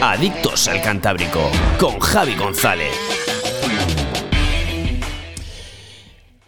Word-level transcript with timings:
Adictos 0.00 0.68
al 0.68 0.82
Cantábrico 0.82 1.50
con 1.78 1.98
Javi 1.98 2.34
González. 2.36 2.94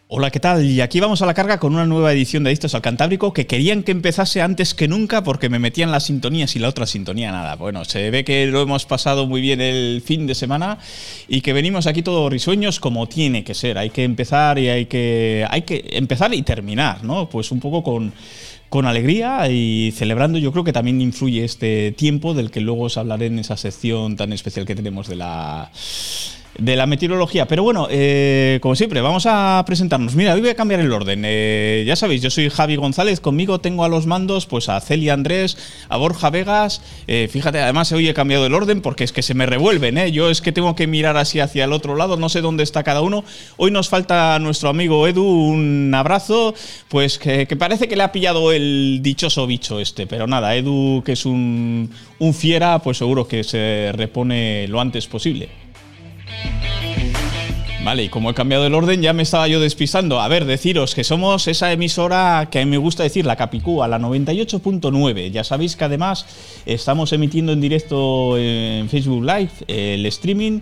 Hola, 0.06 0.30
¿qué 0.30 0.39
tal? 0.39 0.65
Y 0.65 0.83
aquí 0.83 1.01
vamos 1.01 1.23
a 1.23 1.27
la 1.27 1.33
carga 1.33 1.59
con 1.59 1.75
una 1.75 1.87
nueva 1.87 2.12
edición 2.12 2.45
de 2.45 2.51
Adictos 2.51 2.75
al 2.75 2.83
Cantábrico 2.83 3.33
que 3.33 3.47
querían 3.47 3.83
que 3.83 3.92
empezase 3.92 4.42
antes 4.42 4.75
que 4.75 4.87
nunca 4.87 5.23
porque 5.23 5.48
me 5.48 5.59
metían 5.59 5.91
las 5.91 6.05
sintonías 6.05 6.56
y 6.56 6.59
la 6.59 6.69
otra 6.69 6.87
sintonía 6.87 7.33
nada. 7.33 7.56
Bueno, 7.56 7.87
se 7.87 8.11
ve 8.11 8.23
que 8.23 8.47
lo 8.47 8.61
hemos 8.61 8.84
pasado 8.84 9.27
muy 9.27 9.41
bien 9.41 9.62
el 9.62 10.03
fin 10.05 10.27
de 10.27 10.34
semana 10.34 10.78
y 11.27 11.41
que 11.41 11.55
venimos 11.55 11.87
aquí 11.87 12.03
todos 12.03 12.30
risueños 12.30 12.80
como 12.80 13.06
tiene 13.06 13.45
que 13.45 13.55
ser. 13.55 13.78
Hay 13.78 13.89
que 13.89 14.05
empezar 14.05 14.59
y 14.59 14.69
hay 14.69 14.87
que, 14.87 15.47
hay 15.48 15.62
que 15.62 15.84
empezar 15.92 16.34
y 16.34 16.42
terminar, 16.42 17.03
¿no? 17.03 17.30
Pues 17.30 17.51
un 17.51 17.61
poco 17.61 17.83
con 17.83 18.12
con 18.69 18.87
alegría 18.87 19.49
y 19.51 19.93
celebrando. 19.93 20.39
Yo 20.39 20.53
creo 20.53 20.65
que 20.65 20.73
también 20.73 21.01
influye 21.01 21.45
este 21.45 21.93
tiempo 21.93 22.35
del 22.35 22.51
que 22.51 22.61
luego 22.61 22.83
os 22.83 22.99
hablaré 22.99 23.27
en 23.27 23.39
esa 23.39 23.57
sección 23.57 24.17
tan 24.17 24.33
especial 24.33 24.67
que 24.67 24.75
tenemos 24.75 25.09
de 25.09 25.17
la 25.17 25.71
de 26.59 26.77
la 26.77 26.87
meteorología. 26.87 27.47
Pero 27.47 27.62
bueno, 27.62 27.87
eh, 27.91 28.59
como 28.61 28.75
siempre, 28.75 29.01
vamos 29.01 29.27
a 29.27 29.62
presentarnos. 29.64 30.14
Mira, 30.14 30.34
hoy 30.34 30.41
voy 30.41 30.51
a 30.51 30.55
cambiar 30.55 30.81
el 30.81 30.92
orden. 30.92 31.23
Eh, 31.25 31.84
ya 31.87 31.97
sabéis, 31.97 32.20
yo 32.20 32.31
soy 32.31 32.51
Javi 32.51 32.77
González. 32.77 33.20
Conmigo 33.20 33.61
tengo 33.61 33.84
a 33.84 33.89
los 33.89 34.06
mandos 34.06 34.47
pues 34.47 34.69
a 34.69 34.81
Celia 34.81 35.14
Andrés, 35.14 35.56
a 35.89 35.97
Borja 35.97 36.31
Vegas. 36.31 36.83
Eh, 37.06 37.29
fíjate, 37.31 37.61
además 37.61 37.92
hoy 37.92 38.09
he 38.09 38.14
cambiado 38.14 38.45
el 38.45 38.55
orden 38.55 38.83
porque 38.83 39.05
es 39.05 39.12
que 39.12 39.23
se 39.23 39.34
me 39.34 39.47
revuelven. 39.47 39.97
Yo 40.12 40.31
es 40.31 40.42
que 40.42 40.53
tengo 40.53 40.75
que 40.75 40.86
mirar 40.86 41.17
así 41.17 41.41
hacia 41.41 41.64
el 41.64 41.73
otro 41.73 41.95
lado. 41.95 42.17
No 42.17 42.29
sé 42.29 42.41
dónde 42.41 42.64
está 42.64 42.83
cada 42.83 43.03
uno. 43.03 43.25
Hoy 43.56 43.70
nos 43.70 43.89
falta 43.89 44.39
nuestro 44.41 44.69
amigo 44.69 45.06
Edu. 45.06 45.25
Un 45.25 45.92
abrazo. 45.95 46.55
Pues 46.89 47.19
que, 47.19 47.47
parece 47.56 47.86
que 47.86 47.97
le 47.97 48.03
ha 48.03 48.12
pillado 48.12 48.53
el 48.53 48.98
dichoso 49.01 49.47
bicho 49.47 49.79
este. 49.79 50.09
Pero 50.09 50.27
nada, 50.27 50.56
Edu, 50.56 51.03
que 51.05 51.12
es 51.12 51.25
un, 51.25 51.91
un 52.19 52.34
fiera, 52.34 52.81
pues 52.81 52.98
seguro 52.98 53.29
que 53.29 53.45
se 53.45 53.92
repone 53.95 54.67
lo 54.67 54.81
antes 54.81 55.06
posible. 55.06 55.67
Vale, 57.89 58.05
y 58.05 58.08
como 58.11 58.28
he 58.28 58.34
cambiado 58.34 58.67
el 58.67 58.75
orden, 58.75 59.00
ya 59.00 59.14
me 59.14 59.22
estaba 59.22 59.48
yo 59.48 59.61
despistando. 59.61 60.20
A 60.20 60.28
ver, 60.28 60.45
deciros 60.45 60.95
que 60.95 61.05
somos 61.05 61.48
esa 61.48 61.72
emisora 61.72 62.48
que 62.50 62.58
a 62.58 62.64
mí 62.64 62.70
me 62.70 62.77
gusta 62.77 63.03
decir, 63.03 63.25
la 63.25 63.36
Capicúa, 63.36 63.89
la 63.89 63.98
98.9. 63.98 65.30
Ya 65.30 65.42
sabéis 65.42 65.75
que 65.75 65.84
además 65.84 66.27
estamos 66.67 67.14
emitiendo 67.14 67.53
en 67.53 67.62
directo 67.62 68.36
en 68.36 68.91
Facebook 68.91 69.25
Live 69.25 69.50
el 69.69 70.05
streaming 70.05 70.61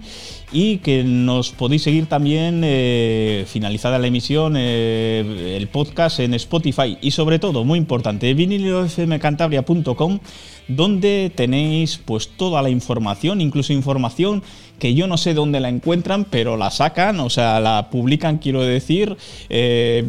y 0.53 0.79
que 0.79 1.03
nos 1.05 1.51
podéis 1.51 1.83
seguir 1.83 2.07
también 2.07 2.63
eh, 2.65 3.45
finalizada 3.49 3.99
la 3.99 4.07
emisión 4.07 4.55
eh, 4.57 5.57
el 5.57 5.69
podcast 5.69 6.21
en 6.21 6.35
Spotify. 6.35 6.99
Y 7.01 7.11
sobre 7.11 7.39
todo 7.39 7.65
muy 7.65 7.79
importante 7.79 8.33
vinilofmcantabria.com 8.33 10.21
donde 10.69 11.33
tenéis 11.35 11.99
pues 12.05 12.29
toda 12.29 12.61
la 12.61 12.71
información 12.71 13.41
incluso 13.41 13.73
información 13.73 14.43
que 14.81 14.95
yo 14.95 15.07
no 15.07 15.17
sé 15.17 15.33
dónde 15.33 15.61
la 15.61 15.69
encuentran 15.69 16.25
pero 16.25 16.57
la 16.57 16.73
sacan 16.73 17.21
o 17.21 17.31
sea 17.31 17.61
la 17.61 17.89
publican 17.89 18.39
quiero 18.39 18.63
decir 18.63 19.17
eh, 19.49 20.03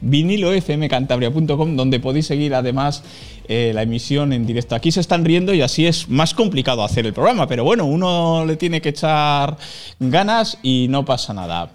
vinilofmcantabria.com 0.00 1.74
donde 1.76 1.98
podéis 1.98 2.26
seguir 2.26 2.54
además 2.54 3.02
eh, 3.52 3.72
la 3.74 3.82
emisión 3.82 4.32
en 4.32 4.46
directo. 4.46 4.76
Aquí 4.76 4.92
se 4.92 5.00
están 5.00 5.24
riendo 5.24 5.52
y 5.52 5.60
así 5.60 5.84
es 5.84 6.08
más 6.08 6.34
complicado 6.34 6.84
hacer 6.84 7.04
el 7.04 7.12
programa, 7.12 7.48
pero 7.48 7.64
bueno, 7.64 7.84
uno 7.84 8.44
le 8.46 8.54
tiene 8.54 8.80
que 8.80 8.90
echar 8.90 9.56
ganas 9.98 10.56
y 10.62 10.86
no 10.88 11.04
pasa 11.04 11.34
nada. 11.34 11.68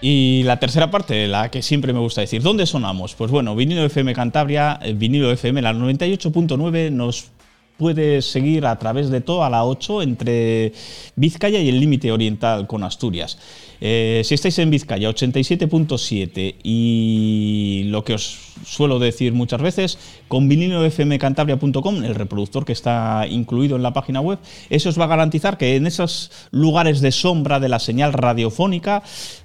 Y 0.00 0.44
la 0.44 0.58
tercera 0.58 0.90
parte, 0.90 1.28
la 1.28 1.50
que 1.50 1.60
siempre 1.60 1.92
me 1.92 1.98
gusta 1.98 2.22
decir, 2.22 2.40
¿dónde 2.40 2.64
sonamos? 2.64 3.14
Pues 3.14 3.30
bueno, 3.30 3.54
vinilo 3.54 3.84
FM 3.84 4.14
Cantabria, 4.14 4.80
eh, 4.82 4.94
vinilo 4.94 5.30
FM, 5.30 5.60
la 5.60 5.74
98.9 5.74 6.90
nos 6.90 7.32
puede 7.76 8.22
seguir 8.22 8.64
a 8.64 8.78
través 8.78 9.10
de 9.10 9.20
toda 9.20 9.50
la 9.50 9.66
8 9.66 10.00
entre 10.00 10.72
Vizcaya 11.16 11.58
y 11.58 11.68
el 11.68 11.78
límite 11.78 12.10
oriental 12.10 12.66
con 12.66 12.82
Asturias. 12.82 13.36
Eh, 13.84 14.22
si 14.24 14.34
estáis 14.34 14.56
en 14.60 14.70
Vizcaya, 14.70 15.10
87.7 15.10 16.54
y 16.62 17.82
lo 17.86 18.04
que 18.04 18.14
os 18.14 18.38
suelo 18.64 19.00
decir 19.00 19.32
muchas 19.32 19.60
veces, 19.60 19.98
con 20.28 20.48
vinilofmcantabria.com, 20.48 22.04
el 22.04 22.14
reproductor 22.14 22.64
que 22.64 22.72
está 22.72 23.26
incluido 23.28 23.74
en 23.74 23.82
la 23.82 23.92
página 23.92 24.20
web, 24.20 24.38
eso 24.70 24.88
os 24.88 25.00
va 25.00 25.06
a 25.06 25.08
garantizar 25.08 25.58
que 25.58 25.74
en 25.74 25.88
esos 25.88 26.30
lugares 26.52 27.00
de 27.00 27.10
sombra 27.10 27.58
de 27.58 27.68
la 27.68 27.80
señal 27.80 28.12
radiofónica, 28.12 29.02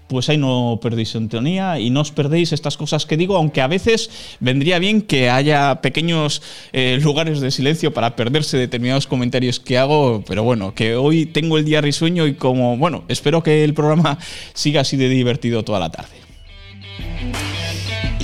pues 0.07 0.29
ahí 0.29 0.37
no 0.37 0.79
perdéis 0.81 1.09
sintonía 1.09 1.79
y 1.79 1.89
no 1.89 2.01
os 2.01 2.11
perdéis 2.11 2.53
estas 2.53 2.77
cosas 2.77 3.05
que 3.05 3.17
digo, 3.17 3.35
aunque 3.35 3.61
a 3.61 3.67
veces 3.67 4.09
vendría 4.39 4.79
bien 4.79 5.01
que 5.01 5.29
haya 5.29 5.81
pequeños 5.81 6.41
eh, 6.73 6.99
lugares 7.01 7.39
de 7.41 7.51
silencio 7.51 7.93
para 7.93 8.15
perderse 8.15 8.57
determinados 8.57 9.07
comentarios 9.07 9.59
que 9.59 9.77
hago, 9.77 10.23
pero 10.27 10.43
bueno, 10.43 10.73
que 10.73 10.95
hoy 10.95 11.25
tengo 11.25 11.57
el 11.57 11.65
día 11.65 11.81
risueño 11.81 12.27
y 12.27 12.33
como, 12.33 12.77
bueno, 12.77 13.03
espero 13.07 13.43
que 13.43 13.63
el 13.63 13.73
programa 13.73 14.17
siga 14.53 14.81
así 14.81 14.97
de 14.97 15.09
divertido 15.09 15.63
toda 15.63 15.79
la 15.79 15.89
tarde. 15.89 16.17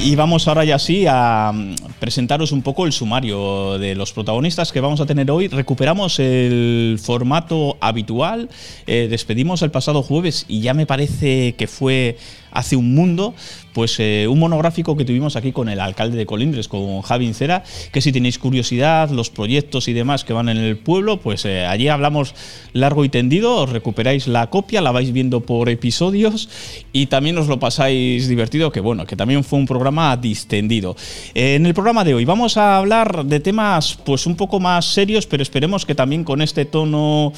Y 0.06 0.18
vamos 0.18 0.50
ahora 0.50 0.66
ya 0.66 0.80
sí 0.80 1.06
a 1.08 1.53
mm, 1.53 1.75
presentaros 1.97 2.52
un 2.52 2.62
poco 2.62 2.86
el 2.86 2.91
sumario 2.91 3.80
de 3.80 3.96
los 3.96 4.12
protagonistas 4.12 4.74
que 4.74 4.81
vamos 4.81 5.00
a 5.00 5.06
tener 5.06 5.31
hoy. 5.31 5.47
Recuperamos 5.47 6.19
el 6.19 7.00
formato 7.02 7.78
habitual, 7.80 8.50
eh, 8.86 9.08
despedimos 9.09 9.62
el 9.62 9.72
pasado 9.72 10.03
jueves 10.03 10.44
y 10.50 10.59
ya 10.59 10.74
me 10.74 10.86
parece 10.86 11.56
que 11.56 11.68
fue 11.68 12.18
hace 12.53 12.75
un 12.75 12.94
mundo, 12.94 13.34
pues 13.74 14.00
eh, 14.00 14.28
un 14.30 14.40
monográfico 14.40 14.96
que 14.96 15.06
tuvimos 15.06 15.36
aquí 15.36 15.52
con 15.52 15.69
el 15.69 15.80
alcalde 15.80 16.18
de 16.18 16.25
Colindres, 16.25 16.68
con 16.68 17.02
Javi 17.02 17.25
Incera, 17.25 17.64
que 17.91 18.02
si 18.02 18.12
tenéis 18.12 18.40
curiosidad, 18.40 19.09
los 19.09 19.30
proyectos 19.30 19.88
y 19.88 19.94
demás 19.94 20.24
que 20.24 20.34
van 20.34 20.50
en 20.50 20.58
el 20.58 20.78
pueblo, 20.78 21.19
pues 21.19 21.46
eh, 21.46 21.66
allí 21.66 21.88
hablamos 21.88 22.36
largo 22.74 23.03
y 23.03 23.09
tendido, 23.09 23.56
os 23.58 23.69
recuperáis 23.72 24.28
la 24.28 24.50
copia, 24.50 24.81
la 24.81 24.92
vais 24.92 25.12
viendo 25.12 25.42
por 25.42 25.69
episodios 25.69 26.50
y 26.92 27.08
también 27.08 27.38
os 27.38 27.47
lo 27.47 27.59
pasáis 27.59 28.28
divertido, 28.28 28.72
que 28.72 28.80
bueno, 28.80 29.06
que 29.06 29.16
también 29.16 29.44
fue 29.44 29.59
un 29.59 29.66
programa 29.66 30.16
distendido. 30.18 30.96
en 31.34 31.66
el 31.66 31.74
programa 31.74 32.03
de 32.03 32.13
hoy 32.13 32.25
vamos 32.25 32.58
a 32.58 32.78
hablar 32.78 33.25
de 33.25 33.40
temas 33.40 33.97
pues 34.06 34.28
un 34.28 34.36
poco 34.36 34.59
más 34.59 34.86
serios, 34.86 35.25
pero 35.25 35.44
esperemos 35.44 35.86
que 35.86 35.96
también 35.96 36.24
con 36.24 36.42
este 36.42 36.66
tono 36.66 37.34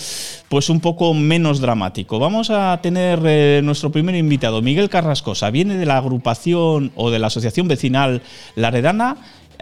pues 0.55 0.69
un 0.69 0.79
poco 0.79 1.13
menos 1.13 1.59
dramático. 1.59 2.17
Vamos 2.17 2.49
a 2.49 2.79
tener 2.81 3.19
eh, 3.25 3.59
nuestro 3.61 3.91
primer 3.91 4.16
invitado, 4.16 4.61
Miguel 4.61 4.89
Carrascosa, 4.89 5.49
viene 5.49 5.75
de 5.75 5.85
la 5.85 5.97
agrupación 5.97 6.93
o 6.95 7.11
de 7.11 7.19
la 7.19 7.27
asociación 7.27 7.67
vecinal 7.67 8.21
Laredana, 8.55 9.17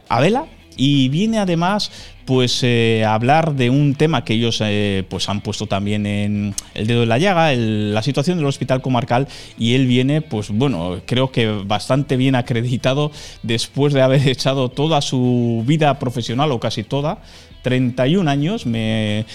Abela, 0.08 0.46
y 0.78 1.09
viene 1.09 1.40
además 1.40 1.92
pues 2.26 2.62
eh, 2.62 3.04
hablar 3.08 3.56
de 3.56 3.72
un 3.72 3.96
tema 3.96 4.24
que 4.24 4.36
ellos 4.36 4.62
eh, 4.64 5.04
pues 5.09 5.30
han 5.30 5.42
puesto 5.42 5.66
también 5.66 6.06
en 6.06 6.54
el 6.76 6.86
dedo 6.86 7.00
de 7.00 7.06
la 7.08 7.18
llaga, 7.18 7.54
la 7.56 8.04
situación 8.04 8.38
del 8.38 8.46
hospital 8.46 8.84
comarcal 8.84 9.28
y 9.58 9.74
él 9.74 9.88
viene 9.88 10.22
pues 10.22 10.52
bueno, 10.52 11.02
creo 11.08 11.31
que 11.31 11.48
bastante 11.48 12.18
bien 12.18 12.36
acreditado 12.36 13.12
después 13.42 13.94
de 13.94 14.04
haber 14.04 14.28
echado 14.28 14.70
toda 14.70 15.02
su 15.02 15.64
vida 15.66 15.98
profesional 15.98 16.52
o 16.52 16.60
casi 16.60 16.84
toda 16.84 17.18
31 17.63 18.30
años, 18.30 18.68
me, 18.68 19.25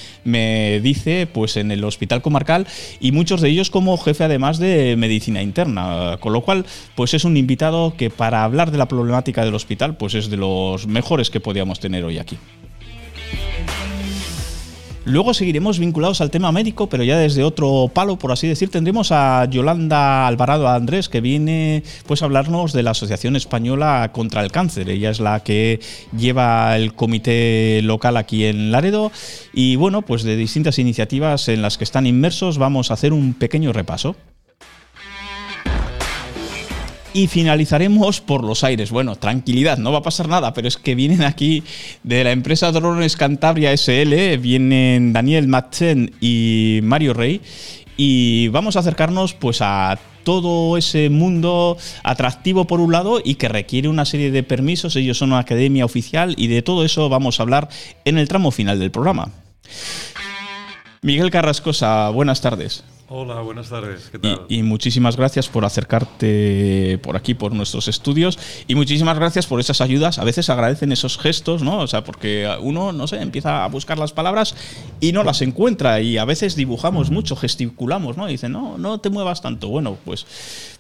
dice, 0.83 1.27
pues 1.27 1.57
en 1.57 1.73
el 1.73 1.83
hospital 1.83 2.23
comarcal 2.23 2.67
y 3.01 3.11
muchos 3.11 3.41
de 3.41 3.49
ellos 3.49 3.71
como 3.71 3.99
jefe 3.99 4.23
además 4.25 4.59
de 4.59 4.95
medicina 4.97 5.43
interna, 5.43 6.19
con 6.21 6.33
lo 6.33 6.43
cual 6.43 6.65
pues 6.95 7.15
es 7.15 7.25
un 7.25 7.37
invitado 7.37 7.95
que 7.97 8.11
para 8.11 8.45
hablar 8.45 8.71
de 8.71 8.79
la 8.79 8.87
problemática 8.87 9.45
del 9.45 9.55
hospital 9.55 9.97
pues 9.97 10.15
es 10.15 10.31
de 10.31 10.37
los 10.37 10.87
mejores 10.87 11.31
que 11.31 11.41
podíamos 11.41 11.81
tener 11.81 12.05
hoy 12.05 12.19
aquí. 12.19 12.39
Luego 15.09 15.33
seguiremos 15.33 15.79
vinculados 15.79 16.21
al 16.21 16.31
tema 16.31 16.53
médico, 16.53 16.91
pero 16.91 17.03
ya 17.03 17.17
desde 17.17 17.43
otro 17.43 17.91
palo, 17.95 18.19
por 18.19 18.31
así 18.31 18.47
decir, 18.47 18.69
tendremos 18.69 19.11
a 19.11 19.47
Yolanda 19.47 20.27
Alvarado 20.27 20.69
Andrés, 20.69 21.09
que 21.09 21.23
viene 21.23 21.83
pues 22.07 22.21
a 22.21 22.27
hablarnos 22.27 22.75
de 22.75 22.83
la 22.83 22.91
Asociación 22.91 23.35
Española 23.35 24.11
contra 24.13 24.45
el 24.45 24.53
Cáncer. 24.53 24.91
Ella 24.91 25.09
es 25.09 25.19
la 25.19 25.41
que 25.41 25.81
lleva 26.15 26.77
el 26.77 26.93
comité 26.93 27.81
local 27.83 28.19
aquí 28.19 28.45
en 28.45 28.71
Laredo 28.71 29.11
y 29.55 29.77
bueno, 29.77 30.03
pues 30.03 30.25
de 30.25 30.37
distintas 30.37 30.79
iniciativas 30.79 31.49
en 31.49 31.63
las 31.63 31.79
que 31.79 31.85
están 31.85 32.07
inmersos 32.07 32.59
vamos 32.59 32.91
a 32.91 32.95
hacer 32.95 33.15
un 33.15 33.33
pequeño 33.33 33.73
repaso. 33.73 34.15
Y 37.19 37.27
finalizaremos 37.27 38.21
por 38.21 38.45
los 38.45 38.63
aires. 38.63 38.93
Bueno, 38.93 39.17
tranquilidad, 39.17 39.77
no 39.77 39.91
va 39.91 39.99
a 39.99 40.03
pasar 40.03 40.29
nada, 40.29 40.55
pero 40.55 40.69
es 40.69 40.77
que 40.77 40.95
vienen 40.95 41.25
aquí 41.25 41.65
de 42.05 42.23
la 42.23 42.31
empresa 42.31 42.71
Drones 42.71 43.17
Cantabria 43.17 43.77
SL, 43.77 44.39
vienen 44.39 45.13
Daniel 45.13 45.49
Machen 45.49 46.15
y 46.21 46.79
Mario 46.85 47.15
Rey, 47.15 47.41
y 47.97 48.47
vamos 48.49 48.77
a 48.77 48.81
acercarnos 48.81 49.35
pues 49.35 49.59
a 49.63 49.99
todo 50.23 50.77
ese 50.77 51.11
mundo 51.11 51.77
atractivo 52.05 52.67
por 52.69 52.79
un 52.79 52.93
lado 52.93 53.21
y 53.25 53.35
que 53.35 53.49
requiere 53.49 53.89
una 53.89 54.05
serie 54.05 54.31
de 54.31 54.45
permisos. 54.45 54.95
Ellos 54.95 55.19
son 55.19 55.31
una 55.31 55.41
academia 55.41 55.85
oficial 55.85 56.37
y 56.39 56.47
de 56.47 56.63
todo 56.63 56.85
eso 56.85 57.09
vamos 57.09 57.41
a 57.41 57.43
hablar 57.43 57.69
en 58.05 58.19
el 58.19 58.29
tramo 58.29 58.53
final 58.53 58.79
del 58.79 58.93
programa. 58.93 59.33
Miguel 61.03 61.33
Carrascosa, 61.33 62.11
buenas 62.11 62.41
tardes. 62.41 62.85
Hola, 63.11 63.41
buenas 63.41 63.71
tardes. 63.71 64.11
¿Qué 64.13 64.19
tal? 64.19 64.43
Y, 64.51 64.63
muchísimas 64.63 65.17
gracias 65.17 65.49
por 65.49 65.65
acercarte 65.65 66.99
por 67.03 67.17
aquí, 67.17 67.33
por 67.33 67.55
nuestros 67.55 67.89
estudios. 67.89 68.39
Y 68.67 68.75
muchísimas 68.75 69.19
gracias 69.19 69.47
por 69.47 69.61
esas 69.61 69.81
ayudas. 69.81 70.19
A 70.19 70.25
veces 70.25 70.51
agradecen 70.51 70.93
esos 70.93 71.17
gestos, 71.17 71.63
¿no? 71.63 71.79
O 71.79 71.87
sea, 71.87 72.05
porque 72.05 72.47
uno, 72.61 72.93
no 72.93 73.07
sé, 73.07 73.23
empieza 73.23 73.65
a 73.65 73.69
buscar 73.69 73.99
las 73.99 74.13
palabras 74.13 74.55
y 75.01 75.13
no 75.13 75.25
las 75.25 75.41
encuentra. 75.41 76.03
Y 76.03 76.19
a 76.19 76.27
veces 76.27 76.55
dibujamos 76.55 77.11
mucho, 77.11 77.35
gesticulamos, 77.35 78.19
¿no? 78.19 78.29
Y 78.29 78.33
dicen, 78.33 78.53
no, 78.53 78.77
no 78.77 78.99
te 78.99 79.09
muevas 79.09 79.41
tanto. 79.41 79.69
Bueno, 79.69 79.97
pues, 80.05 80.27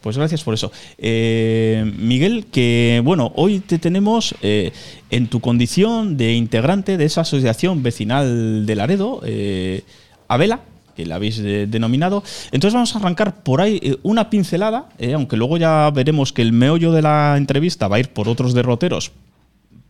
pues 0.03 0.19
gracias 0.19 0.45
por 0.45 0.53
eso. 0.53 0.71
Eh, 0.99 1.91
Miguel, 1.97 2.45
que 2.53 3.01
bueno, 3.03 3.33
hoy 3.37 3.61
te 3.61 3.79
tenemos 3.79 4.35
eh, 4.43 4.73
en 5.09 5.29
tu 5.29 5.41
condición 5.41 6.19
de 6.19 6.35
integrante 6.35 6.99
de 6.99 7.07
esa 7.07 7.23
asociación 7.23 7.83
vecinal 7.83 8.67
de 8.67 8.75
Laredo, 8.77 9.23
eh, 9.25 9.83
Abela 10.29 10.61
que 10.99 11.07
la 11.07 11.15
habéis 11.15 11.41
denominado. 11.41 12.25
Entonces 12.51 12.75
vamos 12.75 12.93
a 12.93 12.99
arrancar 12.99 13.45
por 13.45 13.61
ahí 13.61 13.79
eh, 13.81 13.99
una 14.03 14.31
pincelada, 14.31 14.89
eh, 14.99 15.15
aunque 15.15 15.37
luego 15.37 15.57
ya 15.57 15.89
veremos 15.95 16.33
que 16.33 16.43
el 16.43 16.53
meollo 16.53 16.91
de 16.91 17.03
la 17.03 17.37
entrevista 17.37 17.87
va 17.87 17.97
a 17.97 18.01
ir 18.01 18.09
por 18.09 18.29
otros 18.29 18.53
derroteros, 18.53 19.13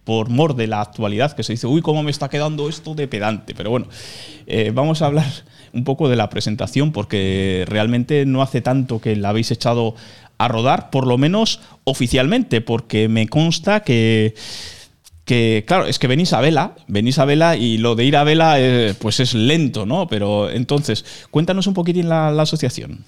por 0.05 0.29
mor 0.29 0.55
de 0.55 0.67
la 0.67 0.83
actualidad, 0.83 1.33
que 1.33 1.45
se 1.45 1.55
dice, 1.55 1.67
uy, 1.67 1.81
cómo 1.81 2.03
me 2.03 2.11
está 2.11 2.29
quedando 2.29 2.69
esto 2.69 2.95
de 2.95 3.09
pedante. 3.09 3.55
Pero 3.55 3.71
bueno, 3.71 3.87
eh, 4.47 4.71
vamos 4.75 5.01
a 5.01 5.07
hablar 5.07 5.25
un 5.73 5.85
poco 5.85 6.11
de 6.11 6.17
la 6.17 6.29
presentación, 6.29 6.93
porque 6.93 7.65
realmente 7.67 8.27
no 8.27 8.43
hace 8.43 8.61
tanto 8.61 9.01
que 9.01 9.17
la 9.17 9.31
habéis 9.31 9.51
echado 9.51 9.95
a 10.37 10.47
rodar, 10.47 10.91
por 10.91 11.07
lo 11.07 11.17
menos 11.17 11.61
oficialmente, 11.85 12.61
porque 12.61 13.09
me 13.09 13.29
consta 13.29 13.81
que 13.81 14.35
que 15.29 15.63
claro, 15.67 15.85
es 15.85 15.99
que 15.99 16.07
venís 16.09 16.33
a 16.33 16.41
vela, 16.41 16.75
venís 16.87 17.19
a 17.19 17.27
vela 17.27 17.55
y 17.55 17.77
lo 17.77 17.95
de 17.95 18.05
ir 18.05 18.17
a 18.17 18.25
vela 18.25 18.59
eh, 18.59 18.95
pues 18.99 19.21
es 19.21 19.35
lento, 19.35 19.85
¿no? 19.85 20.09
Pero 20.09 20.49
entonces, 20.49 21.29
cuéntanos 21.31 21.67
un 21.67 21.75
poquitín 21.75 22.09
la, 22.09 22.31
la, 22.31 22.45
asociación. 22.45 23.05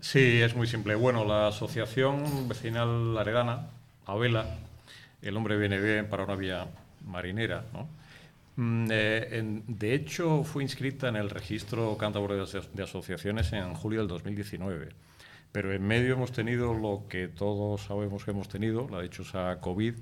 Sí, 0.00 0.42
es 0.42 0.56
muy 0.56 0.66
simple. 0.66 0.96
Bueno, 0.96 1.24
la 1.24 1.46
asociación 1.46 2.48
vecinal 2.48 3.14
laredana, 3.14 3.68
a 4.04 4.16
vela, 4.16 4.58
el 5.22 5.32
nombre 5.32 5.56
viene 5.56 5.78
bien 5.78 6.08
para 6.08 6.24
una 6.24 6.34
vía 6.34 6.66
marinera, 7.06 7.64
¿no? 7.72 7.88
Mm, 8.56 8.88
eh, 8.90 9.60
de 9.64 9.94
hecho, 9.94 10.42
fue 10.42 10.64
inscrita 10.64 11.08
en 11.08 11.14
el 11.14 11.30
registro 11.30 11.96
cántabro 11.96 12.34
de, 12.34 12.62
de 12.74 12.82
asociaciones 12.82 13.52
en 13.52 13.74
julio 13.74 14.00
del 14.00 14.08
2019. 14.08 14.88
Pero 15.52 15.72
en 15.72 15.86
medio 15.86 16.14
hemos 16.14 16.32
tenido 16.32 16.74
lo 16.74 17.04
que 17.08 17.28
todos 17.28 17.82
sabemos 17.82 18.24
que 18.24 18.32
hemos 18.32 18.48
tenido, 18.48 18.88
la 18.90 19.02
dichosa 19.02 19.58
COVID, 19.60 19.94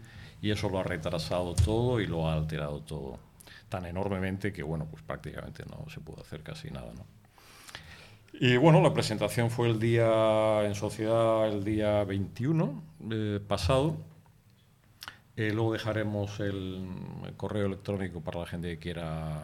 y 0.43 0.51
eso 0.51 0.69
lo 0.69 0.81
ha 0.81 0.83
retrasado 0.83 1.55
todo 1.55 2.01
y 2.01 2.07
lo 2.07 2.29
ha 2.29 2.35
alterado 2.35 2.81
todo 2.81 3.19
tan 3.75 3.87
enormemente 3.87 4.53
que, 4.53 4.63
bueno, 4.63 4.87
pues 4.89 5.03
prácticamente 5.03 5.65
no 5.69 5.91
se 5.91 5.99
pudo 5.99 6.21
hacer 6.21 6.43
casi 6.43 6.71
nada, 6.71 6.93
¿no? 6.95 7.05
Y 8.41 8.57
bueno, 8.57 8.81
la 8.81 8.93
presentación 8.93 9.51
fue 9.51 9.69
el 9.69 9.81
día 9.81 10.65
en 10.65 10.77
sociedad, 10.77 11.49
el 11.49 11.65
día 11.65 12.05
21 12.05 12.83
eh, 13.11 13.41
pasado. 13.47 13.97
Eh, 15.37 15.51
luego 15.53 15.73
dejaremos 15.73 16.39
el, 16.39 16.87
el, 17.27 17.35
correo 17.35 17.67
electrónico 17.67 18.21
para 18.21 18.41
la 18.41 18.47
gente 18.47 18.69
que 18.71 18.79
quiera 18.79 19.41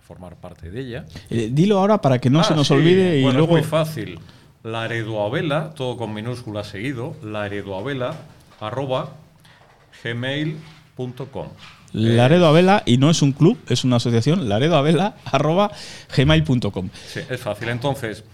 formar 0.00 0.36
parte 0.36 0.70
de 0.70 0.80
ella. 0.80 1.06
Eh, 1.30 1.50
dilo 1.52 1.80
ahora 1.80 2.00
para 2.00 2.20
que 2.20 2.30
no 2.30 2.40
ah, 2.40 2.44
se 2.44 2.54
nos 2.54 2.68
sí. 2.68 2.74
olvide 2.74 3.18
y 3.18 3.22
bueno, 3.24 3.38
luego... 3.38 3.58
Es 3.58 3.64
muy 3.64 3.68
fácil. 3.68 4.20
Laredoavela, 4.62 5.70
todo 5.74 5.96
con 5.96 6.14
minúscula 6.14 6.62
seguido, 6.62 7.16
laredoavela, 7.22 8.14
arroba 8.60 9.10
gmail.com. 10.02 11.48
Laredo 11.92 12.46
Avela, 12.46 12.82
y 12.86 12.96
no 12.96 13.10
es 13.10 13.20
un 13.22 13.32
club, 13.32 13.58
es 13.68 13.84
una 13.84 13.96
asociación, 13.96 14.48
laredoavela, 14.48 15.16
arroba 15.26 15.70
gmail.com. 16.16 16.88
Sí, 17.06 17.20
es 17.28 17.40
fácil. 17.40 17.68
Entonces, 17.68 18.24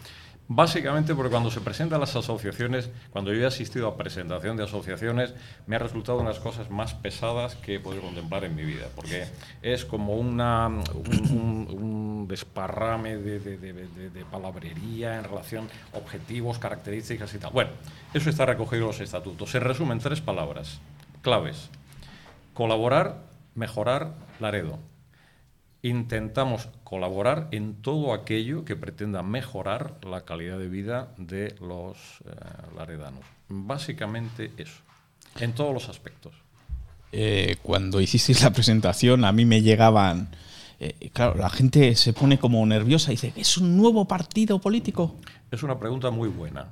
básicamente 0.47 1.15
porque 1.15 1.31
cuando 1.31 1.51
se 1.51 1.61
presentan 1.61 1.99
las 1.99 2.15
asociaciones, 2.15 2.89
cuando 3.11 3.33
yo 3.33 3.43
he 3.43 3.47
asistido 3.47 3.89
a 3.89 3.97
presentación 3.97 4.57
de 4.57 4.63
asociaciones, 4.63 5.35
me 5.67 5.75
ha 5.75 5.81
resultado 5.81 6.21
unas 6.21 6.39
cosas 6.39 6.71
más 6.71 6.95
pesadas 6.95 7.57
que 7.57 7.75
he 7.75 7.81
podido 7.81 8.03
contemplar 8.03 8.45
en 8.45 8.55
mi 8.55 8.63
vida, 8.63 8.87
porque 8.95 9.25
es 9.61 9.85
como 9.85 10.15
una, 10.15 10.69
un, 10.69 10.87
un, 11.31 11.83
un 11.83 12.29
desparrame 12.29 13.17
de, 13.17 13.41
de, 13.41 13.59
de, 13.59 14.11
de, 14.11 14.25
palabrería 14.25 15.17
en 15.19 15.25
relación 15.25 15.69
a 15.93 15.99
objetivos, 15.99 16.61
características 16.61 17.35
y 17.35 17.39
tal. 17.39 17.51
Bueno, 17.53 17.71
eso 18.15 18.31
está 18.31 18.47
recogido 18.47 18.83
en 18.83 18.89
los 18.89 19.01
estatutos. 19.01 19.51
Se 19.51 19.59
resume 19.59 19.95
en 19.95 19.99
tres 19.99 20.21
palabras 20.21 20.81
claves. 21.29 21.69
Colaborar, 22.55 23.19
mejorar 23.55 24.15
Laredo. 24.41 24.79
Intentamos 25.83 26.71
colaborar 26.85 27.49
en 27.51 27.75
todo 27.83 28.15
aquello 28.15 28.65
que 28.65 28.77
pretenda 28.77 29.23
mejorar 29.23 29.99
la 30.03 30.23
calidad 30.23 30.59
de 30.59 30.71
vida 30.71 31.13
de 31.19 31.55
los 31.61 31.99
eh, 32.25 32.31
laredanos. 32.75 33.27
Básicamente 33.51 34.53
eso, 34.57 34.81
en 35.39 35.53
todos 35.53 35.75
los 35.75 35.91
aspectos. 35.91 36.33
Eh, 37.13 37.57
cuando 37.63 38.01
hicisteis 38.01 38.43
la 38.43 38.51
presentación, 38.55 39.27
a 39.27 39.33
mí 39.33 39.45
me 39.45 39.61
llegaban. 39.61 40.31
Eh, 40.81 41.11
claro, 41.13 41.35
la 41.35 41.51
gente 41.51 41.95
se 41.95 42.15
pone 42.15 42.39
como 42.39 42.65
nerviosa 42.65 43.13
y 43.13 43.17
dice: 43.17 43.35
¿es 43.37 43.59
un 43.59 43.77
nuevo 43.77 44.07
partido 44.07 44.59
político? 44.61 45.17
Es 45.51 45.63
una 45.63 45.79
pregunta 45.79 46.11
muy 46.11 46.31
buena. 46.31 46.69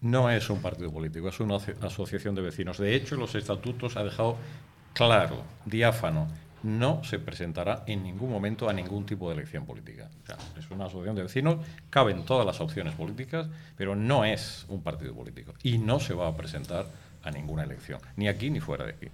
No 0.00 0.30
es 0.30 0.48
un 0.48 0.62
partido 0.62 0.90
político, 0.90 1.28
es 1.28 1.40
una 1.40 1.56
asociación 1.82 2.34
de 2.34 2.42
vecinos. 2.42 2.78
De 2.78 2.94
hecho, 2.94 3.16
los 3.16 3.34
estatutos 3.34 3.96
ha 3.96 4.04
dejado 4.04 4.36
claro, 4.94 5.42
diáfano, 5.66 6.28
no 6.62 7.02
se 7.04 7.18
presentará 7.18 7.84
en 7.86 8.02
ningún 8.02 8.30
momento 8.30 8.68
a 8.68 8.72
ningún 8.72 9.06
tipo 9.06 9.28
de 9.28 9.36
elección 9.36 9.64
política. 9.64 10.10
Es 10.58 10.70
una 10.70 10.86
asociación 10.86 11.16
de 11.16 11.22
vecinos, 11.22 11.56
caben 11.88 12.24
todas 12.24 12.46
las 12.46 12.60
opciones 12.60 12.94
políticas, 12.94 13.48
pero 13.76 13.96
no 13.96 14.24
es 14.24 14.66
un 14.68 14.82
partido 14.82 15.14
político 15.14 15.54
y 15.62 15.78
no 15.78 16.00
se 16.00 16.14
va 16.14 16.28
a 16.28 16.36
presentar 16.36 16.86
a 17.22 17.30
ninguna 17.30 17.64
elección, 17.64 18.00
ni 18.16 18.28
aquí 18.28 18.50
ni 18.50 18.60
fuera 18.60 18.84
de 18.84 18.92
aquí. 18.92 19.06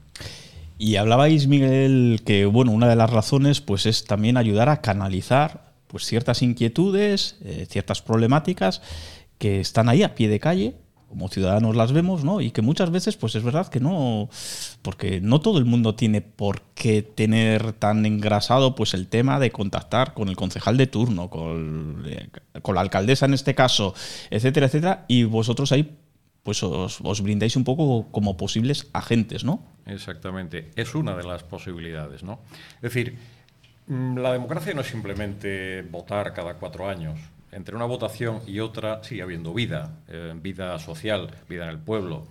Y 0.79 0.97
hablabais, 0.97 1.47
Miguel, 1.47 2.21
que 2.25 2.45
bueno, 2.47 2.73
una 2.73 2.89
de 2.89 2.97
las 2.97 3.11
razones 3.11 3.61
pues 3.61 3.87
es 3.87 4.05
también 4.05 4.37
ayudar 4.37 4.69
a 4.69 4.81
canalizar 4.81 5.73
pues 5.87 6.05
ciertas 6.05 6.43
inquietudes, 6.43 7.37
eh, 7.45 7.67
ciertas 7.69 8.03
problemáticas 8.03 8.83
que 9.39 9.61
están 9.61 9.89
ahí 9.89 10.03
a 10.03 10.15
pie 10.15 10.29
de 10.29 10.41
calle, 10.41 10.75
como 11.09 11.29
ciudadanos 11.29 11.77
las 11.77 11.93
vemos, 11.93 12.25
¿no? 12.25 12.41
Y 12.41 12.51
que 12.51 12.63
muchas 12.63 12.91
veces, 12.91 13.17
pues 13.17 13.35
es 13.37 13.43
verdad 13.43 13.69
que 13.69 13.81
no, 13.81 14.29
porque 14.83 15.21
no 15.21 15.41
todo 15.41 15.59
el 15.59 15.65
mundo 15.65 15.95
tiene 15.95 16.21
por 16.21 16.63
qué 16.75 17.03
tener 17.03 17.73
tan 17.73 18.05
engrasado, 18.07 18.75
pues 18.75 18.93
el 18.95 19.07
tema 19.07 19.39
de 19.39 19.51
contactar 19.51 20.15
con 20.15 20.29
el 20.29 20.37
concejal 20.37 20.77
de 20.77 20.87
turno, 20.87 21.31
con, 21.31 22.05
eh, 22.07 22.29
con 22.63 22.75
la 22.75 22.81
alcaldesa 22.81 23.27
en 23.27 23.35
este 23.35 23.55
caso, 23.55 23.95
etcétera, 24.31 24.67
etcétera, 24.67 25.05
y 25.09 25.25
vosotros 25.25 25.71
ahí, 25.73 25.97
pues 26.43 26.63
os, 26.63 27.01
os 27.03 27.23
brindáis 27.23 27.57
un 27.57 27.65
poco 27.65 28.09
como 28.11 28.37
posibles 28.37 28.89
agentes, 28.93 29.45
¿no? 29.45 29.63
Exactamente, 29.87 30.71
es 30.75 30.95
una 30.95 31.17
de 31.17 31.23
las 31.23 31.45
posibilidades, 31.45 32.25
¿no? 32.25 32.41
Es 32.77 32.83
decir, 32.83 33.17
mm, 33.87 34.19
la 34.19 34.33
democracia 34.33 34.75
no 34.75 34.81
es 34.81 34.89
simplemente 34.89 35.83
votar 35.83 36.33
cada 36.35 36.55
cuatro 36.55 36.89
años 36.89 37.19
entre 37.57 37.75
una 37.75 37.87
votación 37.87 38.43
y 38.47 38.61
otra 38.61 39.03
sigue 39.03 39.23
habiendo 39.23 39.55
vida, 39.55 39.97
eh, 40.09 40.35
vida 40.37 40.79
social, 40.79 41.31
vida 41.49 41.65
en 41.65 41.71
el 41.71 41.79
pueblo, 41.79 42.27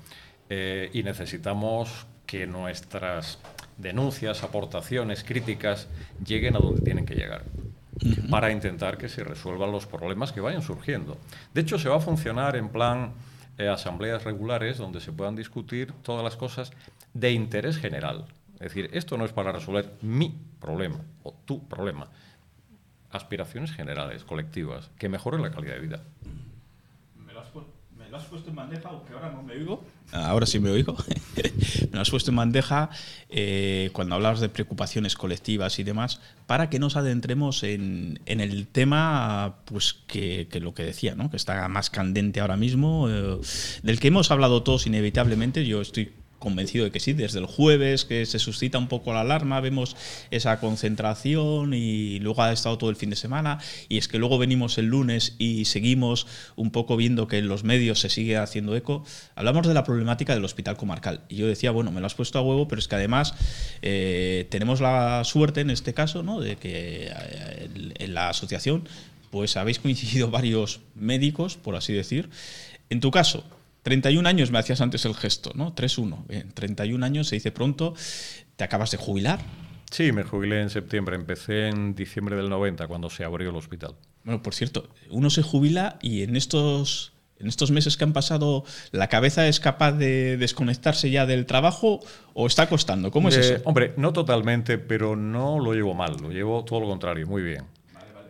eh, 0.49 0.91
y 0.93 1.01
necesitamos 1.01 2.05
que 2.27 2.45
nuestras 2.45 3.39
denuncias, 3.77 4.43
aportaciones, 4.43 5.23
críticas 5.23 5.87
lleguen 6.23 6.55
a 6.55 6.59
donde 6.59 6.81
tienen 6.81 7.07
que 7.07 7.15
llegar 7.15 7.41
uh 7.41 8.07
-huh. 8.07 8.29
para 8.29 8.51
intentar 8.51 8.99
que 8.99 9.09
se 9.09 9.23
resuelvan 9.23 9.71
los 9.71 9.87
problemas 9.87 10.31
que 10.31 10.41
vayan 10.41 10.61
surgiendo. 10.61 11.17
De 11.55 11.61
hecho, 11.61 11.79
se 11.79 11.89
va 11.89 11.97
a 11.97 12.01
funcionar 12.01 12.55
en 12.55 12.69
plan 12.69 13.13
eh, 13.57 13.67
asambleas 13.67 14.23
regulares 14.25 14.77
donde 14.77 15.01
se 15.01 15.11
puedan 15.11 15.35
discutir 15.35 15.91
todas 16.03 16.23
las 16.23 16.35
cosas 16.35 16.71
de 17.15 17.31
interés 17.31 17.77
general. 17.77 18.25
Es 18.55 18.73
decir, 18.73 18.91
esto 18.93 19.17
no 19.17 19.25
es 19.25 19.33
para 19.33 19.51
resolver 19.51 19.91
mi 20.01 20.37
problema 20.59 20.99
o 21.23 21.33
tu 21.45 21.67
problema, 21.67 22.09
aspiraciones 23.15 23.71
generales, 23.71 24.23
colectivas, 24.23 24.89
que 24.97 25.09
mejoren 25.09 25.41
la 25.41 25.51
calidad 25.51 25.75
de 25.75 25.79
vida. 25.79 26.03
¿Me 27.25 27.33
lo 27.33 27.41
has, 27.41 27.47
me 27.97 28.09
lo 28.09 28.17
has 28.17 28.25
puesto 28.25 28.49
en 28.49 28.55
bandeja, 28.55 28.89
aunque 28.89 29.13
ahora 29.13 29.31
no 29.31 29.41
me 29.41 29.53
oigo. 29.53 29.83
Ahora 30.11 30.45
sí 30.45 30.59
me 30.59 30.69
oigo. 30.69 30.95
me 31.35 31.89
lo 31.91 32.01
has 32.01 32.09
puesto 32.09 32.31
en 32.31 32.37
bandeja 32.37 32.89
eh, 33.29 33.89
cuando 33.93 34.15
hablabas 34.15 34.39
de 34.39 34.49
preocupaciones 34.49 35.15
colectivas 35.15 35.79
y 35.79 35.83
demás, 35.83 36.21
para 36.45 36.69
que 36.69 36.79
nos 36.79 36.95
adentremos 36.95 37.63
en, 37.63 38.19
en 38.25 38.41
el 38.41 38.67
tema, 38.67 39.55
pues 39.65 39.93
que, 39.93 40.47
que, 40.49 40.59
lo 40.59 40.73
que 40.73 40.83
decía, 40.83 41.15
¿no? 41.15 41.31
que 41.31 41.37
está 41.37 41.67
más 41.67 41.89
candente 41.89 42.39
ahora 42.39 42.57
mismo, 42.57 43.09
eh, 43.09 43.39
del 43.83 43.99
que 43.99 44.09
hemos 44.09 44.31
hablado 44.31 44.63
todos 44.63 44.87
inevitablemente. 44.87 45.65
Yo 45.65 45.81
estoy 45.81 46.11
convencido 46.45 46.85
de 46.85 46.91
que 46.91 46.99
sí, 46.99 47.13
desde 47.13 47.39
el 47.39 47.47
jueves 47.47 48.05
que 48.05 48.23
se 48.27 48.37
suscita 48.37 48.77
un 48.77 48.87
poco 48.87 49.11
la 49.13 49.21
alarma, 49.21 49.59
vemos 49.61 49.97
esa 50.29 50.59
concentración 50.59 51.73
y 51.73 52.19
luego 52.19 52.43
ha 52.43 52.51
estado 52.51 52.77
todo 52.77 52.91
el 52.91 52.95
fin 52.95 53.09
de 53.09 53.15
semana 53.15 53.57
y 53.89 53.97
es 53.97 54.07
que 54.07 54.19
luego 54.19 54.37
venimos 54.37 54.77
el 54.77 54.85
lunes 54.85 55.35
y 55.39 55.65
seguimos 55.65 56.27
un 56.55 56.69
poco 56.69 56.97
viendo 56.97 57.27
que 57.27 57.39
en 57.39 57.47
los 57.47 57.63
medios 57.63 57.99
se 57.99 58.09
sigue 58.09 58.37
haciendo 58.37 58.75
eco. 58.75 59.03
Hablamos 59.33 59.67
de 59.67 59.73
la 59.73 59.83
problemática 59.83 60.35
del 60.35 60.45
hospital 60.45 60.77
comarcal 60.77 61.21
y 61.29 61.37
yo 61.37 61.47
decía, 61.47 61.71
bueno, 61.71 61.91
me 61.91 61.99
lo 61.99 62.05
has 62.05 62.13
puesto 62.13 62.37
a 62.37 62.43
huevo, 62.43 62.67
pero 62.67 62.77
es 62.77 62.87
que 62.87 62.95
además 62.95 63.33
eh, 63.81 64.45
tenemos 64.51 64.81
la 64.81 65.23
suerte 65.23 65.61
en 65.61 65.71
este 65.71 65.95
caso 65.95 66.21
¿no? 66.21 66.39
de 66.39 66.57
que 66.57 67.07
eh, 67.09 67.69
en 67.95 68.13
la 68.13 68.29
asociación 68.29 68.87
pues 69.31 69.57
habéis 69.57 69.79
coincidido 69.79 70.29
varios 70.29 70.81
médicos, 70.93 71.57
por 71.57 71.75
así 71.75 71.91
decir. 71.91 72.29
En 72.91 72.99
tu 72.99 73.09
caso, 73.09 73.43
31 73.85 74.27
años 74.27 74.49
me 74.49 74.57
hacías 74.57 74.81
antes 74.81 75.05
el 75.05 75.13
gesto, 75.13 75.51
¿no? 75.53 75.75
3-1. 75.75 76.25
Bien, 76.27 76.51
31 76.51 77.05
años 77.05 77.27
se 77.27 77.35
dice 77.35 77.51
pronto. 77.51 77.93
¿Te 78.55 78.63
acabas 78.63 78.89
de 78.89 78.97
jubilar? 78.97 79.39
Sí, 79.91 80.11
me 80.11 80.23
jubilé 80.23 80.59
en 80.63 80.71
septiembre. 80.71 81.15
Empecé 81.15 81.67
en 81.67 81.93
diciembre 81.93 82.35
del 82.35 82.49
90, 82.49 82.87
cuando 82.87 83.11
se 83.11 83.23
abrió 83.23 83.51
el 83.51 83.55
hospital. 83.55 83.93
Bueno, 84.23 84.41
por 84.41 84.55
cierto, 84.55 84.89
uno 85.11 85.29
se 85.29 85.43
jubila 85.43 85.99
y 86.01 86.23
en 86.23 86.35
estos, 86.35 87.13
en 87.37 87.45
estos 87.45 87.69
meses 87.69 87.95
que 87.95 88.03
han 88.05 88.11
pasado, 88.13 88.63
¿la 88.91 89.07
cabeza 89.07 89.47
es 89.47 89.59
capaz 89.59 89.91
de 89.91 90.35
desconectarse 90.37 91.11
ya 91.11 91.27
del 91.27 91.45
trabajo 91.45 91.99
o 92.33 92.47
está 92.47 92.67
costando? 92.67 93.11
¿Cómo 93.11 93.29
es 93.29 93.37
Eh, 93.37 93.39
eso? 93.41 93.61
Hombre, 93.65 93.93
no 93.97 94.13
totalmente, 94.13 94.79
pero 94.79 95.15
no 95.15 95.59
lo 95.59 95.73
llevo 95.73 95.93
mal. 95.93 96.17
Lo 96.19 96.31
llevo 96.31 96.65
todo 96.65 96.79
lo 96.79 96.87
contrario, 96.87 97.27
muy 97.27 97.43
bien. 97.43 97.65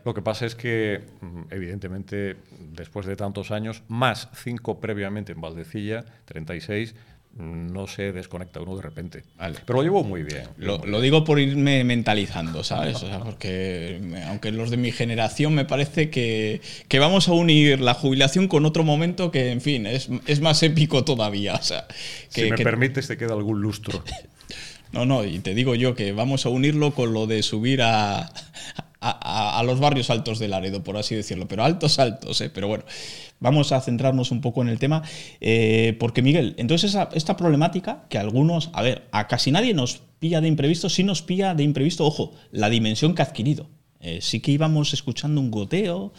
Lo 0.06 0.14
que 0.14 0.22
pasa 0.22 0.46
es 0.46 0.56
que, 0.56 1.02
mm, 1.22 1.42
evidentemente, 1.52 2.38
después 2.74 3.06
de 3.08 3.16
tantos 3.16 3.52
años, 3.52 3.82
más 3.88 4.30
cinco 4.42 4.80
previamente 4.80 5.32
en 5.34 5.42
Valdecilla, 5.42 6.06
36, 6.26 6.94
mm, 7.38 7.74
no 7.74 7.88
se 7.88 8.12
desconecta 8.14 8.62
uno 8.62 8.76
de 8.76 8.84
repente. 8.84 9.24
Vale. 9.38 9.58
Pero 9.66 9.78
lo 9.80 9.84
llevo 9.84 10.04
muy 10.04 10.22
bien. 10.22 10.44
Lo, 10.58 10.78
lo 10.86 11.02
digo 11.02 11.24
por 11.24 11.40
irme 11.40 11.84
mentalizando, 11.84 12.64
¿sabes? 12.64 12.98
O 13.02 13.08
sea, 13.08 13.20
porque 13.20 14.00
aunque 14.28 14.52
los 14.52 14.70
de 14.70 14.78
mi 14.78 14.92
generación 14.92 15.56
me 15.56 15.66
parece 15.66 16.12
que, 16.12 16.62
que 16.88 17.00
vamos 17.00 17.28
a 17.28 17.34
unir 17.34 17.82
la 17.82 17.96
jubilación 17.96 18.48
con 18.48 18.64
otro 18.66 18.84
momento 18.84 19.32
que, 19.32 19.52
en 19.52 19.60
fin, 19.60 19.88
es, 19.88 20.08
es 20.28 20.40
más 20.40 20.62
épico 20.62 21.04
todavía. 21.04 21.56
O 21.56 21.64
sea, 21.64 21.88
que, 22.32 22.44
si 22.44 22.50
me 22.52 22.58
que- 22.58 22.64
permites, 22.64 23.08
te 23.08 23.18
queda 23.18 23.34
algún 23.34 23.60
lustro. 23.60 24.04
no, 24.92 25.06
no, 25.08 25.26
y 25.26 25.40
te 25.40 25.56
digo 25.56 25.74
yo 25.74 25.96
que 25.96 26.12
vamos 26.12 26.46
a 26.46 26.50
unirlo 26.50 26.92
con 26.94 27.12
lo 27.12 27.26
de 27.26 27.42
subir 27.42 27.82
a, 27.82 28.32
a, 29.10 29.64
los 29.64 29.80
barrios 29.80 30.10
altos 30.10 30.40
de 30.40 30.48
Laredo, 30.48 30.84
por 30.84 30.98
así 30.98 31.16
decirlo, 31.16 31.48
pero 31.48 31.64
altos, 31.64 32.00
altos, 32.00 32.42
¿eh? 32.42 32.50
Pero 32.50 32.68
bueno, 32.68 32.84
vamos 33.40 33.72
a 33.72 33.82
centrarnos 33.82 34.32
un 34.32 34.42
poco 34.42 34.62
en 34.62 34.70
el 34.70 34.80
tema, 34.80 35.04
eh, 35.42 35.96
porque 36.00 36.22
Miguel, 36.22 36.56
entonces 36.58 36.92
esa- 36.92 37.10
esta 37.14 37.38
problemática 37.38 38.06
que 38.10 38.18
a 38.18 38.22
algunos, 38.22 38.70
a 38.74 38.82
ver, 38.82 39.08
a 39.12 39.28
casi 39.28 39.52
nadie 39.52 39.74
nos 39.74 40.02
pilla 40.20 40.42
de 40.42 40.48
imprevisto, 40.48 40.90
sí 40.90 41.04
nos 41.04 41.22
pilla 41.22 41.54
de 41.54 41.64
imprevisto, 41.64 42.06
ojo, 42.06 42.32
la 42.52 42.70
dimensión 42.70 43.14
que 43.14 43.22
ha 43.22 43.26
adquirido. 43.26 43.68
Eh, 44.02 44.20
sí 44.22 44.40
que 44.40 44.52
íbamos 44.52 44.94
escuchando 44.94 45.42
un 45.42 45.50
goteo, 45.50 46.14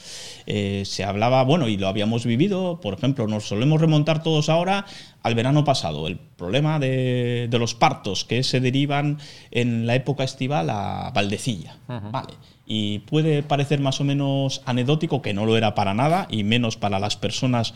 eh, 0.47 0.83
se 0.85 1.05
hablaba, 1.05 1.45
bueno, 1.45 1.69
y 1.69 1.77
lo 1.77 1.87
habíamos 1.87 2.27
vivido, 2.27 2.81
por 2.81 2.95
ejemplo, 2.95 3.29
nos 3.29 3.47
solemos 3.47 3.81
remontar 3.81 4.25
todos 4.25 4.49
ahora 4.49 4.87
al 5.23 5.35
verano 5.37 5.63
pasado, 5.63 6.09
el 6.09 6.19
problema 6.19 6.81
de, 6.81 7.47
de 7.49 7.59
los 7.61 7.75
partos 7.77 8.25
que 8.25 8.43
se 8.43 8.59
derivan 8.59 9.19
en 9.53 9.87
la 9.87 9.95
época 9.95 10.25
estival 10.25 10.69
a 10.71 11.13
Valdecilla. 11.15 11.77
Vale. 11.87 12.35
Y 12.67 13.01
puede 13.01 13.43
parecer 13.43 13.81
más 13.81 14.01
o 14.01 14.05
menos 14.05 14.61
anecdótico, 14.67 15.23
que 15.23 15.33
no 15.33 15.47
lo 15.47 15.57
era 15.57 15.75
para 15.75 15.95
nada, 15.95 16.27
y 16.31 16.43
menos 16.43 16.77
para 16.77 16.99
las 16.99 17.17
personas 17.17 17.75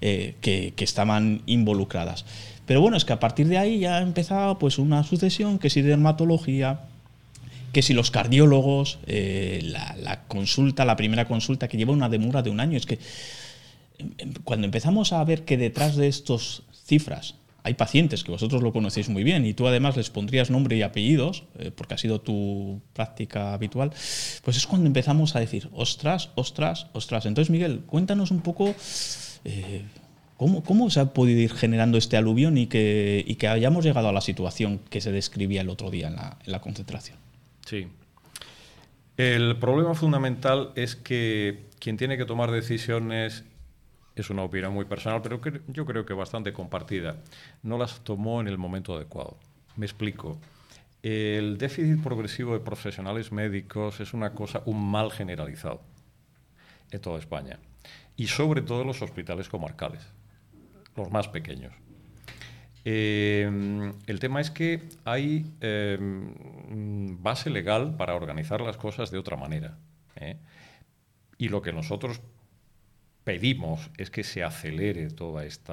eh, 0.00 0.34
que, 0.40 0.74
estaban 0.78 1.42
involucradas. 1.46 2.24
Pero 2.66 2.80
bueno, 2.80 2.96
es 2.96 3.04
que 3.04 3.12
a 3.12 3.20
partir 3.20 3.46
de 3.46 3.58
ahí 3.58 3.78
ya 3.78 3.98
ha 3.98 4.02
empezado 4.02 4.58
pues, 4.58 4.78
una 4.78 5.04
sucesión, 5.04 5.58
que 5.58 5.70
si 5.70 5.80
dermatología, 5.80 6.80
que 7.72 7.82
si 7.82 7.94
los 7.94 8.10
cardiólogos, 8.10 8.98
eh, 9.06 9.60
la, 9.62 9.96
la 9.96 10.24
consulta, 10.24 10.84
la 10.84 10.96
primera 10.96 11.26
consulta 11.26 11.68
que 11.68 11.76
lleva 11.76 11.92
una 11.92 12.08
demora 12.08 12.42
de 12.42 12.50
un 12.50 12.58
año, 12.58 12.76
es 12.76 12.86
que 12.86 12.98
em, 13.98 14.10
em, 14.18 14.34
cuando 14.44 14.64
empezamos 14.64 15.12
a 15.12 15.22
ver 15.24 15.44
que 15.44 15.56
detrás 15.56 15.96
de 15.96 16.08
estas 16.08 16.62
cifras 16.84 17.36
hay 17.64 17.74
pacientes 17.74 18.24
que 18.24 18.30
vosotros 18.30 18.62
lo 18.62 18.72
conocéis 18.72 19.08
muy 19.08 19.22
bien 19.22 19.46
y 19.46 19.54
tú 19.54 19.66
además 19.66 19.96
les 19.96 20.10
pondrías 20.10 20.50
nombre 20.50 20.76
y 20.76 20.82
apellidos, 20.82 21.44
eh, 21.58 21.70
porque 21.74 21.94
ha 21.94 21.98
sido 21.98 22.20
tu 22.20 22.80
práctica 22.92 23.54
habitual, 23.54 23.90
pues 24.44 24.56
es 24.56 24.66
cuando 24.66 24.86
empezamos 24.86 25.36
a 25.36 25.40
decir, 25.40 25.68
ostras, 25.72 26.30
ostras, 26.34 26.88
ostras. 26.92 27.26
Entonces, 27.26 27.50
Miguel, 27.50 27.82
cuéntanos 27.86 28.30
un 28.30 28.40
poco 28.40 28.74
eh, 29.44 29.82
cómo, 30.36 30.64
cómo 30.64 30.90
se 30.90 31.00
ha 31.00 31.12
podido 31.12 31.40
ir 31.40 31.52
generando 31.52 31.98
este 31.98 32.16
aluvión 32.16 32.58
y 32.58 32.66
que, 32.66 33.24
y 33.26 33.36
que 33.36 33.48
hayamos 33.48 33.84
llegado 33.84 34.08
a 34.08 34.12
la 34.12 34.20
situación 34.20 34.80
que 34.90 35.00
se 35.00 35.12
describía 35.12 35.60
el 35.60 35.68
otro 35.68 35.90
día 35.90 36.08
en 36.08 36.16
la, 36.16 36.38
en 36.44 36.52
la 36.52 36.60
concentración. 36.60 37.18
Sí. 37.64 37.86
El 39.16 39.56
problema 39.58 39.94
fundamental 39.94 40.70
es 40.74 40.96
que 40.96 41.66
quien 41.78 41.96
tiene 41.96 42.16
que 42.16 42.24
tomar 42.24 42.50
decisiones 42.50 43.44
es 44.14 44.30
una 44.30 44.42
opinión 44.42 44.72
muy 44.74 44.84
personal, 44.84 45.22
pero 45.22 45.40
yo 45.68 45.86
creo 45.86 46.04
que 46.04 46.14
bastante 46.14 46.52
compartida. 46.52 47.16
No 47.62 47.78
las 47.78 48.00
tomó 48.00 48.40
en 48.40 48.48
el 48.48 48.58
momento 48.58 48.94
adecuado. 48.94 49.36
Me 49.76 49.86
explico. 49.86 50.38
El 51.02 51.58
déficit 51.58 52.02
progresivo 52.02 52.52
de 52.52 52.60
profesionales 52.60 53.32
médicos 53.32 54.00
es 54.00 54.12
una 54.12 54.34
cosa, 54.34 54.62
un 54.66 54.90
mal 54.90 55.10
generalizado 55.10 55.80
en 56.90 57.00
toda 57.00 57.18
España. 57.18 57.58
Y 58.16 58.26
sobre 58.26 58.62
todo 58.62 58.82
en 58.82 58.88
los 58.88 59.02
hospitales 59.02 59.48
comarcales, 59.48 60.06
los 60.96 61.10
más 61.10 61.28
pequeños. 61.28 61.72
Eh, 62.84 63.92
el 64.06 64.18
tema 64.18 64.40
es 64.40 64.50
que 64.50 64.82
hay 65.04 65.46
mm, 65.60 67.22
base 67.22 67.48
legal 67.48 67.96
para 67.96 68.14
organizar 68.14 68.60
las 68.60 68.76
cosas 68.76 69.10
de 69.10 69.18
otra 69.18 69.36
manera. 69.36 69.78
¿eh? 70.16 70.36
Y 71.38 71.48
lo 71.48 71.62
que 71.62 71.72
nosotros 71.72 72.20
pedimos 73.24 73.90
es 73.96 74.10
que 74.10 74.24
se 74.24 74.42
acelere 74.42 75.08
todo 75.10 75.40
este 75.40 75.72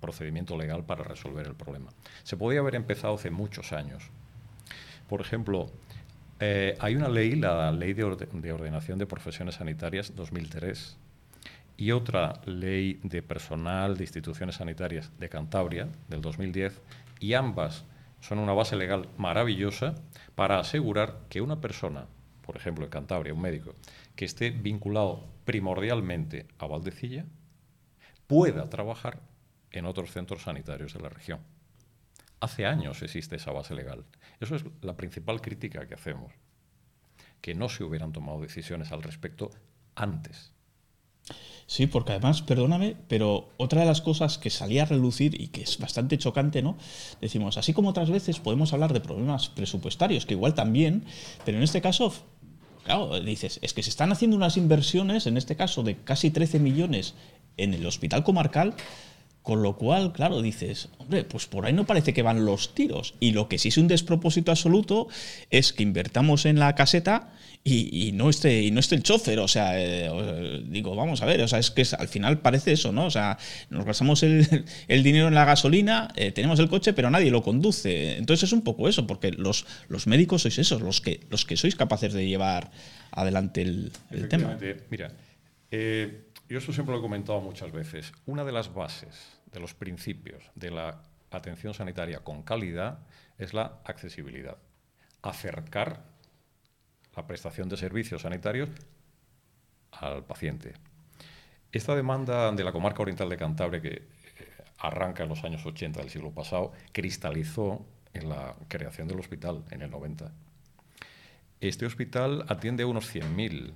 procedimiento 0.00 0.56
legal 0.56 0.84
para 0.84 1.04
resolver 1.04 1.46
el 1.46 1.54
problema. 1.54 1.90
Se 2.22 2.36
podía 2.36 2.60
haber 2.60 2.74
empezado 2.74 3.14
hace 3.14 3.30
muchos 3.30 3.72
años. 3.72 4.04
Por 5.08 5.20
ejemplo, 5.20 5.70
eh, 6.40 6.76
hay 6.80 6.96
una 6.96 7.08
ley, 7.08 7.34
la 7.36 7.72
Ley 7.72 7.92
de, 7.92 8.28
de 8.32 8.52
Ordenación 8.52 8.98
de 8.98 9.06
Profesiones 9.06 9.56
Sanitarias 9.56 10.14
2003, 10.14 10.96
y 11.76 11.92
otra 11.92 12.40
ley 12.46 13.00
de 13.02 13.22
personal 13.22 13.96
de 13.96 14.04
instituciones 14.04 14.56
sanitarias 14.56 15.10
de 15.18 15.28
Cantabria 15.28 15.88
del 16.08 16.22
2010 16.22 16.80
y 17.20 17.34
ambas 17.34 17.84
son 18.20 18.38
una 18.38 18.54
base 18.54 18.76
legal 18.76 19.08
maravillosa 19.18 19.94
para 20.34 20.58
asegurar 20.58 21.18
que 21.28 21.40
una 21.40 21.60
persona, 21.60 22.06
por 22.42 22.56
ejemplo 22.56 22.84
en 22.84 22.90
Cantabria, 22.90 23.34
un 23.34 23.42
médico, 23.42 23.74
que 24.14 24.24
esté 24.24 24.50
vinculado 24.50 25.24
primordialmente 25.46 26.46
a 26.58 26.66
Valdecilla, 26.66 27.24
pueda 28.26 28.68
trabajar 28.68 29.22
en 29.70 29.86
otros 29.86 30.10
centros 30.10 30.42
sanitarios 30.42 30.92
de 30.92 31.00
la 31.00 31.08
región. 31.08 31.40
Hace 32.40 32.66
años 32.66 33.00
existe 33.02 33.36
esa 33.36 33.52
base 33.52 33.74
legal. 33.74 34.04
Eso 34.40 34.56
es 34.56 34.64
la 34.82 34.96
principal 34.96 35.40
crítica 35.40 35.86
que 35.86 35.94
hacemos, 35.94 36.32
que 37.40 37.54
no 37.54 37.70
se 37.70 37.84
hubieran 37.84 38.12
tomado 38.12 38.42
decisiones 38.42 38.92
al 38.92 39.02
respecto 39.02 39.50
antes. 39.94 40.52
Sí, 41.68 41.88
porque 41.88 42.12
además, 42.12 42.42
perdóname, 42.42 42.96
pero 43.08 43.48
otra 43.56 43.80
de 43.80 43.86
las 43.86 44.00
cosas 44.00 44.38
que 44.38 44.50
salía 44.50 44.82
a 44.82 44.86
relucir 44.86 45.40
y 45.40 45.48
que 45.48 45.62
es 45.62 45.78
bastante 45.78 46.16
chocante, 46.16 46.62
¿no? 46.62 46.76
Decimos, 47.20 47.58
así 47.58 47.72
como 47.72 47.88
otras 47.88 48.08
veces 48.08 48.38
podemos 48.38 48.72
hablar 48.72 48.92
de 48.92 49.00
problemas 49.00 49.48
presupuestarios, 49.48 50.26
que 50.26 50.34
igual 50.34 50.54
también, 50.54 51.04
pero 51.44 51.56
en 51.56 51.64
este 51.64 51.80
caso, 51.80 52.14
claro, 52.86 53.20
dices, 53.20 53.58
es 53.62 53.74
que 53.74 53.82
se 53.82 53.90
están 53.90 54.12
haciendo 54.12 54.36
unas 54.36 54.56
inversiones, 54.56 55.26
en 55.26 55.36
este 55.36 55.56
caso 55.56 55.82
de 55.82 55.96
casi 55.96 56.30
13 56.30 56.60
millones 56.60 57.14
en 57.56 57.74
el 57.74 57.84
hospital 57.84 58.22
comarcal, 58.22 58.74
con 59.46 59.62
lo 59.62 59.76
cual, 59.76 60.12
claro, 60.12 60.42
dices, 60.42 60.88
hombre, 60.98 61.22
pues 61.22 61.46
por 61.46 61.66
ahí 61.66 61.72
no 61.72 61.86
parece 61.86 62.12
que 62.12 62.22
van 62.22 62.44
los 62.44 62.74
tiros. 62.74 63.14
Y 63.20 63.30
lo 63.30 63.48
que 63.48 63.58
sí 63.58 63.68
es 63.68 63.78
un 63.78 63.86
despropósito 63.86 64.50
absoluto 64.50 65.06
es 65.50 65.72
que 65.72 65.84
invertamos 65.84 66.46
en 66.46 66.58
la 66.58 66.74
caseta 66.74 67.32
y, 67.62 68.10
no, 68.12 68.28
esté, 68.28 68.62
y 68.62 68.72
no 68.72 68.80
esté 68.80 68.96
el 68.96 69.04
chofer. 69.04 69.38
O 69.38 69.46
sea, 69.46 69.80
eh, 69.80 70.64
digo, 70.66 70.96
vamos 70.96 71.22
a 71.22 71.26
ver, 71.26 71.40
o 71.42 71.46
sea, 71.46 71.60
es 71.60 71.70
que 71.70 71.86
al 71.96 72.08
final 72.08 72.40
parece 72.40 72.72
eso, 72.72 72.90
¿no? 72.90 73.06
O 73.06 73.10
sea, 73.12 73.38
nos 73.70 73.84
gastamos 73.84 74.20
el, 74.24 74.48
dinero 75.04 75.28
en 75.28 75.34
la 75.34 75.44
gasolina, 75.44 76.08
eh, 76.16 76.32
tenemos 76.32 76.58
el 76.58 76.68
coche, 76.68 76.92
pero 76.92 77.08
nadie 77.08 77.30
lo 77.30 77.44
conduce. 77.44 78.16
Entonces 78.16 78.48
es 78.48 78.52
un 78.52 78.62
poco 78.62 78.88
eso, 78.88 79.06
porque 79.06 79.30
los, 79.30 79.64
los 79.88 80.08
médicos 80.08 80.42
sois 80.42 80.58
esos, 80.58 80.82
los 80.82 81.00
que, 81.00 81.20
los 81.30 81.44
que 81.44 81.56
sois 81.56 81.76
capaces 81.76 82.12
de 82.12 82.26
llevar 82.26 82.72
adelante 83.12 83.62
el, 83.62 83.92
tema. 84.28 84.58
Mira, 84.90 85.12
eh, 85.70 86.32
yo 86.48 86.58
eso 86.58 86.72
siempre 86.72 86.92
lo 86.92 86.98
he 86.98 87.02
comentado 87.02 87.40
muchas 87.40 87.70
veces. 87.70 88.12
Una 88.26 88.44
de 88.44 88.50
las 88.50 88.74
bases, 88.74 89.35
de 89.52 89.60
los 89.60 89.74
principios 89.74 90.50
de 90.54 90.70
la 90.70 91.02
atención 91.30 91.74
sanitaria 91.74 92.20
con 92.20 92.42
calidad 92.42 92.98
es 93.38 93.54
la 93.54 93.80
accesibilidad. 93.84 94.56
Acercar 95.22 96.04
la 97.14 97.26
prestación 97.26 97.68
de 97.68 97.76
servicios 97.76 98.22
sanitarios 98.22 98.68
al 99.92 100.24
paciente. 100.24 100.74
Esta 101.72 101.94
demanda 101.94 102.52
de 102.52 102.64
la 102.64 102.72
comarca 102.72 103.02
oriental 103.02 103.28
de 103.28 103.36
Cantabria, 103.36 103.80
que 103.80 103.88
eh, 103.88 104.02
arranca 104.78 105.22
en 105.22 105.28
los 105.28 105.42
años 105.44 105.64
80 105.64 106.00
del 106.00 106.10
siglo 106.10 106.30
pasado, 106.30 106.72
cristalizó 106.92 107.86
en 108.12 108.28
la 108.28 108.54
creación 108.68 109.08
del 109.08 109.20
hospital 109.20 109.64
en 109.70 109.82
el 109.82 109.90
90. 109.90 110.30
Este 111.60 111.86
hospital 111.86 112.44
atiende 112.48 112.82
a 112.82 112.86
unos 112.86 113.14
100.000 113.14 113.72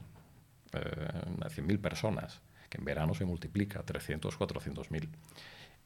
100 0.71 1.83
personas, 1.83 2.41
que 2.69 2.79
en 2.79 2.85
verano 2.85 3.15
se 3.15 3.25
multiplica, 3.25 3.83
300, 3.83 4.39
400.000. 4.39 5.09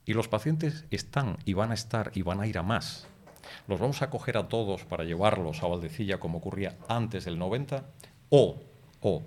Y 0.07 0.13
los 0.13 0.29
pacientes 0.29 0.85
están 0.91 1.39
y 1.45 1.55
van 1.55 1.71
a 1.71 1.75
estar 1.75 2.11
y 2.15 2.23
van 2.23 2.41
a 2.41 2.47
ir 2.47 2.59
a 2.59 2.63
más. 2.63 3.07
¿Los 3.69 3.81
vamos 3.81 4.03
a 4.03 4.11
coger 4.11 4.37
a 4.37 4.49
todos 4.49 4.85
para 4.85 5.05
llevarlos 5.05 5.63
a 5.63 5.67
Valdecilla 5.67 6.19
como 6.19 6.39
ocurría 6.39 6.77
antes 6.89 7.25
del 7.25 7.39
90? 7.39 7.85
O, 8.31 8.61
o 9.01 9.23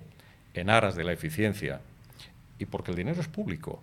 en 0.54 0.70
aras 0.70 0.94
de 0.94 1.04
la 1.04 1.12
eficiencia 1.12 1.80
y 2.58 2.66
porque 2.66 2.90
el 2.90 2.96
dinero 2.96 3.20
es 3.20 3.28
público, 3.28 3.82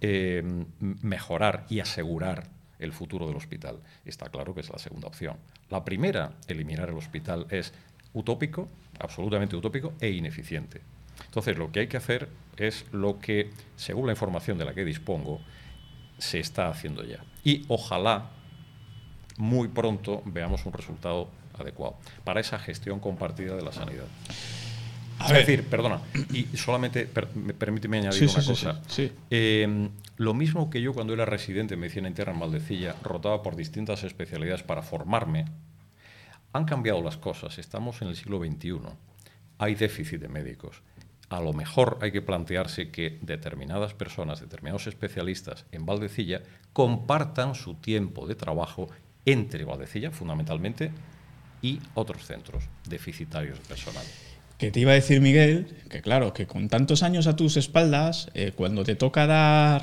eh, 0.00 0.42
mejorar 0.80 1.66
y 1.68 1.80
asegurar 1.80 2.48
el 2.78 2.92
futuro 2.92 3.26
del 3.26 3.36
hospital. 3.36 3.80
Está 4.04 4.28
claro 4.30 4.54
que 4.54 4.60
es 4.60 4.70
la 4.70 4.78
segunda 4.78 5.08
opción. 5.08 5.36
La 5.70 5.84
primera, 5.84 6.32
eliminar 6.46 6.88
el 6.88 6.96
hospital, 6.96 7.46
es 7.50 7.72
utópico, 8.14 8.68
absolutamente 8.98 9.56
utópico 9.56 9.94
e 10.00 10.10
ineficiente. 10.10 10.80
Entonces, 11.24 11.58
lo 11.58 11.70
que 11.72 11.80
hay 11.80 11.86
que 11.88 11.96
hacer 11.96 12.28
es 12.56 12.86
lo 12.92 13.18
que, 13.18 13.50
según 13.76 14.06
la 14.06 14.12
información 14.12 14.56
de 14.56 14.64
la 14.64 14.74
que 14.74 14.84
dispongo, 14.84 15.40
se 16.18 16.40
está 16.40 16.68
haciendo 16.68 17.04
ya. 17.04 17.24
Y 17.44 17.64
ojalá 17.68 18.30
muy 19.38 19.68
pronto 19.68 20.22
veamos 20.26 20.66
un 20.66 20.72
resultado 20.72 21.28
adecuado 21.58 21.96
para 22.24 22.40
esa 22.40 22.58
gestión 22.58 23.00
compartida 23.00 23.54
de 23.56 23.62
la 23.62 23.72
sanidad. 23.72 24.06
es 25.24 25.32
decir, 25.32 25.64
perdona, 25.64 26.00
y 26.32 26.44
solamente 26.56 27.06
permíteme 27.06 27.98
añadir 27.98 28.28
una 28.28 28.44
cosa. 28.44 28.82
Em, 29.30 29.90
lo 30.16 30.34
mismo 30.34 30.70
que 30.70 30.80
yo 30.80 30.92
cuando 30.92 31.14
era 31.14 31.24
residente 31.24 31.74
en 31.74 31.80
medicina 31.80 32.08
interna 32.08 32.34
en 32.34 32.40
Valdecilla, 32.40 32.94
rotaba 33.02 33.42
por 33.42 33.56
distintas 33.56 34.04
especialidades 34.04 34.62
para 34.62 34.82
formarme, 34.82 35.46
han 36.52 36.64
cambiado 36.64 37.02
las 37.02 37.16
cosas. 37.16 37.58
Estamos 37.58 38.02
en 38.02 38.08
el 38.08 38.16
siglo 38.16 38.38
XXI. 38.38 38.80
Hay 39.58 39.74
déficit 39.74 40.20
de 40.20 40.28
médicos 40.28 40.82
a 41.30 41.40
lo 41.40 41.52
mejor 41.52 41.98
hay 42.00 42.10
que 42.10 42.22
plantearse 42.22 42.90
que 42.90 43.18
determinadas 43.20 43.94
personas, 43.94 44.40
determinados 44.40 44.86
especialistas 44.86 45.66
en 45.72 45.84
Valdecilla 45.84 46.42
compartan 46.72 47.54
su 47.54 47.74
tiempo 47.74 48.26
de 48.26 48.34
trabajo 48.34 48.88
entre 49.26 49.64
Valdecilla, 49.64 50.10
fundamentalmente, 50.10 50.90
y 51.60 51.80
otros 51.94 52.24
centros 52.24 52.64
deficitarios 52.88 53.58
de 53.58 53.64
personal. 53.64 54.04
Que 54.56 54.70
te 54.70 54.80
iba 54.80 54.92
a 54.92 54.94
decir, 54.94 55.20
Miguel, 55.20 55.66
que 55.90 56.00
claro, 56.00 56.32
que 56.32 56.46
con 56.46 56.68
tantos 56.68 57.02
años 57.02 57.26
a 57.26 57.36
tus 57.36 57.56
espaldas, 57.56 58.30
eh, 58.34 58.52
cuando 58.54 58.84
te 58.84 58.96
toca 58.96 59.26
dar 59.26 59.82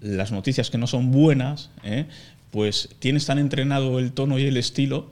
las 0.00 0.30
noticias 0.30 0.70
que 0.70 0.78
no 0.78 0.86
son 0.86 1.10
buenas, 1.10 1.70
eh, 1.82 2.06
pues 2.50 2.88
tienes 2.98 3.26
tan 3.26 3.38
entrenado 3.38 3.98
el 3.98 4.12
tono 4.12 4.38
y 4.38 4.46
el 4.46 4.56
estilo 4.56 5.10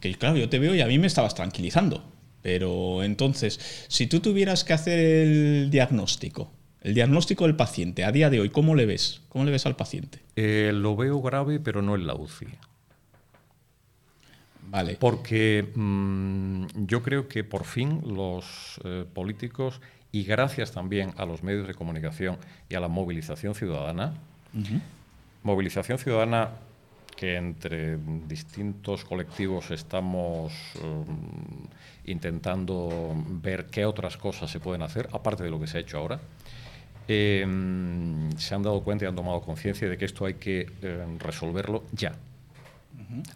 que, 0.00 0.14
claro, 0.14 0.36
yo 0.36 0.48
te 0.48 0.58
veo 0.58 0.74
y 0.74 0.80
a 0.80 0.86
mí 0.86 0.98
me 0.98 1.06
estabas 1.06 1.34
tranquilizando. 1.34 2.15
Pero 2.46 3.02
entonces, 3.02 3.58
si 3.88 4.06
tú 4.06 4.20
tuvieras 4.20 4.62
que 4.62 4.72
hacer 4.72 5.00
el 5.00 5.68
diagnóstico, 5.68 6.52
el 6.80 6.94
diagnóstico 6.94 7.42
del 7.42 7.56
paciente, 7.56 8.04
a 8.04 8.12
día 8.12 8.30
de 8.30 8.38
hoy, 8.38 8.50
¿cómo 8.50 8.76
le 8.76 8.86
ves? 8.86 9.20
¿Cómo 9.30 9.44
le 9.44 9.50
ves 9.50 9.66
al 9.66 9.74
paciente? 9.74 10.20
Eh, 10.36 10.70
lo 10.72 10.94
veo 10.94 11.20
grave, 11.20 11.58
pero 11.58 11.82
no 11.82 11.96
en 11.96 12.06
la 12.06 12.14
UCI. 12.14 12.46
Vale. 14.68 14.96
Porque 15.00 15.72
mm, 15.74 16.66
yo 16.86 17.02
creo 17.02 17.26
que 17.26 17.42
por 17.42 17.64
fin 17.64 18.00
los 18.14 18.80
eh, 18.84 19.04
políticos, 19.12 19.80
y 20.12 20.22
gracias 20.22 20.70
también 20.70 21.14
a 21.16 21.26
los 21.26 21.42
medios 21.42 21.66
de 21.66 21.74
comunicación 21.74 22.38
y 22.68 22.76
a 22.76 22.80
la 22.80 22.86
movilización 22.86 23.56
ciudadana, 23.56 24.14
movilización 25.42 25.98
ciudadana 25.98 26.50
que 27.16 27.36
entre 27.36 27.96
distintos 28.28 29.04
colectivos 29.04 29.70
estamos 29.70 30.52
um, 30.82 31.66
intentando 32.04 33.14
ver 33.42 33.66
qué 33.66 33.86
otras 33.86 34.16
cosas 34.16 34.50
se 34.50 34.60
pueden 34.60 34.82
hacer, 34.82 35.08
aparte 35.12 35.42
de 35.42 35.50
lo 35.50 35.58
que 35.58 35.66
se 35.66 35.78
ha 35.78 35.80
hecho 35.80 35.98
ahora. 35.98 36.20
Em, 37.08 38.30
se 38.36 38.54
han 38.54 38.62
dado 38.62 38.82
cuenta 38.82 39.04
y 39.04 39.08
han 39.08 39.16
tomado 39.16 39.40
conciencia 39.40 39.88
de 39.88 39.96
que 39.96 40.04
esto 40.04 40.26
hay 40.26 40.34
que 40.34 40.66
em, 40.82 41.18
resolverlo 41.18 41.84
ya, 41.92 42.12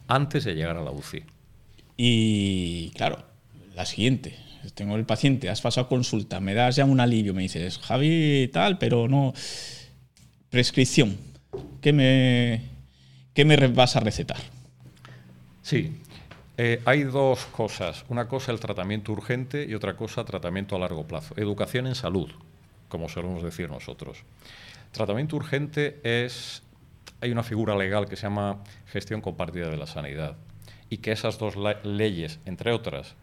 antes 0.07 0.43
de 0.43 0.53
llegar 0.53 0.77
a 0.77 0.81
la 0.81 0.91
UCI. 0.91 1.23
Y 1.97 2.91
claro, 2.91 3.23
la 3.75 3.85
siguiente. 3.85 4.35
Tengo 4.75 4.95
el 4.95 5.05
paciente, 5.05 5.49
has 5.49 5.59
pasado 5.61 5.87
consulta, 5.87 6.39
me 6.39 6.53
das 6.53 6.75
ya 6.75 6.85
un 6.85 6.99
alivio, 6.99 7.33
me 7.33 7.41
dices, 7.41 7.79
Javi, 7.79 8.47
tal, 8.53 8.77
pero 8.77 9.07
no. 9.07 9.33
Prescripción. 10.51 11.17
¿Qué 11.81 11.91
me, 11.93 12.70
¿Qué 13.33 13.45
me 13.45 13.55
vas 13.67 13.95
a 13.95 14.01
recetar? 14.01 14.39
Sí, 15.61 16.01
eh, 16.57 16.81
hay 16.83 17.03
dos 17.03 17.45
cosas. 17.45 18.03
Una 18.09 18.27
cosa 18.27 18.51
el 18.51 18.59
tratamiento 18.59 19.13
urgente 19.13 19.65
y 19.65 19.73
otra 19.73 19.95
cosa 19.95 20.25
tratamiento 20.25 20.75
a 20.75 20.79
largo 20.79 21.07
plazo. 21.07 21.33
Educación 21.37 21.87
en 21.87 21.95
salud, 21.95 22.29
como 22.89 23.07
solemos 23.07 23.41
decir 23.41 23.69
nosotros. 23.69 24.23
Tratamiento 24.91 25.37
urgente 25.37 25.99
es... 26.03 26.63
Hay 27.21 27.31
una 27.31 27.43
figura 27.43 27.75
legal 27.75 28.07
que 28.09 28.15
se 28.15 28.23
llama 28.23 28.57
gestión 28.87 29.21
compartida 29.21 29.69
de 29.69 29.77
la 29.77 29.87
sanidad 29.87 30.35
y 30.89 30.97
que 30.97 31.11
esas 31.11 31.37
dos 31.37 31.55
leyes, 31.83 32.39
entre 32.45 32.73
otras, 32.73 33.15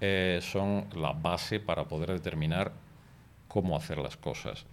eh, 0.00 0.38
son 0.42 0.86
la 0.94 1.12
base 1.12 1.58
para 1.58 1.84
poder 1.84 2.12
determinar 2.12 2.72
cómo 3.48 3.76
hacer 3.76 3.98
las 3.98 4.16
cosas. 4.16 4.66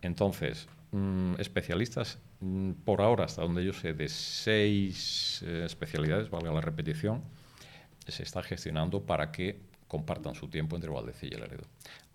Entonces, 0.00 0.68
mm, 0.94 1.40
especialistas 1.40 2.18
Mm, 2.44 2.72
por 2.84 3.00
ahora, 3.00 3.24
hasta 3.24 3.40
donde 3.42 3.64
yo 3.64 3.72
sé, 3.72 3.94
de 3.94 4.08
seis 4.08 5.42
eh, 5.46 5.62
especialidades, 5.64 6.28
valga 6.28 6.52
la 6.52 6.60
repetición, 6.60 7.22
se 8.06 8.22
está 8.22 8.42
gestionando 8.42 9.02
para 9.06 9.32
que 9.32 9.60
compartan 9.88 10.34
su 10.34 10.48
tiempo 10.48 10.76
entre 10.76 10.90
Valdecilla 10.90 11.38
y 11.38 11.40
Laredo. 11.40 11.64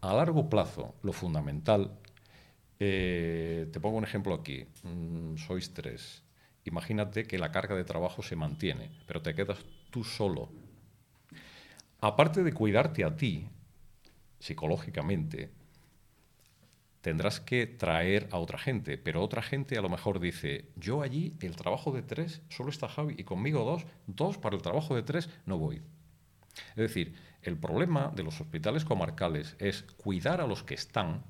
A 0.01 0.13
largo 0.13 0.47
plazo, 0.49 0.93
lo 1.01 1.13
fundamental, 1.13 1.91
eh, 2.79 3.67
te 3.71 3.79
pongo 3.79 3.97
un 3.97 4.03
ejemplo 4.03 4.35
aquí, 4.35 4.65
mm, 4.83 5.37
sois 5.37 5.73
tres, 5.73 6.21
imagínate 6.65 7.25
que 7.25 7.39
la 7.39 7.51
carga 7.51 7.75
de 7.75 7.83
trabajo 7.83 8.21
se 8.21 8.35
mantiene, 8.35 8.91
pero 9.07 9.21
te 9.21 9.33
quedas 9.33 9.57
tú 9.89 10.03
solo. 10.03 10.49
Aparte 12.01 12.43
de 12.43 12.53
cuidarte 12.53 13.03
a 13.03 13.15
ti, 13.15 13.47
psicológicamente, 14.39 15.49
tendrás 17.01 17.39
que 17.39 17.65
traer 17.65 18.27
a 18.31 18.37
otra 18.37 18.57
gente, 18.57 18.97
pero 18.97 19.23
otra 19.23 19.41
gente 19.41 19.77
a 19.77 19.81
lo 19.81 19.89
mejor 19.89 20.19
dice, 20.19 20.65
yo 20.75 21.01
allí 21.01 21.33
el 21.41 21.55
trabajo 21.55 21.91
de 21.91 22.01
tres 22.01 22.41
solo 22.49 22.69
está 22.69 22.87
Javi 22.89 23.15
y 23.17 23.23
conmigo 23.23 23.63
dos, 23.63 23.85
dos 24.07 24.37
para 24.37 24.55
el 24.55 24.61
trabajo 24.61 24.95
de 24.95 25.03
tres 25.03 25.29
no 25.45 25.57
voy. 25.57 25.81
Es 26.71 26.75
decir, 26.75 27.15
el 27.41 27.57
problema 27.57 28.11
de 28.13 28.23
los 28.23 28.41
hospitales 28.41 28.83
comarcales 28.83 29.55
es 29.59 29.83
cuidar 29.83 30.41
a 30.41 30.47
los 30.47 30.63
que 30.63 30.73
están, 30.73 31.23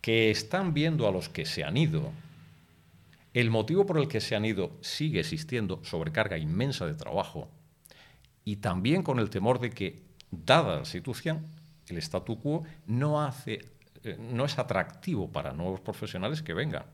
que 0.00 0.30
están 0.30 0.74
viendo 0.74 1.06
a 1.06 1.12
los 1.12 1.28
que 1.28 1.46
se 1.46 1.62
han 1.62 1.76
ido. 1.76 2.12
El 3.34 3.50
motivo 3.50 3.86
por 3.86 3.98
el 3.98 4.08
que 4.08 4.20
se 4.20 4.34
han 4.34 4.44
ido 4.44 4.72
sigue 4.80 5.20
existiendo, 5.20 5.84
sobrecarga 5.84 6.38
inmensa 6.38 6.86
de 6.86 6.94
trabajo, 6.94 7.48
y 8.44 8.56
también 8.56 9.02
con 9.02 9.20
el 9.20 9.30
temor 9.30 9.60
de 9.60 9.70
que, 9.70 10.02
dada 10.30 10.78
la 10.78 10.84
situación, 10.84 11.46
el 11.88 11.98
statu 11.98 12.40
quo 12.40 12.64
no 12.86 13.22
hace 13.22 13.60
no 14.16 14.44
es 14.44 14.58
atractivo 14.58 15.28
para 15.28 15.52
nuevos 15.52 15.80
profesionales 15.80 16.42
que 16.42 16.54
vengan. 16.54 16.84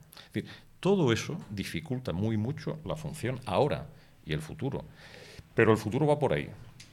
todo 0.81 1.13
eso 1.13 1.39
dificulta 1.51 2.13
muy 2.13 2.37
mucho 2.37 2.79
la 2.85 2.97
función 2.97 3.41
ahora 3.47 3.87
y 4.27 4.33
el 4.33 4.41
futuro. 4.41 4.85
Pero 5.55 5.73
el 5.73 5.79
futuro 5.79 6.07
va 6.07 6.19
por 6.19 6.33
ahí, 6.33 6.49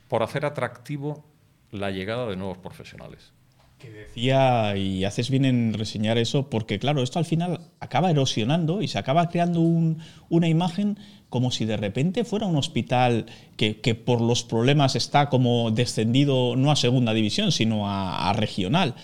por 0.07 0.23
hacer 0.23 0.45
atractivo 0.45 1.23
la 1.71 1.91
llegada 1.91 2.27
de 2.27 2.35
nuevos 2.35 2.57
profesionales. 2.57 3.33
Que 3.79 3.89
decía, 3.89 4.77
y 4.77 5.05
haces 5.05 5.31
bien 5.31 5.43
en 5.43 5.73
reseñar 5.73 6.19
eso, 6.19 6.49
porque 6.49 6.77
claro, 6.77 7.01
esto 7.01 7.17
al 7.17 7.25
final 7.25 7.71
acaba 7.79 8.11
erosionando 8.11 8.83
y 8.83 8.87
se 8.87 8.99
acaba 8.99 9.27
creando 9.29 9.59
una 9.61 10.47
imagen 10.47 10.99
como 11.29 11.49
si 11.49 11.65
de 11.65 11.77
repente 11.77 12.23
fuera 12.23 12.45
un 12.45 12.57
hospital 12.57 13.25
que, 13.57 13.95
por 13.95 14.21
los 14.21 14.43
problemas 14.43 14.95
está 14.95 15.29
como 15.29 15.71
descendido 15.71 16.55
no 16.55 16.71
a 16.71 16.75
segunda 16.75 17.13
división, 17.13 17.51
sino 17.51 17.89
a 17.89 18.31
regional. 18.33 18.95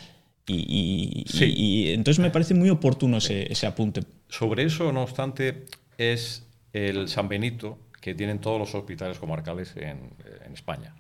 Y, 0.48 1.92
entonces 1.92 2.24
me 2.24 2.32
parece 2.32 2.54
muy 2.54 2.70
oportuno 2.70 3.18
ese, 3.18 3.68
apunte. 3.68 4.04
Sobre 4.30 4.64
eso, 4.64 4.92
no 4.94 5.04
obstante, 5.04 5.66
es 5.98 6.48
el 6.74 7.10
San 7.10 7.28
Benito 7.28 7.78
que 8.00 8.16
tienen 8.16 8.40
todos 8.40 8.60
los 8.60 8.74
hospitales 8.74 9.20
comarcales 9.20 9.76
en, 9.76 10.12
España. 10.54 10.96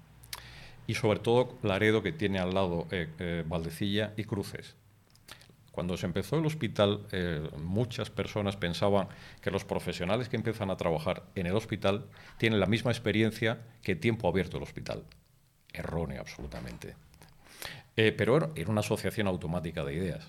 Y 0.85 0.93
sobre 0.93 1.19
todo 1.19 1.57
Laredo, 1.63 2.03
que 2.03 2.11
tiene 2.11 2.39
al 2.39 2.53
lado 2.53 2.87
eh, 2.91 3.07
eh, 3.19 3.43
Valdecilla 3.47 4.13
y 4.17 4.25
Cruces. 4.25 4.75
Cuando 5.71 5.95
se 5.95 6.05
empezó 6.05 6.37
el 6.37 6.45
hospital, 6.45 7.01
eh, 7.11 7.47
muchas 7.57 8.09
personas 8.09 8.55
pensaban 8.57 9.07
que 9.41 9.51
los 9.51 9.63
profesionales 9.63 10.27
que 10.27 10.35
empiezan 10.35 10.69
a 10.69 10.77
trabajar 10.77 11.23
en 11.35 11.45
el 11.45 11.55
hospital 11.55 12.05
tienen 12.37 12.59
la 12.59 12.65
misma 12.65 12.91
experiencia 12.91 13.59
que 13.83 13.95
tiempo 13.95 14.27
abierto 14.27 14.57
el 14.57 14.63
hospital. 14.63 15.03
Erróneo, 15.73 16.21
absolutamente. 16.21 16.95
Eh, 17.97 18.11
pero 18.11 18.53
era 18.55 18.71
una 18.71 18.81
asociación 18.81 19.27
automática 19.27 19.83
de 19.83 19.95
ideas. 19.95 20.27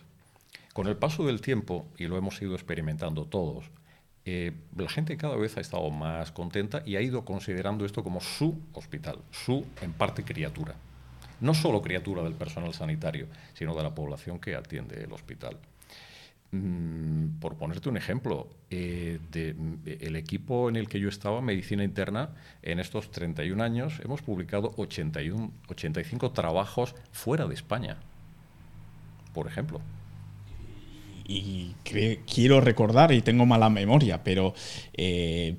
Con 0.73 0.87
el 0.89 0.97
paso 0.97 1.27
del 1.27 1.41
tiempo, 1.43 1.87
y 1.99 2.07
lo 2.07 2.17
hemos 2.17 2.41
ido 2.41 2.55
experimentando 2.55 3.27
todos, 3.27 3.67
eh, 4.25 4.53
la 4.77 4.89
gente 4.89 5.17
cada 5.17 5.37
vez 5.37 5.57
ha 5.57 5.61
estado 5.61 5.91
más 5.91 6.33
contenta 6.33 6.83
y 6.85 6.97
ha 6.97 7.03
ido 7.03 7.25
considerando 7.25 7.85
esto 7.85 8.03
como 8.03 8.21
su 8.21 8.61
hospital, 8.73 9.19
su, 9.31 9.67
en 9.83 9.93
parte, 9.93 10.25
criatura. 10.25 10.75
No 11.41 11.55
solo 11.55 11.83
criatura 11.83 12.23
del 12.23 12.35
personal 12.35 12.75
sanitario, 12.75 13.27
sino 13.55 13.75
de 13.75 13.83
la 13.83 13.95
población 13.95 14.39
que 14.39 14.55
atiende 14.55 15.05
el 15.05 15.13
hospital. 15.13 15.59
Mm, 16.51 17.41
por 17.41 17.57
ponerte 17.57 17.91
un 17.91 17.99
ejemplo, 17.99 18.49
eh, 18.71 19.19
el 20.01 20.17
equipo 20.17 20.71
en 20.71 20.77
el 20.77 20.89
que 20.89 20.99
yo 20.99 21.11
estaba, 21.11 21.43
Medicina 21.43 21.85
Interna, 21.85 22.31
en 22.63 22.81
estos 22.81 23.11
31 23.11 23.63
años 23.63 24.01
hemos 24.03 24.23
publicado 24.23 24.73
81, 24.79 25.53
85 25.69 26.31
trabajos 26.31 26.95
fuera 27.13 27.47
de 27.47 27.55
España, 27.55 27.99
por 29.35 29.47
ejemplo. 29.47 29.81
Y 31.27 31.75
quiero 31.85 32.63
recordar, 32.63 33.13
y 33.13 33.21
tengo 33.21 33.45
mala 33.45 33.69
memoria, 33.69 34.25
pero 34.25 34.55
eh, 34.95 35.59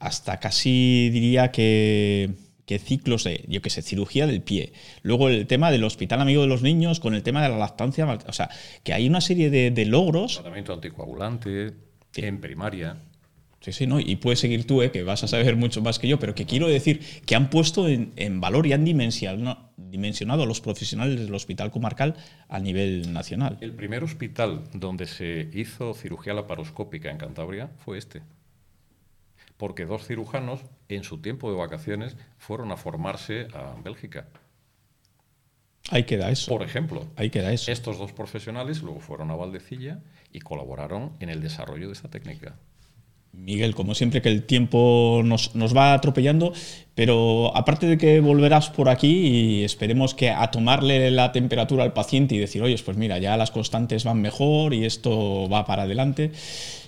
hasta 0.00 0.40
casi 0.40 1.10
diría 1.10 1.52
que, 1.52 2.34
ciclos 2.78 3.24
de, 3.24 3.44
yo 3.48 3.62
qué 3.62 3.70
sé, 3.70 3.82
cirugía 3.82 4.26
del 4.26 4.42
pie. 4.42 4.72
Luego 5.02 5.28
el 5.28 5.46
tema 5.46 5.70
del 5.70 5.84
hospital 5.84 6.20
amigo 6.20 6.42
de 6.42 6.48
los 6.48 6.62
niños 6.62 7.00
con 7.00 7.14
el 7.14 7.22
tema 7.22 7.42
de 7.42 7.48
la 7.48 7.58
lactancia. 7.58 8.06
O 8.26 8.32
sea, 8.32 8.50
que 8.82 8.92
hay 8.92 9.06
una 9.08 9.20
serie 9.20 9.50
de, 9.50 9.84
logros. 9.86 10.34
Tratamiento 10.34 10.72
anticoagulante 10.72 11.74
en 12.16 12.40
primaria. 12.40 12.96
Sí, 13.60 13.70
sí, 13.70 13.86
¿no? 13.86 14.00
Y 14.00 14.16
puedes 14.16 14.40
seguir 14.40 14.66
tú, 14.66 14.82
¿eh? 14.82 14.90
que 14.90 15.04
vas 15.04 15.22
a 15.22 15.28
saber 15.28 15.54
mucho 15.54 15.82
más 15.82 16.00
que 16.00 16.08
yo, 16.08 16.18
pero 16.18 16.34
que 16.34 16.46
quiero 16.46 16.66
decir 16.66 17.00
que 17.24 17.36
han 17.36 17.48
puesto 17.48 17.86
en, 17.88 18.40
valor 18.40 18.66
y 18.66 18.72
han 18.72 18.84
dimensionado, 18.84 19.70
dimensionado 19.76 20.42
a 20.42 20.46
los 20.46 20.60
profesionales 20.60 21.20
del 21.20 21.32
hospital 21.32 21.70
comarcal 21.70 22.16
a 22.48 22.58
nivel 22.58 23.12
nacional. 23.12 23.58
El 23.60 23.72
primer 23.72 24.02
hospital 24.02 24.64
donde 24.74 25.06
se 25.06 25.48
hizo 25.52 25.94
cirugía 25.94 26.34
laparoscópica 26.34 27.08
en 27.10 27.18
Cantabria 27.18 27.70
fue 27.84 27.98
este. 27.98 28.22
Porque 29.62 29.86
dos 29.86 30.08
cirujanos, 30.08 30.58
en 30.88 31.04
su 31.04 31.18
tiempo 31.18 31.48
de 31.48 31.56
vacaciones, 31.56 32.16
fueron 32.36 32.72
a 32.72 32.76
formarse 32.76 33.46
a 33.54 33.80
Bélgica. 33.80 34.26
Ahí 35.88 36.02
queda 36.02 36.32
eso. 36.32 36.50
Por 36.50 36.64
ejemplo, 36.64 37.06
ahí 37.14 37.30
queda 37.30 37.52
eso. 37.52 37.70
Estos 37.70 37.96
dos 37.96 38.10
profesionales 38.10 38.82
luego 38.82 38.98
fueron 38.98 39.30
a 39.30 39.36
Valdecilla 39.36 40.00
y 40.32 40.40
colaboraron 40.40 41.12
en 41.20 41.28
el 41.28 41.40
desarrollo 41.40 41.86
de 41.86 41.92
esta 41.92 42.10
técnica. 42.10 42.56
Miguel, 43.30 43.76
como 43.76 43.94
siempre 43.94 44.20
que 44.20 44.30
el 44.30 44.42
tiempo 44.42 45.22
nos, 45.24 45.54
nos, 45.54 45.76
va 45.76 45.94
atropellando, 45.94 46.52
pero 46.96 47.56
aparte 47.56 47.86
de 47.86 47.98
que 47.98 48.18
volverás 48.18 48.68
por 48.68 48.88
aquí 48.88 49.28
y 49.28 49.64
esperemos 49.64 50.12
que 50.12 50.30
a 50.30 50.50
tomarle 50.50 51.12
la 51.12 51.30
temperatura 51.30 51.84
al 51.84 51.92
paciente 51.92 52.34
y 52.34 52.38
decir, 52.38 52.62
oye, 52.62 52.76
pues 52.84 52.96
mira, 52.96 53.18
ya 53.18 53.36
las 53.36 53.52
constantes 53.52 54.02
van 54.02 54.20
mejor 54.20 54.74
y 54.74 54.84
esto 54.84 55.48
va 55.48 55.64
para 55.64 55.84
adelante. 55.84 56.32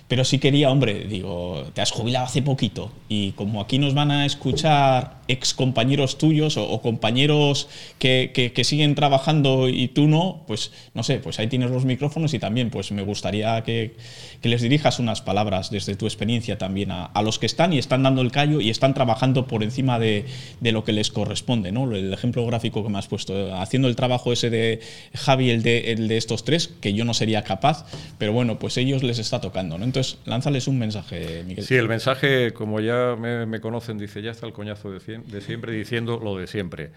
Pero 0.07 0.23
sí 0.23 0.37
quería, 0.37 0.69
hombre, 0.69 1.05
digo, 1.05 1.63
te 1.73 1.81
has 1.81 1.91
jubilado 1.91 2.25
hace 2.25 2.43
poquito 2.43 2.91
y 3.09 3.31
como 3.31 3.59
aquí 3.59 3.79
nos 3.79 3.95
van 3.95 4.11
a 4.11 4.25
escuchar 4.27 5.15
ex 5.27 5.55
compañeros 5.55 6.19
tuyos 6.19 6.57
o, 6.57 6.79
compañeros 6.81 7.67
que, 7.97 8.51
siguen 8.63 8.93
trabajando 8.93 9.67
y 9.67 9.87
tú 9.87 10.07
no, 10.07 10.43
pues 10.45 10.71
no 10.93 11.01
sé, 11.01 11.17
pues 11.17 11.39
ahí 11.39 11.47
tienes 11.47 11.71
los 11.71 11.85
micrófonos 11.85 12.35
y 12.35 12.39
también 12.39 12.69
pues 12.69 12.91
me 12.91 13.01
gustaría 13.01 13.63
que, 13.63 13.95
les 14.43 14.61
dirijas 14.61 14.99
unas 14.99 15.21
palabras 15.23 15.71
desde 15.71 15.95
tu 15.95 16.05
experiencia 16.05 16.59
también 16.59 16.91
a, 16.91 17.09
los 17.23 17.39
que 17.39 17.47
están 17.47 17.73
y 17.73 17.79
están 17.79 18.03
dando 18.03 18.21
el 18.21 18.31
callo 18.31 18.61
y 18.61 18.69
están 18.69 18.93
trabajando 18.93 19.47
por 19.47 19.63
encima 19.63 19.97
de, 19.97 20.25
lo 20.61 20.83
que 20.83 20.93
les 20.93 21.09
corresponde, 21.09 21.71
¿no? 21.71 21.91
El 21.91 22.13
ejemplo 22.13 22.45
gráfico 22.45 22.83
que 22.83 22.89
me 22.89 22.99
has 22.99 23.07
puesto, 23.07 23.55
haciendo 23.55 23.87
el 23.87 23.95
trabajo 23.95 24.31
ese 24.31 24.51
de 24.51 24.81
Javi, 25.15 25.49
el 25.49 25.63
de, 25.63 25.93
el 25.93 26.07
de 26.07 26.17
estos 26.17 26.43
tres, 26.43 26.67
que 26.79 26.93
yo 26.93 27.05
no 27.05 27.15
sería 27.15 27.43
capaz, 27.43 27.87
pero 28.19 28.33
bueno, 28.33 28.59
pues 28.59 28.77
ellos 28.77 29.01
les 29.01 29.17
está 29.17 29.41
tocando, 29.41 29.79
¿no? 29.79 29.94
Entonces, 29.95 30.19
lánzales 30.25 30.67
un 30.67 30.77
mensaje, 30.77 31.45
Miguel. 31.45 31.63
Sí, 31.63 31.75
el 31.75 31.87
mensaje, 31.87 32.51
como 32.51 32.81
ya 32.81 33.15
me, 33.15 33.61
conocen, 33.61 33.97
dice, 33.97 34.21
ya 34.21 34.31
está 34.31 34.45
el 34.45 34.51
coñazo 34.51 34.91
de, 34.91 34.99
siempre 35.39 35.71
diciendo 35.71 36.19
lo 36.21 36.35
de 36.35 36.47
siempre. 36.47 36.91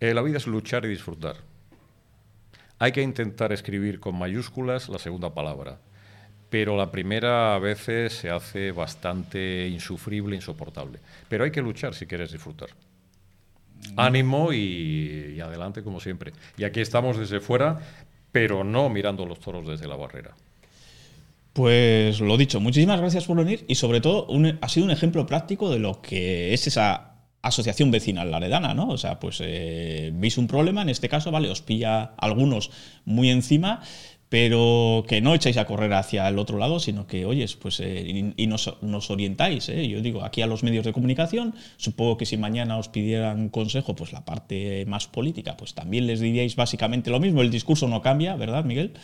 Eh, 0.00 0.12
la 0.12 0.20
vida 0.20 0.36
es 0.36 0.46
luchar 0.46 0.84
y 0.84 0.88
disfrutar. 0.88 1.36
Hay 2.78 2.92
que 2.92 3.00
intentar 3.00 3.54
escribir 3.54 4.00
con 4.00 4.18
mayúsculas 4.18 4.90
la 4.90 4.98
segunda 4.98 5.32
palabra, 5.32 5.78
pero 6.50 6.76
la 6.76 6.90
primera 6.90 7.54
a 7.54 7.58
veces 7.58 8.12
se 8.12 8.28
hace 8.28 8.70
bastante 8.70 9.68
insufrible, 9.68 10.36
insoportable. 10.36 10.98
Pero 11.30 11.44
hay 11.44 11.52
que 11.52 11.62
luchar 11.62 11.94
si 11.94 12.04
quieres 12.04 12.32
disfrutar. 12.32 12.68
Ánimo 13.96 14.52
y 14.52 15.40
adelante 15.40 15.82
como 15.82 16.00
siempre. 16.00 16.32
Y 16.58 16.64
aquí 16.64 16.82
estamos 16.82 17.16
desde 17.16 17.40
fuera, 17.40 17.80
pero 18.30 18.62
no 18.62 18.90
mirando 18.90 19.24
los 19.24 19.40
toros 19.40 19.66
desde 19.66 19.88
la 19.88 19.96
barrera. 19.96 20.34
Pues 21.52 22.20
lo 22.20 22.36
dicho, 22.38 22.60
muchísimas 22.60 23.00
gracias 23.00 23.26
por 23.26 23.36
venir 23.36 23.64
y 23.68 23.74
sobre 23.74 24.00
todo 24.00 24.26
ha 24.60 24.68
sido 24.68 24.86
un 24.86 24.90
ejemplo 24.90 25.26
práctico 25.26 25.70
de 25.70 25.78
lo 25.78 26.00
que 26.00 26.54
es 26.54 26.66
esa 26.66 27.12
asociación 27.42 27.90
vecinal 27.90 28.30
laredana, 28.30 28.72
¿no? 28.72 28.88
O 28.88 28.96
sea, 28.96 29.20
pues 29.20 29.38
eh, 29.42 30.12
veis 30.14 30.38
un 30.38 30.46
problema, 30.46 30.80
en 30.80 30.88
este 30.88 31.08
caso, 31.08 31.30
vale, 31.30 31.50
os 31.50 31.60
pilla 31.60 32.14
algunos 32.16 32.70
muy 33.04 33.28
encima, 33.28 33.82
pero 34.28 35.04
que 35.06 35.20
no 35.20 35.34
echáis 35.34 35.58
a 35.58 35.66
correr 35.66 35.92
hacia 35.92 36.26
el 36.26 36.38
otro 36.38 36.56
lado, 36.56 36.78
sino 36.78 37.06
que, 37.06 37.26
oyes, 37.26 37.56
pues, 37.56 37.80
eh, 37.80 38.32
y, 38.34 38.46
nos, 38.46 38.78
nos, 38.80 39.10
orientáis. 39.10 39.68
¿eh? 39.68 39.86
Yo 39.88 40.00
digo, 40.00 40.24
aquí 40.24 40.40
a 40.40 40.46
los 40.46 40.62
medios 40.62 40.86
de 40.86 40.94
comunicación, 40.94 41.54
supongo 41.76 42.16
que 42.16 42.24
si 42.24 42.38
mañana 42.38 42.78
os 42.78 42.88
pidieran 42.88 43.50
consejo, 43.50 43.94
pues 43.94 44.12
la 44.12 44.24
parte 44.24 44.86
más 44.86 45.06
política, 45.06 45.56
pues 45.58 45.74
también 45.74 46.06
les 46.06 46.20
diríais 46.20 46.56
básicamente 46.56 47.10
lo 47.10 47.20
mismo, 47.20 47.42
el 47.42 47.50
discurso 47.50 47.88
no 47.88 48.00
cambia, 48.00 48.36
¿verdad, 48.36 48.64
Miguel? 48.64 48.94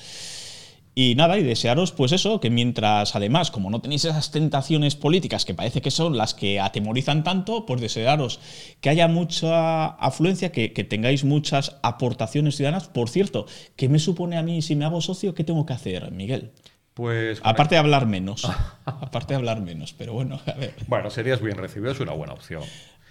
Y 1.00 1.14
nada, 1.14 1.38
y 1.38 1.44
desearos 1.44 1.92
pues 1.92 2.10
eso, 2.10 2.40
que 2.40 2.50
mientras 2.50 3.14
además, 3.14 3.52
como 3.52 3.70
no 3.70 3.80
tenéis 3.80 4.04
esas 4.04 4.32
tentaciones 4.32 4.96
políticas 4.96 5.44
que 5.44 5.54
parece 5.54 5.80
que 5.80 5.92
son 5.92 6.16
las 6.16 6.34
que 6.34 6.58
atemorizan 6.58 7.22
tanto, 7.22 7.66
pues 7.66 7.80
desearos 7.80 8.40
que 8.80 8.90
haya 8.90 9.06
mucha 9.06 9.90
afluencia, 9.90 10.50
que, 10.50 10.70
tengáis 10.70 11.22
muchas 11.22 11.78
aportaciones 11.84 12.56
ciudadanas. 12.56 12.88
Por 12.88 13.10
cierto, 13.10 13.46
¿qué 13.76 13.88
me 13.88 14.00
supone 14.00 14.38
a 14.38 14.42
mí 14.42 14.60
si 14.60 14.74
me 14.74 14.86
hago 14.86 15.00
socio? 15.00 15.36
¿Qué 15.36 15.44
tengo 15.44 15.64
que 15.64 15.72
hacer, 15.72 16.10
Miguel? 16.10 16.50
Pues. 16.94 17.40
Aparte 17.44 17.76
de 17.76 17.78
hablar 17.78 18.06
menos. 18.06 18.44
aparte 18.84 19.34
de 19.34 19.36
hablar 19.36 19.60
menos, 19.60 19.92
pero 19.92 20.14
bueno, 20.14 20.40
a 20.46 20.52
ver. 20.54 20.74
Bueno, 20.88 21.10
serías 21.10 21.40
bien 21.40 21.58
recibido, 21.58 21.92
es 21.92 22.00
una 22.00 22.14
buena 22.14 22.32
opción. 22.32 22.64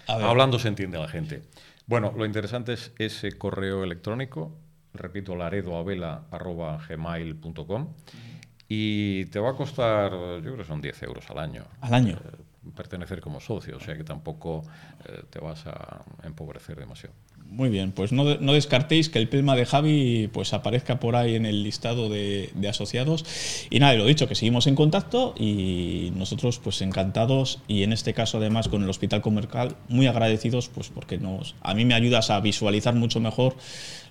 Hablando 0.06 0.58
se 0.58 0.68
entiende 0.68 0.98
la 0.98 1.08
gente. 1.08 1.40
Bueno, 1.86 2.12
lo 2.14 2.26
interesante 2.26 2.74
es 2.74 2.92
ese 2.98 3.38
correo 3.38 3.82
electrónico 3.82 4.52
repito, 4.98 5.36
laredoavela.gmail.com 5.36 7.88
y 8.68 9.24
te 9.26 9.38
va 9.40 9.50
a 9.50 9.54
costar, 9.54 10.12
yo 10.12 10.42
creo 10.42 10.56
que 10.58 10.64
son 10.64 10.82
10 10.82 11.02
euros 11.04 11.30
al 11.30 11.38
año. 11.38 11.64
Al 11.80 11.94
año. 11.94 12.18
Eh, 12.22 12.36
pertenecer 12.76 13.22
como 13.22 13.40
socio, 13.40 13.78
o 13.78 13.80
sea 13.80 13.96
que 13.96 14.04
tampoco 14.04 14.62
eh, 15.06 15.22
te 15.30 15.38
vas 15.38 15.66
a 15.66 16.04
empobrecer 16.22 16.78
demasiado. 16.78 17.14
Muy 17.50 17.70
bien, 17.70 17.92
pues 17.92 18.12
no, 18.12 18.36
no, 18.40 18.52
descartéis 18.52 19.08
que 19.08 19.18
el 19.18 19.30
tema 19.30 19.56
de 19.56 19.64
Javi 19.64 20.28
pues 20.34 20.52
aparezca 20.52 21.00
por 21.00 21.16
ahí 21.16 21.34
en 21.34 21.46
el 21.46 21.62
listado 21.62 22.10
de, 22.10 22.52
asociados. 22.68 23.24
Y 23.70 23.80
nada, 23.80 23.94
lo 23.94 24.04
dicho, 24.04 24.28
que 24.28 24.34
seguimos 24.34 24.66
en 24.66 24.74
contacto 24.74 25.34
y 25.34 26.12
nosotros 26.14 26.58
pues 26.58 26.82
encantados 26.82 27.60
y 27.66 27.84
en 27.84 27.94
este 27.94 28.12
caso 28.12 28.36
además 28.36 28.68
con 28.68 28.82
el 28.82 28.90
Hospital 28.90 29.22
Comercial 29.22 29.76
muy 29.88 30.06
agradecidos 30.06 30.68
pues 30.68 30.90
porque 30.90 31.16
nos, 31.16 31.54
a 31.62 31.72
mí 31.72 31.86
me 31.86 31.94
ayudas 31.94 32.28
a 32.28 32.38
visualizar 32.40 32.94
mucho 32.94 33.18
mejor 33.18 33.56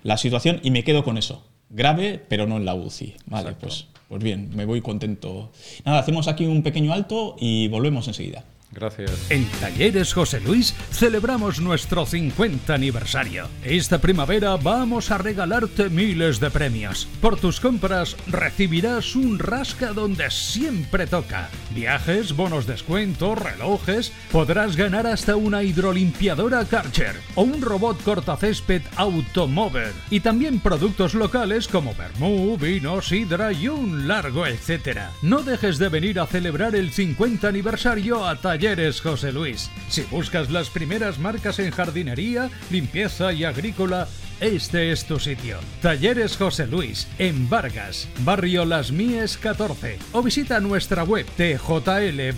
la 0.02 0.16
situación 0.16 0.60
y 0.62 0.70
me 0.70 0.84
quedo 0.84 1.04
con 1.04 1.18
eso. 1.18 1.44
Grave, 1.70 2.24
pero 2.28 2.46
no 2.46 2.56
en 2.56 2.64
la 2.64 2.74
UCI. 2.74 3.14
Vale, 3.26 3.52
pues, 3.60 3.86
pues 4.08 4.22
bien, 4.22 4.50
me 4.54 4.64
voy 4.64 4.80
contento. 4.80 5.50
Nada, 5.84 5.98
hacemos 5.98 6.28
aquí 6.28 6.46
un 6.46 6.62
pequeño 6.62 6.92
alto 6.92 7.36
y 7.38 7.68
volvemos 7.68 8.08
enseguida. 8.08 8.44
Gracias. 8.70 9.30
En 9.30 9.46
Talleres 9.60 10.12
José 10.12 10.40
Luis 10.40 10.74
celebramos 10.90 11.58
nuestro 11.60 12.04
50 12.04 12.74
aniversario. 12.74 13.48
Esta 13.64 13.98
primavera 13.98 14.56
vamos 14.56 15.10
a 15.10 15.16
regalarte 15.16 15.88
miles 15.88 16.38
de 16.38 16.50
premios. 16.50 17.08
Por 17.22 17.40
tus 17.40 17.60
compras 17.60 18.14
recibirás 18.26 19.16
un 19.16 19.38
rasca 19.38 19.94
donde 19.94 20.30
siempre 20.30 21.06
toca. 21.06 21.48
Viajes, 21.74 22.36
bonos 22.36 22.66
descuento, 22.66 23.34
relojes. 23.34 24.12
Podrás 24.30 24.76
ganar 24.76 25.06
hasta 25.06 25.36
una 25.36 25.62
hidrolimpiadora 25.62 26.66
Karcher 26.66 27.16
o 27.36 27.42
un 27.42 27.62
robot 27.62 28.02
cortacésped 28.02 28.82
Automover. 28.96 29.92
Y 30.10 30.20
también 30.20 30.60
productos 30.60 31.14
locales 31.14 31.68
como 31.68 31.94
vermú, 31.94 32.58
vino, 32.58 33.00
sidra 33.00 33.50
y 33.50 33.68
un 33.68 34.06
largo 34.06 34.46
etcétera. 34.46 35.10
No 35.22 35.42
dejes 35.42 35.78
de 35.78 35.88
venir 35.88 36.20
a 36.20 36.26
celebrar 36.26 36.74
el 36.74 36.92
50 36.92 37.48
aniversario 37.48 38.26
a 38.26 38.36
Talleres 38.36 38.57
Talleres 38.58 39.00
José 39.00 39.30
Luis. 39.30 39.70
Si 39.88 40.02
buscas 40.02 40.50
las 40.50 40.68
primeras 40.68 41.20
marcas 41.20 41.60
en 41.60 41.70
jardinería, 41.70 42.50
limpieza 42.72 43.32
y 43.32 43.44
agrícola, 43.44 44.08
este 44.40 44.90
es 44.90 45.04
tu 45.04 45.20
sitio. 45.20 45.58
Talleres 45.80 46.36
José 46.36 46.66
Luis, 46.66 47.06
en 47.20 47.48
Vargas, 47.48 48.08
barrio 48.24 48.64
Las 48.64 48.90
Mies 48.90 49.38
14. 49.38 50.00
O 50.10 50.22
visita 50.22 50.58
nuestra 50.58 51.04
web 51.04 51.24
tjlvargas.com. 51.36 52.34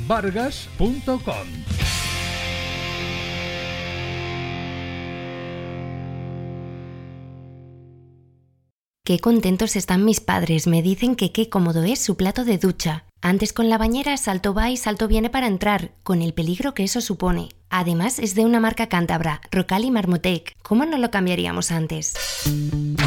Qué 9.07 9.21
contentos 9.21 9.75
están 9.75 10.05
mis 10.05 10.21
padres, 10.21 10.67
me 10.67 10.83
dicen 10.83 11.17
que 11.17 11.33
qué 11.33 11.49
cómodo 11.49 11.83
es 11.85 11.99
su 11.99 12.19
plato 12.19 12.45
de 12.45 12.59
ducha. 12.59 13.07
Antes 13.23 13.53
con 13.53 13.69
la 13.69 13.77
bañera 13.77 14.17
salto 14.17 14.55
va 14.55 14.71
y 14.71 14.79
salto 14.79 15.07
viene 15.07 15.29
para 15.29 15.47
entrar, 15.47 15.93
con 16.03 16.23
el 16.23 16.33
peligro 16.33 16.73
que 16.73 16.85
eso 16.85 17.03
supone. 17.03 17.51
Además 17.69 18.19
es 18.19 18.35
de 18.35 18.47
una 18.47 18.61
marca 18.61 18.89
cántabra, 18.89 19.43
Rocal 19.51 19.91
Marmotec. 19.91 20.57
¿Cómo 20.63 20.87
no 20.87 20.97
lo 20.97 21.11
cambiaríamos 21.11 21.71
antes? 21.71 22.15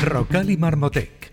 Rocal 0.03 0.51
y 0.51 0.57
Marmotec 0.57 1.32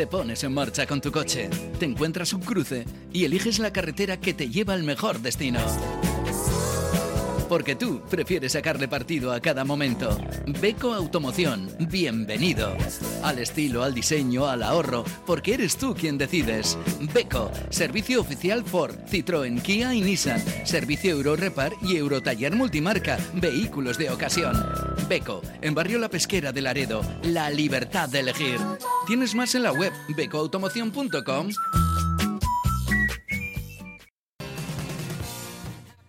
Te 0.00 0.06
pones 0.06 0.42
en 0.44 0.54
marcha 0.54 0.86
con 0.86 1.02
tu 1.02 1.12
coche, 1.12 1.50
te 1.78 1.84
encuentras 1.84 2.32
un 2.32 2.40
cruce 2.40 2.86
y 3.12 3.26
eliges 3.26 3.58
la 3.58 3.70
carretera 3.70 4.16
que 4.18 4.32
te 4.32 4.48
lleva 4.48 4.72
al 4.72 4.82
mejor 4.82 5.20
destino 5.20 5.60
porque 7.50 7.74
tú 7.74 8.00
prefieres 8.08 8.52
sacarle 8.52 8.86
partido 8.86 9.32
a 9.32 9.40
cada 9.40 9.64
momento. 9.64 10.16
Beco 10.60 10.94
Automoción, 10.94 11.68
bienvenido. 11.80 12.76
Al 13.24 13.40
estilo, 13.40 13.82
al 13.82 13.92
diseño, 13.92 14.46
al 14.46 14.62
ahorro, 14.62 15.04
porque 15.26 15.54
eres 15.54 15.76
tú 15.76 15.92
quien 15.92 16.16
decides. 16.16 16.78
Beco, 17.12 17.50
servicio 17.70 18.20
oficial 18.20 18.62
Ford, 18.64 18.94
Citroën, 19.10 19.60
Kia 19.62 19.92
y 19.92 20.00
Nissan. 20.00 20.40
Servicio 20.64 21.10
Euro 21.10 21.34
Repar 21.34 21.72
y 21.82 21.96
Eurotaller 21.96 22.54
Multimarca, 22.54 23.18
vehículos 23.34 23.98
de 23.98 24.10
ocasión. 24.10 24.54
Beco, 25.08 25.42
en 25.60 25.74
Barrio 25.74 25.98
La 25.98 26.08
Pesquera 26.08 26.52
de 26.52 26.62
Laredo, 26.62 27.02
la 27.24 27.50
libertad 27.50 28.08
de 28.08 28.20
elegir. 28.20 28.60
Tienes 29.08 29.34
más 29.34 29.56
en 29.56 29.64
la 29.64 29.72
web 29.72 29.92
becoautomoción.com. 30.16 31.48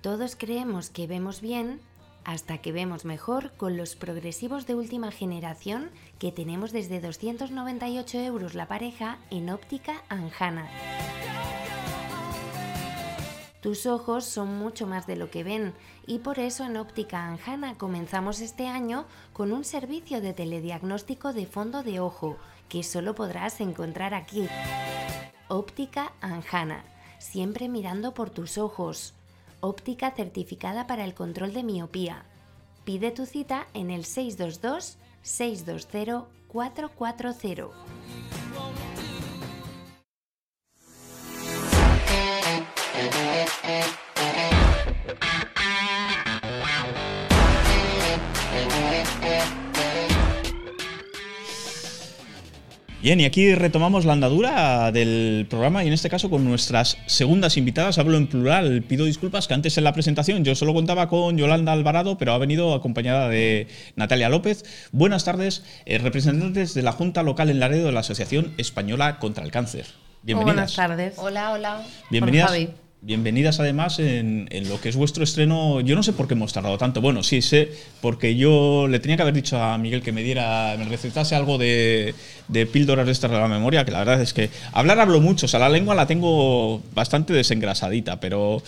Todos 0.02 0.36
creemos 0.36 0.90
que 0.90 1.06
vemos 1.06 1.42
bien 1.42 1.80
hasta 2.24 2.58
que 2.58 2.72
vemos 2.72 3.06
mejor 3.06 3.52
con 3.54 3.78
los 3.78 3.96
progresivos 3.96 4.66
de 4.66 4.74
última 4.74 5.12
generación 5.12 5.92
que 6.18 6.32
tenemos 6.32 6.72
desde 6.72 7.00
298 7.00 8.18
euros 8.20 8.56
la 8.56 8.68
pareja 8.68 9.20
en 9.30 9.52
óptica 9.52 10.02
Anjana. 10.10 10.68
Tus 13.62 13.86
ojos 13.86 14.26
son 14.26 14.58
mucho 14.58 14.88
más 14.88 15.06
de 15.06 15.16
lo 15.16 15.30
que 15.30 15.44
ven 15.44 15.76
y 16.08 16.18
por 16.18 16.40
eso 16.40 16.66
en 16.66 16.78
Óptica 16.78 17.28
Anjana 17.28 17.78
comenzamos 17.78 18.42
este 18.42 18.68
año 18.68 19.06
con 19.34 19.52
un 19.52 19.64
servicio 19.64 20.20
de 20.20 20.34
telediagnóstico 20.34 21.32
de 21.32 21.46
fondo 21.46 21.84
de 21.84 22.00
ojo 22.00 22.38
que 22.70 22.82
solo 22.82 23.14
podrás 23.14 23.62
encontrar 23.62 24.16
aquí. 24.16 24.48
Óptica 25.48 26.14
Anjana, 26.22 26.86
siempre 27.20 27.70
mirando 27.70 28.16
por 28.16 28.32
tus 28.32 28.58
ojos 28.58 29.14
óptica 29.62 30.12
certificada 30.12 30.86
para 30.88 31.06
el 31.06 31.14
control 31.14 31.54
de 31.54 31.64
miopía. 31.64 32.26
Pide 32.84 33.12
tu 33.12 33.26
cita 33.26 33.68
en 33.74 33.90
el 33.90 34.06
622 34.06 34.98
Bien, 53.02 53.20
y 53.20 53.26
aquí 53.26 53.56
retomamos 53.56 54.06
la 54.06 54.14
andadura 54.14 54.92
del 54.92 55.48
programa 55.50 55.84
y 55.84 55.88
en 55.88 55.94
este 55.94 56.08
caso 56.08 56.30
con 56.30 56.46
nuestras 56.46 57.00
segundas 57.08 57.58
invitadas. 57.58 57.98
Hablo 57.98 58.16
en 58.16 58.28
plural, 58.28 58.84
pido 58.84 59.06
disculpas 59.06 59.48
que 59.48 59.56
antes 59.56 59.76
en 59.80 59.86
la 59.86 59.94
presentación 59.94 60.44
yo 60.44 60.54
solo 60.54 60.76
contaba 60.76 61.10
con 61.10 61.36
Yolanda 61.36 61.72
Alvarado, 61.72 62.20
pero 62.20 62.34
ha 62.34 62.38
venido 62.38 62.76
acompañada 62.76 63.28
de 63.28 63.68
Natalia 63.96 64.30
López. 64.30 64.66
Buenas 64.92 65.26
tardes, 65.26 65.64
eh, 65.86 65.98
representantes 65.98 66.76
de 66.76 66.84
la 66.84 66.92
Junta 66.92 67.24
Local 67.24 67.50
en 67.50 67.60
Laredo 67.60 67.88
de 67.88 67.92
la 67.92 68.02
Asociación 68.02 68.54
Española 68.60 69.18
contra 69.18 69.44
el 69.44 69.50
Cáncer. 69.50 69.88
Bienvenidas. 70.22 70.56
Buenas 70.56 70.76
tardes. 70.76 71.14
Hola, 71.18 71.54
hola. 71.54 71.84
Bienvenidas. 72.12 72.52
Bienvenidas 73.04 73.60
además 73.60 73.98
en, 73.98 74.48
lo 74.70 74.80
que 74.80 74.90
es 74.90 74.96
vuestro 74.96 75.24
estreno. 75.24 75.82
Yo 75.82 75.96
no 75.96 76.04
sé 76.04 76.14
por 76.14 76.28
qué 76.28 76.36
hemos 76.36 76.54
tardado 76.54 76.78
tanto. 76.78 77.02
Bueno, 77.02 77.24
sí 77.24 77.42
sé, 77.42 77.72
porque 78.00 78.36
yo 78.36 78.88
le 78.88 79.00
tenía 79.00 79.16
que 79.16 79.24
haber 79.24 79.34
dicho 79.34 79.60
a 79.60 79.76
Miguel 79.80 80.04
que 80.04 80.12
me 80.12 80.22
diera, 80.22 80.76
me 80.78 80.86
recetase 80.86 81.34
algo 81.34 81.58
de, 81.58 82.14
píldoras 82.72 83.08
de 83.08 83.12
estas 83.12 83.32
de 83.32 83.38
la 83.38 83.48
memoria, 83.48 83.86
que 83.86 83.92
la 83.92 84.00
verdad 84.00 84.22
es 84.22 84.34
que 84.34 84.52
hablar 84.72 85.00
hablo 85.00 85.20
mucho, 85.20 85.48
o 85.48 85.50
sea, 85.50 85.60
la 85.60 85.70
lengua 85.70 85.96
la 85.96 86.06
tengo 86.06 86.84
bastante 86.94 87.34
desengrasadita, 87.34 88.20
pero 88.20 88.62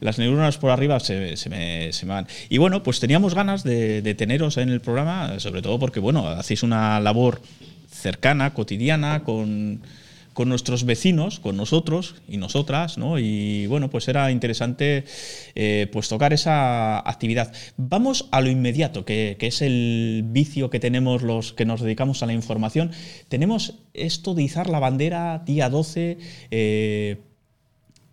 las 0.00 0.18
neuronas 0.18 0.58
por 0.58 0.70
arriba 0.70 1.00
se, 1.00 1.38
me, 1.48 1.90
van. 2.04 2.26
Y 2.50 2.58
bueno, 2.58 2.82
pues 2.82 3.00
teníamos 3.00 3.34
ganas 3.34 3.64
de, 3.64 4.02
de 4.02 4.14
teneros 4.14 4.58
en 4.58 4.68
el 4.68 4.82
programa, 4.82 5.40
sobre 5.40 5.62
todo 5.62 5.78
porque, 5.78 5.98
bueno, 5.98 6.28
hacéis 6.28 6.62
una 6.62 7.00
labor 7.00 7.40
cercana, 7.90 8.52
cotidiana, 8.52 9.24
con 9.24 9.80
con 10.38 10.48
nuestros 10.48 10.84
vecinos, 10.84 11.40
con 11.40 11.56
nosotros 11.56 12.14
y 12.28 12.36
nosotras, 12.36 12.96
¿no? 12.96 13.18
Y 13.18 13.66
bueno, 13.66 13.90
pues 13.90 14.06
era 14.06 14.30
interesante 14.30 15.02
eh, 15.56 15.88
pues 15.92 16.08
tocar 16.08 16.32
esa 16.32 17.00
actividad. 17.00 17.52
Vamos 17.76 18.28
a 18.30 18.40
lo 18.40 18.48
inmediato, 18.48 19.04
que, 19.04 19.36
es 19.40 19.62
el 19.62 20.22
vicio 20.26 20.70
que 20.70 20.78
tenemos 20.78 21.22
los 21.22 21.52
que 21.54 21.64
nos 21.64 21.80
dedicamos 21.80 22.22
a 22.22 22.26
la 22.26 22.34
información. 22.34 22.92
Tenemos 23.26 23.80
esto 23.94 24.34
de 24.34 24.44
izar 24.44 24.70
la 24.70 24.78
bandera 24.78 25.42
día 25.44 25.68
12, 25.70 26.18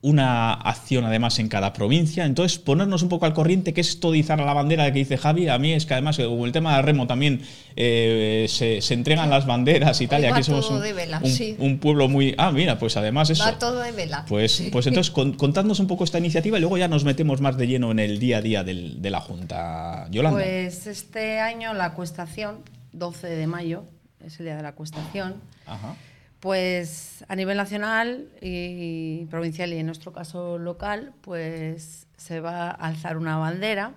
una 0.06 0.54
acción 0.54 1.04
además 1.04 1.40
en 1.40 1.50
cada 1.50 1.74
provincia. 1.74 2.26
Entonces, 2.26 2.60
ponernos 2.60 3.02
un 3.02 3.10
poco 3.10 3.26
al 3.26 3.34
corriente, 3.34 3.74
¿qué 3.74 3.82
es 3.82 3.90
esto 3.90 4.12
de 4.12 4.20
izar 4.20 4.40
a 4.40 4.46
la 4.46 4.54
bandera 4.54 4.86
que 4.94 5.00
dice 5.00 5.18
Javi? 5.18 5.50
A 5.50 5.58
mí 5.58 5.74
es 5.74 5.88
que 5.88 5.96
además, 5.96 6.18
como 6.18 6.46
el 6.46 6.52
tema 6.52 6.76
de 6.76 6.84
remo 6.84 7.08
también 7.08 7.42
eh, 7.76 8.46
se, 8.48 8.94
entregan 8.94 9.32
las 9.32 9.48
banderas 9.48 10.00
y 10.02 10.08
tal, 10.08 10.24
y 10.24 10.28
aquí 10.28 10.44
somos 10.44 10.70
un, 10.70 11.80
pueblo 11.80 12.08
muy... 12.08 12.36
Ah, 12.38 12.52
mira, 12.52 12.78
pues 12.78 12.98
además 12.98 13.32
eso... 13.32 13.44
Va 13.44 13.58
todo 13.58 13.80
de 13.80 13.94
vela. 13.94 14.26
Pues, 14.28 14.66
pues 14.72 14.86
entonces, 14.86 15.12
contadnos 15.38 15.80
un 15.80 15.88
poco 15.88 16.04
esta 16.04 16.20
iniciativa 16.20 16.60
y 16.60 16.62
luego 16.62 16.78
ya 16.78 16.88
nos 16.88 17.04
metemos 17.04 17.42
más 17.42 17.58
de 17.58 17.66
lleno 17.66 17.90
en 17.90 17.98
el 17.98 18.20
día 18.20 18.38
a 18.38 18.42
día 18.42 18.64
de 18.64 19.10
la 19.10 19.22
Junta. 19.22 20.08
Yolanda. 20.12 20.38
Pues 20.38 20.86
este 20.86 21.40
año 21.40 21.74
la 21.74 21.94
cuestación, 21.94 22.60
12 22.94 23.28
de 23.28 23.48
mayo, 23.48 23.86
es 24.24 24.40
el 24.40 24.46
día 24.46 24.56
de 24.56 24.62
la 24.62 24.74
cuestación. 24.74 25.42
Ajá 25.66 25.96
pues 26.40 27.26
a 27.28 27.36
nivel 27.36 27.58
nacional 27.58 28.30
y 28.42 29.26
provincial 29.26 29.74
y 29.74 29.78
en 29.78 29.86
nuestro 29.86 30.14
caso 30.14 30.58
local, 30.58 31.14
pues 31.22 32.08
se 32.18 32.40
va 32.40 32.70
a 32.70 32.72
alzar 32.72 33.18
una 33.18 33.38
bandera 33.38 33.94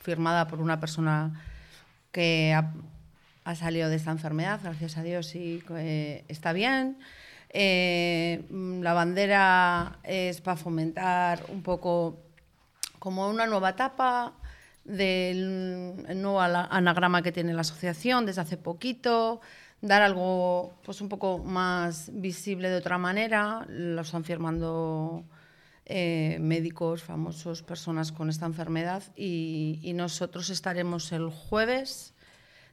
firmada 0.00 0.48
por 0.48 0.60
una 0.60 0.80
persona 0.80 1.40
que 2.10 2.54
ha, 3.44 3.54
salido 3.54 3.88
de 3.88 3.96
esta 3.96 4.10
enfermedad, 4.10 4.60
gracias 4.62 4.96
a 4.98 5.02
Dios, 5.02 5.34
y 5.34 5.62
está 6.28 6.52
bien. 6.52 6.98
Eh, 7.50 8.44
la 8.50 8.94
bandera 8.94 9.98
es 10.04 10.40
para 10.40 10.56
fomentar 10.56 11.44
un 11.48 11.62
poco 11.62 12.22
como 12.98 13.28
una 13.28 13.46
nueva 13.46 13.70
etapa 13.70 14.32
del 14.84 16.04
nuevo 16.20 16.40
anagrama 16.40 17.22
que 17.22 17.32
tiene 17.32 17.52
la 17.52 17.60
asociación 17.60 18.26
desde 18.26 18.40
hace 18.40 18.56
poquito, 18.56 19.40
dar 19.82 20.00
algo 20.00 20.72
pues 20.84 21.00
un 21.00 21.08
poco 21.08 21.38
más 21.38 22.10
visible 22.14 22.70
de 22.70 22.76
otra 22.76 22.96
manera. 22.96 23.66
Lo 23.68 24.00
están 24.00 24.24
firmando 24.24 25.24
eh, 25.84 26.38
médicos 26.40 27.02
famosos, 27.02 27.62
personas 27.62 28.12
con 28.12 28.30
esta 28.30 28.46
enfermedad 28.46 29.02
y, 29.16 29.92
nosotros 29.94 30.48
estaremos 30.48 31.12
el 31.12 31.28
jueves 31.28 32.14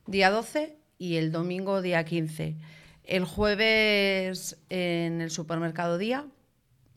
día 0.05 0.29
12 0.29 0.77
y 0.99 1.17
el 1.17 1.31
domingo 1.31 1.81
día 1.81 2.05
15. 2.05 2.55
El 3.03 3.25
jueves 3.25 4.57
en 4.69 5.21
el 5.21 5.31
supermercado 5.31 5.97
Día 5.97 6.27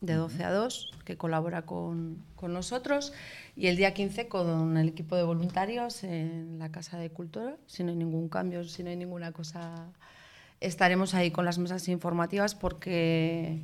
de 0.01 0.13
12 0.13 0.43
a 0.43 0.51
2, 0.51 0.91
que 1.05 1.17
colabora 1.17 1.63
con, 1.63 2.23
con, 2.35 2.53
nosotros, 2.53 3.13
y 3.55 3.67
el 3.67 3.77
día 3.77 3.93
15 3.93 4.27
con 4.27 4.77
el 4.77 4.89
equipo 4.89 5.15
de 5.15 5.23
voluntarios 5.23 6.03
en 6.03 6.57
la 6.59 6.71
Casa 6.71 6.97
de 6.97 7.09
Cultura, 7.11 7.57
si 7.67 7.83
no 7.83 7.91
hay 7.91 7.95
ningún 7.95 8.29
cambio, 8.29 8.63
si 8.63 8.83
no 8.83 8.89
hay 8.89 8.95
ninguna 8.95 9.31
cosa, 9.31 9.91
estaremos 10.59 11.13
ahí 11.13 11.31
con 11.31 11.45
las 11.45 11.59
mesas 11.59 11.87
informativas 11.87 12.55
porque 12.55 13.63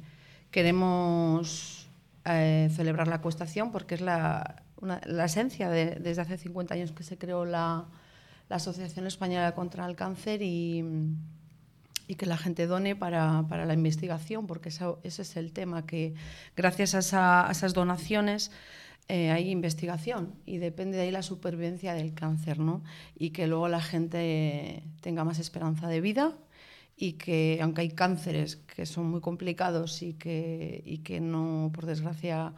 queremos 0.52 1.89
eh, 2.25 2.69
celebrar 2.75 3.08
la 3.08 3.15
acuestación, 3.15 3.71
porque 3.71 3.95
es 3.95 4.02
la, 4.02 4.63
una, 4.80 5.02
la 5.06 5.25
esencia 5.25 5.69
de, 5.69 5.95
desde 5.95 6.21
hace 6.21 6.38
50 6.38 6.73
años 6.73 6.91
que 6.91 7.04
se 7.04 7.17
creó 7.17 7.45
la, 7.45 7.86
la 8.47 8.56
Asociación 8.58 9.08
Española 9.08 9.54
contra 9.56 9.86
el 9.86 9.95
Cáncer 9.95 10.41
y 10.41 10.84
y 12.10 12.15
que 12.15 12.25
la 12.25 12.38
gente 12.38 12.65
done 12.65 12.95
para, 12.95 13.45
para 13.47 13.67
la 13.67 13.75
investigación, 13.75 14.47
porque 14.47 14.69
eso, 14.69 14.99
ese 15.04 15.21
es 15.21 15.38
el 15.38 15.54
tema, 15.54 15.86
que 15.86 16.15
gracias 16.58 16.95
a, 16.95 16.99
esa, 16.99 17.47
a 17.47 17.52
esas 17.52 17.75
donaciones 17.75 18.49
eh, 19.12 19.32
hay 19.32 19.50
investigación 19.50 20.36
y 20.45 20.60
depende 20.60 20.98
de 20.98 21.04
ahí 21.04 21.12
la 21.12 21.24
supervivencia 21.24 21.95
del 21.95 22.13
cáncer, 22.13 22.60
¿no? 22.60 22.84
Y 23.17 23.32
que 23.32 23.48
luego 23.48 23.67
la 23.67 23.82
gente 23.82 24.84
tenga 25.02 25.24
más 25.24 25.39
esperanza 25.39 25.88
de 25.88 26.00
vida 26.00 26.38
y 26.95 27.13
que, 27.13 27.58
aunque 27.63 27.82
hay 27.82 27.89
cánceres 27.89 28.58
que 28.58 28.86
son 28.86 29.10
muy 29.10 29.19
complicados 29.19 30.04
y 30.04 30.13
que, 30.13 30.84
y 30.86 31.00
que 31.00 31.22
no, 31.22 31.72
por 31.74 31.88
desgracia, 31.88 32.54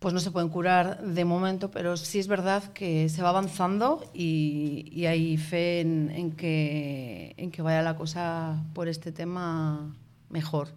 pues 0.00 0.12
no 0.12 0.18
se 0.18 0.32
pueden 0.32 0.48
curar 0.48 1.04
de 1.04 1.24
momento, 1.24 1.70
pero 1.70 1.96
sí 1.96 2.18
es 2.18 2.26
verdad 2.26 2.72
que 2.72 3.08
se 3.08 3.22
va 3.22 3.28
avanzando 3.28 4.10
y, 4.12 5.04
hay 5.06 5.36
fe 5.36 5.80
en, 5.80 6.32
que, 6.32 7.34
en 7.36 7.52
que 7.52 7.62
vaya 7.62 7.82
la 7.82 7.94
cosa 7.94 8.64
por 8.74 8.88
este 8.88 9.12
tema 9.12 9.94
mejor. 10.30 10.68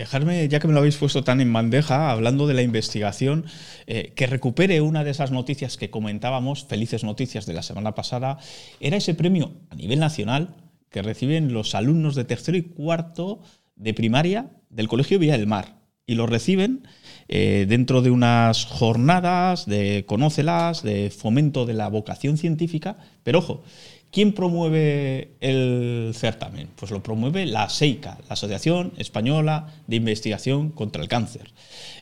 Dejarme, 0.00 0.48
ya 0.48 0.60
que 0.60 0.66
me 0.66 0.72
lo 0.72 0.78
habéis 0.78 0.96
puesto 0.96 1.24
tan 1.24 1.42
en 1.42 1.52
bandeja, 1.52 2.10
hablando 2.10 2.46
de 2.46 2.54
la 2.54 2.62
investigación, 2.62 3.44
eh, 3.86 4.14
que 4.16 4.26
recupere 4.26 4.80
una 4.80 5.04
de 5.04 5.10
esas 5.10 5.30
noticias 5.30 5.76
que 5.76 5.90
comentábamos, 5.90 6.64
felices 6.64 7.04
noticias 7.04 7.44
de 7.44 7.52
la 7.52 7.60
semana 7.60 7.94
pasada, 7.94 8.38
era 8.80 8.96
ese 8.96 9.12
premio 9.12 9.52
a 9.68 9.74
nivel 9.74 9.98
nacional 9.98 10.56
que 10.88 11.02
reciben 11.02 11.52
los 11.52 11.74
alumnos 11.74 12.14
de 12.14 12.24
tercero 12.24 12.56
y 12.56 12.62
cuarto 12.62 13.42
de 13.76 13.92
primaria 13.92 14.48
del 14.70 14.88
Colegio 14.88 15.18
Villa 15.18 15.36
del 15.36 15.46
Mar. 15.46 15.82
Y 16.06 16.14
lo 16.14 16.26
reciben 16.26 16.88
eh, 17.28 17.66
dentro 17.68 18.00
de 18.00 18.10
unas 18.10 18.64
jornadas 18.64 19.66
de 19.66 20.06
conócelas, 20.06 20.82
de 20.82 21.10
fomento 21.10 21.66
de 21.66 21.74
la 21.74 21.88
vocación 21.88 22.38
científica, 22.38 22.96
pero 23.22 23.40
ojo, 23.40 23.64
¿quién 24.10 24.32
promueve 24.32 25.32
el 25.40 26.12
certamen? 26.14 26.68
Pues 26.76 26.90
lo 26.90 27.02
promueve 27.02 27.46
la 27.46 27.68
SEICA, 27.68 28.18
la 28.28 28.34
Asociación 28.34 28.92
Española 28.96 29.68
de 29.86 29.96
Investigación 29.96 30.70
contra 30.70 31.02
el 31.02 31.08
Cáncer, 31.08 31.52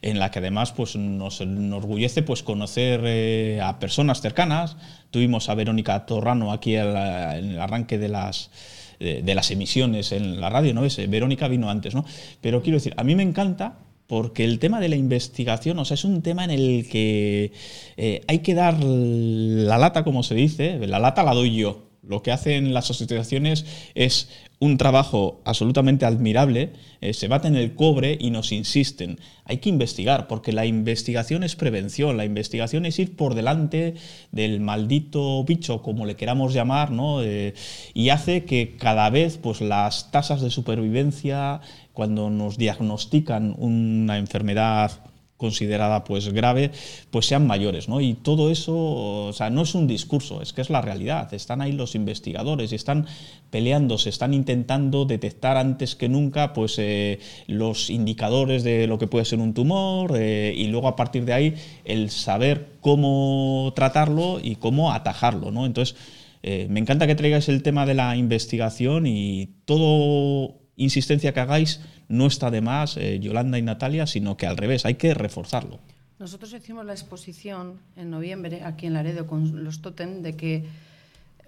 en 0.02 0.18
la 0.18 0.30
que 0.30 0.38
además 0.38 0.72
pues, 0.72 0.96
nos 0.96 1.40
enorgullece 1.40 2.22
pues, 2.22 2.42
conocer 2.42 3.02
eh, 3.04 3.60
a 3.62 3.78
personas 3.78 4.20
cercanas. 4.20 4.76
Tuvimos 5.10 5.48
a 5.48 5.54
Verónica 5.54 6.06
Torrano 6.06 6.52
aquí 6.52 6.76
en 6.76 6.88
el 6.88 7.60
arranque 7.60 7.98
de 7.98 8.08
las 8.08 8.50
de, 8.98 9.34
las 9.34 9.50
emisiones 9.50 10.12
en 10.12 10.40
la 10.40 10.50
radio, 10.50 10.74
¿no? 10.74 10.82
Verónica 11.08 11.48
vino 11.48 11.70
antes, 11.70 11.94
¿no? 11.94 12.04
Pero 12.40 12.62
quiero 12.62 12.78
decir, 12.78 12.94
a 12.96 13.04
mí 13.04 13.14
me 13.14 13.22
encanta 13.22 13.78
porque 14.06 14.44
el 14.44 14.58
tema 14.58 14.80
de 14.80 14.88
la 14.88 14.96
investigación, 14.96 15.78
o 15.78 15.84
sea, 15.84 15.94
es 15.94 16.04
un 16.04 16.22
tema 16.22 16.44
en 16.44 16.50
el 16.50 16.88
que 16.88 17.52
eh, 17.96 18.22
hay 18.26 18.38
que 18.40 18.54
dar 18.54 18.82
la 18.82 19.78
lata, 19.78 20.02
como 20.02 20.22
se 20.22 20.34
dice, 20.34 20.78
la 20.86 20.98
lata 20.98 21.22
la 21.22 21.34
doy 21.34 21.54
yo. 21.54 21.87
Lo 22.08 22.22
que 22.22 22.32
hacen 22.32 22.72
las 22.72 22.90
asociaciones 22.90 23.66
es 23.94 24.30
un 24.60 24.78
trabajo 24.78 25.42
absolutamente 25.44 26.06
admirable, 26.06 26.72
eh, 27.02 27.12
se 27.12 27.28
baten 27.28 27.54
el 27.54 27.74
cobre 27.74 28.16
y 28.18 28.30
nos 28.30 28.50
insisten. 28.50 29.20
Hay 29.44 29.58
que 29.58 29.68
investigar, 29.68 30.26
porque 30.26 30.52
la 30.52 30.64
investigación 30.64 31.44
es 31.44 31.54
prevención, 31.54 32.16
la 32.16 32.24
investigación 32.24 32.86
es 32.86 32.98
ir 32.98 33.14
por 33.14 33.34
delante 33.34 33.94
del 34.32 34.60
maldito 34.60 35.44
bicho, 35.44 35.82
como 35.82 36.06
le 36.06 36.16
queramos 36.16 36.54
llamar, 36.54 36.90
¿no? 36.90 37.22
Eh, 37.22 37.52
y 37.92 38.08
hace 38.08 38.46
que 38.46 38.76
cada 38.76 39.10
vez 39.10 39.36
pues, 39.36 39.60
las 39.60 40.10
tasas 40.10 40.40
de 40.40 40.50
supervivencia, 40.50 41.60
cuando 41.92 42.30
nos 42.30 42.56
diagnostican 42.56 43.54
una 43.58 44.16
enfermedad 44.16 44.92
considerada 45.38 46.04
pues 46.04 46.28
grave, 46.32 46.72
pues 47.10 47.26
sean 47.26 47.46
mayores, 47.46 47.88
¿no? 47.88 48.02
Y 48.02 48.14
todo 48.14 48.50
eso, 48.50 48.74
o 48.76 49.32
sea, 49.32 49.48
no 49.48 49.62
es 49.62 49.74
un 49.74 49.86
discurso, 49.86 50.42
es 50.42 50.52
que 50.52 50.60
es 50.60 50.68
la 50.68 50.82
realidad. 50.82 51.32
Están 51.32 51.62
ahí 51.62 51.72
los 51.72 51.94
investigadores 51.94 52.72
y 52.72 52.74
están 52.74 53.06
peleándose, 53.50 54.10
están 54.10 54.34
intentando 54.34 55.06
detectar 55.06 55.56
antes 55.56 55.94
que 55.94 56.08
nunca 56.08 56.52
pues 56.52 56.78
eh, 56.78 57.20
los 57.46 57.88
indicadores 57.88 58.64
de 58.64 58.86
lo 58.86 58.98
que 58.98 59.06
puede 59.06 59.24
ser 59.24 59.38
un 59.38 59.54
tumor 59.54 60.12
eh, 60.16 60.52
y 60.54 60.66
luego 60.66 60.88
a 60.88 60.96
partir 60.96 61.24
de 61.24 61.32
ahí 61.32 61.54
el 61.84 62.10
saber 62.10 62.72
cómo 62.80 63.72
tratarlo 63.74 64.40
y 64.42 64.56
cómo 64.56 64.92
atajarlo, 64.92 65.52
¿no? 65.52 65.66
Entonces, 65.66 65.96
eh, 66.42 66.66
me 66.68 66.80
encanta 66.80 67.06
que 67.06 67.14
traigáis 67.14 67.48
el 67.48 67.62
tema 67.62 67.86
de 67.86 67.94
la 67.94 68.16
investigación 68.16 69.06
y 69.06 69.54
todo 69.64 70.58
insistencia 70.76 71.32
que 71.32 71.40
hagáis 71.40 71.80
no 72.08 72.26
está 72.26 72.50
de 72.50 72.60
más, 72.60 72.96
eh, 72.96 73.20
Yolanda 73.20 73.58
y 73.58 73.62
Natalia, 73.62 74.06
sino 74.06 74.36
que 74.36 74.46
al 74.46 74.56
revés, 74.56 74.86
hay 74.86 74.94
que 74.94 75.14
reforzarlo. 75.14 75.78
Nosotros 76.18 76.52
hicimos 76.52 76.84
la 76.84 76.92
exposición 76.92 77.78
en 77.96 78.10
noviembre 78.10 78.62
aquí 78.64 78.86
en 78.86 78.94
Laredo 78.94 79.26
con 79.26 79.62
los 79.62 79.82
Totem 79.82 80.22
de 80.22 80.36
que 80.36 80.64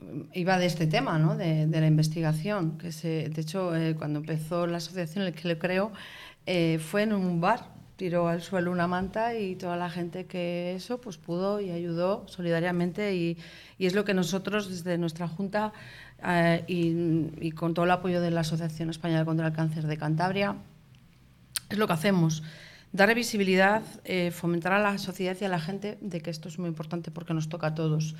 mm, 0.00 0.20
iba 0.34 0.58
de 0.58 0.66
este 0.66 0.86
tema, 0.86 1.18
¿no? 1.18 1.36
de, 1.36 1.66
la 1.66 1.86
investigación. 1.86 2.78
Que 2.78 2.92
se, 2.92 3.28
de 3.30 3.40
hecho, 3.40 3.74
eh, 3.74 3.96
cuando 3.96 4.20
empezó 4.20 4.66
la 4.66 4.76
asociación, 4.76 5.24
el 5.24 5.32
que 5.32 5.48
lo 5.48 5.58
creo, 5.58 5.92
eh, 6.46 6.78
fue 6.78 7.02
en 7.02 7.14
un 7.14 7.40
bar, 7.40 7.66
tiró 7.96 8.28
al 8.28 8.42
suelo 8.42 8.70
una 8.70 8.86
manta 8.86 9.36
y 9.36 9.56
toda 9.56 9.76
la 9.76 9.90
gente 9.90 10.24
que 10.24 10.74
eso 10.74 11.00
pues 11.00 11.18
pudo 11.18 11.60
y 11.60 11.70
ayudó 11.70 12.24
solidariamente 12.28 13.14
y, 13.14 13.36
y 13.76 13.86
es 13.86 13.94
lo 13.94 14.04
que 14.04 14.14
nosotros 14.14 14.70
desde 14.70 14.96
nuestra 14.96 15.28
junta 15.28 15.72
eh, 16.24 16.64
y, 16.66 17.52
con 17.52 17.74
todo 17.74 17.84
el 17.84 17.90
apoyo 17.90 18.20
de 18.20 18.30
la 18.30 18.40
Asociación 18.40 18.90
Española 18.90 19.24
contra 19.24 19.46
el 19.46 19.52
Cáncer 19.52 19.86
de 19.86 19.96
Cantabria, 19.96 20.56
es 21.68 21.78
lo 21.78 21.86
que 21.86 21.92
hacemos. 21.92 22.42
Dar 22.92 23.14
visibilidad, 23.14 23.82
eh, 24.04 24.30
fomentar 24.32 24.72
a 24.72 24.80
la 24.80 24.98
sociedad 24.98 25.36
y 25.40 25.44
a 25.44 25.48
la 25.48 25.60
gente 25.60 25.96
de 26.00 26.20
que 26.20 26.30
esto 26.30 26.48
es 26.48 26.58
muy 26.58 26.68
importante 26.68 27.10
porque 27.10 27.34
nos 27.34 27.48
toca 27.48 27.68
a 27.68 27.74
todos. 27.74 28.16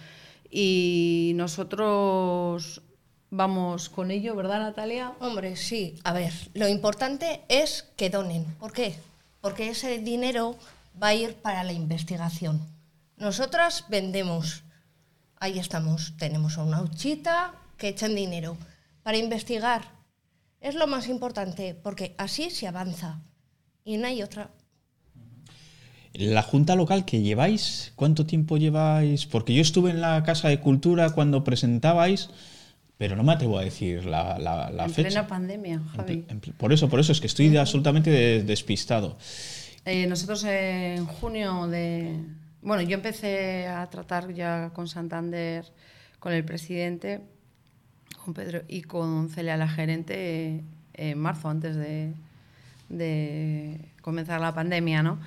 Y 0.50 1.32
nosotros 1.34 2.82
vamos 3.30 3.88
con 3.88 4.10
ello, 4.10 4.34
¿verdad, 4.36 4.60
Natalia? 4.60 5.12
Hombre, 5.20 5.56
sí. 5.56 5.96
A 6.04 6.12
ver, 6.12 6.32
lo 6.54 6.68
importante 6.68 7.42
es 7.48 7.88
que 7.96 8.10
donen. 8.10 8.44
¿Por 8.58 8.72
qué? 8.72 8.96
Porque 9.40 9.70
ese 9.70 9.98
dinero 9.98 10.56
va 11.00 11.08
a 11.08 11.14
ir 11.14 11.34
para 11.34 11.64
la 11.64 11.72
investigación. 11.72 12.60
Nosotras 13.16 13.86
vendemos. 13.88 14.62
Ahí 15.38 15.58
estamos. 15.58 16.14
Tenemos 16.18 16.56
una 16.56 16.82
huchita, 16.82 17.54
que 17.80 17.88
echen 17.88 18.14
dinero 18.14 18.56
para 19.02 19.18
investigar. 19.18 19.82
Es 20.60 20.76
lo 20.76 20.86
más 20.86 21.08
importante, 21.08 21.74
porque 21.74 22.14
así 22.18 22.50
se 22.50 22.68
avanza. 22.68 23.22
Y 23.82 23.96
no 23.96 24.06
hay 24.06 24.22
otra. 24.22 24.50
La 26.12 26.42
Junta 26.42 26.76
Local 26.76 27.04
que 27.04 27.22
lleváis, 27.22 27.92
¿cuánto 27.96 28.26
tiempo 28.26 28.58
lleváis? 28.58 29.26
Porque 29.26 29.54
yo 29.54 29.62
estuve 29.62 29.90
en 29.90 30.00
la 30.00 30.22
Casa 30.22 30.48
de 30.48 30.60
Cultura 30.60 31.10
cuando 31.10 31.44
presentabais, 31.44 32.28
pero 32.98 33.16
no 33.16 33.22
me 33.22 33.32
atrevo 33.32 33.58
a 33.58 33.64
decir 33.64 34.04
la, 34.04 34.38
la, 34.38 34.84
en 34.84 34.90
fecha. 34.90 35.08
plena 35.08 35.26
pandemia, 35.26 35.80
Javi. 35.96 36.26
por 36.58 36.72
eso, 36.72 36.88
por 36.88 37.00
eso 37.00 37.12
es 37.12 37.20
que 37.20 37.28
estoy 37.28 37.56
absolutamente 37.56 38.42
despistado. 38.42 39.16
Eh, 39.84 40.06
nosotros 40.06 40.44
en 40.44 41.06
junio 41.06 41.66
de... 41.68 42.16
Bueno, 42.60 42.82
yo 42.82 42.96
empecé 42.96 43.68
a 43.68 43.88
tratar 43.88 44.34
ya 44.34 44.70
con 44.74 44.86
Santander, 44.88 45.64
con 46.18 46.34
el 46.34 46.44
presidente, 46.44 47.22
Pedro 48.34 48.62
y 48.68 48.82
con 48.82 49.28
Celia, 49.28 49.56
la 49.56 49.68
gerente, 49.68 50.62
en 50.94 51.18
marzo, 51.18 51.48
antes 51.48 51.76
de, 51.76 52.14
comenzar 54.02 54.40
la 54.40 54.54
pandemia, 54.54 55.02
¿no? 55.02 55.20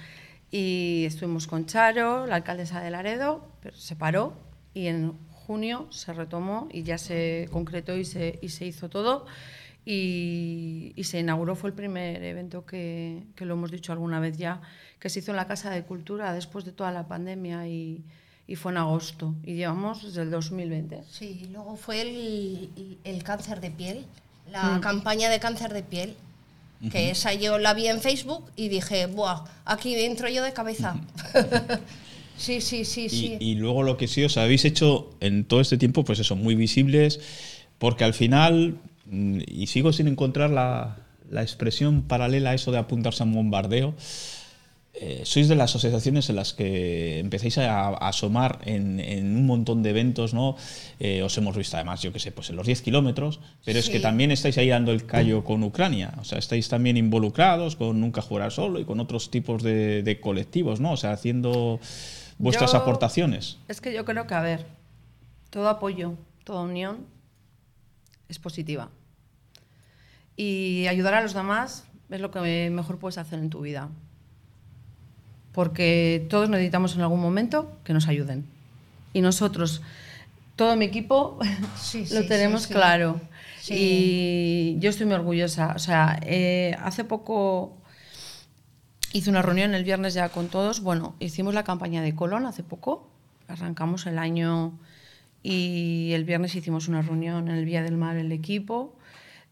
Y 0.52 1.06
estuvimos 1.06 1.48
con 1.48 1.66
Charo, 1.66 2.28
la 2.28 2.36
alcaldesa 2.36 2.82
de 2.82 2.92
Laredo, 2.92 3.48
pero 3.62 3.76
se 3.76 3.96
paró 3.96 4.34
y 4.74 4.88
en 4.88 5.14
junio 5.32 5.88
se 5.90 6.14
retomó 6.14 6.68
y 6.72 6.84
ya 6.84 6.98
se 6.98 7.48
concretó 7.52 7.96
y 7.98 8.06
se, 8.06 8.40
y 8.42 8.50
se 8.50 8.66
hizo 8.66 8.90
todo. 8.90 9.26
Y, 9.86 10.94
se 11.04 11.20
inauguró, 11.20 11.56
fue 11.56 11.72
el 11.72 11.76
primer 11.76 12.24
evento 12.24 12.66
que, 12.66 13.24
que, 13.36 13.46
lo 13.46 13.56
hemos 13.56 13.70
dicho 13.72 13.92
alguna 13.92 14.22
vez 14.22 14.38
ya, 14.38 14.62
que 15.00 15.10
se 15.10 15.20
hizo 15.20 15.32
en 15.32 15.38
la 15.38 15.48
Casa 15.48 15.70
de 15.70 15.84
Cultura 15.84 16.34
después 16.34 16.64
de 16.64 16.72
toda 16.72 16.92
la 16.92 17.08
pandemia 17.08 17.68
y, 17.68 18.06
y 18.48 18.56
fue 18.56 18.72
en 18.72 18.78
agosto 18.78 19.34
y 19.44 19.56
llevamos 19.56 20.04
desde 20.04 20.22
el 20.22 20.32
2020. 20.32 21.02
Sí, 21.10 21.48
luego 21.52 21.76
fue 21.76 22.02
el, 22.02 22.98
el 23.04 23.24
cáncer 23.24 23.62
de 23.62 23.72
piel, 23.72 24.06
la 24.52 24.78
mm. 24.78 24.82
campaña 24.82 25.30
de 25.30 25.40
cáncer 25.40 25.74
de 25.74 25.84
piel, 25.84 26.16
que 26.92 27.12
esa 27.12 27.34
yo 27.34 27.60
la 27.60 27.74
vi 27.74 27.88
en 27.88 28.02
Facebook 28.02 28.44
y 28.58 28.68
dije, 28.68 29.06
¡buah! 29.06 29.46
Aquí 29.64 29.96
entro 29.96 30.28
yo 30.28 30.44
de 30.44 30.52
cabeza. 30.52 31.00
sí, 32.38 32.60
sí, 32.60 32.84
sí, 32.84 33.08
sí. 33.08 33.38
Y 33.40 33.56
luego 33.56 33.84
lo 33.84 33.96
que 33.96 34.10
sí 34.10 34.22
os 34.22 34.36
habéis 34.36 34.66
hecho 34.66 35.10
en 35.22 35.46
todo 35.46 35.62
este 35.62 35.78
tiempo, 35.78 36.04
pues 36.04 36.20
eso, 36.20 36.36
muy 36.36 36.56
visibles, 36.56 37.22
porque 37.78 38.04
al 38.04 38.14
final, 38.14 38.80
mm, 39.06 39.40
y 39.48 39.68
sigo 39.68 39.94
sin 39.94 40.10
encontrar 40.10 40.50
la, 40.50 40.98
la 41.32 41.42
expresión 41.42 42.02
paralela 42.02 42.50
a 42.50 42.54
eso 42.54 42.72
de 42.74 42.80
apuntarse 42.80 43.24
a 43.24 43.26
un 43.26 43.34
bombardeo. 43.34 43.96
Eh, 44.96 45.24
sois 45.26 45.48
de 45.48 45.56
las 45.56 45.72
asociaciones 45.72 46.30
en 46.30 46.36
las 46.36 46.54
que 46.54 47.18
empezáis 47.18 47.58
a, 47.58 47.90
asomar 47.96 48.60
en, 48.66 49.00
un 49.36 49.48
montón 49.48 49.82
de 49.82 49.90
eventos, 49.90 50.36
¿no? 50.36 50.56
Eh, 51.00 51.24
os 51.24 51.36
hemos 51.36 51.58
visto 51.58 51.78
además, 51.78 52.04
yo 52.04 52.14
que 52.14 52.20
sé, 52.20 52.32
pues 52.32 52.52
en 52.52 52.58
los 52.58 52.68
10 52.68 52.84
kilómetros, 52.84 53.40
pero 53.66 53.80
es 53.80 53.90
que 53.90 54.00
también 54.00 54.30
estáis 54.30 54.56
ahí 54.60 54.70
dando 54.70 54.92
el 54.92 55.08
callo 55.08 55.44
con 55.44 55.64
Ucrania, 55.64 56.14
o 56.20 56.24
sea, 56.24 56.38
estáis 56.38 56.70
también 56.70 56.96
involucrados 56.96 57.76
con 57.76 58.00
Nunca 58.00 58.22
Jugar 58.22 58.52
Solo 58.52 58.80
y 58.80 58.86
con 58.86 59.00
otros 59.00 59.32
tipos 59.32 59.64
de, 59.64 60.20
colectivos, 60.22 60.80
¿no? 60.80 60.92
O 60.92 60.98
sea, 60.98 61.12
haciendo 61.12 61.80
vuestras 62.38 62.76
aportaciones. 62.76 63.58
Es 63.68 63.82
que 63.82 63.96
yo 63.96 64.06
creo 64.06 64.28
que, 64.28 64.36
a 64.36 64.42
ver, 64.42 64.68
todo 65.50 65.70
apoyo, 65.70 66.14
toda 66.44 66.62
unión 66.62 67.08
es 68.30 68.38
positiva. 68.38 68.92
Y 70.38 70.86
ayudar 70.86 71.16
a 71.16 71.22
los 71.22 71.34
demás 71.34 71.86
es 72.12 72.22
lo 72.22 72.30
que 72.30 72.70
mejor 72.70 73.00
puedes 73.00 73.18
hacer 73.18 73.40
en 73.40 73.50
tu 73.50 73.62
vida 73.62 73.90
porque 75.54 76.26
todos 76.30 76.50
necesitamos 76.50 76.96
en 76.96 77.02
algún 77.02 77.22
momento 77.22 77.78
que 77.84 77.94
nos 77.94 78.08
ayuden. 78.08 78.46
Y 79.14 79.22
nosotros, 79.22 79.82
todo 80.56 80.76
mi 80.76 80.86
equipo, 80.86 81.40
lo 82.12 82.26
tenemos 82.26 82.68
claro. 82.68 83.22
Y 83.70 84.76
yo 84.80 84.90
estoy 84.90 85.06
muy 85.06 85.16
orgullosa. 85.16 85.74
O 85.76 85.80
sea, 85.80 86.20
eh, 86.24 86.76
hace 86.82 87.04
poco 87.06 87.78
hice 89.14 89.30
una 89.30 89.42
reunión 89.42 89.74
el 89.76 89.84
viernes 89.84 90.14
ya 90.16 90.30
con 90.30 90.50
todos. 90.50 90.82
Bueno, 90.82 91.16
hicimos 91.20 91.54
la 91.54 91.64
campaña 91.64 92.02
de 92.02 92.14
Colón 92.16 92.46
hace 92.46 92.64
poco. 92.64 93.08
Arrancamos 93.48 94.06
el 94.08 94.18
año 94.18 94.74
y 95.44 96.12
el 96.14 96.26
viernes 96.26 96.56
hicimos 96.56 96.88
una 96.88 97.02
reunión 97.02 97.48
en 97.48 97.56
el 97.56 97.66
Vía 97.66 97.84
del 97.84 97.98
Mar, 97.98 98.18
el 98.18 98.32
equipo, 98.32 98.96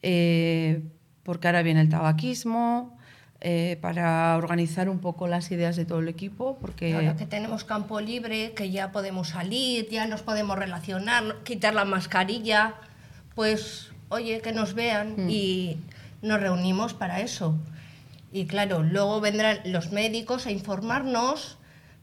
eh, 0.01 0.81
porque 1.23 1.47
ahora 1.47 1.61
viene 1.61 1.81
el 1.81 1.89
tabaquismo, 1.89 2.97
eh, 3.43 3.79
para 3.81 4.37
organizar 4.37 4.87
un 4.87 4.99
poco 4.99 5.27
las 5.27 5.49
ideas 5.49 5.75
de 5.75 5.85
todo 5.85 5.99
el 5.99 6.07
equipo. 6.07 6.59
Porque... 6.61 6.93
Ahora 6.93 7.15
que 7.15 7.25
tenemos 7.25 7.63
campo 7.63 7.99
libre, 7.99 8.53
que 8.53 8.69
ya 8.69 8.91
podemos 8.91 9.29
salir, 9.29 9.89
ya 9.89 10.05
nos 10.05 10.21
podemos 10.21 10.59
relacionar, 10.59 11.37
quitar 11.43 11.73
la 11.73 11.83
mascarilla, 11.83 12.75
pues 13.33 13.91
oye, 14.09 14.41
que 14.41 14.51
nos 14.51 14.75
vean 14.75 15.15
mm. 15.17 15.29
y 15.29 15.77
nos 16.21 16.39
reunimos 16.39 16.93
para 16.93 17.21
eso. 17.21 17.57
Y 18.31 18.45
claro, 18.45 18.83
luego 18.83 19.19
vendrán 19.21 19.59
los 19.65 19.91
médicos 19.91 20.45
a 20.45 20.51
informarnos 20.51 21.57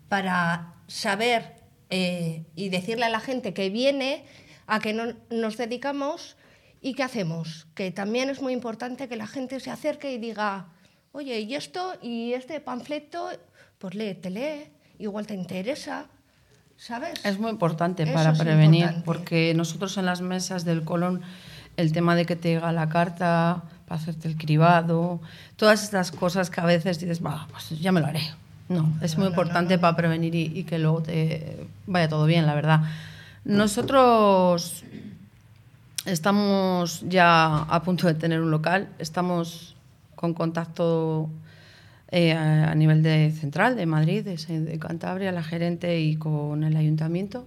para 0.08 0.74
saber 0.88 1.54
eh, 1.90 2.42
y 2.56 2.68
decirle 2.68 3.04
a 3.04 3.10
la 3.10 3.20
gente 3.20 3.54
que 3.54 3.70
viene 3.70 4.24
a 4.66 4.80
que 4.80 4.92
no, 4.92 5.14
nos 5.30 5.56
dedicamos 5.56 6.36
y 6.80 6.94
qué 6.94 7.04
hacemos. 7.04 7.68
Que 7.74 7.92
también 7.92 8.28
es 8.28 8.42
muy 8.42 8.52
importante 8.52 9.08
que 9.08 9.16
la 9.16 9.28
gente 9.28 9.60
se 9.60 9.70
acerque 9.70 10.12
y 10.12 10.18
diga, 10.18 10.68
oye, 11.12 11.40
y 11.40 11.54
esto, 11.54 11.94
y 12.02 12.32
este 12.32 12.60
panfleto, 12.60 13.30
pues 13.78 13.94
lee, 13.94 14.16
igual 14.98 15.26
te 15.26 15.34
interesa, 15.34 16.06
¿sabes? 16.76 17.24
Es 17.24 17.38
muy 17.38 17.50
importante 17.50 18.06
para 18.06 18.32
prevenir, 18.34 19.02
porque 19.04 19.52
nosotros 19.54 19.96
en 19.98 20.06
las 20.06 20.20
mesas 20.20 20.64
del 20.64 20.84
colon, 20.84 21.22
el 21.76 21.92
tema 21.92 22.16
de 22.16 22.26
que 22.26 22.36
te 22.36 22.50
llega 22.50 22.72
la 22.72 22.88
carta 22.88 23.62
para 23.86 24.00
hacerte 24.00 24.28
el 24.28 24.36
cribado, 24.36 25.20
todas 25.56 25.82
estas 25.82 26.10
cosas 26.12 26.50
que 26.50 26.60
a 26.60 26.64
veces 26.64 26.98
dices, 26.98 27.20
pues 27.20 27.80
ya 27.80 27.92
me 27.92 28.00
lo 28.00 28.06
haré. 28.06 28.22
No, 28.68 28.92
es 29.00 29.16
muy 29.16 29.28
importante 29.28 29.78
para 29.78 29.96
prevenir 29.96 30.34
y, 30.34 30.64
que 30.64 30.78
luego 30.78 31.02
te 31.02 31.66
vaya 31.86 32.08
todo 32.08 32.26
bien, 32.26 32.46
la 32.46 32.54
verdad. 32.54 32.82
Nosotros 33.44 34.84
estamos 36.04 37.02
ya 37.08 37.62
a 37.62 37.82
punto 37.82 38.06
de 38.06 38.14
tener 38.14 38.40
un 38.40 38.50
local, 38.50 38.88
estamos 38.98 39.74
con 40.18 40.34
contacto 40.34 41.30
eh, 42.10 42.32
a 42.32 42.74
nivel 42.74 43.04
de 43.04 43.30
central 43.30 43.76
de 43.76 43.86
Madrid, 43.86 44.24
de, 44.24 44.78
Cantabria, 44.80 45.30
la 45.30 45.44
gerente 45.44 46.00
y 46.00 46.16
con 46.16 46.64
el 46.64 46.76
ayuntamiento 46.76 47.46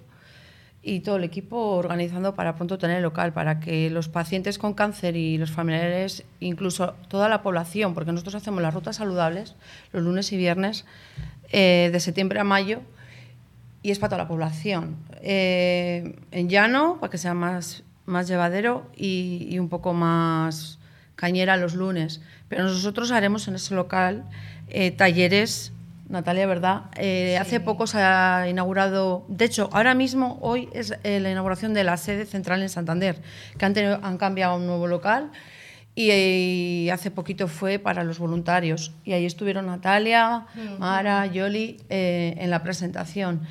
y 0.82 1.02
todo 1.02 1.18
el 1.18 1.26
equipo 1.26 1.58
organizando 1.76 2.34
para 2.34 2.56
pronto 2.56 2.78
tener 2.78 2.98
el 2.98 3.04
local, 3.04 3.34
para 3.34 3.60
que 3.60 3.90
los 3.90 4.08
pacientes 4.08 4.58
con 4.58 4.74
cáncer 4.74 5.18
y 5.18 5.38
los 5.38 5.52
familiares, 5.52 6.24
incluso 6.40 6.94
toda 7.10 7.28
la 7.28 7.42
población, 7.42 7.94
porque 7.94 8.14
nosotros 8.14 8.36
hacemos 8.36 8.62
las 8.62 8.74
rutas 8.74 8.96
saludables 8.96 9.56
los 9.92 10.02
lunes 10.02 10.32
y 10.32 10.38
viernes 10.38 10.86
eh, 11.52 11.90
de 11.92 12.00
septiembre 12.00 12.40
a 12.40 12.46
mayo 12.46 12.80
y 13.84 13.92
es 13.92 14.00
para 14.00 14.12
toda 14.12 14.24
la 14.24 14.30
población. 14.30 14.96
Eh, 15.22 16.16
en 16.32 16.48
llano, 16.48 17.00
para 17.02 17.12
que 17.12 17.18
sea 17.18 17.34
más, 17.34 17.84
más 18.06 18.30
llevadero 18.30 18.90
y, 18.96 19.48
y 19.50 19.60
un 19.60 19.68
poco 19.68 19.94
más 19.94 20.80
cañera 21.22 21.56
los 21.56 21.76
lunes. 21.76 22.22
Pero 22.52 22.66
nosotros 22.66 23.12
haremos 23.12 23.48
en 23.48 23.56
ese 23.56 23.74
local 23.74 24.26
eh, 24.68 24.92
talleres, 24.92 25.72
Natalia, 26.10 26.46
¿verdad? 26.48 26.82
Eh, 26.98 27.38
hace 27.38 27.62
poco 27.62 27.88
se 27.88 28.00
ha 28.00 28.46
inaugurado, 28.50 29.24
de 29.30 29.46
hecho, 29.46 29.70
ahora 29.72 29.94
mismo, 29.94 30.38
hoy 30.42 30.68
es 30.74 30.94
eh, 31.06 31.22
la 31.22 31.32
inauguración 31.32 31.74
de 31.74 31.86
la 31.86 31.96
sede 31.96 32.26
central 32.26 32.62
en 32.62 32.68
Santander, 32.68 33.22
que 33.58 33.64
han, 33.64 33.74
han 33.78 34.18
cambiado 34.18 34.52
a 34.52 34.56
un 34.58 34.68
nuevo 34.68 34.88
local 34.88 35.32
y, 35.96 36.90
hace 36.92 37.10
poquito 37.10 37.48
fue 37.48 37.80
para 37.80 38.04
los 38.04 38.20
voluntarios. 38.20 38.92
Y 39.06 39.14
ahí 39.14 39.26
estuvieron 39.26 39.68
Natalia, 39.68 40.46
Mara, 40.78 41.26
Yoli 41.28 41.78
en 41.88 42.50
la 42.50 42.64
presentación. 42.64 43.48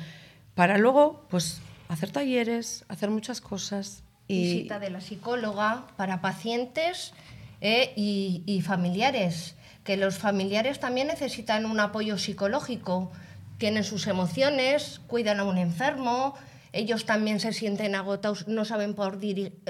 Para 0.53 0.77
luego, 0.77 1.25
pues, 1.31 1.59
hacer 1.89 2.11
talleres, 2.11 2.85
hacer 2.87 3.09
muchas 3.09 3.41
cosas. 3.41 4.03
Y... 4.27 4.43
Visita 4.43 4.77
de 4.77 4.91
la 4.91 5.01
psicóloga 5.01 5.87
para 5.97 6.21
pacientes 6.21 7.15
¿eh? 7.61 7.93
y, 7.95 8.61
familiares, 8.61 9.55
que 9.83 9.97
los 9.97 10.17
familiares 10.17 10.79
también 10.79 11.07
necesitan 11.07 11.65
un 11.65 11.79
apoyo 11.79 12.17
psicológico, 12.17 13.11
tienen 13.57 13.83
sus 13.83 14.07
emociones, 14.07 14.99
cuidan 15.07 15.39
a 15.39 15.43
un 15.43 15.57
enfermo, 15.57 16.35
ellos 16.73 17.05
también 17.05 17.39
se 17.39 17.53
sienten 17.53 17.95
agotados, 17.95 18.47
no 18.47 18.65
saben 18.65 18.95
por 18.95 19.19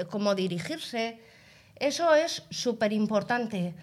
cómo 0.08 0.34
dirigirse. 0.34 1.20
Eso 1.76 2.14
es 2.14 2.44
súper 2.50 2.92
importante 2.92 3.74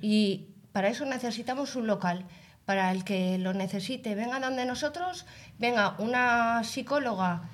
y 0.00 0.46
para 0.72 0.88
eso 0.88 1.04
necesitamos 1.04 1.76
un 1.76 1.86
local. 1.86 2.26
Para 2.64 2.92
el 2.92 3.02
que 3.02 3.38
lo 3.38 3.52
necesite, 3.52 4.14
venga 4.14 4.38
donde 4.38 4.64
nosotros, 4.64 5.26
venga 5.58 5.96
una 5.98 6.62
psicóloga 6.62 7.50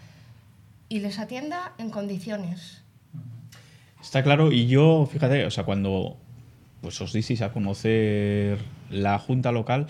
y 0.91 1.01
les 1.01 1.19
atienda 1.19 1.73
en 1.79 1.91
condiciones. 1.91 2.78
Está 4.09 4.23
claro, 4.23 4.53
y 4.53 4.67
yo, 4.69 5.05
fíjate, 5.05 5.45
o 5.45 5.51
sea, 5.51 5.65
cuando 5.65 6.17
pues 6.81 6.99
os 7.03 7.13
dices 7.13 7.43
a 7.43 7.53
conocer 7.53 8.57
la 8.89 9.19
Junta 9.19 9.53
Local, 9.53 9.87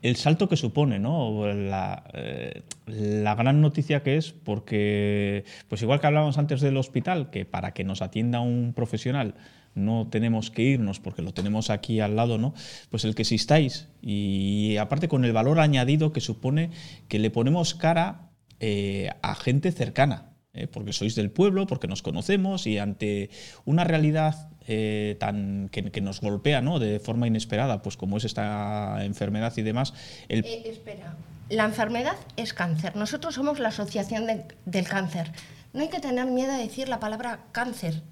el 0.00 0.16
salto 0.16 0.48
que 0.48 0.56
supone, 0.56 0.98
¿no? 0.98 1.46
La, 1.52 2.02
eh, 2.14 2.62
la, 2.86 3.34
gran 3.34 3.60
noticia 3.60 4.02
que 4.02 4.16
es, 4.16 4.32
porque, 4.32 5.44
pues 5.68 5.82
igual 5.82 6.00
que 6.00 6.06
hablábamos 6.06 6.38
antes 6.38 6.62
del 6.62 6.78
hospital, 6.78 7.28
que 7.28 7.44
para 7.44 7.74
que 7.74 7.84
nos 7.84 8.00
atienda 8.00 8.40
un 8.40 8.72
profesional 8.74 9.34
no 9.74 10.08
tenemos 10.10 10.50
que 10.50 10.62
irnos 10.62 10.98
porque 10.98 11.20
lo 11.20 11.34
tenemos 11.34 11.68
aquí 11.68 12.00
al 12.00 12.16
lado, 12.16 12.38
¿no? 12.38 12.54
Pues 12.88 13.04
el 13.04 13.14
que 13.14 13.20
existáis 13.20 13.90
y 14.00 14.78
aparte 14.78 15.08
con 15.08 15.26
el 15.26 15.34
valor 15.34 15.60
añadido 15.60 16.14
que 16.14 16.22
supone 16.22 16.70
que 17.08 17.18
le 17.18 17.28
ponemos 17.30 17.74
cara 17.74 18.30
eh, 18.60 19.10
a 19.20 19.34
gente 19.34 19.72
cercana. 19.72 20.27
Eh, 20.58 20.66
porque 20.66 20.92
sois 20.92 21.14
del 21.14 21.30
pueblo, 21.30 21.66
porque 21.68 21.86
nos 21.86 22.02
conocemos 22.02 22.66
y 22.66 22.78
ante 22.78 23.30
una 23.64 23.84
realidad 23.84 24.50
eh, 24.66 25.16
tan 25.20 25.68
que, 25.70 26.00
nos 26.00 26.20
golpea 26.20 26.60
¿no? 26.60 26.80
de 26.80 26.98
forma 26.98 27.28
inesperada, 27.28 27.80
pues 27.80 27.96
como 27.96 28.16
es 28.16 28.24
esta 28.24 29.04
enfermedad 29.04 29.52
y 29.56 29.62
demás. 29.62 29.94
El... 30.28 30.44
Eh, 30.44 30.62
espera, 30.66 31.14
la 31.48 31.64
enfermedad 31.64 32.16
es 32.36 32.54
cáncer. 32.54 32.96
Nosotros 32.96 33.36
somos 33.36 33.60
la 33.60 33.68
asociación 33.68 34.26
del 34.66 34.88
cáncer. 34.88 35.30
No 35.72 35.82
hay 35.82 35.90
que 35.90 36.00
tener 36.00 36.26
miedo 36.26 36.50
a 36.50 36.58
decir 36.58 36.88
la 36.88 36.98
palabra 36.98 37.44
cáncer 37.52 38.02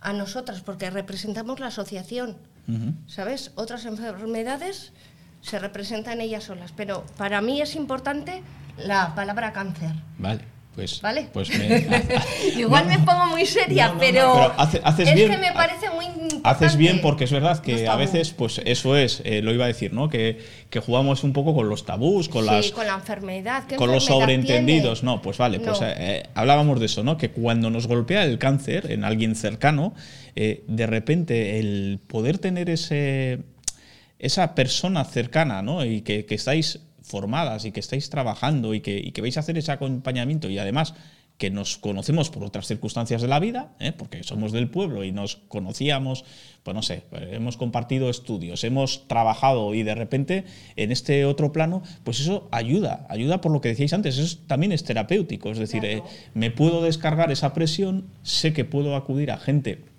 a 0.00 0.12
nosotras, 0.12 0.62
porque 0.62 0.90
representamos 0.90 1.60
la 1.60 1.68
asociación. 1.68 2.36
¿Sabes? 3.06 3.52
Otras 3.54 3.84
enfermedades 3.84 4.92
se 5.40 5.60
representan 5.60 6.20
ellas 6.20 6.42
solas, 6.42 6.72
pero 6.76 7.06
para 7.16 7.40
mí 7.40 7.60
es 7.60 7.76
importante 7.76 8.42
la 8.76 9.14
palabra 9.14 9.52
cáncer. 9.52 9.92
Vale. 10.18 10.55
Pues, 10.76 11.00
¿Vale? 11.00 11.26
Pues 11.32 11.48
Igual 12.56 12.86
me 12.86 12.98
pongo 12.98 13.28
muy 13.28 13.46
seria, 13.46 13.94
pero, 13.98 14.52
haces 14.58 15.08
es 15.08 15.14
bien, 15.14 15.30
que 15.30 15.38
me 15.38 15.52
parece 15.52 15.88
muy 15.88 16.04
importante. 16.04 16.40
Haces 16.44 16.76
bien 16.76 17.00
porque 17.00 17.24
es 17.24 17.32
verdad 17.32 17.60
que 17.60 17.88
a 17.88 17.96
veces, 17.96 18.32
pues 18.32 18.60
eso 18.62 18.94
es, 18.94 19.22
eh, 19.24 19.40
lo 19.40 19.54
iba 19.54 19.64
a 19.64 19.68
decir, 19.68 19.94
¿no? 19.94 20.10
Que, 20.10 20.38
que, 20.68 20.80
jugamos 20.80 21.24
un 21.24 21.32
poco 21.32 21.54
con 21.54 21.70
los 21.70 21.86
tabús, 21.86 22.28
con 22.28 22.44
las... 22.44 22.72
con 22.72 22.86
la 22.86 22.94
enfermedad. 22.94 23.64
con 23.76 23.90
los 23.90 24.04
sobreentendidos, 24.04 25.02
no, 25.02 25.22
pues 25.22 25.38
vale, 25.38 25.60
pues 25.60 25.80
eh, 25.82 26.24
hablábamos 26.34 26.78
de 26.78 26.86
eso, 26.86 27.02
¿no? 27.02 27.16
Que 27.16 27.30
cuando 27.30 27.70
nos 27.70 27.86
golpea 27.86 28.24
el 28.24 28.38
cáncer 28.38 28.92
en 28.92 29.04
alguien 29.04 29.34
cercano, 29.34 29.94
eh, 30.34 30.62
de 30.68 30.86
repente 30.86 31.58
el 31.58 32.00
poder 32.06 32.36
tener 32.36 32.68
ese 32.68 33.38
esa 34.18 34.54
persona 34.54 35.04
cercana, 35.04 35.62
¿no? 35.62 35.84
Y 35.84 36.02
que, 36.02 36.26
que 36.26 36.34
estáis 36.34 36.80
formadas 37.06 37.64
y 37.64 37.72
que 37.72 37.80
estáis 37.80 38.10
trabajando 38.10 38.74
y 38.74 38.80
que, 38.80 38.98
y 38.98 39.12
que 39.12 39.22
vais 39.22 39.36
a 39.36 39.40
hacer 39.40 39.56
ese 39.56 39.72
acompañamiento 39.72 40.50
y 40.50 40.58
además 40.58 40.94
que 41.38 41.50
nos 41.50 41.76
conocemos 41.76 42.30
por 42.30 42.44
otras 42.44 42.66
circunstancias 42.66 43.20
de 43.20 43.28
la 43.28 43.40
vida, 43.40 43.74
¿eh? 43.78 43.92
porque 43.92 44.22
somos 44.22 44.52
del 44.52 44.70
pueblo 44.70 45.04
y 45.04 45.12
nos 45.12 45.36
conocíamos, 45.48 46.24
pues 46.62 46.74
no 46.74 46.82
sé, 46.82 47.02
hemos 47.12 47.58
compartido 47.58 48.08
estudios, 48.08 48.64
hemos 48.64 49.06
trabajado 49.06 49.74
y 49.74 49.82
de 49.82 49.94
repente 49.94 50.44
en 50.76 50.92
este 50.92 51.26
otro 51.26 51.52
plano, 51.52 51.82
pues 52.04 52.20
eso 52.20 52.48
ayuda, 52.52 53.06
ayuda 53.10 53.42
por 53.42 53.52
lo 53.52 53.60
que 53.60 53.68
decíais 53.68 53.92
antes, 53.92 54.16
eso 54.16 54.38
también 54.46 54.72
es 54.72 54.84
terapéutico, 54.84 55.50
es 55.50 55.58
decir, 55.58 55.84
eh, 55.84 56.02
me 56.32 56.50
puedo 56.50 56.82
descargar 56.82 57.30
esa 57.30 57.52
presión, 57.52 58.06
sé 58.22 58.54
que 58.54 58.64
puedo 58.64 58.96
acudir 58.96 59.30
a 59.30 59.36
gente 59.36 59.95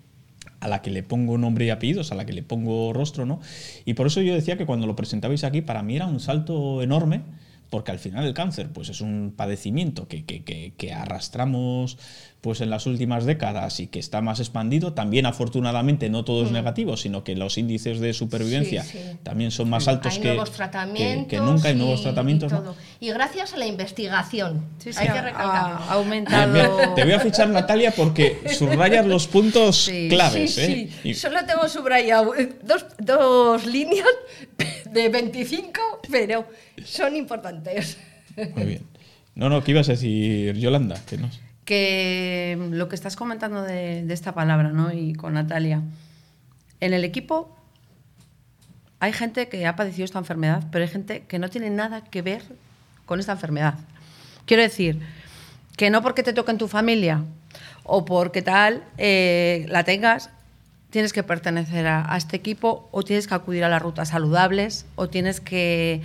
a 0.60 0.68
la 0.68 0.82
que 0.82 0.90
le 0.90 1.02
pongo 1.02 1.38
nombre 1.38 1.66
y 1.66 1.70
apellidos, 1.70 2.12
a 2.12 2.14
la 2.14 2.26
que 2.26 2.32
le 2.32 2.42
pongo 2.42 2.92
rostro, 2.92 3.26
¿no? 3.26 3.40
Y 3.84 3.94
por 3.94 4.06
eso 4.06 4.20
yo 4.22 4.34
decía 4.34 4.56
que 4.56 4.66
cuando 4.66 4.86
lo 4.86 4.96
presentabais 4.96 5.44
aquí, 5.44 5.60
para 5.62 5.82
mí 5.82 5.96
era 5.96 6.06
un 6.06 6.20
salto 6.20 6.82
enorme, 6.82 7.22
porque 7.70 7.90
al 7.90 7.98
final 7.98 8.26
el 8.26 8.34
cáncer 8.34 8.68
pues 8.72 8.88
es 8.88 9.00
un 9.00 9.32
padecimiento 9.36 10.08
que, 10.08 10.24
que, 10.24 10.42
que, 10.42 10.72
que, 10.76 10.92
arrastramos 10.92 11.98
pues 12.40 12.60
en 12.60 12.70
las 12.70 12.86
últimas 12.86 13.24
décadas 13.24 13.80
y 13.80 13.88
que 13.88 13.98
está 13.98 14.20
más 14.20 14.38
expandido. 14.38 14.92
También 14.92 15.26
afortunadamente 15.26 16.08
no 16.08 16.24
todo 16.24 16.44
es 16.44 16.50
mm. 16.50 16.54
negativo, 16.54 16.96
sino 16.96 17.24
que 17.24 17.34
los 17.34 17.58
índices 17.58 18.00
de 18.00 18.12
supervivencia 18.12 18.84
sí, 18.84 18.98
sí. 18.98 19.18
también 19.22 19.50
son 19.50 19.68
más 19.68 19.88
altos 19.88 20.14
hay 20.14 20.20
que, 20.20 20.28
nuevos 20.28 20.52
tratamientos 20.52 21.26
que, 21.28 21.40
nunca, 21.40 21.68
hay 21.68 21.74
nuevos 21.74 22.00
y, 22.00 22.02
tratamientos. 22.04 22.52
Y, 22.52 22.54
¿no? 22.54 22.74
y, 23.00 23.08
gracias 23.08 23.54
a 23.54 23.56
la 23.56 23.66
investigación, 23.66 24.64
hay 24.84 25.08
que 25.08 25.20
recalcar. 25.20 25.78
Ha 25.88 25.92
aumentado. 25.94 26.94
Te 26.94 27.04
voy 27.04 27.12
a 27.12 27.20
fichar, 27.20 27.48
Natalia, 27.48 27.92
porque 27.94 28.40
subrayas 28.56 29.06
los 29.06 29.26
puntos 29.26 29.84
sí, 29.84 30.08
claves. 30.08 30.54
Sí, 30.54 30.62
¿eh? 30.62 30.90
sí. 31.02 31.14
Solo 31.14 31.44
tengo 31.44 31.68
subrayado 31.68 32.32
dos, 32.62 32.86
dos 32.98 33.66
líneas 33.66 34.06
de 35.02 35.08
25, 35.08 35.80
pero 36.10 36.46
son 36.84 37.16
importantes. 37.16 37.98
Muy 38.54 38.64
bien. 38.64 38.82
No, 39.34 39.48
no, 39.48 39.62
¿qué 39.62 39.70
ibas 39.70 39.88
a 39.88 39.92
decir, 39.92 40.56
Yolanda? 40.56 41.00
Que 41.06 41.16
no 41.16 41.30
que 41.64 42.56
lo 42.70 42.88
que 42.88 42.94
estás 42.94 43.14
comentando 43.14 43.62
de, 43.62 44.02
de, 44.02 44.14
esta 44.14 44.32
palabra, 44.32 44.70
¿no? 44.70 44.90
Y 44.90 45.12
con 45.12 45.34
Natalia, 45.34 45.82
en 46.80 46.94
el 46.94 47.04
equipo 47.04 47.54
hay 49.00 49.12
gente 49.12 49.48
que 49.48 49.66
ha 49.66 49.76
padecido 49.76 50.04
esta 50.04 50.18
enfermedad, 50.18 50.64
pero 50.72 50.84
hay 50.84 50.90
gente 50.90 51.24
que 51.28 51.38
no 51.38 51.50
tiene 51.50 51.70
nada 51.70 52.04
que 52.04 52.22
ver 52.22 52.42
con 53.06 53.20
esta 53.20 53.32
enfermedad. 53.32 53.74
Quiero 54.46 54.62
decir 54.62 55.00
que 55.76 55.90
no 55.90 56.02
porque 56.02 56.22
te 56.22 56.32
toque 56.32 56.50
en 56.50 56.58
tu 56.58 56.68
familia 56.68 57.24
o 57.84 58.04
porque 58.04 58.42
tal 58.42 58.82
eh, 58.96 59.66
la 59.68 59.84
tengas, 59.84 60.30
tienes 60.90 61.12
que 61.12 61.22
pertenecer 61.22 61.86
a, 61.86 62.16
este 62.16 62.36
equipo 62.36 62.88
o 62.92 63.02
tienes 63.02 63.26
que 63.26 63.34
acudir 63.34 63.64
a 63.64 63.68
las 63.68 63.82
rutas 63.82 64.08
saludables 64.08 64.86
o 64.96 65.08
tienes 65.08 65.40
que 65.40 66.02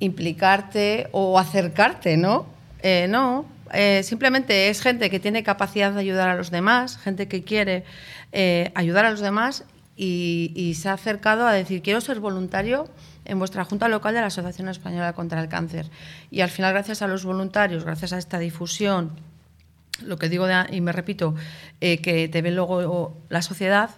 implicarte 0.00 1.08
o 1.12 1.38
acercarte, 1.38 2.16
¿no? 2.16 2.46
Eh, 2.82 3.06
no, 3.08 3.46
eh, 3.72 4.02
simplemente 4.04 4.68
es 4.68 4.80
gente 4.80 5.10
que 5.10 5.18
tiene 5.18 5.42
capacidad 5.42 5.92
de 5.92 6.00
ayudar 6.00 6.28
a 6.28 6.36
los 6.36 6.50
demás, 6.50 6.98
gente 6.98 7.26
que 7.26 7.42
quiere 7.42 7.84
eh, 8.32 8.70
ayudar 8.74 9.06
a 9.06 9.10
los 9.10 9.20
demás 9.20 9.64
y, 9.96 10.52
y, 10.54 10.74
se 10.74 10.90
ha 10.90 10.92
acercado 10.92 11.46
a 11.46 11.52
decir, 11.52 11.82
quiero 11.82 12.00
ser 12.00 12.20
voluntario 12.20 12.88
en 13.24 13.38
vuestra 13.38 13.64
Junta 13.64 13.88
Local 13.88 14.14
de 14.14 14.20
la 14.20 14.26
Asociación 14.26 14.68
Española 14.68 15.14
contra 15.14 15.40
el 15.40 15.48
Cáncer. 15.48 15.90
Y 16.30 16.42
al 16.42 16.50
final, 16.50 16.74
gracias 16.74 17.00
a 17.00 17.06
los 17.06 17.24
voluntarios, 17.24 17.84
gracias 17.84 18.12
a 18.12 18.18
esta 18.18 18.38
difusión, 18.38 19.12
lo 20.02 20.18
que 20.18 20.28
digo, 20.28 20.46
de, 20.46 20.54
y 20.70 20.80
me 20.80 20.92
repito, 20.92 21.34
eh, 21.80 21.98
que 21.98 22.28
te 22.28 22.42
ve 22.42 22.50
luego 22.50 23.16
la 23.28 23.42
sociedad, 23.42 23.90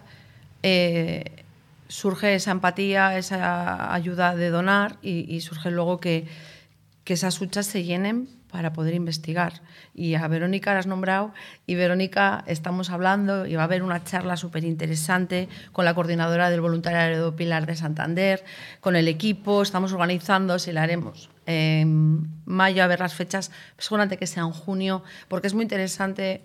eh, 0.63 1.43
surge 1.87 2.35
esa 2.35 2.51
empatía, 2.51 3.17
esa 3.17 3.93
ayuda 3.93 4.35
de 4.35 4.49
donar 4.49 4.97
y, 5.01 5.33
y 5.33 5.41
surge 5.41 5.71
luego 5.71 5.99
que, 5.99 6.27
que 7.09 7.13
esas 7.15 7.41
huchas 7.41 7.65
se 7.65 7.83
llenen 7.83 8.29
para 8.51 8.71
poder 8.71 8.93
investigar. 8.93 9.63
Y 9.95 10.13
a 10.13 10.27
Verónica 10.27 10.73
la 10.73 10.81
has 10.81 10.85
nombrado 10.85 11.33
y 11.65 11.73
Verónica 11.73 12.43
estamos 12.45 12.91
hablando 12.91 13.47
y 13.47 13.55
va 13.55 13.63
a 13.63 13.65
haber 13.65 13.81
una 13.81 14.03
charla 14.03 14.37
súper 14.37 14.63
interesante 14.63 15.49
con 15.71 15.85
la 15.85 15.95
coordinadora 15.95 16.51
del 16.51 16.61
voluntariado 16.61 17.35
Pilar 17.35 17.65
de 17.65 17.75
Santander, 17.75 18.45
con 18.79 18.95
el 18.95 19.07
equipo, 19.07 19.63
estamos 19.63 19.91
organizando, 19.91 20.59
si 20.59 20.71
la 20.71 20.83
haremos 20.83 21.31
en 21.47 22.29
mayo 22.45 22.83
a 22.83 22.87
ver 22.87 22.99
las 22.99 23.15
fechas, 23.15 23.49
seguramente 23.79 24.17
que 24.17 24.27
sea 24.27 24.43
en 24.43 24.51
junio, 24.51 25.01
porque 25.29 25.47
es 25.47 25.55
muy 25.55 25.63
interesante 25.63 26.43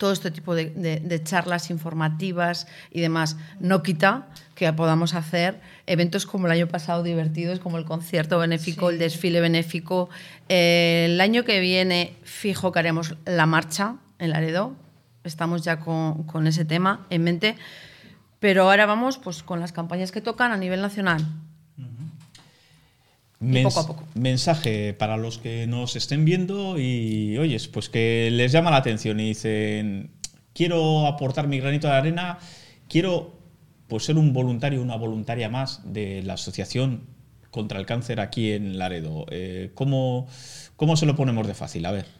todo 0.00 0.12
este 0.12 0.30
tipo 0.30 0.54
de, 0.54 0.70
de, 0.70 0.98
de, 0.98 1.22
charlas 1.22 1.68
informativas 1.68 2.66
y 2.90 3.02
demás. 3.02 3.36
No 3.60 3.82
quita 3.82 4.28
que 4.54 4.72
podamos 4.72 5.12
hacer 5.12 5.60
eventos 5.86 6.24
como 6.24 6.46
el 6.46 6.52
año 6.52 6.68
pasado 6.68 7.02
divertidos, 7.02 7.60
como 7.60 7.76
el 7.76 7.84
concierto 7.84 8.38
benéfico, 8.38 8.88
sí. 8.88 8.94
el 8.94 8.98
desfile 8.98 9.42
benéfico. 9.42 10.08
Eh, 10.48 11.08
el 11.10 11.20
año 11.20 11.44
que 11.44 11.60
viene, 11.60 12.16
fijo 12.22 12.72
que 12.72 12.78
haremos 12.78 13.14
la 13.26 13.44
marcha 13.44 13.96
en 14.18 14.30
Laredo. 14.30 14.72
Estamos 15.22 15.64
ya 15.64 15.80
con, 15.80 16.24
con 16.24 16.46
ese 16.46 16.64
tema 16.64 17.06
en 17.10 17.22
mente. 17.22 17.56
Pero 18.38 18.70
ahora 18.70 18.86
vamos 18.86 19.18
pues, 19.18 19.42
con 19.42 19.60
las 19.60 19.72
campañas 19.72 20.12
que 20.12 20.22
tocan 20.22 20.50
a 20.50 20.56
nivel 20.56 20.80
nacional. 20.80 21.26
Mens 23.40 23.74
poco 23.74 23.80
a 23.80 23.86
poco. 23.86 24.08
Mensaje 24.14 24.92
para 24.92 25.16
los 25.16 25.38
que 25.38 25.66
nos 25.66 25.96
estén 25.96 26.24
viendo 26.24 26.78
y, 26.78 27.38
oyes, 27.38 27.68
pues 27.68 27.88
que 27.88 28.28
les 28.30 28.52
llama 28.52 28.70
la 28.70 28.76
atención 28.76 29.18
y 29.18 29.28
dicen, 29.28 30.10
quiero 30.52 31.06
aportar 31.06 31.48
mi 31.48 31.58
granito 31.58 31.88
de 31.88 31.94
arena, 31.94 32.38
quiero 32.88 33.38
pues, 33.88 34.04
ser 34.04 34.18
un 34.18 34.34
voluntario, 34.34 34.82
una 34.82 34.96
voluntaria 34.96 35.48
más 35.48 35.80
de 35.90 36.22
la 36.22 36.34
Asociación 36.34 37.06
contra 37.50 37.80
el 37.80 37.86
Cáncer 37.86 38.20
aquí 38.20 38.52
en 38.52 38.78
Laredo. 38.78 39.24
Eh, 39.30 39.70
¿cómo, 39.74 40.28
¿Cómo 40.76 40.96
se 40.96 41.06
lo 41.06 41.16
ponemos 41.16 41.46
de 41.46 41.54
fácil? 41.54 41.86
A 41.86 41.92
ver. 41.92 42.19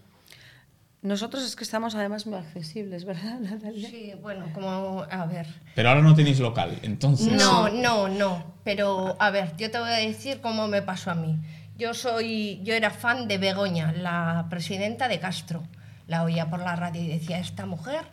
Nosotros 1.03 1.43
es 1.45 1.57
que 1.57 1.65
estamos 1.65 1.95
además 1.95 2.27
muy 2.27 2.39
accesibles, 2.39 3.05
¿verdad, 3.05 3.39
Natalia? 3.41 3.89
Sí, 3.89 4.13
bueno, 4.21 4.47
como, 4.53 5.07
a 5.11 5.27
ver. 5.27 5.47
Pero 5.75 5.89
ahora 5.89 6.03
no 6.03 6.15
tenéis 6.15 6.41
local, 6.41 6.79
entonces. 6.83 7.33
No, 7.33 7.71
no, 7.71 8.09
no. 8.09 8.55
Pero, 8.65 9.17
a 9.19 9.31
ver, 9.31 9.57
yo 9.57 9.71
te 9.71 9.79
voy 9.79 9.89
a 9.89 9.95
decir 9.95 10.41
cómo 10.41 10.69
me 10.69 10.83
pasó 10.83 11.11
a 11.11 11.15
mí. 11.15 11.39
Yo 11.79 11.95
soy, 11.95 12.61
yo 12.63 12.75
era 12.75 12.91
fan 12.91 13.27
de 13.29 13.39
Begoña, 13.39 13.93
la 13.93 14.47
presidenta 14.51 15.09
de 15.09 15.19
Castro. 15.19 15.63
La 16.07 16.23
oía 16.25 16.51
por 16.51 16.61
la 16.61 16.77
radio 16.77 17.01
y 17.01 17.09
decía, 17.09 17.39
esta 17.39 17.65
mujer, 17.65 18.05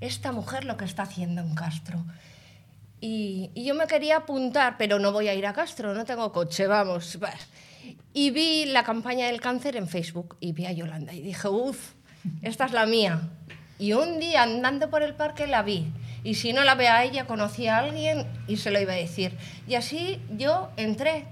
esta 0.00 0.32
mujer 0.32 0.64
lo 0.64 0.78
que 0.78 0.86
está 0.86 1.02
haciendo 1.02 1.42
en 1.42 1.54
Castro. 1.54 2.02
Y, 3.02 3.50
y 3.54 3.64
yo 3.64 3.74
me 3.74 3.86
quería 3.86 4.18
apuntar, 4.18 4.76
pero 4.78 4.98
no 4.98 5.12
voy 5.12 5.28
a 5.28 5.34
ir 5.34 5.46
a 5.46 5.52
Castro, 5.52 5.92
no 5.92 6.04
tengo 6.04 6.32
coche, 6.32 6.66
vamos. 6.66 7.18
Y 8.14 8.30
vi 8.30 8.66
la 8.66 8.84
campaña 8.84 9.26
del 9.26 9.40
cáncer 9.40 9.76
en 9.76 9.88
Facebook 9.88 10.36
y 10.40 10.52
vi 10.52 10.66
a 10.66 10.72
Yolanda 10.72 11.12
y 11.12 11.20
dije, 11.20 11.48
uff, 11.48 11.94
esta 12.42 12.66
es 12.66 12.72
la 12.72 12.86
mía. 12.86 13.22
Y 13.78 13.94
un 13.94 14.20
día 14.20 14.42
andando 14.42 14.90
por 14.90 15.02
el 15.02 15.14
parque 15.14 15.46
la 15.46 15.62
vi. 15.62 15.90
Y 16.22 16.34
si 16.34 16.52
no 16.52 16.64
la 16.64 16.74
ve 16.74 16.88
a 16.88 17.04
ella, 17.04 17.26
conocí 17.26 17.66
a 17.66 17.78
alguien 17.78 18.26
y 18.46 18.58
se 18.58 18.70
lo 18.70 18.78
iba 18.80 18.92
a 18.92 18.96
decir. 18.96 19.36
Y 19.66 19.74
así 19.74 20.20
yo 20.36 20.70
entré. 20.76 21.24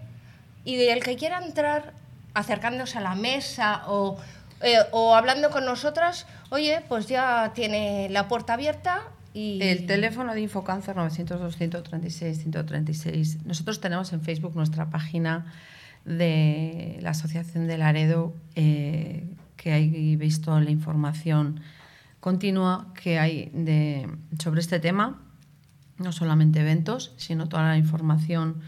Y 0.64 0.76
el 0.76 1.03
que 1.03 1.16
quiera 1.16 1.45
entrar 1.45 1.93
acercándose 2.34 2.99
a 2.99 3.01
la 3.01 3.14
mesa 3.14 3.84
o, 3.86 4.18
eh, 4.62 4.78
o 4.93 5.14
hablando 5.14 5.51
con 5.51 5.64
nosotras, 5.64 6.26
oye, 6.51 6.82
pues 6.89 7.07
ya 7.07 7.53
tiene 7.55 8.09
la 8.11 8.26
puerta 8.28 8.55
abierta 8.55 9.03
y... 9.34 9.61
El 9.62 9.86
teléfono 9.86 10.34
de 10.34 10.41
Infocáncer 10.41 10.97
902-136-136. 10.97 13.43
Nosotros 13.45 13.80
tenemos 13.80 14.12
en 14.12 14.22
Facebook 14.22 14.57
nuestra 14.57 14.91
página 14.91 15.47
de 16.05 16.99
la 17.03 17.11
Asociación 17.11 17.66
de 17.66 17.78
Laredo. 17.78 18.32
Eh, 18.57 19.24
que 19.59 19.72
hay 19.72 20.16
visto 20.16 20.59
la 20.59 20.70
información 20.70 21.61
continua 22.20 22.92
que 22.94 23.18
hay 23.18 23.50
de, 23.52 24.09
sobre 24.38 24.61
este 24.61 24.80
tema, 24.80 25.20
no 25.98 26.12
solamente 26.12 26.61
eventos, 26.61 27.12
sino 27.16 27.48
toda 27.48 27.64
la 27.64 27.76
información 27.76 28.61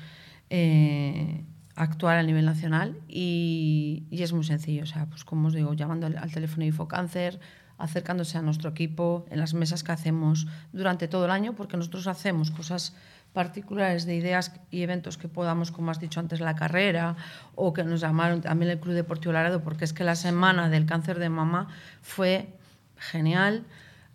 eh, 0.50 1.44
actual 1.76 2.18
a 2.18 2.22
nivel 2.22 2.44
nacional 2.44 2.98
y, 3.08 4.04
y, 4.10 4.22
es 4.22 4.32
muy 4.32 4.44
sencillo, 4.44 4.82
o 4.82 4.86
sea, 4.86 5.06
pues 5.06 5.24
como 5.24 5.48
os 5.48 5.54
digo, 5.54 5.72
llamando 5.72 6.06
al, 6.06 6.18
al 6.18 6.30
teléfono 6.30 6.64
Infocáncer, 6.64 7.40
acercándose 7.78 8.36
a 8.36 8.42
nuestro 8.42 8.70
equipo 8.70 9.24
en 9.30 9.40
las 9.40 9.54
mesas 9.54 9.82
que 9.82 9.92
hacemos 9.92 10.46
durante 10.72 11.08
todo 11.08 11.24
el 11.24 11.30
año, 11.30 11.54
porque 11.54 11.76
nosotros 11.76 12.06
hacemos 12.08 12.50
cosas 12.50 12.94
particulares 13.32 14.06
de 14.06 14.16
ideas 14.16 14.52
y 14.70 14.82
eventos 14.82 15.16
que 15.16 15.28
podamos, 15.28 15.70
como 15.70 15.90
has 15.90 16.00
dicho 16.00 16.20
antes, 16.20 16.40
la 16.40 16.56
carrera 16.56 17.16
o 17.54 17.72
que 17.72 17.84
nos 17.84 18.00
llamaron 18.00 18.40
también 18.40 18.70
el 18.70 18.80
Club 18.80 18.94
Deportivo 18.94 19.32
Laredo, 19.32 19.62
porque 19.62 19.84
es 19.84 19.92
que 19.92 20.04
la 20.04 20.16
semana 20.16 20.68
del 20.68 20.86
cáncer 20.86 21.18
de 21.18 21.28
mama 21.28 21.68
fue 22.02 22.48
genial, 22.96 23.64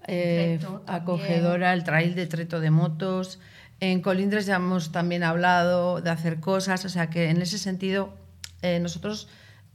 eh, 0.07 0.59
acogedora, 0.85 1.73
el 1.73 1.83
trail 1.83 2.13
de 2.15 2.27
treto 2.27 2.59
de 2.59 2.71
motos. 2.71 3.39
En 3.79 4.01
Colindres 4.01 4.45
ya 4.45 4.57
hemos 4.57 4.91
también 4.91 5.23
hablado 5.23 6.01
de 6.01 6.09
hacer 6.09 6.39
cosas, 6.39 6.85
o 6.85 6.89
sea 6.89 7.09
que 7.09 7.29
en 7.29 7.41
ese 7.41 7.57
sentido 7.57 8.13
eh, 8.61 8.79
nosotros 8.79 9.27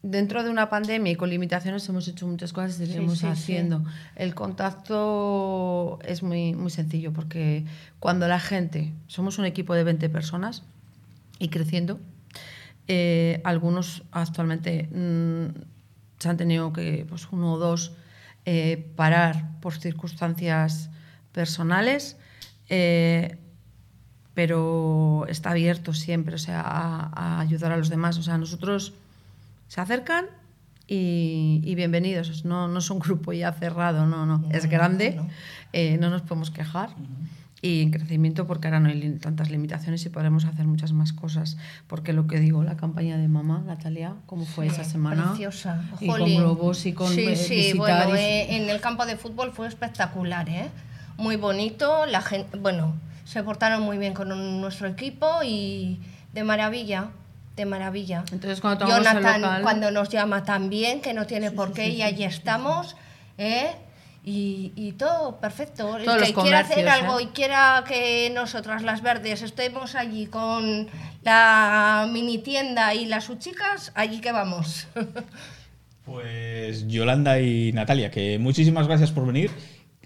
dentro 0.02 0.42
de 0.42 0.50
una 0.50 0.68
pandemia 0.68 1.12
y 1.12 1.16
con 1.16 1.30
limitaciones 1.30 1.88
hemos 1.88 2.08
hecho 2.08 2.26
muchas 2.26 2.52
cosas 2.52 2.80
y 2.80 2.86
seguimos 2.86 3.14
sí, 3.14 3.20
sí, 3.20 3.26
haciendo. 3.26 3.80
Sí. 3.80 3.84
El 4.16 4.34
contacto 4.34 5.98
es 6.04 6.22
muy, 6.22 6.54
muy 6.54 6.70
sencillo 6.70 7.12
porque 7.12 7.64
cuando 7.98 8.26
la 8.28 8.40
gente, 8.40 8.92
somos 9.06 9.38
un 9.38 9.44
equipo 9.44 9.74
de 9.74 9.84
20 9.84 10.08
personas 10.08 10.62
y 11.38 11.48
creciendo, 11.48 12.00
eh, 12.88 13.40
algunos 13.44 14.02
actualmente 14.10 14.88
mmm, 14.92 15.46
se 16.18 16.28
han 16.28 16.36
tenido 16.36 16.72
que, 16.72 17.06
pues 17.08 17.28
uno 17.30 17.54
o 17.54 17.58
dos, 17.58 17.92
eh, 18.46 18.90
parar 18.96 19.60
por 19.60 19.78
circunstancias 19.78 20.90
personales, 21.32 22.16
eh, 22.68 23.38
pero 24.34 25.26
está 25.28 25.50
abierto 25.50 25.92
siempre 25.92 26.34
o 26.34 26.38
sea, 26.38 26.62
a, 26.62 27.40
ayudar 27.40 27.72
a 27.72 27.76
los 27.76 27.88
demás. 27.88 28.18
O 28.18 28.22
sea, 28.22 28.38
nosotros 28.38 28.94
se 29.70 29.80
acercan 29.80 30.24
y, 30.88 31.72
bienvenidos. 31.76 32.44
No, 32.44 32.66
no 32.66 32.80
es 32.80 32.90
un 32.90 32.98
grupo 32.98 33.32
ya 33.32 33.52
cerrado, 33.52 34.04
no, 34.04 34.26
no. 34.26 34.48
es 34.50 34.66
grande, 34.66 35.14
no, 35.14 35.28
eh, 35.72 35.96
nos 35.96 36.22
podemos 36.22 36.50
quejar 36.50 36.90
y 37.62 37.82
en 37.82 37.92
crecimiento 37.92 38.48
porque 38.48 38.66
ahora 38.66 38.80
no 38.80 38.88
hay 38.88 39.18
tantas 39.20 39.48
limitaciones 39.48 40.04
y 40.04 40.08
podremos 40.08 40.44
hacer 40.44 40.66
muchas 40.66 40.92
más 40.92 41.12
cosas. 41.12 41.56
Porque 41.86 42.12
lo 42.12 42.26
que 42.26 42.40
digo, 42.40 42.64
la 42.64 42.76
campaña 42.76 43.16
de 43.16 43.28
mamá, 43.28 43.62
Natalia, 43.64 44.14
¿cómo 44.26 44.44
fue 44.44 44.66
esa 44.66 44.82
semana? 44.82 45.28
Preciosa. 45.28 45.84
Y 46.00 46.08
con 46.08 46.24
globos 46.24 46.84
y 46.86 46.92
con 46.92 47.06
Sí, 47.06 47.26
eh, 47.28 47.36
sí, 47.36 47.78
bueno, 47.78 48.16
y- 48.16 48.18
eh, 48.18 48.56
en 48.56 48.70
el 48.70 48.80
campo 48.80 49.06
de 49.06 49.16
fútbol 49.16 49.52
fue 49.52 49.68
espectacular, 49.68 50.48
¿eh? 50.48 50.68
Muy 51.16 51.36
bonito, 51.36 52.06
la 52.06 52.22
gente, 52.22 52.58
bueno, 52.58 52.96
se 53.24 53.44
portaron 53.44 53.82
muy 53.84 53.98
bien 53.98 54.14
con 54.14 54.60
nuestro 54.60 54.88
equipo 54.88 55.28
y 55.44 56.00
de 56.32 56.42
maravilla, 56.42 57.10
de 57.60 57.66
maravilla. 57.66 58.24
Entonces, 58.32 58.60
cuando 58.60 58.80
tomamos 58.86 59.06
el 59.06 59.12
Jonathan, 59.12 59.40
local- 59.42 59.62
cuando 59.62 59.90
nos 59.90 60.08
llama 60.08 60.44
también, 60.44 61.00
que 61.00 61.12
no 61.14 61.26
tiene 61.26 61.50
por 61.50 61.72
qué, 61.72 61.88
y 61.88 62.02
allí 62.02 62.24
estamos, 62.24 62.96
¿eh? 63.38 63.70
Y, 64.22 64.72
y 64.76 64.92
todo 64.92 65.36
perfecto. 65.40 65.96
El 65.96 66.04
Todos 66.04 66.22
que 66.22 66.32
los 66.32 66.42
quiera 66.42 66.58
hacer 66.58 66.86
algo 66.88 67.20
¿eh? 67.20 67.22
y 67.22 67.26
quiera 67.28 67.84
que 67.88 68.30
nosotras, 68.34 68.82
las 68.82 69.00
verdes, 69.00 69.40
estemos 69.42 69.94
allí 69.94 70.26
con 70.26 70.88
la 71.22 72.06
mini 72.12 72.38
tienda 72.38 72.92
y 72.94 73.06
las 73.06 73.30
chicas, 73.38 73.92
allí 73.94 74.20
que 74.20 74.32
vamos. 74.32 74.88
Pues 76.04 76.88
Yolanda 76.88 77.40
y 77.40 77.72
Natalia, 77.72 78.10
que 78.10 78.38
muchísimas 78.38 78.86
gracias 78.88 79.12
por 79.12 79.26
venir. 79.26 79.50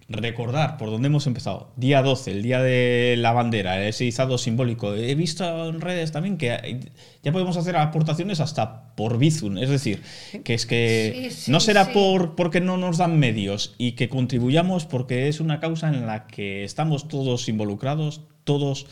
Recordar 0.08 0.76
por 0.76 0.90
dónde 0.90 1.06
hemos 1.08 1.26
empezado. 1.26 1.72
Día 1.76 2.02
12, 2.02 2.32
el 2.32 2.42
día 2.42 2.60
de 2.62 3.16
la 3.18 3.32
bandera, 3.32 3.86
ese 3.86 4.04
izado 4.04 4.36
simbólico. 4.36 4.94
He 4.94 5.14
visto 5.14 5.68
en 5.68 5.80
redes 5.80 6.12
también 6.12 6.36
que 6.36 6.90
ya 7.22 7.32
podemos 7.32 7.56
hacer 7.56 7.76
aportaciones 7.76 8.40
hasta 8.40 8.94
por 8.96 9.16
Bizum. 9.18 9.56
Es 9.56 9.70
decir, 9.70 10.02
que 10.44 10.54
es 10.54 10.66
que 10.66 11.30
Sí, 11.30 11.30
sí, 11.44 11.50
no 11.50 11.58
será 11.58 11.86
sí. 11.86 11.92
por 11.94 12.34
porque 12.36 12.60
no 12.60 12.76
nos 12.76 12.98
dan 12.98 13.18
medios 13.18 13.74
y 13.78 13.92
que 13.92 14.10
contribuyamos 14.10 14.84
porque 14.84 15.28
es 15.28 15.40
una 15.40 15.58
causa 15.58 15.88
en 15.88 16.06
la 16.06 16.26
que 16.26 16.64
estamos 16.64 17.08
todos 17.08 17.48
involucrados, 17.48 18.20
todos 18.44 18.86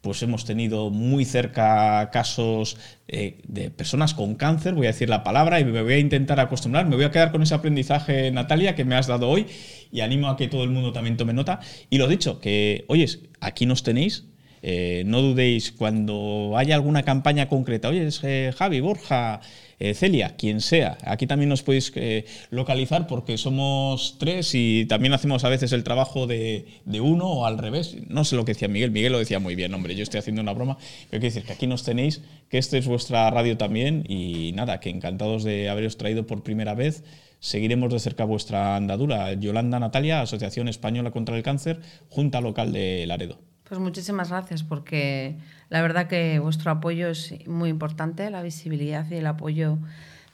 pues 0.00 0.22
hemos 0.22 0.44
tenido 0.44 0.90
muy 0.90 1.24
cerca 1.24 2.10
casos 2.10 2.76
eh, 3.08 3.38
de 3.46 3.70
personas 3.70 4.14
con 4.14 4.34
cáncer, 4.36 4.74
voy 4.74 4.86
a 4.86 4.90
decir 4.90 5.08
la 5.08 5.24
palabra 5.24 5.60
y 5.60 5.64
me 5.64 5.82
voy 5.82 5.92
a 5.94 5.98
intentar 5.98 6.40
acostumbrar, 6.40 6.86
me 6.86 6.96
voy 6.96 7.04
a 7.04 7.10
quedar 7.10 7.32
con 7.32 7.42
ese 7.42 7.54
aprendizaje, 7.54 8.30
Natalia, 8.30 8.74
que 8.74 8.84
me 8.84 8.94
has 8.94 9.06
dado 9.06 9.28
hoy 9.28 9.46
y 9.90 10.00
animo 10.00 10.28
a 10.28 10.36
que 10.36 10.48
todo 10.48 10.64
el 10.64 10.70
mundo 10.70 10.92
también 10.92 11.16
tome 11.16 11.32
nota. 11.32 11.60
Y 11.90 11.98
lo 11.98 12.06
dicho, 12.06 12.40
que, 12.40 12.84
oyes, 12.88 13.20
aquí 13.40 13.66
nos 13.66 13.82
tenéis, 13.82 14.26
eh, 14.62 15.02
no 15.06 15.22
dudéis 15.22 15.72
cuando 15.72 16.54
haya 16.56 16.74
alguna 16.74 17.02
campaña 17.02 17.48
concreta, 17.48 17.88
oye, 17.88 18.08
Javi, 18.52 18.80
Borja, 18.80 19.40
eh, 19.80 19.94
Celia, 19.94 20.36
quien 20.36 20.60
sea, 20.60 20.98
aquí 21.04 21.26
también 21.26 21.48
nos 21.48 21.62
podéis 21.62 21.92
eh, 21.94 22.26
localizar 22.50 23.06
porque 23.06 23.38
somos 23.38 24.16
tres 24.18 24.54
y 24.54 24.86
también 24.86 25.12
hacemos 25.12 25.44
a 25.44 25.48
veces 25.48 25.72
el 25.72 25.84
trabajo 25.84 26.26
de, 26.26 26.66
de 26.84 27.00
uno 27.00 27.26
o 27.26 27.46
al 27.46 27.58
revés. 27.58 27.96
No 28.08 28.24
sé 28.24 28.36
lo 28.36 28.44
que 28.44 28.54
decía 28.54 28.68
Miguel, 28.68 28.90
Miguel 28.90 29.12
lo 29.12 29.18
decía 29.18 29.38
muy 29.38 29.54
bien, 29.54 29.72
hombre, 29.74 29.94
yo 29.94 30.02
estoy 30.02 30.18
haciendo 30.18 30.42
una 30.42 30.52
broma, 30.52 30.78
pero 31.10 31.20
quiero 31.20 31.34
decir 31.34 31.44
que 31.44 31.52
aquí 31.52 31.66
nos 31.66 31.84
tenéis, 31.84 32.22
que 32.48 32.58
esta 32.58 32.76
es 32.76 32.86
vuestra 32.86 33.30
radio 33.30 33.56
también 33.56 34.04
y 34.08 34.52
nada, 34.54 34.80
que 34.80 34.90
encantados 34.90 35.44
de 35.44 35.68
haberos 35.68 35.96
traído 35.96 36.26
por 36.26 36.42
primera 36.42 36.74
vez. 36.74 37.04
Seguiremos 37.40 37.92
de 37.92 38.00
cerca 38.00 38.24
vuestra 38.24 38.74
andadura. 38.74 39.32
Yolanda 39.34 39.78
Natalia, 39.78 40.22
Asociación 40.22 40.66
Española 40.66 41.12
contra 41.12 41.36
el 41.36 41.44
Cáncer, 41.44 41.80
Junta 42.08 42.40
Local 42.40 42.72
de 42.72 43.06
Laredo. 43.06 43.38
Pues 43.68 43.78
muchísimas 43.78 44.30
gracias 44.30 44.62
porque 44.62 45.36
la 45.70 45.82
verdad 45.82 46.06
que 46.06 46.38
vuestro 46.38 46.70
apoyo 46.70 47.08
es 47.08 47.34
muy 47.46 47.68
importante, 47.68 48.30
la 48.30 48.42
visibilidad 48.42 49.06
y 49.10 49.16
el 49.16 49.26
apoyo 49.26 49.78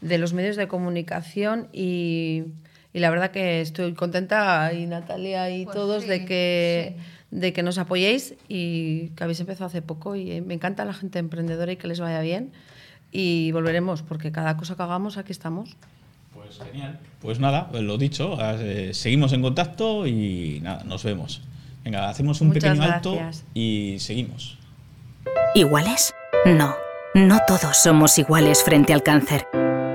de 0.00 0.18
los 0.18 0.32
medios 0.32 0.56
de 0.56 0.68
comunicación 0.68 1.68
y, 1.72 2.44
y 2.92 2.98
la 3.00 3.10
verdad 3.10 3.30
que 3.30 3.60
estoy 3.60 3.94
contenta 3.94 4.72
y 4.72 4.86
Natalia 4.86 5.50
y 5.50 5.64
Pues 5.64 5.76
todos 5.76 6.02
sí, 6.02 6.08
de 6.08 6.24
que 6.24 6.96
de 7.30 7.52
que 7.52 7.64
nos 7.64 7.78
apoyéis 7.78 8.34
y 8.48 9.08
que 9.16 9.24
habéis 9.24 9.40
empezado 9.40 9.66
hace 9.66 9.82
poco 9.82 10.14
y 10.14 10.40
me 10.40 10.54
encanta 10.54 10.84
la 10.84 10.94
gente 10.94 11.18
emprendedora 11.18 11.72
y 11.72 11.76
que 11.76 11.88
les 11.88 11.98
vaya 11.98 12.20
bien 12.20 12.52
y 13.10 13.50
volveremos 13.50 14.02
porque 14.02 14.30
cada 14.30 14.56
cosa 14.56 14.76
que 14.76 14.82
hagamos 14.82 15.16
aquí 15.16 15.32
estamos. 15.32 15.76
Pues 16.32 16.58
genial. 16.58 17.00
Pues 17.20 17.40
nada, 17.40 17.68
pues 17.70 17.82
lo 17.82 17.98
dicho, 17.98 18.38
eh, 18.40 18.90
seguimos 18.94 19.32
en 19.32 19.42
contacto 19.42 20.06
y 20.06 20.60
nada, 20.62 20.84
nos 20.84 21.02
vemos. 21.02 21.42
Venga, 21.82 22.08
hacemos 22.08 22.40
un 22.40 22.48
Muchas 22.48 22.62
pequeño 22.62 22.92
alto 22.92 23.18
y 23.52 23.96
seguimos. 23.98 24.58
¿Iguales? 25.54 26.14
No, 26.46 26.76
no 27.14 27.38
todos 27.46 27.76
somos 27.76 28.18
iguales 28.18 28.62
frente 28.62 28.92
al 28.92 29.02
cáncer. 29.02 29.48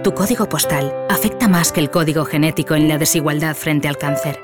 Tu 0.04 0.14
código 0.14 0.48
postal 0.48 0.94
afecta 1.10 1.48
más 1.48 1.72
que 1.72 1.82
el 1.82 1.90
código 1.90 2.26
genético 2.26 2.76
en 2.76 2.88
la 2.88 2.98
desigualdad 2.98 3.56
frente 3.56 3.88
al 3.88 3.98
cáncer. 3.98 4.40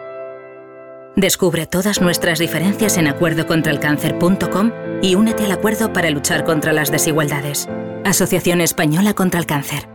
Descubre 1.16 1.66
todas 1.66 2.02
nuestras 2.02 2.40
diferencias 2.40 2.98
en 2.98 3.08
acuerdocontralcáncer.com 3.08 4.72
y 5.02 5.16
únete 5.16 5.46
al 5.46 5.54
acuerdo 5.54 5.94
para 5.94 6.10
luchar 6.10 6.44
contra 6.44 6.74
las 6.74 6.92
desigualdades. 6.92 7.70
Asociación 8.04 8.60
Española 8.60 9.14
contra 9.14 9.40
el 9.40 9.46
Cáncer. 9.46 9.95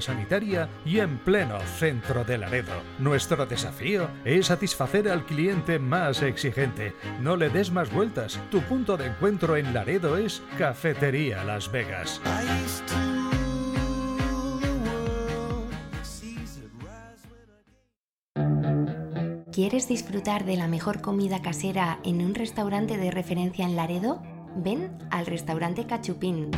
sanitaria 0.00 0.68
y 0.84 0.98
en 0.98 1.18
pleno 1.18 1.58
centro 1.60 2.24
de 2.24 2.38
Laredo. 2.38 2.72
Nuestro 2.98 3.46
desafío 3.46 4.08
es 4.24 4.46
satisfacer 4.46 5.08
al 5.08 5.24
cliente 5.24 5.78
más 5.78 6.22
exigente. 6.22 6.94
No 7.20 7.36
le 7.36 7.48
des 7.48 7.70
más 7.70 7.92
vueltas. 7.92 8.38
Tu 8.50 8.60
punto 8.62 8.96
de 8.96 9.06
encuentro 9.06 9.56
en 9.56 9.72
Laredo 9.72 10.16
es 10.16 10.42
Cafetería 10.58 11.44
Las 11.44 11.72
Vegas. 11.72 12.20
¿Quieres 19.52 19.88
disfrutar 19.88 20.44
de 20.44 20.56
la 20.56 20.68
mejor 20.68 21.00
comida 21.00 21.42
casera 21.42 22.00
en 22.04 22.24
un 22.24 22.34
restaurante 22.34 22.96
de 22.96 23.10
referencia 23.10 23.64
en 23.64 23.76
Laredo? 23.76 24.22
Ven 24.56 24.96
al 25.10 25.26
restaurante 25.26 25.86
Cachupín. 25.86 26.50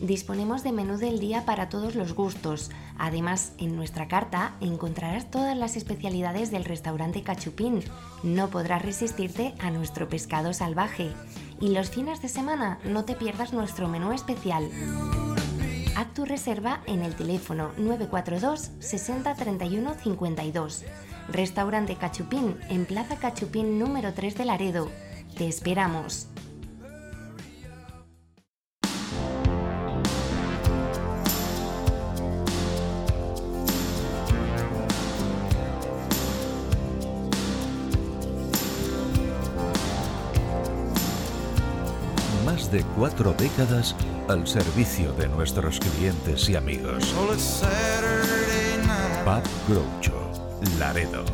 Disponemos 0.00 0.62
de 0.62 0.72
menú 0.72 0.98
del 0.98 1.18
día 1.18 1.46
para 1.46 1.70
todos 1.70 1.94
los 1.94 2.14
gustos. 2.14 2.70
Además, 2.98 3.52
en 3.56 3.76
nuestra 3.76 4.08
carta 4.08 4.54
encontrarás 4.60 5.30
todas 5.30 5.56
las 5.56 5.76
especialidades 5.76 6.50
del 6.50 6.66
restaurante 6.66 7.22
Cachupín. 7.22 7.82
No 8.22 8.48
podrás 8.48 8.82
resistirte 8.82 9.54
a 9.58 9.70
nuestro 9.70 10.08
pescado 10.08 10.52
salvaje. 10.52 11.12
Y 11.60 11.70
los 11.70 11.88
fines 11.88 12.20
de 12.20 12.28
semana 12.28 12.78
no 12.84 13.04
te 13.04 13.14
pierdas 13.14 13.54
nuestro 13.54 13.88
menú 13.88 14.12
especial. 14.12 14.68
Haz 15.96 16.12
tu 16.12 16.26
reserva 16.26 16.82
en 16.86 17.02
el 17.02 17.14
teléfono 17.14 17.72
942 17.78 18.72
60 18.80 19.34
31 19.34 19.94
52. 19.94 20.84
Restaurante 21.32 21.96
Cachupín 21.96 22.58
en 22.68 22.84
Plaza 22.84 23.16
Cachupín 23.16 23.78
número 23.78 24.12
3 24.12 24.36
de 24.36 24.44
Laredo. 24.44 24.90
Te 25.38 25.48
esperamos. 25.48 26.28
Más 42.66 42.72
de 42.72 42.82
cuatro 42.96 43.32
décadas 43.32 43.94
al 44.28 44.44
servicio 44.44 45.12
de 45.12 45.28
nuestros 45.28 45.78
clientes 45.78 46.48
y 46.48 46.56
amigos. 46.56 47.14
Pub 49.24 49.42
Groucho, 49.68 50.30
Laredo. 50.76 51.24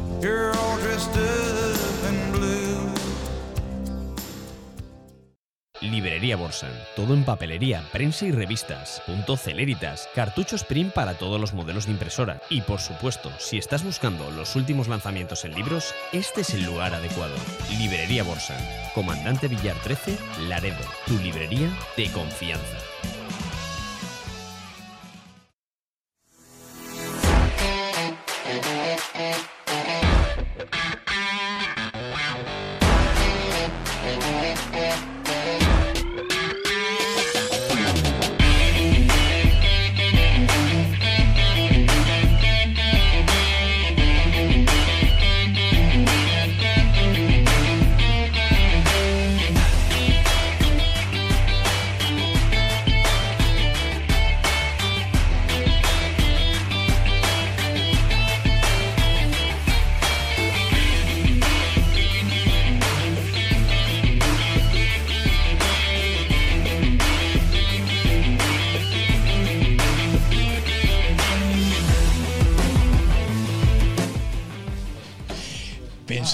Librería 5.82 6.36
Borsan. 6.36 6.72
Todo 6.96 7.12
en 7.14 7.24
papelería, 7.24 7.82
prensa 7.92 8.24
y 8.24 8.30
revistas. 8.30 9.02
Punto 9.06 9.36
Celeritas. 9.36 10.08
Cartuchos 10.14 10.64
print 10.64 10.92
para 10.92 11.14
todos 11.14 11.40
los 11.40 11.52
modelos 11.52 11.86
de 11.86 11.92
impresora. 11.92 12.40
Y 12.48 12.60
por 12.62 12.80
supuesto, 12.80 13.30
si 13.38 13.58
estás 13.58 13.84
buscando 13.84 14.30
los 14.30 14.56
últimos 14.56 14.88
lanzamientos 14.88 15.44
en 15.44 15.54
libros, 15.54 15.94
este 16.12 16.42
es 16.42 16.54
el 16.54 16.64
lugar 16.64 16.94
adecuado. 16.94 17.34
Librería 17.78 18.22
Borsan. 18.22 18.64
Comandante 18.94 19.48
Villar 19.48 19.76
13, 19.82 20.16
Laredo. 20.48 20.84
Tu 21.06 21.18
librería 21.18 21.68
de 21.96 22.10
confianza. 22.10 22.78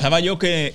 Pensaba 0.08 0.20
yo 0.20 0.38
que, 0.38 0.72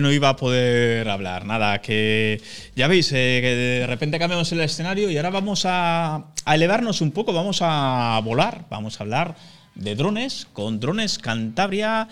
no 0.00 0.10
iba 0.10 0.30
a 0.30 0.34
poder 0.34 1.08
hablar. 1.08 1.46
Nada, 1.46 1.80
que 1.80 2.42
ya 2.74 2.88
veis, 2.88 3.12
eh, 3.12 3.38
que 3.40 3.54
de 3.54 3.86
repente 3.86 4.18
cambiamos 4.18 4.50
el 4.50 4.58
escenario 4.62 5.10
y 5.10 5.16
ahora 5.16 5.30
vamos 5.30 5.64
a, 5.64 6.24
a 6.44 6.54
elevarnos 6.56 7.00
un 7.00 7.12
poco, 7.12 7.32
vamos 7.32 7.60
a 7.62 8.20
volar, 8.24 8.64
vamos 8.70 8.98
a 8.98 9.04
hablar 9.04 9.36
de 9.76 9.94
drones, 9.94 10.48
con 10.52 10.80
Drones 10.80 11.20
Cantabria, 11.20 12.08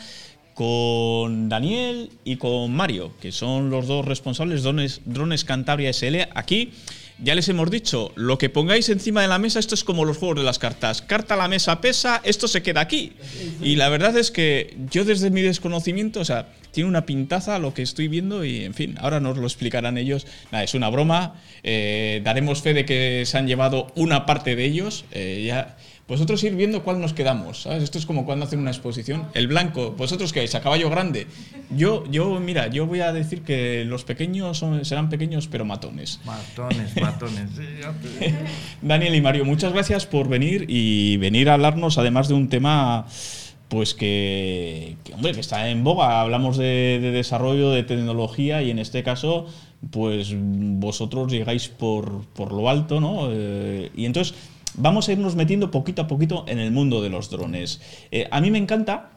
con 0.54 1.48
Daniel 1.48 2.10
y 2.22 2.36
con 2.36 2.72
Mario, 2.72 3.12
que 3.20 3.32
son 3.32 3.68
los 3.68 3.88
dos 3.88 4.04
responsables 4.04 4.62
Drones, 4.62 5.00
Drones 5.04 5.44
Cantabria 5.44 5.92
SL. 5.92 6.28
Aquí 6.32 6.70
ya 7.22 7.34
les 7.34 7.48
hemos 7.48 7.70
dicho, 7.70 8.12
lo 8.16 8.38
que 8.38 8.50
pongáis 8.50 8.88
encima 8.88 9.22
de 9.22 9.28
la 9.28 9.38
mesa, 9.38 9.58
esto 9.58 9.74
es 9.74 9.84
como 9.84 10.04
los 10.04 10.16
juegos 10.18 10.38
de 10.38 10.44
las 10.44 10.58
cartas. 10.58 11.02
Carta 11.02 11.34
a 11.34 11.36
la 11.36 11.48
mesa 11.48 11.80
pesa, 11.80 12.20
esto 12.24 12.48
se 12.48 12.62
queda 12.62 12.80
aquí. 12.80 13.12
Y 13.62 13.76
la 13.76 13.88
verdad 13.88 14.16
es 14.16 14.30
que 14.30 14.76
yo 14.90 15.04
desde 15.04 15.30
mi 15.30 15.42
desconocimiento, 15.42 16.20
o 16.20 16.24
sea, 16.24 16.48
tiene 16.72 16.88
una 16.88 17.06
pintaza 17.06 17.58
lo 17.58 17.74
que 17.74 17.82
estoy 17.82 18.08
viendo 18.08 18.44
y, 18.44 18.64
en 18.64 18.74
fin, 18.74 18.96
ahora 18.98 19.20
nos 19.20 19.36
lo 19.36 19.44
explicarán 19.44 19.98
ellos. 19.98 20.26
Nada, 20.50 20.64
es 20.64 20.74
una 20.74 20.88
broma. 20.88 21.40
eh, 21.62 22.20
daremos 22.24 22.62
fe 22.62 22.74
de 22.74 22.84
que 22.84 23.24
se 23.26 23.38
han 23.38 23.46
llevado 23.46 23.86
una 23.94 24.26
parte 24.26 24.56
de 24.56 24.64
ellos. 24.64 25.04
eh, 25.12 25.44
ya, 25.46 25.76
vosotros 26.08 26.42
ir 26.44 26.54
viendo 26.56 26.82
cuál 26.82 27.00
nos 27.00 27.12
quedamos, 27.14 27.62
¿sabes? 27.62 27.82
Esto 27.84 27.96
es 27.96 28.04
como 28.06 28.26
cuando 28.26 28.44
hacen 28.44 28.58
una 28.58 28.70
exposición. 28.70 29.26
El 29.34 29.46
blanco, 29.46 29.92
vosotros 29.96 30.32
que 30.32 30.40
vais 30.40 30.54
a 30.54 30.60
caballo 30.60 30.90
grande. 30.90 31.26
Yo, 31.74 32.04
yo, 32.10 32.38
mira, 32.40 32.66
yo 32.68 32.86
voy 32.86 33.00
a 33.00 33.12
decir 33.12 33.42
que 33.42 33.84
los 33.86 34.04
pequeños 34.04 34.58
son- 34.58 34.84
serán 34.84 35.08
pequeños 35.08 35.46
pero 35.48 35.64
matones. 35.64 36.20
Matones, 36.24 37.00
matones. 37.00 37.50
Daniel 38.82 39.14
y 39.14 39.20
Mario, 39.20 39.44
muchas 39.44 39.72
gracias 39.72 40.06
por 40.06 40.28
venir 40.28 40.66
y 40.68 41.16
venir 41.18 41.48
a 41.48 41.54
hablarnos 41.54 41.98
además 41.98 42.28
de 42.28 42.34
un 42.34 42.48
tema 42.48 43.06
pues 43.68 43.94
que, 43.94 44.96
que, 45.04 45.14
hombre, 45.14 45.32
que 45.32 45.40
está 45.40 45.68
en 45.70 45.82
boga. 45.82 46.20
Hablamos 46.20 46.58
de, 46.58 46.98
de 47.00 47.10
desarrollo, 47.10 47.70
de 47.70 47.84
tecnología 47.84 48.62
y 48.62 48.70
en 48.70 48.78
este 48.78 49.02
caso 49.02 49.46
pues 49.90 50.34
vosotros 50.36 51.32
llegáis 51.32 51.68
por, 51.68 52.24
por 52.34 52.52
lo 52.52 52.68
alto, 52.68 53.00
¿no? 53.00 53.28
Eh, 53.30 53.90
y 53.96 54.04
entonces 54.04 54.34
vamos 54.74 55.08
a 55.08 55.12
irnos 55.12 55.36
metiendo 55.36 55.70
poquito 55.70 56.02
a 56.02 56.06
poquito 56.06 56.44
en 56.48 56.58
el 56.58 56.70
mundo 56.70 57.02
de 57.02 57.10
los 57.10 57.30
drones. 57.30 57.80
Eh, 58.10 58.28
a 58.30 58.40
mí 58.40 58.50
me 58.50 58.58
encanta 58.58 59.10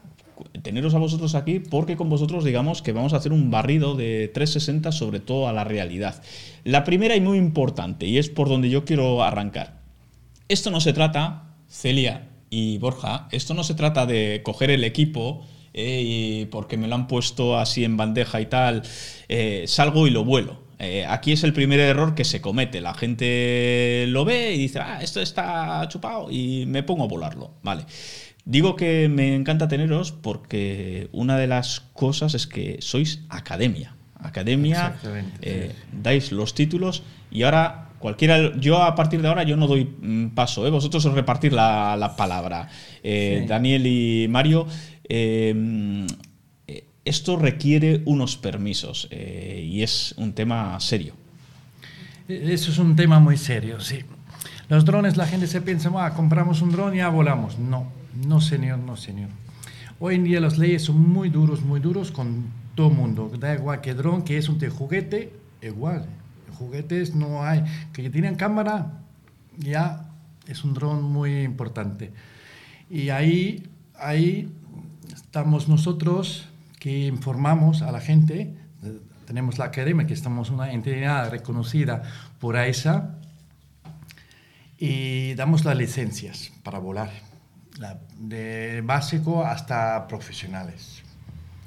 teneros 0.62 0.94
a 0.94 1.00
vosotros 1.00 1.36
aquí 1.36 1.60
porque 1.60 1.96
con 1.96 2.10
vosotros 2.10 2.44
digamos 2.44 2.82
que 2.82 2.92
vamos 2.92 3.14
a 3.14 3.18
hacer 3.18 3.32
un 3.32 3.52
barrido 3.52 3.96
de 3.96 4.30
360 4.34 4.92
sobre 4.92 5.20
todo 5.20 5.48
a 5.48 5.54
la 5.54 5.64
realidad. 5.64 6.22
La 6.64 6.84
primera 6.84 7.16
y 7.16 7.22
muy 7.22 7.38
importante 7.38 8.06
y 8.06 8.18
es 8.18 8.30
por 8.30 8.50
donde 8.50 8.70
yo 8.70 8.86
quiero 8.86 9.24
arrancar. 9.24 9.80
Esto 10.48 10.72
no 10.72 10.82
se 10.82 10.94
trata, 10.94 11.56
Celia 11.70 12.30
y 12.50 12.78
Borja, 12.78 13.28
esto 13.32 13.54
no 13.54 13.64
se 13.64 13.74
trata 13.74 14.06
de 14.06 14.42
coger 14.44 14.70
el 14.70 14.84
equipo 14.84 15.46
eh, 15.74 16.04
y 16.06 16.46
porque 16.46 16.78
me 16.78 16.88
lo 16.88 16.96
han 16.96 17.08
puesto 17.08 17.58
así 17.58 17.84
en 17.84 17.98
bandeja 17.98 18.40
y 18.42 18.46
tal, 18.46 18.84
eh, 19.28 19.66
salgo 19.68 20.08
y 20.08 20.12
lo 20.12 20.24
vuelo. 20.24 20.65
Eh, 20.80 21.06
aquí 21.08 21.32
es 21.32 21.44
el 21.44 21.54
primer 21.54 21.80
error 21.80 22.16
que 22.16 22.26
se 22.26 22.42
comete. 22.42 22.82
La 22.82 22.94
gente 22.94 24.06
lo 24.10 24.26
ve 24.26 24.54
y 24.54 24.58
dice, 24.58 24.80
ah, 24.80 25.00
esto 25.02 25.22
está 25.22 25.88
chupado 25.88 26.30
y 26.30 26.66
me 26.68 26.84
pongo 26.84 27.04
a 27.04 27.08
volarlo. 27.08 27.54
Vale. 27.64 27.86
Digo 28.44 28.76
que 28.76 29.10
me 29.10 29.36
encanta 29.36 29.68
teneros 29.68 30.12
porque 30.12 31.10
una 31.12 31.38
de 31.38 31.48
las 31.48 31.80
cosas 31.94 32.36
es 32.36 32.46
que 32.46 32.78
sois 32.80 33.22
academia. 33.30 33.96
Academia, 34.20 34.96
eh, 35.42 35.72
dais 35.92 36.32
los 36.32 36.54
títulos 36.56 37.04
y 37.32 37.44
ahora 37.44 37.90
cualquiera, 38.00 38.56
yo 38.60 38.82
a 38.82 38.96
partir 38.96 39.22
de 39.22 39.28
ahora 39.28 39.44
yo 39.44 39.56
no 39.56 39.68
doy 39.68 39.86
mm, 39.86 40.30
paso, 40.30 40.66
¿eh? 40.66 40.70
vosotros 40.72 41.06
os 41.06 41.14
repartir 41.14 41.54
la, 41.54 41.96
la 41.98 42.16
palabra. 42.16 42.68
Eh, 43.04 43.40
Sí. 43.42 43.48
Daniel 43.48 43.86
y 43.88 44.28
Mario, 44.30 44.68
eh, 45.10 46.06
esto 47.06 47.38
requiere 47.38 48.02
unos 48.06 48.36
permisos 48.36 49.08
eh, 49.12 49.64
y 49.68 49.84
es 49.84 50.14
un 50.18 50.34
tema 50.34 50.80
serio. 50.80 51.14
Eso 52.28 52.72
es 52.72 52.78
un 52.80 52.96
tema 52.96 53.20
muy 53.20 53.38
serio, 53.38 53.80
sí. 53.80 54.00
Los 54.68 54.84
drones, 54.84 55.16
la 55.16 55.28
gente 55.28 55.46
se 55.46 55.62
piensa, 55.62 55.92
"Ah, 55.96 56.14
compramos 56.16 56.62
un 56.62 56.72
dron 56.72 56.96
y 56.96 56.98
ya 56.98 57.10
volamos. 57.10 57.60
No, 57.60 57.92
no 58.26 58.42
señor, 58.42 58.80
no 58.80 58.98
señor. 58.98 59.30
Hoy 60.00 60.16
en 60.16 60.24
día 60.24 60.40
las 60.40 60.58
leyes 60.58 60.84
son 60.84 61.00
muy 61.00 61.30
duros, 61.30 61.62
muy 61.62 61.80
duros 61.80 62.12
con 62.12 62.46
todo 62.74 62.90
mundo. 62.90 63.32
Da 63.40 63.54
igual 63.54 63.82
que 63.82 63.94
dron, 63.94 64.24
que 64.24 64.38
es 64.38 64.50
un 64.50 64.60
juguete, 64.70 65.32
igual. 65.62 66.08
Juguetes 66.58 67.14
no 67.14 67.44
hay. 67.44 67.64
Que 67.94 68.10
tienen 68.10 68.36
cámara, 68.36 69.04
ya 69.58 70.10
es 70.48 70.64
un 70.64 70.74
dron 70.74 71.04
muy 71.04 71.44
importante. 71.44 72.12
Y 72.90 73.10
ahí, 73.10 73.68
ahí 73.98 74.50
estamos 75.14 75.68
nosotros 75.70 76.48
que 76.86 77.08
informamos 77.08 77.82
a 77.82 77.92
la 77.92 78.00
gente. 78.00 78.54
Tenemos 79.26 79.58
la 79.58 79.66
academia, 79.66 80.06
que 80.06 80.14
estamos 80.14 80.52
una 80.52 80.72
entidad 80.72 81.32
reconocida 81.32 82.04
por 82.40 82.58
AESA, 82.58 83.16
y 84.78 85.34
damos 85.34 85.66
las 85.66 85.76
licencias 85.76 86.52
para 86.62 86.78
volar, 86.78 87.10
la- 87.80 87.98
de 88.20 88.82
básico 88.86 89.44
hasta 89.44 90.06
profesionales, 90.08 91.02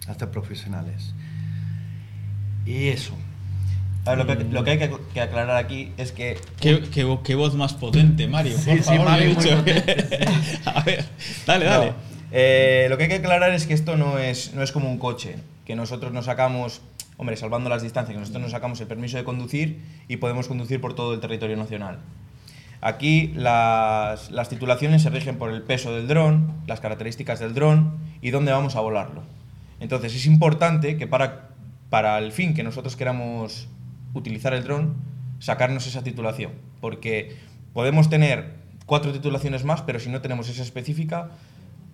hasta 0.06 0.30
profesionales. 0.30 1.14
Y 2.64 2.86
eso. 2.86 3.14
A 4.04 4.14
ver, 4.14 4.18
lo, 4.24 4.26
que, 4.38 4.44
lo 4.44 4.62
que 4.62 4.70
hay 4.70 4.78
que, 4.78 4.92
que 5.12 5.20
aclarar 5.20 5.56
aquí 5.56 5.90
es 5.96 6.12
que 6.12 6.38
¿Qué, 6.60 6.80
qué- 6.92 7.18
qué 7.24 7.34
voz 7.34 7.56
más 7.56 7.74
potente, 7.74 8.28
Mario. 8.28 8.56
Sí, 8.56 8.66
por 8.70 8.76
sí, 8.78 8.82
favor, 8.84 9.04
Mario, 9.06 9.24
he 9.24 9.28
dicho. 9.34 9.56
potente, 9.56 10.28
A 10.64 10.82
ver, 10.84 11.04
dale, 11.44 11.64
No, 11.64 11.70
dale. 11.72 11.92
Eh, 12.30 12.86
lo 12.90 12.96
que 12.96 13.04
hay 13.04 13.08
que 13.08 13.16
aclarar 13.16 13.52
es 13.52 13.66
que 13.66 13.74
esto 13.74 13.96
no 13.96 14.18
es, 14.18 14.54
no 14.54 14.62
es 14.62 14.72
como 14.72 14.90
un 14.90 14.98
coche, 14.98 15.36
que 15.64 15.76
nosotros 15.76 16.12
nos 16.12 16.26
sacamos, 16.26 16.82
hombre, 17.16 17.36
salvando 17.36 17.70
las 17.70 17.82
distancias, 17.82 18.14
que 18.14 18.20
nosotros 18.20 18.42
nos 18.42 18.50
sacamos 18.52 18.80
el 18.80 18.86
permiso 18.86 19.16
de 19.16 19.24
conducir 19.24 19.80
y 20.08 20.16
podemos 20.18 20.48
conducir 20.48 20.80
por 20.80 20.94
todo 20.94 21.14
el 21.14 21.20
territorio 21.20 21.56
nacional. 21.56 21.98
Aquí 22.80 23.32
las, 23.34 24.30
las 24.30 24.48
titulaciones 24.48 25.02
se 25.02 25.10
rigen 25.10 25.36
por 25.36 25.50
el 25.50 25.62
peso 25.62 25.94
del 25.94 26.06
dron, 26.06 26.52
las 26.66 26.80
características 26.80 27.40
del 27.40 27.54
dron 27.54 27.98
y 28.22 28.30
dónde 28.30 28.52
vamos 28.52 28.76
a 28.76 28.80
volarlo. 28.80 29.22
Entonces 29.80 30.14
es 30.14 30.26
importante 30.26 30.96
que 30.96 31.06
para, 31.06 31.48
para 31.90 32.18
el 32.18 32.32
fin 32.32 32.54
que 32.54 32.62
nosotros 32.62 32.94
queramos 32.94 33.68
utilizar 34.14 34.54
el 34.54 34.64
dron, 34.64 34.94
sacarnos 35.40 35.86
esa 35.86 36.02
titulación, 36.02 36.52
porque 36.80 37.36
podemos 37.72 38.10
tener 38.10 38.54
cuatro 38.86 39.12
titulaciones 39.12 39.64
más, 39.64 39.82
pero 39.82 40.00
si 40.00 40.08
no 40.08 40.20
tenemos 40.20 40.48
esa 40.48 40.62
específica, 40.62 41.30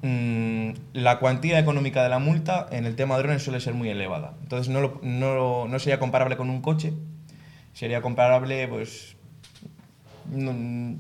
mm, 0.09 0.71
la 0.93 1.19
cuantía 1.19 1.59
económica 1.59 2.03
de 2.03 2.09
la 2.11 2.19
multa 2.19 2.67
en 2.71 2.85
el 2.87 2.95
tema 2.95 3.17
de 3.17 3.23
drones 3.23 3.43
suele 3.43 3.61
ser 3.61 3.75
muy 3.75 3.89
elevada. 3.89 4.35
Entonces 4.43 4.69
no, 4.73 4.81
lo- 4.81 5.01
no, 5.03 5.67
no 5.67 5.79
sería 5.79 5.99
comparable 5.99 6.37
con 6.37 6.51
un 6.51 6.61
coche, 6.61 6.93
sería 7.73 8.03
comparable, 8.03 8.69
pues... 8.69 9.17
No, 10.31 10.97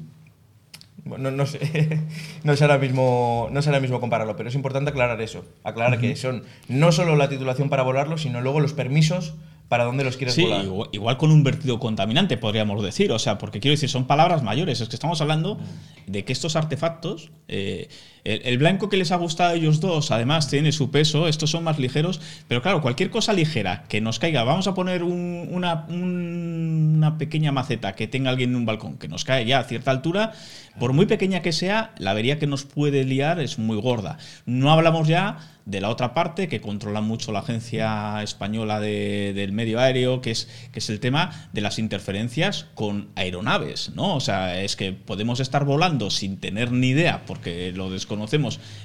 bueno, 1.05 1.30
no 1.30 1.44
sé, 1.46 2.00
no 2.44 2.57
sé 2.57 2.64
ahora 2.64 2.78
mismo, 2.78 3.48
no 3.50 3.61
sé 3.62 3.68
ahora 3.68 3.80
mismo 3.80 4.00
compararlo, 4.00 4.36
pero 4.36 4.48
es 4.48 4.55
importante 4.55 4.90
aclarar 4.90 5.20
eso, 5.20 5.44
aclarar 5.62 5.98
que 5.98 6.16
son 6.16 6.44
no 6.68 6.92
solo 6.92 7.14
la 7.16 7.28
titulación 7.28 7.68
para 7.68 7.82
volarlo, 7.82 8.16
sino 8.16 8.40
luego 8.40 8.61
los 8.61 8.72
permisos 8.72 9.34
para 9.68 9.84
dónde 9.84 10.05
los 10.05 10.16
quieres 10.16 10.34
Sí, 10.34 10.42
volar. 10.42 10.64
igual, 10.64 10.88
igual 10.92 11.16
con 11.18 11.30
un 11.30 11.42
vertido 11.42 11.78
contaminante, 11.80 12.36
podríamos 12.36 12.82
decir. 12.82 13.11
O 13.12 13.18
sea, 13.18 13.38
porque 13.38 13.61
quiero 13.61 13.72
decir, 13.72 13.88
son 13.88 14.07
palabras 14.07 14.42
mayores. 14.42 14.80
Es 14.82 14.88
que 14.90 14.94
estamos 14.96 15.20
hablando 15.22 15.59
de 16.07 16.24
que 16.24 16.32
estos 16.34 16.55
artefactos, 16.55 17.30
eh, 17.48 17.88
el, 18.25 18.41
el 18.45 18.59
blanco 18.59 18.89
que 18.89 18.97
les 18.97 19.12
ha 19.12 19.16
gustado 19.16 19.51
a 19.51 19.55
ellos 19.55 19.81
dos, 19.81 20.11
además 20.11 20.49
tiene 20.49 20.72
su 20.72 20.91
peso, 20.91 21.29
estos 21.29 21.51
son 21.51 21.64
más 21.64 21.79
ligeros. 21.79 22.20
Pero 22.49 22.62
claro, 22.62 22.81
cualquier 22.81 23.11
cosa 23.11 23.33
ligera 23.33 23.85
que 23.89 24.01
nos 24.01 24.18
caiga, 24.18 24.43
vamos 24.45 24.66
a 24.66 24.75
poner 24.75 25.03
un- 25.03 25.49
una, 25.51 25.85
un- 25.89 26.95
una 26.97 27.18
pequeña 27.18 27.53
maceta 27.53 27.95
que 27.95 28.07
tenga 28.09 28.31
alguien 28.31 28.51
en 28.51 28.57
un 28.57 28.66
balcón, 28.66 28.97
que 28.99 29.09
nos 29.09 29.25
cae 29.25 29.45
ya 29.45 29.59
a 29.61 29.64
cierta 29.64 29.91
altura, 29.91 30.33
por 30.79 30.93
muy 30.93 31.07
pequeña 31.07 31.43
que 31.43 31.53
sea, 31.53 31.93
la 31.99 32.11
avería 32.12 32.39
que 32.39 32.47
nos 32.47 32.64
puede 32.64 33.05
liar 33.05 33.39
es 33.41 33.59
muy 33.59 33.77
gorda. 33.81 34.18
No 34.47 34.72
hablamos 34.72 35.07
ya 35.07 35.37
de 35.66 35.81
la 35.81 35.89
otra 35.89 36.12
parte 36.12 36.47
que 36.49 36.61
controla 36.61 37.01
mucho 37.01 37.33
la 37.33 37.39
Agencia 37.39 38.22
Española 38.22 38.81
de- 38.81 39.33
del 39.35 39.53
Medio 39.53 39.81
Aéreo, 39.81 40.20
que 40.20 40.31
es, 40.33 40.49
que 40.72 40.81
es 40.81 40.91
el 40.91 41.01
tema 41.01 41.49
de 41.53 41.61
las 41.62 41.79
interferencias 41.79 42.66
con 42.75 43.09
aeronaves, 43.14 43.93
¿no? 43.95 44.14
O 44.16 44.20
sea, 44.20 44.61
es 44.62 44.77
que 44.77 44.93
podemos 44.93 45.41
estar 45.41 45.64
volando 45.64 46.11
sin 46.11 46.37
tener 46.39 46.70
ni 46.72 46.89
idea, 46.89 47.22
porque 47.27 47.72
lo 47.72 47.89
desconocemos, 47.91 48.14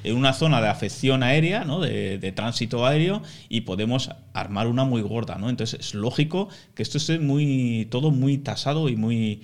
en 0.04 0.16
una 0.16 0.34
zona 0.34 0.62
de 0.62 0.68
afección 0.68 1.24
aérea, 1.24 1.64
¿no? 1.64 1.80
De, 1.80 2.18
de 2.18 2.32
tránsito 2.32 2.86
aéreo, 2.86 3.22
y 3.50 3.62
podemos 3.62 4.10
armar 4.34 4.68
una 4.68 4.84
muy 4.84 5.02
gorda, 5.02 5.36
¿no? 5.38 5.50
Entonces 5.50 5.80
es 5.80 5.94
lógico 5.94 6.50
que 6.76 6.84
esto 6.84 6.98
esté 6.98 7.20
muy, 7.20 7.88
todo 7.90 8.12
muy 8.12 8.38
tasado 8.38 8.90
y 8.90 8.96
muy, 8.96 9.42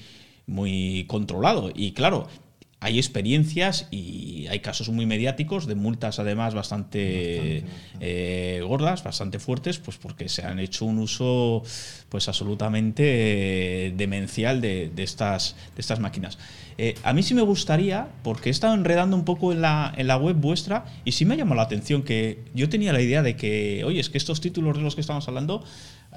muy 0.47 1.05
controlado. 1.07 1.71
Y 1.73 1.91
claro, 1.91 2.27
hay 2.85 2.99
experiencias 2.99 3.87
y 3.89 4.45
hay 4.47 4.59
casos 4.59 4.89
muy 4.89 5.07
mediáticos 5.07 5.65
de 5.65 5.73
multas 5.73 6.19
además 6.19 6.53
bastante, 6.53 7.63
eh, 7.99 8.61
gordas, 8.63 9.03
bastante 9.03 9.39
fuertes, 9.39 9.79
pues 9.79 9.97
porque 9.97 10.29
se 10.29 10.43
han 10.43 10.59
hecho 10.59 10.85
un 10.85 10.99
uso 10.99 11.63
pues 12.09 12.27
absolutamente 12.27 13.87
eh, 13.87 13.93
demencial 13.97 14.61
de, 14.61 14.91
de 14.95 15.01
estas, 15.01 15.55
de 15.73 15.81
estas 15.81 15.99
máquinas. 15.99 16.37
Eh, 16.77 16.93
a 17.01 17.13
mí 17.13 17.23
sí 17.23 17.33
me 17.33 17.41
gustaría, 17.41 18.07
porque 18.21 18.49
he 18.49 18.51
estado 18.51 18.75
enredando 18.75 19.15
un 19.15 19.25
poco 19.25 19.51
en 19.51 19.61
la, 19.61 19.91
en 19.97 20.05
la 20.05 20.17
web 20.17 20.35
vuestra 20.35 20.85
y 21.05 21.13
sí 21.13 21.25
me 21.25 21.33
ha 21.33 21.37
llamado 21.37 21.55
la 21.55 21.63
atención 21.63 22.03
que 22.03 22.43
yo 22.53 22.69
tenía 22.69 22.93
la 22.93 23.01
idea 23.01 23.23
de 23.23 23.35
que, 23.35 23.83
oye, 23.83 23.99
es 23.99 24.11
que 24.11 24.19
estos 24.19 24.41
títulos 24.41 24.77
de 24.77 24.83
los 24.83 24.93
que 24.93 25.01
estamos 25.01 25.27
hablando 25.27 25.63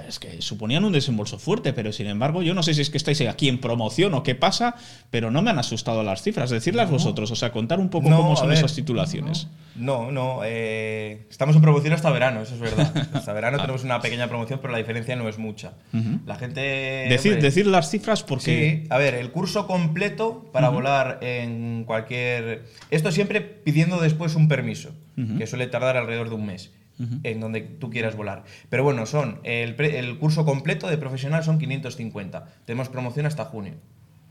es 0.06 0.18
que 0.18 0.40
suponían 0.42 0.84
un 0.84 0.92
desembolso 0.92 1.38
fuerte, 1.38 1.72
pero 1.72 1.92
sin 1.92 2.06
embargo, 2.06 2.42
yo 2.42 2.54
no 2.54 2.62
sé 2.62 2.74
si 2.74 2.82
es 2.82 2.90
que 2.90 2.96
estáis 2.98 3.20
aquí 3.22 3.48
en 3.48 3.58
promoción 3.60 4.14
o 4.14 4.22
qué 4.22 4.34
pasa, 4.34 4.74
pero 5.10 5.30
no 5.30 5.42
me 5.42 5.50
han 5.50 5.58
asustado 5.58 6.02
las 6.02 6.22
cifras. 6.22 6.50
Decirlas 6.50 6.86
No. 6.88 6.92
vosotros, 6.92 7.30
o 7.30 7.36
sea, 7.36 7.52
contar 7.52 7.80
un 7.80 7.88
poco 7.90 8.08
No, 8.08 8.18
cómo 8.18 8.36
son 8.36 8.48
ver, 8.48 8.58
esas 8.58 8.74
titulaciones. 8.74 9.48
No, 9.76 10.10
no. 10.10 10.40
eh, 10.44 11.26
estamos 11.30 11.54
en 11.56 11.62
promoción 11.62 11.92
hasta 11.92 12.10
verano, 12.10 12.42
eso 12.42 12.54
es 12.54 12.60
verdad. 12.60 12.92
Hasta 13.12 13.32
verano 13.32 13.58
tenemos 13.58 13.84
una 13.84 14.00
pequeña 14.00 14.26
promoción, 14.28 14.58
pero 14.60 14.72
la 14.72 14.78
diferencia 14.78 15.14
no 15.16 15.28
es 15.28 15.38
mucha. 15.38 15.72
La 16.26 16.34
gente. 16.36 16.60
Decir, 17.08 17.32
hombre, 17.32 17.42
decir 17.48 17.66
las 17.66 17.90
cifras 17.90 18.22
porque. 18.22 18.82
Sí, 18.82 18.86
a 18.90 18.98
ver, 18.98 19.14
el 19.14 19.30
curso 19.30 19.66
completo 19.66 20.48
para 20.52 20.68
volar 20.68 21.18
en 21.22 21.84
cualquier. 21.84 22.64
Esto 22.90 23.12
siempre 23.12 23.40
pidiendo 23.40 24.00
después 24.00 24.34
un 24.34 24.48
permiso, 24.48 24.90
que 25.38 25.46
suele 25.46 25.66
tardar 25.68 25.96
alrededor 25.96 26.28
de 26.28 26.34
un 26.34 26.46
mes. 26.46 26.72
Ujú. 26.98 27.20
En 27.22 27.40
donde 27.40 27.60
tú 27.60 27.90
quieras 27.90 28.16
volar. 28.16 28.44
Pero 28.70 28.82
bueno, 28.82 29.06
son. 29.06 29.40
El, 29.44 29.74
pre- 29.76 29.98
el 29.98 30.18
curso 30.18 30.44
completo 30.44 30.88
de 30.88 30.98
profesional 30.98 31.44
son 31.44 31.58
550. 31.58 32.46
Tenemos 32.64 32.88
promoción 32.88 33.26
hasta 33.26 33.44
junio. 33.44 33.74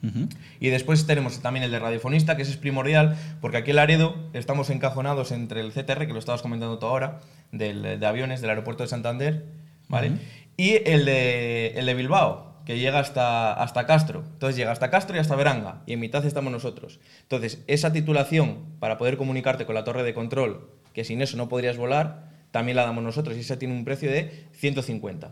Ujú. 0.04 0.28
Y 0.60 0.68
después 0.70 1.08
tenemos 1.08 1.40
también 1.40 1.64
el 1.64 1.72
de 1.72 1.80
radiofonista, 1.80 2.36
que 2.36 2.44
ese 2.44 2.52
es 2.52 2.58
primordial, 2.58 3.18
porque 3.42 3.58
aquí 3.58 3.72
en 3.72 3.78
Laredo 3.78 4.16
estamos 4.34 4.70
encajonados 4.70 5.32
entre 5.32 5.62
el 5.62 5.72
CTR, 5.72 6.06
que 6.08 6.14
lo 6.14 6.20
estabas 6.20 6.42
comentando 6.42 6.78
tú 6.78 6.86
ahora, 6.86 7.22
del, 7.52 7.82
de 8.00 8.06
aviones 8.06 8.42
del 8.42 8.50
aeropuerto 8.52 8.84
de 8.84 8.90
Santander, 8.90 9.46
¿vale? 9.88 10.10
Ujú. 10.10 10.20
Y 10.58 10.76
el 10.86 11.06
de, 11.06 11.68
el 11.78 11.86
de 11.86 11.94
Bilbao, 11.96 12.58
que 12.66 12.78
llega 12.78 13.00
hasta, 13.00 13.54
hasta 13.54 13.86
Castro. 13.88 14.24
Entonces 14.34 14.56
llega 14.58 14.72
hasta 14.72 14.92
Castro 14.92 15.16
y 15.16 15.20
hasta 15.20 15.36
Veranga, 15.36 15.82
y 15.88 15.94
en 15.94 16.00
mitad 16.00 16.24
estamos 16.26 16.52
nosotros. 16.52 17.00
Entonces, 17.24 17.64
esa 17.68 17.92
titulación 17.94 18.58
para 18.80 18.98
poder 18.98 19.18
comunicarte 19.18 19.66
con 19.66 19.74
la 19.74 19.84
torre 19.84 20.04
de 20.04 20.14
control, 20.14 20.70
que 20.94 21.06
sin 21.06 21.22
eso 21.22 21.38
no 21.38 21.48
podrías 21.50 21.78
volar, 21.78 22.28
también 22.58 22.76
la 22.76 22.86
damos 22.86 23.04
nosotros, 23.04 23.38
y 23.38 23.42
esa 23.42 23.60
tiene 23.60 23.76
un 23.76 23.86
precio 23.86 24.10
de 24.10 24.48
150. 24.54 25.32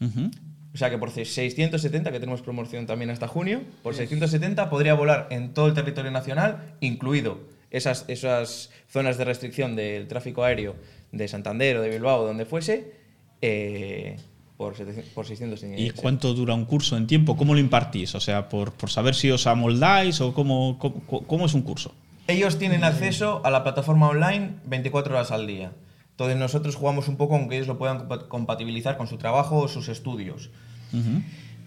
Ujú. 0.00 0.30
O 0.72 0.78
sea 0.78 0.88
que 0.88 0.96
por 0.96 1.10
670, 1.10 2.10
que 2.10 2.18
tenemos 2.18 2.40
promoción 2.40 2.86
también 2.86 3.10
hasta 3.10 3.28
junio, 3.28 3.60
por 3.82 3.94
670 3.94 4.70
podría 4.70 4.94
volar 4.94 5.28
en 5.30 5.52
todo 5.52 5.66
el 5.66 5.74
territorio 5.74 6.10
nacional, 6.10 6.74
incluido 6.80 7.38
esas, 7.70 8.06
esas 8.08 8.70
zonas 8.88 9.18
de 9.18 9.26
restricción 9.26 9.76
del 9.76 10.08
tráfico 10.08 10.42
aéreo 10.42 10.74
de 11.12 11.28
Santander 11.28 11.76
o 11.76 11.82
de 11.82 11.90
Bilbao, 11.90 12.24
donde 12.24 12.46
fuese, 12.46 12.94
eh, 13.42 14.16
por, 14.56 14.74
700 14.74 15.12
por 15.12 15.26
670. 15.26 15.82
¿Y 15.82 15.90
cuánto 15.90 16.32
dura 16.32 16.54
un 16.54 16.64
curso 16.64 16.96
en 16.96 17.06
tiempo? 17.06 17.36
¿Cómo 17.36 17.52
lo 17.52 17.60
impartís? 17.60 18.14
O 18.14 18.20
sea, 18.20 18.48
por, 18.48 18.72
por 18.72 18.88
saber 18.88 19.14
si 19.14 19.30
os 19.30 19.46
amoldáis 19.46 20.22
o 20.22 20.32
cómo, 20.32 20.78
cómo, 20.78 21.26
cómo 21.26 21.44
es 21.44 21.52
un 21.52 21.60
curso. 21.60 21.94
Ellos 22.26 22.56
tienen 22.56 22.84
acceso 22.84 23.42
a 23.44 23.50
la 23.50 23.62
plataforma 23.62 24.08
online 24.08 24.54
24 24.64 25.14
horas 25.14 25.30
al 25.30 25.46
día. 25.46 25.72
Entonces 26.14 26.36
nosotros 26.38 26.76
jugamos 26.76 27.08
un 27.08 27.16
poco 27.16 27.34
aunque 27.34 27.56
ellos 27.56 27.66
lo 27.66 27.76
puedan 27.76 28.08
compa- 28.08 28.28
compatibilizar 28.28 28.96
con 28.96 29.08
su 29.08 29.18
trabajo 29.18 29.58
o 29.58 29.68
sus 29.68 29.88
estudios. 29.88 30.50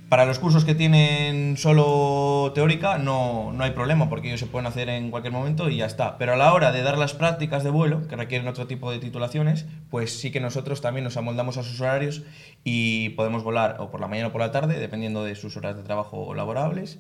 Para 0.08 0.26
los 0.26 0.40
cursos 0.40 0.64
que 0.64 0.74
tienen 0.74 1.58
solo 1.58 2.54
teórica 2.56 2.98
no, 2.98 3.52
no 3.52 3.64
hay 3.66 3.72
problema 3.72 4.08
porque 4.08 4.30
ellos 4.30 4.40
se 4.40 4.46
pueden 4.46 4.66
hacer 4.66 4.88
en 4.88 5.12
cualquier 5.12 5.34
momento 5.34 5.70
y 5.70 5.76
ya 5.76 5.86
está. 5.86 6.18
Pero 6.18 6.32
a 6.32 6.38
la 6.38 6.54
hora 6.54 6.72
de 6.72 6.82
dar 6.82 6.98
las 6.98 7.14
prácticas 7.14 7.66
de 7.66 7.72
vuelo, 7.72 8.08
que 8.08 8.16
requieren 8.16 8.48
otro 8.48 8.68
tipo 8.68 8.90
de 8.90 9.00
titulaciones, 9.00 9.66
pues 9.90 10.18
sí 10.18 10.32
que 10.32 10.40
nosotros 10.40 10.80
también 10.80 11.04
nos 11.04 11.18
amoldamos 11.18 11.58
a 11.58 11.64
sus 11.64 11.82
horarios 11.82 12.24
y 12.64 13.10
podemos 13.10 13.44
volar 13.44 13.76
o 13.82 13.92
por 13.92 14.00
la 14.00 14.08
mañana 14.08 14.30
o 14.30 14.32
por 14.32 14.40
la 14.40 14.54
tarde, 14.54 14.80
dependiendo 14.80 15.26
de 15.26 15.36
sus 15.36 15.58
horas 15.58 15.76
de 15.76 15.84
trabajo 15.84 16.34
laborables 16.34 17.00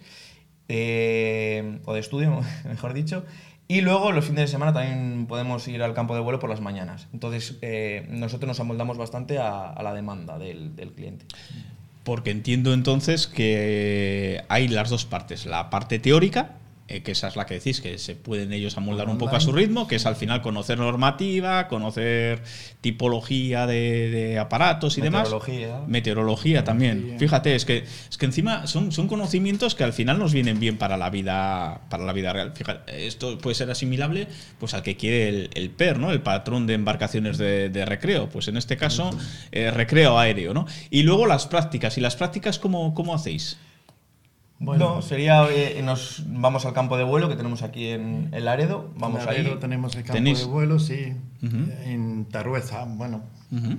eh, 0.68 1.80
o 1.86 1.94
de 1.94 2.00
estudio, 2.02 2.42
mejor 2.66 2.94
dicho. 2.94 3.24
Y 3.70 3.82
luego 3.82 4.12
los 4.14 4.26
fines 4.26 4.42
de 4.42 4.48
semana 4.48 4.74
también 4.74 5.26
podemos 5.28 5.68
ir 5.68 5.84
al 5.84 5.94
campo 5.94 6.16
de 6.16 6.22
vuelo 6.22 6.40
por 6.40 6.50
las 6.50 6.62
mañanas. 6.62 7.08
Entonces 7.14 7.58
eh, 7.62 8.08
nosotros 8.10 8.48
nos 8.48 8.60
amoldamos 8.60 8.98
bastante 8.98 9.40
a, 9.40 9.76
la 9.84 9.94
demanda 9.94 10.40
del, 10.40 10.76
del 10.76 10.94
cliente. 10.94 11.26
Porque 12.04 12.32
entiendo 12.32 12.74
entonces 12.74 13.28
que 13.28 14.42
hay 14.48 14.70
las 14.70 14.90
dos 14.90 15.04
partes. 15.04 15.46
La 15.46 15.70
parte 15.70 16.00
teórica, 16.00 16.56
eh, 16.88 17.04
que 17.04 17.12
esa 17.12 17.28
es 17.28 17.36
la 17.36 17.46
que 17.46 17.56
decís, 17.56 17.82
que 17.82 17.98
se 17.98 18.16
pueden 18.16 18.54
ellos 18.54 18.78
amoldar 18.78 19.10
un 19.10 19.18
poco 19.18 19.36
a 19.36 19.40
su 19.40 19.52
ritmo, 19.52 19.88
que 19.88 19.98
es 19.98 20.06
al 20.06 20.16
final 20.16 20.42
conocer 20.42 20.78
normativa, 20.78 21.68
conocer 21.68 22.42
tipología 22.82 23.68
de, 23.68 24.10
de 24.10 24.40
aparatos 24.40 24.98
y 24.98 25.02
demás. 25.02 25.24
Meteorología. 25.24 25.82
Meteorología 25.88 26.64
también. 26.64 27.16
Fíjate, 27.20 27.56
es 27.56 27.66
que, 27.66 27.84
es 28.10 28.18
que 28.18 28.26
encima 28.26 28.68
son, 28.68 28.92
son 28.92 29.08
conocimientos 29.08 29.76
que 29.76 29.84
al 29.84 29.94
final 29.94 30.18
nos 30.18 30.34
vienen 30.34 30.60
bien 30.60 30.78
para 30.78 30.98
la 30.98 31.10
vida, 31.10 31.82
para 31.90 32.06
la 32.06 32.14
vida 32.14 32.32
real. 32.32 32.54
Fíjate, 32.56 33.06
esto 33.08 33.38
puede 33.38 33.56
ser 33.56 33.70
asimilable 33.70 34.28
pues, 34.60 34.74
al 34.74 34.84
que 34.84 34.96
quiere 34.96 35.30
el, 35.30 35.50
el 35.56 35.70
PER, 35.70 36.00
¿no? 36.00 36.12
El 36.12 36.22
patrón 36.22 36.68
de 36.68 36.74
embarcaciones 36.74 37.38
de, 37.38 37.70
de 37.70 37.86
recreo. 37.86 38.30
Pues 38.30 38.48
en 38.48 38.58
este 38.58 38.78
caso, 38.78 39.10
eh, 39.52 39.72
recreo 39.72 40.18
aéreo, 40.18 40.54
¿no? 40.54 40.66
Y 40.90 41.04
luego 41.04 41.26
las 41.26 41.48
prácticas. 41.48 41.98
¿Y 41.98 42.02
las 42.02 42.16
prácticas 42.16 42.60
cómo, 42.60 42.94
cómo 42.94 43.14
hacéis? 43.14 43.58
No, 44.60 45.02
sería, 45.02 45.48
eh, 45.52 45.82
nos 45.84 46.24
vamos 46.28 46.66
al 46.66 46.74
campo 46.74 46.98
de 46.98 47.04
vuelo 47.04 47.30
que 47.30 47.36
tenemos 47.36 47.62
aquí 47.62 47.90
en, 47.90 48.30
en 48.32 48.46
Laredo, 48.46 48.90
vamos 48.98 49.24
Laredo 49.26 49.54
ahí. 49.54 49.60
tenemos 49.60 49.96
el 49.96 50.04
campo 50.04 50.18
Tenéis- 50.18 50.40
de 50.40 50.46
vuelo, 50.46 50.80
sí. 50.80 51.14
En 51.86 52.26
Tarueza, 52.26 52.86
bueno, 52.86 53.22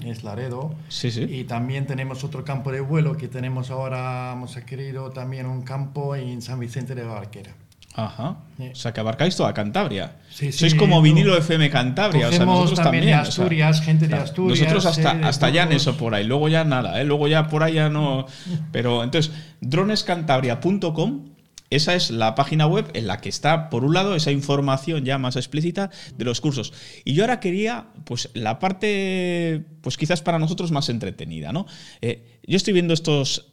es 0.04 0.22
Laredo. 0.24 0.74
Sí, 0.88 1.10
sí. 1.10 1.22
Y 1.24 1.44
también 1.44 1.86
tenemos 1.86 2.22
otro 2.24 2.44
campo 2.44 2.70
de 2.72 2.80
vuelo 2.80 3.16
que 3.16 3.28
tenemos 3.28 3.70
ahora, 3.70 4.32
hemos 4.32 4.56
adquirido 4.56 5.10
también 5.10 5.46
un 5.46 5.62
campo 5.62 6.14
en 6.16 6.40
San 6.42 6.60
Vicente 6.60 6.94
de 6.94 7.04
la 7.04 7.12
Barquera. 7.14 7.50
Ajá. 7.94 8.36
O 8.58 8.74
sea, 8.74 8.92
que 8.92 9.00
abarcáis 9.00 9.34
toda 9.34 9.52
Cantabria. 9.54 10.16
Sí, 10.30 10.52
Sois 10.52 10.74
como 10.74 10.96
no. 10.96 11.02
vinilo 11.02 11.36
FM 11.36 11.68
Cantabria. 11.70 12.28
O 12.28 12.30
sea, 12.30 12.38
Cogemos 12.38 12.60
nosotros 12.60 12.84
también 12.84 13.02
también. 13.04 13.16
de 13.16 13.28
o 13.28 13.32
sea, 13.32 13.42
Asturias, 13.44 13.80
gente 13.82 14.06
de 14.08 14.14
Asturias, 14.14 14.58
Nosotros 14.60 14.86
hasta, 14.86 15.12
eh, 15.14 15.20
hasta 15.24 15.50
Llanes 15.50 15.86
o 15.88 15.96
por 15.96 16.14
ahí. 16.14 16.24
Luego 16.24 16.48
ya 16.48 16.64
nada, 16.64 17.00
¿eh? 17.00 17.04
Luego 17.04 17.26
ya 17.26 17.48
por 17.48 17.62
ahí 17.64 17.74
ya 17.74 17.88
no. 17.88 18.26
Pero 18.70 19.02
entonces, 19.02 19.32
dronescantabria.com. 19.60 21.28
Esa 21.70 21.94
es 21.94 22.10
la 22.10 22.34
página 22.34 22.66
web 22.66 22.90
en 22.94 23.06
la 23.06 23.20
que 23.20 23.28
está, 23.28 23.68
por 23.68 23.84
un 23.84 23.92
lado, 23.92 24.14
esa 24.14 24.30
información 24.30 25.04
ya 25.04 25.18
más 25.18 25.36
explícita 25.36 25.90
de 26.16 26.24
los 26.24 26.40
cursos. 26.40 26.72
Y 27.04 27.12
yo 27.12 27.24
ahora 27.24 27.40
quería, 27.40 27.88
pues, 28.04 28.30
la 28.32 28.58
parte, 28.58 29.64
pues 29.82 29.98
quizás 29.98 30.22
para 30.22 30.38
nosotros 30.38 30.70
más 30.72 30.88
entretenida, 30.88 31.52
¿no? 31.52 31.66
Eh, 32.00 32.38
yo 32.46 32.56
estoy 32.56 32.72
viendo 32.72 32.94
estos, 32.94 33.48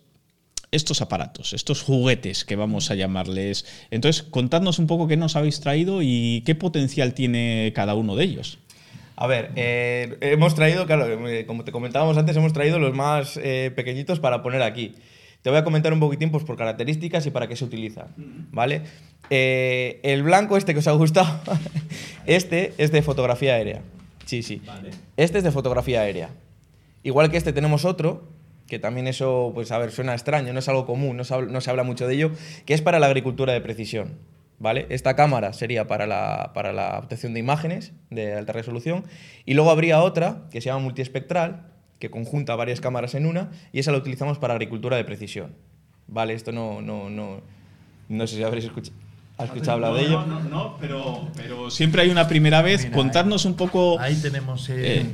estos 0.75 1.01
aparatos, 1.01 1.53
estos 1.53 1.81
juguetes 1.81 2.45
que 2.45 2.55
vamos 2.55 2.91
a 2.91 2.95
llamarles. 2.95 3.65
Entonces, 3.91 4.23
contadnos 4.23 4.79
un 4.79 4.87
poco 4.87 5.07
qué 5.07 5.17
nos 5.17 5.35
habéis 5.35 5.59
traído 5.59 6.01
y 6.01 6.43
qué 6.45 6.55
potencial 6.55 7.13
tiene 7.13 7.71
cada 7.75 7.95
uno 7.95 8.15
de 8.15 8.25
ellos. 8.25 8.59
A 9.17 9.27
ver, 9.27 9.51
eh, 9.55 10.17
hemos 10.21 10.55
traído, 10.55 10.85
claro, 10.85 11.27
eh, 11.27 11.45
como 11.45 11.63
te 11.63 11.71
comentábamos 11.71 12.17
antes, 12.17 12.35
hemos 12.35 12.51
traído 12.51 12.79
los 12.79 12.93
más 12.93 13.39
eh, 13.41 13.71
pequeñitos 13.75 14.19
para 14.19 14.43
poner 14.43 14.61
aquí. 14.61 14.95
Te 15.41 15.51
voy 15.51 15.59
a 15.59 15.63
comentar 15.63 15.93
un 15.93 15.99
poquitín 15.99 16.31
pues, 16.31 16.43
por 16.43 16.57
características 16.57 17.25
y 17.27 17.31
para 17.31 17.47
qué 17.47 17.55
se 17.55 17.63
utilizan, 17.63 18.07
¿vale? 18.51 18.81
Eh, 19.29 19.99
el 20.03 20.23
blanco 20.23 20.57
este 20.57 20.73
que 20.73 20.79
os 20.79 20.87
ha 20.87 20.91
gustado, 20.93 21.39
este 22.25 22.73
es 22.79 22.91
de 22.91 23.01
fotografía 23.03 23.53
aérea. 23.53 23.81
Sí, 24.25 24.41
sí. 24.41 24.61
Este 25.17 25.37
es 25.37 25.43
de 25.43 25.51
fotografía 25.51 26.01
aérea. 26.01 26.31
Igual 27.03 27.29
que 27.29 27.37
este 27.37 27.53
tenemos 27.53 27.85
otro, 27.85 28.27
que 28.67 28.79
también 28.79 29.07
eso, 29.07 29.51
pues 29.53 29.71
a 29.71 29.77
ver, 29.77 29.91
suena 29.91 30.13
extraño, 30.13 30.53
no 30.53 30.59
es 30.59 30.67
algo 30.69 30.85
común, 30.85 31.17
no 31.17 31.23
se, 31.23 31.33
habla, 31.33 31.51
no 31.51 31.61
se 31.61 31.69
habla 31.69 31.83
mucho 31.83 32.07
de 32.07 32.15
ello, 32.15 32.31
que 32.65 32.73
es 32.73 32.81
para 32.81 32.99
la 32.99 33.07
agricultura 33.07 33.53
de 33.53 33.61
precisión. 33.61 34.17
¿Vale? 34.57 34.85
Esta 34.89 35.17
cámara 35.17 35.51
sería 35.51 35.85
para 35.85 36.07
la, 36.07 36.51
para 36.53 36.71
la 36.71 36.97
obtención 36.97 37.33
de 37.33 37.41
imágenes 37.41 37.91
de 38.09 38.35
alta 38.35 38.53
resolución 38.53 39.03
y 39.45 39.53
luego 39.53 39.69
habría 39.69 40.01
otra 40.01 40.47
que 40.49 40.61
se 40.61 40.67
llama 40.67 40.79
multiespectral, 40.79 41.73
que 41.99 42.09
conjunta 42.09 42.55
varias 42.55 42.79
cámaras 42.79 43.15
en 43.15 43.25
una 43.25 43.51
y 43.73 43.79
esa 43.79 43.91
la 43.91 43.97
utilizamos 43.97 44.39
para 44.39 44.53
agricultura 44.53 44.95
de 44.95 45.03
precisión. 45.03 45.55
¿Vale? 46.07 46.33
Esto 46.33 46.53
no, 46.53 46.81
no, 46.81 47.09
no, 47.09 47.41
no 48.07 48.27
sé 48.27 48.37
si 48.37 48.43
habréis 48.43 48.65
escuchado. 48.65 49.04
¿Has 49.37 49.47
escuchado 49.47 49.73
hablar 49.73 49.93
de 49.95 50.01
ello? 50.01 50.25
No, 50.25 50.39
no, 50.39 50.49
no, 50.49 50.77
pero, 50.79 51.27
pero 51.35 51.69
siempre 51.69 52.01
hay 52.01 52.09
una 52.09 52.25
primera 52.25 52.61
vez. 52.61 52.85
Mira, 52.85 52.95
Contarnos 52.95 53.43
un 53.43 53.55
poco. 53.55 53.99
Ahí 53.99 54.15
tenemos 54.15 54.69
eh, 54.69 55.01
Eh, 55.01 55.13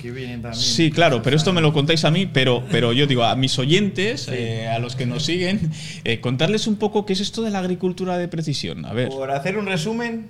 que 0.00 0.10
vienen 0.12 0.40
también. 0.40 0.62
Sí, 0.62 0.92
claro, 0.92 1.20
pero 1.20 1.36
esto 1.36 1.52
me 1.52 1.60
lo 1.60 1.72
contáis 1.72 2.04
a 2.04 2.12
mí, 2.12 2.26
pero, 2.26 2.62
pero 2.70 2.92
yo 2.92 3.08
digo 3.08 3.24
a 3.24 3.34
mis 3.34 3.58
oyentes, 3.58 4.28
eh, 4.28 4.68
a 4.68 4.78
los 4.78 4.94
que 4.94 5.04
nos 5.04 5.24
siguen, 5.24 5.72
eh, 6.04 6.20
contarles 6.20 6.68
un 6.68 6.76
poco 6.76 7.06
qué 7.06 7.14
es 7.14 7.20
esto 7.20 7.42
de 7.42 7.50
la 7.50 7.58
agricultura 7.58 8.18
de 8.18 8.28
precisión. 8.28 8.84
A 8.84 8.92
ver. 8.92 9.08
Por 9.08 9.32
hacer 9.32 9.58
un 9.58 9.66
resumen, 9.66 10.28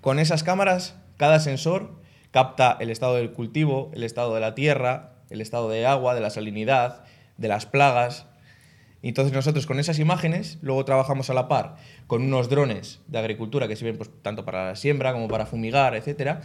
con 0.00 0.18
esas 0.18 0.42
cámaras, 0.42 0.96
cada 1.18 1.38
sensor 1.38 1.92
capta 2.32 2.76
el 2.80 2.90
estado 2.90 3.14
del 3.14 3.30
cultivo, 3.30 3.92
el 3.94 4.02
estado 4.02 4.34
de 4.34 4.40
la 4.40 4.56
tierra, 4.56 5.12
el 5.30 5.40
estado 5.40 5.68
de 5.68 5.86
agua, 5.86 6.16
de 6.16 6.20
la 6.20 6.30
salinidad, 6.30 7.04
de 7.36 7.46
las 7.46 7.66
plagas. 7.66 8.26
Entonces 9.02 9.32
nosotros 9.32 9.66
con 9.66 9.80
esas 9.80 9.98
imágenes 9.98 10.58
luego 10.62 10.84
trabajamos 10.84 11.28
a 11.28 11.34
la 11.34 11.48
par 11.48 11.76
con 12.12 12.24
unos 12.24 12.50
drones 12.50 13.00
de 13.06 13.18
agricultura 13.18 13.68
que 13.68 13.74
sirven 13.74 13.96
pues, 13.96 14.10
tanto 14.20 14.44
para 14.44 14.66
la 14.66 14.76
siembra 14.76 15.14
como 15.14 15.28
para 15.28 15.46
fumigar, 15.46 15.94
etc. 15.94 16.40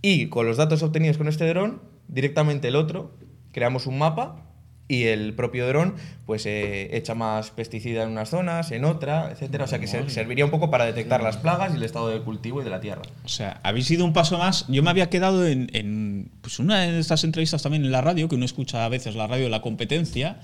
Y 0.00 0.28
con 0.28 0.46
los 0.46 0.58
datos 0.58 0.80
obtenidos 0.84 1.18
con 1.18 1.26
este 1.26 1.44
dron, 1.48 1.82
directamente 2.06 2.68
el 2.68 2.76
otro, 2.76 3.10
creamos 3.50 3.88
un 3.88 3.98
mapa 3.98 4.47
y 4.90 5.04
el 5.04 5.34
propio 5.34 5.68
dron 5.68 5.94
pues 6.24 6.44
eh, 6.46 6.96
echa 6.96 7.14
más 7.14 7.50
pesticida 7.50 8.02
en 8.02 8.10
unas 8.10 8.30
zonas, 8.30 8.70
en 8.72 8.84
otra, 8.84 9.30
etcétera. 9.30 9.64
O 9.64 9.66
sea 9.66 9.78
que 9.78 9.86
se- 9.86 10.08
serviría 10.10 10.44
un 10.44 10.50
poco 10.50 10.70
para 10.70 10.84
detectar 10.86 11.22
las 11.22 11.36
plagas 11.38 11.72
y 11.72 11.76
el 11.76 11.82
estado 11.82 12.08
del 12.08 12.22
cultivo 12.22 12.60
y 12.60 12.64
de 12.64 12.70
la 12.70 12.80
tierra. 12.80 13.02
O 13.24 13.28
sea, 13.28 13.60
habéis 13.62 13.90
ido 13.90 14.04
un 14.04 14.12
paso 14.12 14.36
más. 14.38 14.66
Yo 14.68 14.82
me 14.82 14.90
había 14.90 15.08
quedado 15.10 15.46
en, 15.46 15.70
en, 15.74 16.30
pues 16.42 16.58
una 16.58 16.80
de 16.80 16.98
estas 16.98 17.24
entrevistas 17.24 17.62
también 17.62 17.84
en 17.84 17.92
la 17.92 18.00
radio, 18.02 18.28
que 18.28 18.34
uno 18.34 18.44
escucha 18.44 18.84
a 18.84 18.88
veces 18.88 19.14
la 19.14 19.26
radio 19.26 19.44
de 19.44 19.50
la 19.50 19.62
competencia, 19.62 20.40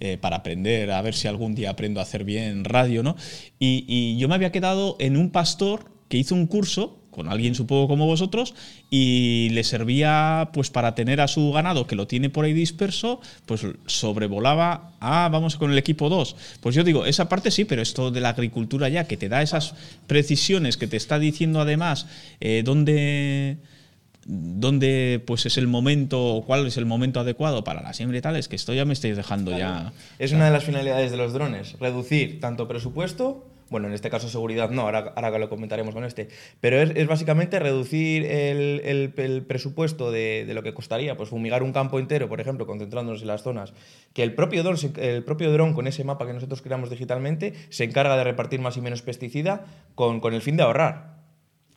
eh, 0.00 0.16
para 0.20 0.36
aprender, 0.38 0.90
a 0.92 1.02
ver 1.02 1.14
si 1.14 1.28
algún 1.28 1.54
día 1.54 1.70
aprendo 1.70 2.00
a 2.00 2.04
hacer 2.04 2.24
bien 2.24 2.64
radio, 2.64 3.02
¿no? 3.02 3.16
Y, 3.58 3.84
y 3.88 4.16
yo 4.18 4.28
me 4.28 4.34
había 4.36 4.50
quedado 4.52 4.96
en 5.00 5.16
un 5.16 5.30
pastor 5.30 5.90
que 6.08 6.16
hizo 6.18 6.34
un 6.34 6.46
curso 6.46 7.00
con 7.18 7.28
alguien 7.28 7.56
supongo 7.56 7.88
como 7.88 8.06
vosotros 8.06 8.54
y 8.90 9.48
le 9.50 9.64
servía 9.64 10.50
pues 10.52 10.70
para 10.70 10.94
tener 10.94 11.20
a 11.20 11.26
su 11.26 11.50
ganado 11.50 11.88
que 11.88 11.96
lo 11.96 12.06
tiene 12.06 12.30
por 12.30 12.44
ahí 12.44 12.52
disperso 12.52 13.20
pues 13.44 13.66
sobrevolaba 13.86 14.92
ah 15.00 15.28
vamos 15.32 15.56
con 15.56 15.72
el 15.72 15.78
equipo 15.78 16.08
2 16.08 16.36
pues 16.60 16.76
yo 16.76 16.84
digo 16.84 17.06
esa 17.06 17.28
parte 17.28 17.50
sí 17.50 17.64
pero 17.64 17.82
esto 17.82 18.12
de 18.12 18.20
la 18.20 18.28
agricultura 18.28 18.88
ya 18.88 19.08
que 19.08 19.16
te 19.16 19.28
da 19.28 19.42
esas 19.42 19.74
precisiones 20.06 20.76
que 20.76 20.86
te 20.86 20.96
está 20.96 21.18
diciendo 21.18 21.60
además 21.60 22.06
eh, 22.40 22.62
dónde 22.64 23.58
dónde 24.24 25.20
pues 25.26 25.44
es 25.46 25.56
el 25.56 25.66
momento 25.66 26.22
o 26.22 26.44
cuál 26.44 26.68
es 26.68 26.76
el 26.76 26.86
momento 26.86 27.18
adecuado 27.18 27.64
para 27.64 27.82
la 27.82 27.94
siembra 27.94 28.18
y 28.18 28.20
tal 28.20 28.36
es 28.36 28.46
que 28.46 28.54
esto 28.54 28.74
ya 28.74 28.84
me 28.84 28.92
estáis 28.92 29.16
dejando 29.16 29.58
ya 29.58 29.92
Es 30.20 30.30
una 30.30 30.44
de 30.44 30.52
las 30.52 30.62
finalidades 30.62 31.10
de 31.10 31.16
los 31.16 31.32
drones, 31.32 31.76
reducir 31.80 32.38
tanto 32.38 32.68
presupuesto, 32.68 33.44
bueno, 33.70 33.88
en 33.88 33.94
este 33.94 34.10
caso 34.10 34.28
seguridad 34.28 34.70
no, 34.70 34.82
ahora, 34.82 35.12
ahora 35.16 35.32
que 35.32 35.38
lo 35.38 35.48
comentaremos 35.48 35.94
con 35.94 36.04
este, 36.04 36.28
pero 36.60 36.80
es, 36.80 36.90
es 36.94 37.06
básicamente 37.06 37.58
reducir 37.58 38.24
el, 38.24 38.80
el- 38.84 39.12
el 39.16 39.42
presupuesto 39.42 40.10
de, 40.10 40.44
de 40.46 40.54
lo 40.54 40.62
que 40.62 40.72
costaría 40.74 41.16
pues 41.16 41.28
fumigar 41.28 41.62
un 41.62 41.72
campo 41.72 41.98
entero, 41.98 42.28
por 42.28 42.40
ejemplo, 42.40 42.66
concentrándonos 42.66 43.20
en 43.22 43.28
las 43.28 43.42
zonas, 43.42 43.72
que 44.14 44.22
el 44.22 44.34
propio 44.34 44.62
dron, 44.62 44.76
se- 44.78 45.16
el 45.16 45.22
propio 45.24 45.52
dron 45.52 45.74
con 45.74 45.86
ese 45.86 46.04
mapa 46.04 46.26
que 46.26 46.32
nosotros 46.32 46.62
creamos 46.62 46.90
digitalmente 46.90 47.54
se 47.68 47.84
encarga 47.84 48.16
de 48.16 48.24
repartir 48.24 48.60
más 48.60 48.76
y 48.76 48.80
menos 48.80 49.02
pesticida 49.02 49.66
con, 49.94 50.20
con 50.20 50.34
el 50.34 50.42
fin 50.42 50.56
de 50.56 50.62
ahorrar. 50.62 51.18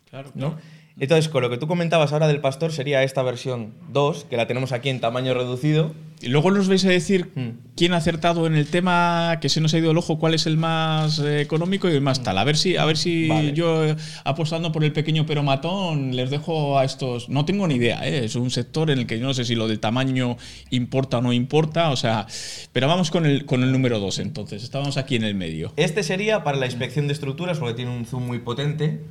Claro, 0.10 0.30
¿no? 0.36 0.58
Entonces, 1.02 1.30
con 1.30 1.42
lo 1.42 1.50
que 1.50 1.58
tú 1.58 1.66
comentabas 1.68 2.14
ahora 2.14 2.28
del 2.28 2.40
pastor, 2.42 2.72
sería 2.72 3.02
esta 3.04 3.24
versión 3.24 3.74
2, 3.92 4.28
que 4.30 4.38
la 4.38 4.46
tenemos 4.48 4.72
aquí 4.72 4.88
en 4.90 5.00
tamaño 5.02 5.34
reducido. 5.34 5.94
Y 6.22 6.28
luego 6.28 6.52
nos 6.52 6.68
vais 6.68 6.86
a 6.86 6.90
decir 6.90 7.32
Mm. 7.34 7.50
quién 7.76 7.94
ha 7.94 7.98
acertado 7.98 8.46
en 8.46 8.54
el 8.54 8.68
tema 8.68 9.40
que 9.42 9.50
se 9.50 9.60
nos 9.60 9.74
ha 9.74 9.80
ido 9.80 9.90
el 9.90 9.98
ojo, 9.98 10.20
cuál 10.20 10.36
es 10.36 10.46
el 10.46 10.56
más 10.58 11.18
eh, 11.18 11.42
económico 11.42 11.90
y 11.90 11.94
el 11.94 12.02
más 12.02 12.22
tal. 12.22 12.38
A 12.38 12.44
ver 12.44 12.56
si, 12.56 12.78
a 12.78 12.86
ver 12.86 12.96
si 12.98 13.28
Vale. 13.28 13.54
yo 13.54 13.84
eh, 13.84 13.96
apostando 14.24 14.72
por 14.72 14.84
el 14.84 14.94
pequeño 14.94 15.26
pero 15.26 15.42
matón 15.42 16.16
les 16.16 16.30
dejo 16.30 16.78
a 16.78 16.86
estos. 16.86 17.28
No 17.30 17.46
tengo 17.46 17.68
ni 17.68 17.76
idea, 17.76 18.08
¿eh? 18.08 18.24
es 18.26 18.36
un 18.36 18.52
sector 18.52 18.92
en 18.92 19.00
el 19.00 19.08
que 19.08 19.18
yo 19.18 19.26
no 19.26 19.34
sé 19.34 19.44
si 19.46 19.56
lo 19.56 19.68
del 19.68 19.80
tamaño 19.80 20.38
importa 20.70 21.18
o 21.18 21.22
no 21.24 21.34
importa. 21.34 21.90
O 21.90 21.96
sea, 21.96 22.28
pero 22.72 22.88
vamos 22.88 23.10
con 23.10 23.26
el, 23.26 23.46
con 23.46 23.64
el 23.64 23.72
número 23.72 24.00
2 24.00 24.20
entonces. 24.20 24.62
Estábamos 24.64 24.98
aquí 24.98 25.16
en 25.16 25.24
el 25.24 25.34
medio. 25.34 25.74
Este 25.78 26.04
sería 26.04 26.44
para 26.44 26.58
la 26.60 26.68
inspección 26.68 27.08
de 27.08 27.14
estructuras, 27.14 27.58
porque 27.58 27.74
tiene 27.74 27.90
un 27.90 28.06
zoom 28.06 28.28
muy 28.28 28.38
potente. 28.38 29.02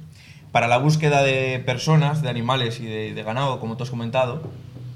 Para 0.53 0.69
la 0.69 0.79
búsqueda 0.79 1.23
de 1.23 1.63
personas, 1.65 2.23
de 2.23 2.29
animales 2.29 2.81
y 2.81 2.87
de, 2.87 3.15
de 3.15 3.23
ganado, 3.23 3.61
como 3.61 3.77
tú 3.77 3.85
has 3.85 3.91
comentado. 3.91 4.43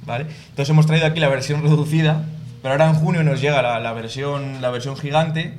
¿vale? 0.07 0.27
Entonces 0.51 0.71
hemos 0.71 0.87
traído 0.87 1.07
aquí 1.07 1.21
la 1.21 1.29
versión 1.29 1.63
reducida, 1.63 2.25
pero 2.63 2.73
ahora 2.73 2.89
en 2.89 2.95
junio 2.95 3.23
nos 3.23 3.41
llega 3.41 3.63
la, 3.63 3.81
la 3.81 3.93
versión, 3.93 4.61
la 4.61 4.71
versión 4.71 4.97
gigante, 4.97 5.55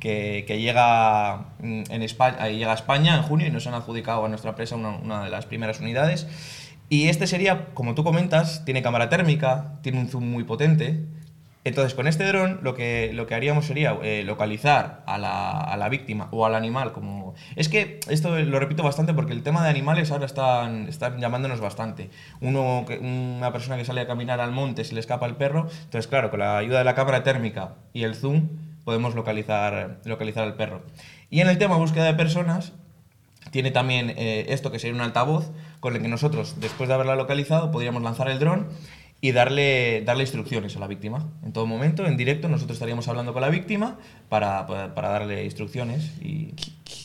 que, 0.00 0.44
que 0.46 0.60
llega, 0.60 1.46
mm, 1.60 1.82
en 1.90 2.02
España, 2.02 2.48
llega 2.48 2.72
a 2.72 2.74
España 2.74 3.16
en 3.16 3.22
junio 3.22 3.46
y 3.46 3.50
nos 3.50 3.66
han 3.66 3.74
adjudicado 3.74 4.24
a 4.24 4.28
nuestra 4.28 4.50
empresa 4.50 4.76
una, 4.76 4.90
una 4.90 5.24
de 5.24 5.30
las 5.30 5.46
primeras 5.46 5.80
unidades. 5.80 6.26
Y 6.88 7.08
este 7.08 7.26
sería, 7.26 7.66
como 7.74 7.94
tú 7.94 8.04
comentas, 8.04 8.64
tiene 8.64 8.82
cámara 8.82 9.08
térmica, 9.08 9.74
tiene 9.82 9.98
un 9.98 10.08
zoom 10.08 10.30
muy 10.30 10.44
potente. 10.44 11.04
Entonces, 11.66 11.94
con 11.94 12.06
este 12.06 12.24
dron 12.26 12.60
lo 12.62 12.76
que, 12.76 13.10
lo 13.12 13.26
que 13.26 13.34
haríamos 13.34 13.66
sería 13.66 13.98
eh, 14.00 14.22
localizar 14.22 15.02
a 15.04 15.18
la, 15.18 15.50
a 15.50 15.76
la 15.76 15.88
víctima 15.88 16.28
o 16.30 16.46
al 16.46 16.54
animal. 16.54 16.92
como 16.92 17.34
Es 17.56 17.68
que 17.68 17.98
esto 18.08 18.38
lo 18.38 18.60
repito 18.60 18.84
bastante 18.84 19.12
porque 19.12 19.32
el 19.32 19.42
tema 19.42 19.64
de 19.64 19.70
animales 19.70 20.12
ahora 20.12 20.26
están, 20.26 20.88
están 20.88 21.18
llamándonos 21.18 21.60
bastante. 21.60 22.08
Una 22.40 23.52
persona 23.52 23.76
que 23.76 23.84
sale 23.84 24.02
a 24.02 24.06
caminar 24.06 24.38
al 24.38 24.52
monte, 24.52 24.84
se 24.84 24.94
le 24.94 25.00
escapa 25.00 25.26
el 25.26 25.34
perro. 25.34 25.66
Entonces, 25.82 26.06
claro, 26.06 26.30
con 26.30 26.38
la 26.38 26.56
ayuda 26.56 26.78
de 26.78 26.84
la 26.84 26.94
cámara 26.94 27.24
térmica 27.24 27.74
y 27.92 28.04
el 28.04 28.14
zoom 28.14 28.48
podemos 28.84 29.16
localizar, 29.16 29.98
localizar 30.04 30.44
al 30.44 30.54
perro. 30.54 30.82
Y 31.30 31.40
en 31.40 31.48
el 31.48 31.58
tema 31.58 31.78
búsqueda 31.78 32.04
de 32.04 32.14
personas, 32.14 32.74
tiene 33.50 33.72
también 33.72 34.10
eh, 34.10 34.46
esto 34.50 34.70
que 34.70 34.78
sería 34.78 34.94
un 34.94 35.00
altavoz 35.00 35.50
con 35.80 35.96
el 35.96 36.02
que 36.02 36.06
nosotros, 36.06 36.60
después 36.60 36.86
de 36.86 36.94
haberla 36.94 37.16
localizado, 37.16 37.72
podríamos 37.72 38.04
lanzar 38.04 38.28
el 38.28 38.38
dron 38.38 38.68
y 39.26 39.32
darle, 39.32 40.02
darle 40.04 40.22
instrucciones 40.22 40.76
a 40.76 40.78
la 40.78 40.86
víctima. 40.86 41.28
En 41.44 41.52
todo 41.52 41.66
momento, 41.66 42.06
en 42.06 42.16
directo, 42.16 42.48
nosotros 42.48 42.76
estaríamos 42.76 43.08
hablando 43.08 43.32
con 43.32 43.42
la 43.42 43.48
víctima 43.48 43.98
para, 44.28 44.66
para, 44.68 44.94
para 44.94 45.08
darle 45.08 45.44
instrucciones 45.44 46.12
y... 46.22 46.54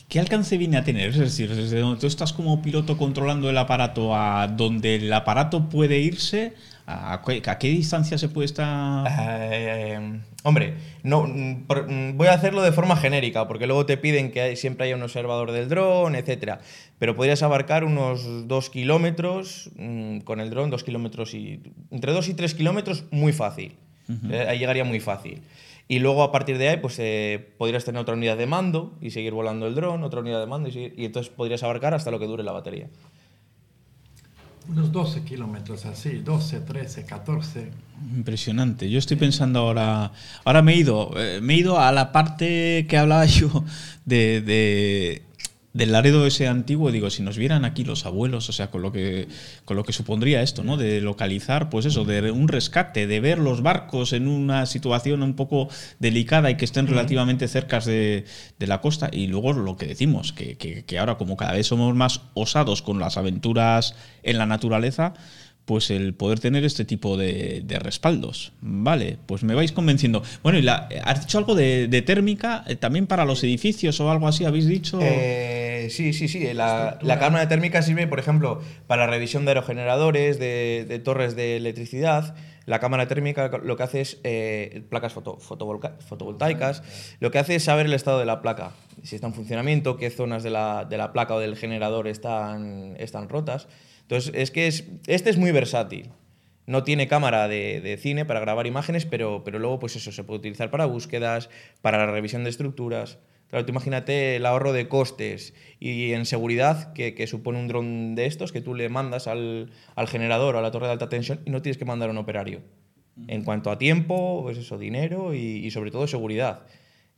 ¿Qué 0.08 0.20
alcance 0.20 0.56
viene 0.56 0.76
a 0.76 0.84
tener? 0.84 1.08
Es 1.08 1.18
decir, 1.18 1.52
desde 1.52 1.80
donde 1.80 1.98
tú 1.98 2.06
estás 2.06 2.32
como 2.32 2.62
piloto 2.62 2.96
controlando 2.96 3.50
el 3.50 3.58
aparato 3.58 4.14
a 4.14 4.46
donde 4.46 4.96
el 4.96 5.12
aparato 5.12 5.68
puede 5.68 5.98
irse, 5.98 6.54
¿a 6.86 7.22
qué, 7.26 7.42
a 7.46 7.58
qué 7.58 7.68
distancia 7.68 8.18
se 8.18 8.28
puede 8.28 8.46
estar? 8.46 9.06
Eh, 9.50 10.20
hombre, 10.42 10.74
no, 11.02 11.22
mm, 11.26 11.64
por- 11.66 11.90
mm, 11.90 12.16
voy 12.16 12.26
a 12.28 12.34
hacerlo 12.34 12.62
de 12.62 12.72
forma 12.72 12.96
genérica, 12.96 13.46
porque 13.48 13.66
luego 13.66 13.86
te 13.86 13.96
piden 13.96 14.30
que 14.30 14.40
hay- 14.40 14.56
siempre 14.56 14.86
haya 14.86 14.96
un 14.96 15.02
observador 15.02 15.52
del 15.52 15.68
dron, 15.68 16.14
etcétera. 16.16 16.60
Pero 16.98 17.14
podrías 17.16 17.42
abarcar 17.42 17.84
unos 17.84 18.48
dos 18.48 18.70
kilómetros 18.70 19.70
mm, 19.76 20.18
con 20.20 20.40
el 20.40 20.50
dron, 20.50 20.70
dos 20.70 20.84
kilómetros 20.84 21.34
y. 21.34 21.60
entre 21.90 22.12
dos 22.12 22.28
y 22.28 22.34
tres 22.34 22.54
kilómetros, 22.54 23.04
muy 23.10 23.32
fácil. 23.32 23.76
Eh, 24.30 24.46
ahí 24.48 24.58
llegaría 24.58 24.84
muy 24.84 25.00
fácil. 25.00 25.42
Y 25.88 25.98
luego 25.98 26.22
a 26.22 26.32
partir 26.32 26.58
de 26.58 26.68
ahí, 26.68 26.76
pues 26.78 26.96
eh, 26.98 27.52
podrías 27.58 27.84
tener 27.84 28.00
otra 28.00 28.14
unidad 28.14 28.36
de 28.36 28.46
mando 28.46 28.96
y 29.00 29.10
seguir 29.10 29.32
volando 29.32 29.66
el 29.66 29.74
dron, 29.74 30.02
otra 30.04 30.20
unidad 30.20 30.40
de 30.40 30.46
mando 30.46 30.68
y, 30.68 30.72
seguir- 30.72 30.94
y 30.96 31.04
entonces 31.04 31.32
podrías 31.34 31.62
abarcar 31.62 31.92
hasta 31.94 32.10
lo 32.10 32.18
que 32.18 32.26
dure 32.26 32.42
la 32.44 32.52
batería. 32.52 32.88
Unos 34.68 34.92
12 34.92 35.22
kilómetros 35.24 35.84
así, 35.86 36.18
12, 36.24 36.60
13, 36.60 37.04
14. 37.04 37.70
Impresionante. 38.14 38.88
Yo 38.88 38.98
estoy 38.98 39.16
pensando 39.16 39.58
ahora. 39.58 40.12
Ahora 40.44 40.62
me 40.62 40.72
he 40.74 40.76
ido. 40.76 41.10
eh, 41.16 41.40
me 41.42 41.54
he 41.54 41.58
ido 41.58 41.80
a 41.80 41.90
la 41.92 42.12
parte 42.12 42.86
que 42.88 42.96
hablaba 42.96 43.24
yo 43.26 43.64
de, 44.04 44.40
de- 44.40 45.22
del 45.72 45.92
Laredo 45.92 46.26
ese 46.26 46.48
antiguo. 46.48 46.92
Digo, 46.92 47.08
si 47.10 47.22
nos 47.22 47.38
vieran 47.38 47.64
aquí 47.64 47.84
los 47.84 48.04
abuelos, 48.06 48.48
o 48.48 48.52
sea, 48.52 48.70
con 48.70 48.82
lo 48.82 48.92
que 48.92 49.28
con 49.64 49.76
lo 49.76 49.84
que 49.84 49.92
supondría 49.92 50.42
esto, 50.42 50.62
¿no? 50.64 50.76
De 50.76 51.00
localizar, 51.00 51.70
pues 51.70 51.86
eso, 51.86 52.04
de 52.04 52.30
un 52.30 52.48
rescate, 52.48 53.06
de 53.06 53.20
ver 53.20 53.38
los 53.38 53.62
barcos 53.62 54.12
en 54.12 54.28
una 54.28 54.66
situación 54.66 55.22
un 55.22 55.34
poco 55.34 55.68
delicada 55.98 56.50
y 56.50 56.56
que 56.56 56.64
estén 56.64 56.86
relativamente 56.86 57.48
cercas 57.48 57.84
de, 57.86 58.24
de 58.58 58.66
la 58.66 58.80
costa. 58.80 59.08
Y 59.12 59.28
luego 59.28 59.52
lo 59.52 59.76
que 59.76 59.86
decimos, 59.86 60.32
que, 60.32 60.56
que- 60.56 60.84
que 60.84 60.98
ahora 60.98 61.16
como 61.16 61.36
cada 61.36 61.52
vez 61.52 61.66
somos 61.66 61.94
más 61.94 62.20
osados 62.34 62.82
con 62.82 62.98
las 62.98 63.16
aventuras 63.16 63.94
en 64.22 64.38
la 64.38 64.46
naturaleza, 64.46 65.14
pues 65.64 65.90
el 65.90 66.12
poder 66.14 66.40
tener 66.40 66.64
este 66.64 66.84
tipo 66.84 67.16
de, 67.16 67.62
de 67.64 67.78
respaldos. 67.78 68.52
Vale, 68.60 69.16
pues 69.26 69.44
me 69.44 69.54
vais 69.54 69.70
convenciendo. 69.72 70.22
Bueno, 70.42 70.58
y 70.58 70.62
la, 70.62 70.88
¿has 71.04 71.20
dicho 71.20 71.38
algo 71.38 71.54
de, 71.54 71.86
de 71.88 72.02
térmica 72.02 72.64
eh, 72.66 72.74
también 72.76 73.06
para 73.06 73.24
los 73.24 73.42
edificios 73.44 74.00
o 74.00 74.10
algo 74.10 74.26
así? 74.26 74.44
¿Habéis 74.44 74.66
dicho? 74.66 74.98
Eh, 75.00 75.88
sí, 75.90 76.12
sí, 76.12 76.26
sí. 76.28 76.52
La, 76.52 76.98
la 77.02 77.18
cámara 77.18 77.48
térmica 77.48 77.80
sirve, 77.82 78.06
por 78.08 78.18
ejemplo, 78.18 78.60
para 78.86 79.06
la 79.06 79.12
revisión 79.12 79.44
de 79.44 79.52
aerogeneradores, 79.52 80.38
de, 80.38 80.84
de 80.88 80.98
torres 80.98 81.36
de 81.36 81.56
electricidad. 81.56 82.34
La 82.66 82.78
cámara 82.78 83.08
térmica 83.08 83.48
lo 83.62 83.76
que 83.76 83.82
hace 83.82 84.00
es 84.00 84.18
eh, 84.22 84.82
placas 84.88 85.12
foto- 85.12 85.38
fotovolca- 85.38 85.96
fotovoltaicas, 86.00 86.82
lo 87.18 87.32
que 87.32 87.38
hace 87.40 87.56
es 87.56 87.64
saber 87.64 87.86
el 87.86 87.92
estado 87.92 88.20
de 88.20 88.24
la 88.24 88.40
placa, 88.40 88.70
si 89.02 89.16
está 89.16 89.26
en 89.26 89.34
funcionamiento, 89.34 89.96
qué 89.96 90.10
zonas 90.10 90.44
de 90.44 90.50
la, 90.50 90.84
de 90.84 90.96
la 90.96 91.12
placa 91.12 91.34
o 91.34 91.40
del 91.40 91.56
generador 91.56 92.06
están, 92.06 92.94
están 92.98 93.28
rotas. 93.28 93.66
Entonces, 94.02 94.32
es 94.34 94.50
que 94.50 94.66
es, 94.66 94.84
este 95.06 95.30
es 95.30 95.38
muy 95.38 95.52
versátil. 95.52 96.10
No 96.66 96.84
tiene 96.84 97.08
cámara 97.08 97.48
de, 97.48 97.80
de 97.80 97.96
cine 97.96 98.24
para 98.24 98.40
grabar 98.40 98.66
imágenes, 98.66 99.06
pero, 99.06 99.42
pero 99.44 99.58
luego, 99.58 99.78
pues 99.78 99.96
eso, 99.96 100.12
se 100.12 100.22
puede 100.22 100.38
utilizar 100.38 100.70
para 100.70 100.86
búsquedas, 100.86 101.50
para 101.80 101.98
la 101.98 102.06
revisión 102.06 102.44
de 102.44 102.50
estructuras. 102.50 103.18
Claro, 103.48 103.66
tú 103.66 103.72
imagínate 103.72 104.36
el 104.36 104.46
ahorro 104.46 104.72
de 104.72 104.88
costes 104.88 105.52
y 105.78 106.12
en 106.12 106.24
seguridad 106.24 106.94
que, 106.94 107.14
que 107.14 107.26
supone 107.26 107.58
un 107.58 107.68
dron 107.68 108.14
de 108.14 108.24
estos 108.24 108.50
que 108.50 108.62
tú 108.62 108.74
le 108.74 108.88
mandas 108.88 109.26
al, 109.26 109.70
al 109.94 110.08
generador 110.08 110.54
o 110.54 110.58
a 110.58 110.62
la 110.62 110.70
torre 110.70 110.86
de 110.86 110.92
alta 110.92 111.10
tensión 111.10 111.40
y 111.44 111.50
no 111.50 111.60
tienes 111.60 111.76
que 111.76 111.84
mandar 111.84 112.08
a 112.08 112.12
un 112.12 112.18
operario. 112.18 112.62
En 113.28 113.44
cuanto 113.44 113.70
a 113.70 113.76
tiempo, 113.76 114.40
pues 114.42 114.56
eso, 114.56 114.78
dinero 114.78 115.34
y, 115.34 115.38
y 115.38 115.70
sobre 115.70 115.90
todo 115.90 116.06
seguridad, 116.06 116.64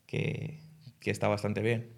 que, 0.06 0.58
que 0.98 1.12
está 1.12 1.28
bastante 1.28 1.60
bien. 1.60 1.90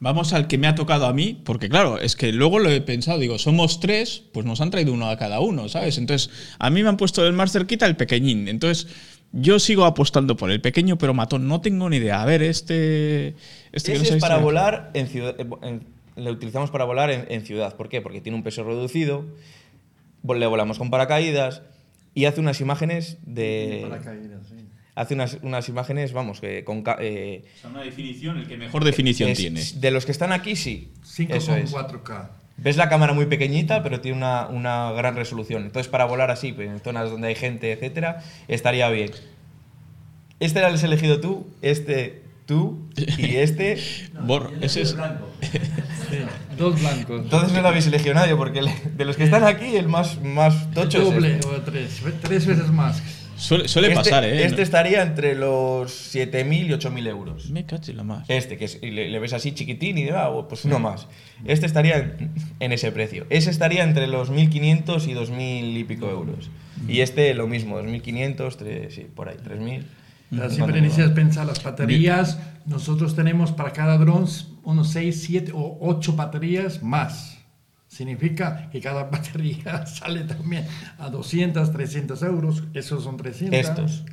Vamos 0.00 0.32
al 0.34 0.48
que 0.48 0.58
me 0.58 0.66
ha 0.66 0.74
tocado 0.74 1.06
a 1.06 1.12
mí, 1.14 1.40
porque 1.44 1.68
claro, 1.68 1.98
es 1.98 2.14
que 2.16 2.32
luego 2.32 2.58
lo 2.58 2.70
he 2.70 2.80
pensado, 2.80 3.18
digo, 3.18 3.38
somos 3.38 3.80
tres, 3.80 4.22
pues 4.32 4.44
nos 4.44 4.60
han 4.60 4.70
traído 4.70 4.92
uno 4.92 5.08
a 5.08 5.16
cada 5.16 5.40
uno, 5.40 5.68
¿sabes? 5.68 5.96
Entonces, 5.98 6.30
a 6.58 6.68
mí 6.68 6.82
me 6.82 6.88
han 6.90 6.96
puesto 6.96 7.26
el 7.26 7.32
más 7.32 7.52
cerquita 7.52 7.86
el 7.86 7.96
pequeñín. 7.96 8.48
Entonces, 8.48 8.88
yo 9.32 9.58
sigo 9.58 9.84
apostando 9.84 10.36
por 10.36 10.50
el 10.50 10.60
pequeño, 10.60 10.98
pero 10.98 11.14
matón, 11.14 11.48
no 11.48 11.60
tengo 11.60 11.88
ni 11.88 11.96
idea. 11.96 12.22
A 12.22 12.26
ver, 12.26 12.42
este. 12.42 13.34
Este 13.72 13.92
que 13.92 13.98
es 14.16 14.20
para 14.20 14.34
volar 14.38 14.90
en 14.94 15.08
ciudad. 15.08 15.34
eh, 15.40 15.46
en- 15.62 15.86
le 16.16 16.30
utilizamos 16.30 16.70
para 16.70 16.84
volar 16.84 17.10
en, 17.10 17.24
en 17.28 17.44
ciudad. 17.44 17.74
¿Por 17.74 17.88
qué? 17.88 18.00
Porque 18.00 18.20
tiene 18.20 18.36
un 18.38 18.44
peso 18.44 18.62
reducido, 18.62 19.24
le 20.22 20.46
volamos 20.46 20.78
con 20.78 20.90
paracaídas 20.90 21.62
y 22.14 22.26
hace 22.26 22.40
unas 22.40 22.60
imágenes 22.60 23.18
de. 23.26 23.80
Paracaídas, 23.88 24.46
sí. 24.48 24.63
Hace 24.96 25.14
unas, 25.14 25.38
unas 25.42 25.68
imágenes, 25.68 26.12
vamos, 26.12 26.40
que 26.40 26.62
con. 26.64 26.82
ca- 26.82 26.98
eh, 27.00 27.42
O 27.58 27.60
sea, 27.62 27.70
una 27.70 27.82
definición, 27.82 28.38
el 28.38 28.46
que 28.46 28.56
mejor 28.56 28.84
definición 28.84 29.28
es- 29.30 29.38
tiene. 29.38 29.60
De 29.74 29.90
los 29.90 30.06
que 30.06 30.12
están 30.12 30.32
aquí, 30.32 30.54
sí. 30.56 30.92
Eso 31.28 31.56
es. 31.56 31.72
5,4K. 31.72 32.30
Ves 32.56 32.76
la 32.76 32.88
cámara 32.88 33.12
muy 33.12 33.26
pequeñita, 33.26 33.82
pero 33.82 34.00
tiene 34.00 34.16
una, 34.16 34.46
una 34.46 34.92
gran 34.92 35.16
resolución. 35.16 35.64
Entonces, 35.64 35.90
para 35.90 36.04
volar 36.04 36.30
así, 36.30 36.52
pues, 36.52 36.68
en 36.68 36.78
zonas 36.80 37.10
donde 37.10 37.26
hay 37.26 37.34
gente, 37.34 37.72
etcétera, 37.72 38.22
estaría 38.46 38.88
bien. 38.90 39.10
Este 40.38 40.60
era 40.60 40.68
el 40.68 40.78
elegido 40.84 41.18
tú, 41.20 41.48
este 41.62 42.22
tú 42.46 42.88
y 42.96 43.34
este. 43.36 43.78
Bor- 44.20 44.52
ese 44.60 44.82
es. 44.82 44.96
Dos 46.56 46.80
blancos. 46.80 47.22
Entonces 47.22 47.52
no 47.52 47.62
lo 47.62 47.68
habéis 47.68 47.86
elegido 47.88 48.14
nadie, 48.14 48.36
porque 48.36 48.60
de 48.96 49.04
los 49.04 49.16
que 49.16 49.24
están 49.24 49.42
aquí, 49.42 49.74
el 49.76 49.88
más, 49.88 50.20
más 50.22 50.70
tocho 50.72 50.98
es 50.98 51.04
Doble 51.04 51.32
este. 51.34 51.48
o 51.48 51.60
tres, 51.62 52.00
tres 52.22 52.46
veces 52.46 52.70
más. 52.70 53.02
Suele, 53.36 53.68
suele 53.68 53.88
Este- 53.88 53.98
pasar, 54.00 54.24
¿eh? 54.24 54.44
Este 54.44 54.62
estaría 54.62 55.02
entre 55.02 55.34
los 55.34 55.90
7.000 56.14 56.66
y 56.68 56.72
8.000 56.72 57.06
euros. 57.08 57.50
Me 57.50 57.64
caché 57.66 57.92
la 57.92 58.04
más. 58.04 58.28
Este, 58.28 58.56
que 58.56 58.66
es- 58.66 58.78
y 58.82 58.90
le, 58.90 59.08
le 59.08 59.18
ves 59.18 59.32
así 59.32 59.52
chiquitín 59.52 59.98
y 59.98 60.04
de, 60.04 60.12
ah, 60.12 60.30
pues 60.48 60.64
uno 60.64 60.78
más. 60.78 61.08
Este 61.44 61.66
estaría 61.66 61.96
en, 61.98 62.30
en 62.60 62.72
ese 62.72 62.92
precio. 62.92 63.26
Ese 63.30 63.50
estaría 63.50 63.82
entre 63.82 64.06
los 64.06 64.30
1.500 64.30 65.06
y 65.08 65.14
2.000 65.14 65.76
y 65.76 65.84
pico 65.84 66.08
euros. 66.08 66.50
Y 66.88 67.00
este 67.00 67.34
lo 67.34 67.46
mismo, 67.46 67.78
2.500, 67.80 68.56
tres- 68.56 68.94
sí, 68.94 69.06
por 69.14 69.28
ahí, 69.28 69.36
3.000. 69.42 69.82
Pero 70.30 70.40
¿Cuánto 70.42 70.54
siempre 70.54 70.76
va? 70.76 70.80
necesitas 70.82 71.10
pensar 71.12 71.46
las 71.46 71.62
baterías. 71.62 72.38
Nosotros 72.66 73.14
tenemos 73.14 73.52
para 73.52 73.72
cada 73.72 73.98
dron 73.98 74.26
unos 74.64 74.88
6, 74.90 75.22
7 75.22 75.52
o 75.54 75.76
8 75.80 76.14
baterías 76.14 76.82
más. 76.82 77.33
Significa 77.94 78.68
que 78.72 78.80
cada 78.80 79.04
batería 79.10 79.86
sale 79.86 80.20
también 80.24 80.66
a 80.98 81.10
200, 81.10 81.72
300 81.72 82.22
euros. 82.22 82.62
Esos 82.74 83.04
son 83.04 83.16
300. 83.16 83.58
Estos. 83.58 84.04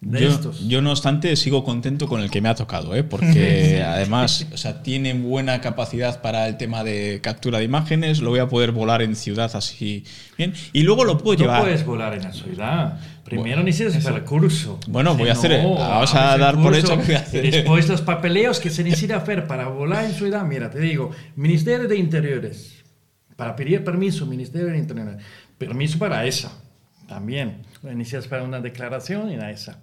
De 0.00 0.18
yo, 0.18 0.28
estos. 0.30 0.66
yo, 0.66 0.80
no 0.80 0.92
obstante, 0.92 1.36
sigo 1.36 1.62
contento 1.62 2.08
con 2.08 2.22
el 2.22 2.30
que 2.30 2.40
me 2.40 2.48
ha 2.48 2.54
tocado, 2.54 2.94
¿eh? 2.94 3.04
porque 3.04 3.82
además 3.86 4.46
o 4.50 4.56
sea, 4.56 4.82
tiene 4.82 5.12
buena 5.12 5.60
capacidad 5.60 6.22
para 6.22 6.48
el 6.48 6.56
tema 6.56 6.82
de 6.84 7.20
captura 7.22 7.58
de 7.58 7.64
imágenes, 7.66 8.20
lo 8.20 8.30
voy 8.30 8.38
a 8.38 8.48
poder 8.48 8.72
volar 8.72 9.02
en 9.02 9.14
ciudad 9.14 9.50
así 9.54 10.04
bien, 10.38 10.54
y 10.72 10.84
luego 10.84 11.04
lo 11.04 11.18
puedo 11.18 11.36
No 11.36 11.40
llevar. 11.44 11.60
puedes 11.60 11.84
volar 11.84 12.14
en 12.14 12.22
la 12.22 12.32
ciudad. 12.32 12.98
Primero 13.24 13.56
Bueno, 13.56 13.62
necesitas 13.64 14.06
el 14.06 14.22
curso. 14.22 14.80
Bueno, 14.88 15.14
voy 15.16 15.28
a 15.28 15.34
Si 15.34 15.46
hacer- 15.46 15.62
no, 15.62 15.74
vamos 15.74 16.14
a 16.14 16.38
dar 16.38 16.54
por 16.54 16.72
curso 16.72 16.78
hecho 16.78 16.96
que 16.98 17.04
voy 17.04 17.14
a 17.16 17.18
hacer. 17.18 17.50
Después 17.50 17.86
los 17.86 18.00
papeleos 18.00 18.58
que 18.58 18.70
se 18.70 18.82
necesita 18.82 19.16
hacer 19.16 19.46
para 19.46 19.68
volar 19.68 20.06
en 20.06 20.12
ciudad. 20.14 20.44
Mira, 20.46 20.70
te 20.70 20.80
digo, 20.80 21.10
Ministerio 21.36 21.86
de 21.86 21.96
Interiores. 21.98 22.79
Para 23.40 23.56
pedir 23.56 23.82
permiso, 23.82 24.26
Ministerio 24.26 24.68
de 24.68 24.76
Interiores. 24.76 25.16
Permiso 25.56 25.98
para 25.98 26.26
ESA. 26.26 26.52
También. 27.08 27.62
Necesitas 27.82 28.28
para 28.28 28.42
una 28.42 28.60
declaración 28.60 29.30
en 29.30 29.40
ESA. 29.40 29.78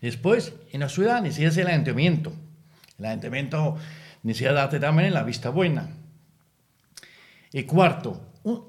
Después, 0.00 0.54
en 0.72 0.80
la 0.80 0.88
ciudad 0.88 1.20
necesitas 1.20 1.58
el 1.58 1.66
ayuntamiento. 1.66 2.32
El 2.98 3.04
ayuntamiento 3.04 3.76
necesita 4.22 4.54
darte 4.54 4.80
también 4.80 5.12
la 5.12 5.22
vista 5.22 5.50
buena. 5.50 5.90
Y 7.52 7.64
cuarto, 7.64 8.22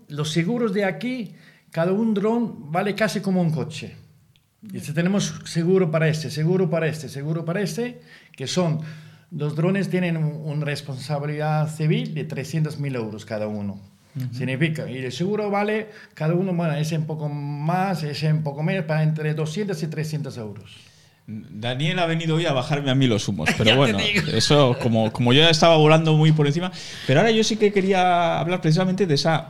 los 0.09 0.33
seguros 0.33 0.73
de 0.73 0.83
aquí, 0.83 1.35
cada 1.71 1.93
un 1.93 2.13
dron 2.13 2.69
vale 2.69 2.93
casi 2.93 3.21
como 3.21 3.41
un 3.41 3.51
coche. 3.51 3.95
Y 4.69 4.81
si 4.81 4.91
tenemos 4.91 5.33
seguro 5.45 5.89
para 5.89 6.09
este, 6.09 6.29
seguro 6.29 6.69
para 6.69 6.88
este, 6.88 7.07
seguro 7.07 7.45
para 7.45 7.61
este, 7.61 8.01
que 8.35 8.47
son, 8.47 8.81
los 9.32 9.55
drones 9.55 9.89
tienen 9.89 10.17
un- 10.17 10.41
una 10.45 10.65
responsabilidad 10.65 11.67
civil 11.73 12.13
de 12.13 12.23
300.000 12.25 12.95
euros 12.95 13.25
cada 13.25 13.47
uno. 13.47 13.80
Significa, 14.32 14.89
y 14.89 14.97
el 14.97 15.11
seguro 15.11 15.51
vale, 15.51 15.89
cada 16.15 16.34
uno, 16.34 16.51
bueno, 16.51 16.73
ese 16.73 16.97
un 16.97 17.05
poco 17.05 17.30
más, 17.30 18.01
ese 18.01 18.34
un 18.34 18.41
poco 18.41 18.63
menos, 18.63 18.86
para 18.86 19.03
entre 19.03 19.36
200 19.36 19.82
y 19.84 19.88
300 19.88 20.36
euros. 20.38 20.71
Daniel 21.28 21.99
ha 21.99 22.05
venido 22.05 22.36
hoy 22.38 22.45
a 22.45 22.53
bajarme 22.53 22.89
a 22.89 22.95
mí 22.95 23.05
los 23.05 23.28
humos, 23.28 23.49
pero 23.57 23.75
bueno, 23.75 23.99
eso 24.34 24.75
como, 24.82 25.11
como 25.11 25.34
yo 25.34 25.41
ya 25.41 25.49
estaba 25.51 25.75
volando 25.78 26.15
muy 26.15 26.32
por 26.32 26.47
encima, 26.47 26.71
pero 27.05 27.19
ahora 27.19 27.32
yo 27.32 27.43
sí 27.43 27.57
que 27.57 27.71
quería 27.73 28.39
hablar 28.39 28.61
precisamente 28.61 29.05
de 29.05 29.13
esa 29.13 29.49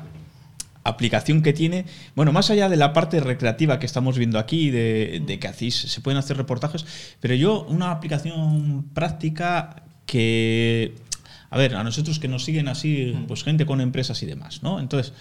aplicación 0.88 1.42
que 1.42 1.54
tiene, 1.54 1.86
bueno, 2.16 2.32
más 2.32 2.50
allá 2.50 2.70
de 2.70 2.78
la 2.78 2.94
parte 2.94 3.20
recreativa 3.20 3.80
que 3.80 3.86
estamos 3.86 4.18
viendo 4.18 4.40
aquí, 4.40 4.70
de, 4.70 5.22
de 5.26 5.40
que 5.40 5.48
hacéis, 5.48 5.76
se 5.76 6.02
pueden 6.02 6.18
hacer 6.18 6.38
reportajes, 6.38 6.86
pero 7.20 7.36
yo 7.36 7.64
una 7.70 7.92
aplicación 7.92 8.86
práctica 8.94 9.84
que, 10.06 10.96
a 11.50 11.58
ver, 11.58 11.76
a 11.76 11.84
nosotros 11.84 12.20
que 12.20 12.28
nos 12.28 12.44
siguen 12.44 12.68
así, 12.68 13.16
pues 13.28 13.44
gente 13.44 13.66
con 13.66 13.82
empresas 13.82 14.22
y 14.24 14.26
demás, 14.26 14.64
¿no? 14.64 14.80
Entonces, 14.80 15.14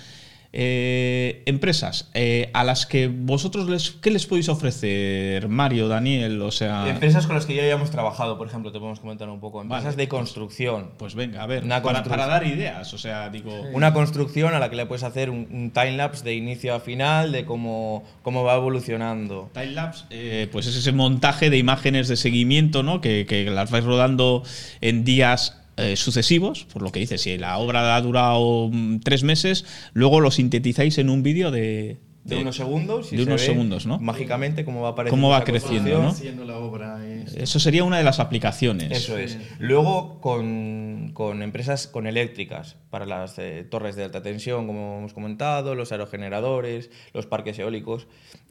eh, 0.59 1.43
empresas 1.45 2.09
eh, 2.15 2.49
a 2.55 2.65
las 2.65 2.87
que 2.87 3.09
vosotros 3.09 3.69
les, 3.69 3.91
¿qué 3.91 4.11
les 4.11 4.25
podéis 4.25 4.49
ofrecer, 4.49 5.49
Mario, 5.49 5.87
Daniel? 5.87 6.41
O 6.41 6.51
sea, 6.51 6.89
Empresas 6.89 7.27
con 7.27 7.37
las 7.37 7.45
que 7.45 7.55
ya 7.55 7.63
hayamos 7.63 7.91
trabajado, 7.91 8.39
por 8.39 8.47
ejemplo, 8.47 8.73
te 8.73 8.79
podemos 8.79 9.01
comentar 9.01 9.29
un 9.29 9.39
poco. 9.39 9.61
Empresas 9.61 9.85
Vale, 9.85 9.97
de 9.97 10.09
construcción. 10.09 10.93
Pues 10.97 11.15
venga, 11.15 11.43
a 11.43 11.47
ver, 11.47 11.63
Una 11.63 11.83
para, 11.83 12.27
dar 12.27 12.47
ideas, 12.47 12.95
o 12.95 12.97
sea, 12.97 13.29
digo, 13.29 13.53
Una 13.75 13.93
construcción 13.93 14.55
a 14.55 14.59
la 14.59 14.71
que 14.71 14.77
le 14.77 14.87
puedes 14.87 15.03
hacer 15.03 15.29
un, 15.29 15.47
un 15.51 15.73
timelapse 15.73 16.25
de 16.25 16.35
inicio 16.35 16.75
a 16.75 16.81
final, 16.81 17.33
de 17.33 17.45
cómo, 17.45 18.05
cómo 18.23 18.43
va 18.43 18.55
evolucionando. 18.55 19.51
Timelapse, 19.53 20.07
eh, 20.09 20.49
pues 20.51 20.67
es 20.69 20.77
ese 20.77 20.93
montaje 20.93 21.51
de 21.51 21.59
imágenes 21.59 22.09
de 22.09 22.17
seguimiento, 22.17 22.83
¿no? 22.83 23.03
Que, 23.03 23.27
que 23.27 23.51
las 23.51 23.71
vais 23.71 23.85
rodando 23.85 24.43
en 24.81 25.05
días 25.05 25.66
eh, 25.77 25.97
sucesivos, 25.97 26.65
por 26.73 26.83
lo 26.83 26.91
que 26.93 27.01
dice, 27.01 27.19
si 27.19 27.37
la 27.39 27.59
obra 27.59 27.97
ha 27.97 28.01
durado 28.01 28.69
mm, 28.73 29.01
tres 29.01 29.23
meses, 29.23 29.65
luego 29.93 30.21
lo 30.21 30.31
sintetizáis 30.31 30.99
en 30.99 31.11
un 31.11 31.23
vídeo 31.23 31.51
de, 31.51 31.99
De, 32.25 32.37
unos 32.39 32.57
segundos. 32.57 33.13
y 33.13 33.17
de 33.17 33.23
se 33.25 33.29
unos 33.29 33.41
ve 33.41 33.47
segundos, 33.47 33.87
¿no? 33.87 33.99
Mágicamente 33.99 34.65
cómo 34.65 34.81
va 34.83 34.91
apareciendo. 34.91 35.21
Cómo 35.23 35.29
va 35.33 35.45
creciendo, 35.45 36.45
la 36.45 36.57
obra. 36.59 36.99
Eso 37.37 37.61
sería 37.61 37.85
una 37.85 37.99
de 37.99 38.05
las 38.05 38.19
aplicaciones. 38.21 38.91
Eso 38.91 39.17
es. 39.19 39.39
Luego 39.59 40.21
con, 40.21 41.11
con 41.13 41.43
empresas 41.43 41.87
con 41.87 42.07
eléctricas 42.07 42.77
para 42.91 43.05
las 43.07 43.39
eh, 43.39 43.65
torres 43.71 43.97
de 43.97 44.05
alta 44.05 44.23
tensión, 44.23 44.67
como 44.67 44.99
hemos 44.99 45.13
comentado, 45.13 45.75
los 45.75 45.93
aerogeneradores, 45.93 46.91
los 47.13 47.27
parques 47.27 47.59
eólicos. 47.59 48.07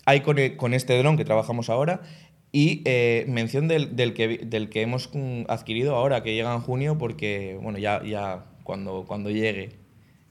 Hay 0.06 0.22
con, 0.22 0.38
e- 0.38 0.56
con 0.56 0.73
este 0.76 0.97
dron 0.99 1.18
que 1.18 1.26
trabajamos 1.26 1.69
ahora 1.69 2.02
y 2.56 2.84
eh, 2.86 3.26
mención 3.27 3.68
del, 3.68 3.98
del 3.98 4.14
que, 4.14 4.38
del 4.38 4.69
que 4.69 4.82
hemos 4.82 5.10
mm, 5.11 5.41
adquirido 5.49 5.94
ahora, 5.94 6.23
que 6.23 6.34
llega 6.34 6.53
en 6.53 6.61
junio, 6.61 6.98
porque 6.98 7.60
bueno, 7.61 7.80
ya, 7.80 8.02
ya 8.02 8.45
cuando, 8.64 9.03
cuando 9.06 9.30
llegue 9.30 9.72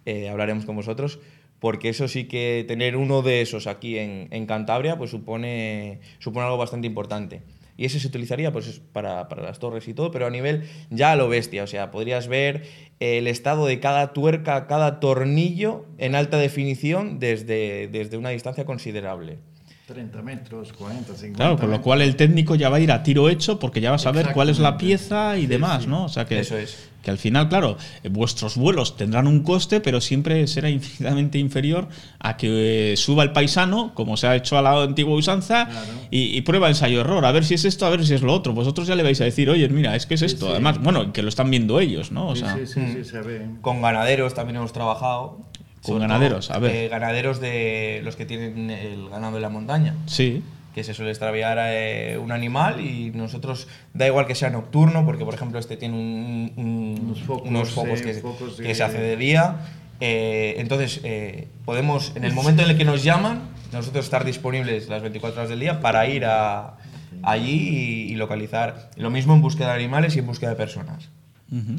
eh, 0.06 0.30
hablaremos 0.30 0.64
con 0.64 0.74
vosotros. 0.74 1.18
Porque 1.60 1.90
eso 1.90 2.08
sí 2.08 2.24
que 2.24 2.64
tener 2.66 2.96
uno 2.96 3.20
de 3.20 3.42
esos 3.42 3.66
aquí 3.66 3.98
en, 3.98 4.28
en 4.30 4.46
Cantabria 4.46 4.96
pues 4.96 5.10
supone, 5.10 6.00
supone 6.18 6.46
algo 6.46 6.56
bastante 6.56 6.86
importante. 6.86 7.42
Y 7.76 7.84
ese 7.84 8.00
se 8.00 8.08
utilizaría 8.08 8.52
pues 8.52 8.68
es 8.68 8.80
para, 8.80 9.28
para 9.28 9.42
las 9.42 9.58
torres 9.58 9.86
y 9.86 9.92
todo, 9.92 10.10
pero 10.10 10.26
a 10.26 10.30
nivel 10.30 10.64
ya 10.88 11.12
a 11.12 11.16
lo 11.16 11.28
bestia. 11.28 11.62
O 11.62 11.66
sea, 11.66 11.90
podrías 11.90 12.26
ver 12.26 12.62
el 13.00 13.26
estado 13.26 13.66
de 13.66 13.80
cada 13.80 14.14
tuerca, 14.14 14.66
cada 14.66 14.98
tornillo 14.98 15.84
en 15.98 16.14
alta 16.14 16.38
definición 16.38 17.18
desde, 17.18 17.86
desde 17.88 18.16
una 18.16 18.30
distancia 18.30 18.64
considerable. 18.64 19.40
30 19.86 20.22
metros, 20.22 20.72
40, 20.72 21.12
50. 21.14 21.36
Claro, 21.36 21.58
con 21.58 21.70
lo 21.70 21.82
cual 21.82 22.00
el 22.00 22.16
técnico 22.16 22.54
ya 22.54 22.70
va 22.70 22.78
a 22.78 22.80
ir 22.80 22.90
a 22.90 23.02
tiro 23.02 23.28
hecho 23.28 23.58
porque 23.58 23.82
ya 23.82 23.90
va 23.90 23.96
a 23.96 23.98
saber 23.98 24.32
cuál 24.32 24.48
es 24.48 24.58
la 24.58 24.78
pieza 24.78 25.36
y 25.36 25.42
Sí, 25.42 25.46
demás, 25.46 25.82
sí. 25.82 25.88
¿no? 25.90 26.06
O 26.06 26.08
sea 26.08 26.24
que, 26.24 26.38
Eso 26.38 26.56
es. 26.56 26.88
que 27.02 27.10
al 27.10 27.18
final, 27.18 27.50
claro, 27.50 27.76
eh, 28.02 28.08
vuestros 28.08 28.56
vuelos 28.56 28.96
tendrán 28.96 29.26
un 29.26 29.42
coste, 29.42 29.80
pero 29.80 30.00
siempre 30.00 30.46
será 30.46 30.70
infinitamente 30.70 31.36
inferior 31.36 31.88
a 32.18 32.38
que 32.38 32.94
eh, 32.94 32.96
suba 32.96 33.24
el 33.24 33.32
paisano, 33.32 33.92
como 33.92 34.16
se 34.16 34.26
ha 34.26 34.34
hecho 34.36 34.56
a 34.56 34.62
la 34.62 34.82
antigua 34.82 35.14
usanza, 35.16 35.68
y, 36.10 36.34
y 36.34 36.40
prueba 36.40 36.68
ensayo-error, 36.68 37.22
a 37.26 37.32
ver 37.32 37.44
si 37.44 37.52
es 37.52 37.66
esto, 37.66 37.84
a 37.84 37.90
ver 37.90 38.06
si 38.06 38.14
es 38.14 38.22
lo 38.22 38.32
otro. 38.32 38.54
Vosotros 38.54 38.86
ya 38.86 38.94
le 38.94 39.02
vais 39.02 39.20
a 39.20 39.24
decir, 39.24 39.50
oye, 39.50 39.68
mira, 39.68 39.94
es 39.96 40.06
que 40.06 40.14
es 40.14 40.22
esto. 40.22 40.46
sí. 40.46 40.52
Además, 40.52 40.82
bueno, 40.82 41.12
que 41.12 41.20
lo 41.22 41.28
están 41.28 41.50
viendo 41.50 41.78
ellos, 41.78 42.10
¿no? 42.10 42.28
O 42.28 42.34
Sí, 42.34 42.40
sea, 42.40 42.54
sí, 42.56 42.66
sí, 42.66 42.80
Mm. 42.80 42.92
sí, 42.94 43.04
se 43.04 43.20
ve. 43.20 43.46
Con 43.60 43.82
ganaderos 43.82 44.32
también 44.32 44.56
hemos 44.56 44.72
trabajado. 44.72 45.40
Con 45.92 46.00
ganaderos, 46.00 46.48
todo, 46.48 46.56
a 46.56 46.60
ver. 46.60 46.74
eh, 46.74 46.88
ganaderos 46.88 47.40
de 47.40 48.00
los 48.04 48.16
que 48.16 48.24
tienen 48.26 48.70
el 48.70 49.08
ganado 49.08 49.36
en 49.36 49.42
la 49.42 49.48
montaña. 49.48 49.94
Sí. 50.06 50.42
Que 50.74 50.82
se 50.82 50.92
suele 50.94 51.10
extraviar 51.12 51.56
eh, 51.60 52.18
un 52.18 52.32
animal 52.32 52.80
y 52.80 53.10
nosotros, 53.12 53.68
da 53.92 54.06
igual 54.06 54.26
que 54.26 54.34
sea 54.34 54.50
nocturno, 54.50 55.04
porque 55.04 55.24
por 55.24 55.34
ejemplo 55.34 55.58
este 55.60 55.76
tiene 55.76 55.94
un- 55.94 56.52
un- 56.56 56.98
Unos 57.06 57.22
focos, 57.22 57.48
unos 57.48 57.70
focos 57.70 58.00
eh, 58.00 58.04
que, 58.04 58.14
focos 58.14 58.56
que 58.56 58.62
de- 58.64 58.74
se 58.74 58.82
hace 58.82 58.98
de 58.98 59.16
día. 59.16 59.56
eh, 60.00 60.54
entonces, 60.58 61.00
eh, 61.04 61.46
podemos, 61.64 62.12
en 62.16 62.24
el 62.24 62.32
momento 62.32 62.62
en 62.62 62.70
el 62.70 62.76
que 62.76 62.84
nos 62.84 63.04
llaman, 63.04 63.42
nosotros 63.72 64.04
estar 64.04 64.24
disponibles 64.24 64.88
las 64.88 65.02
24 65.02 65.38
horas 65.40 65.50
del 65.50 65.60
día 65.60 65.80
para 65.80 66.08
ir 66.08 66.24
a, 66.24 66.74
allí 67.22 67.52
y, 68.08 68.12
y 68.12 68.16
localizar. 68.16 68.90
Lo 68.96 69.10
mismo 69.10 69.34
en 69.34 69.40
búsqueda 69.42 69.68
de 69.68 69.74
animales 69.74 70.16
y 70.16 70.18
en 70.18 70.26
búsqueda 70.26 70.50
de 70.50 70.56
personas. 70.56 71.08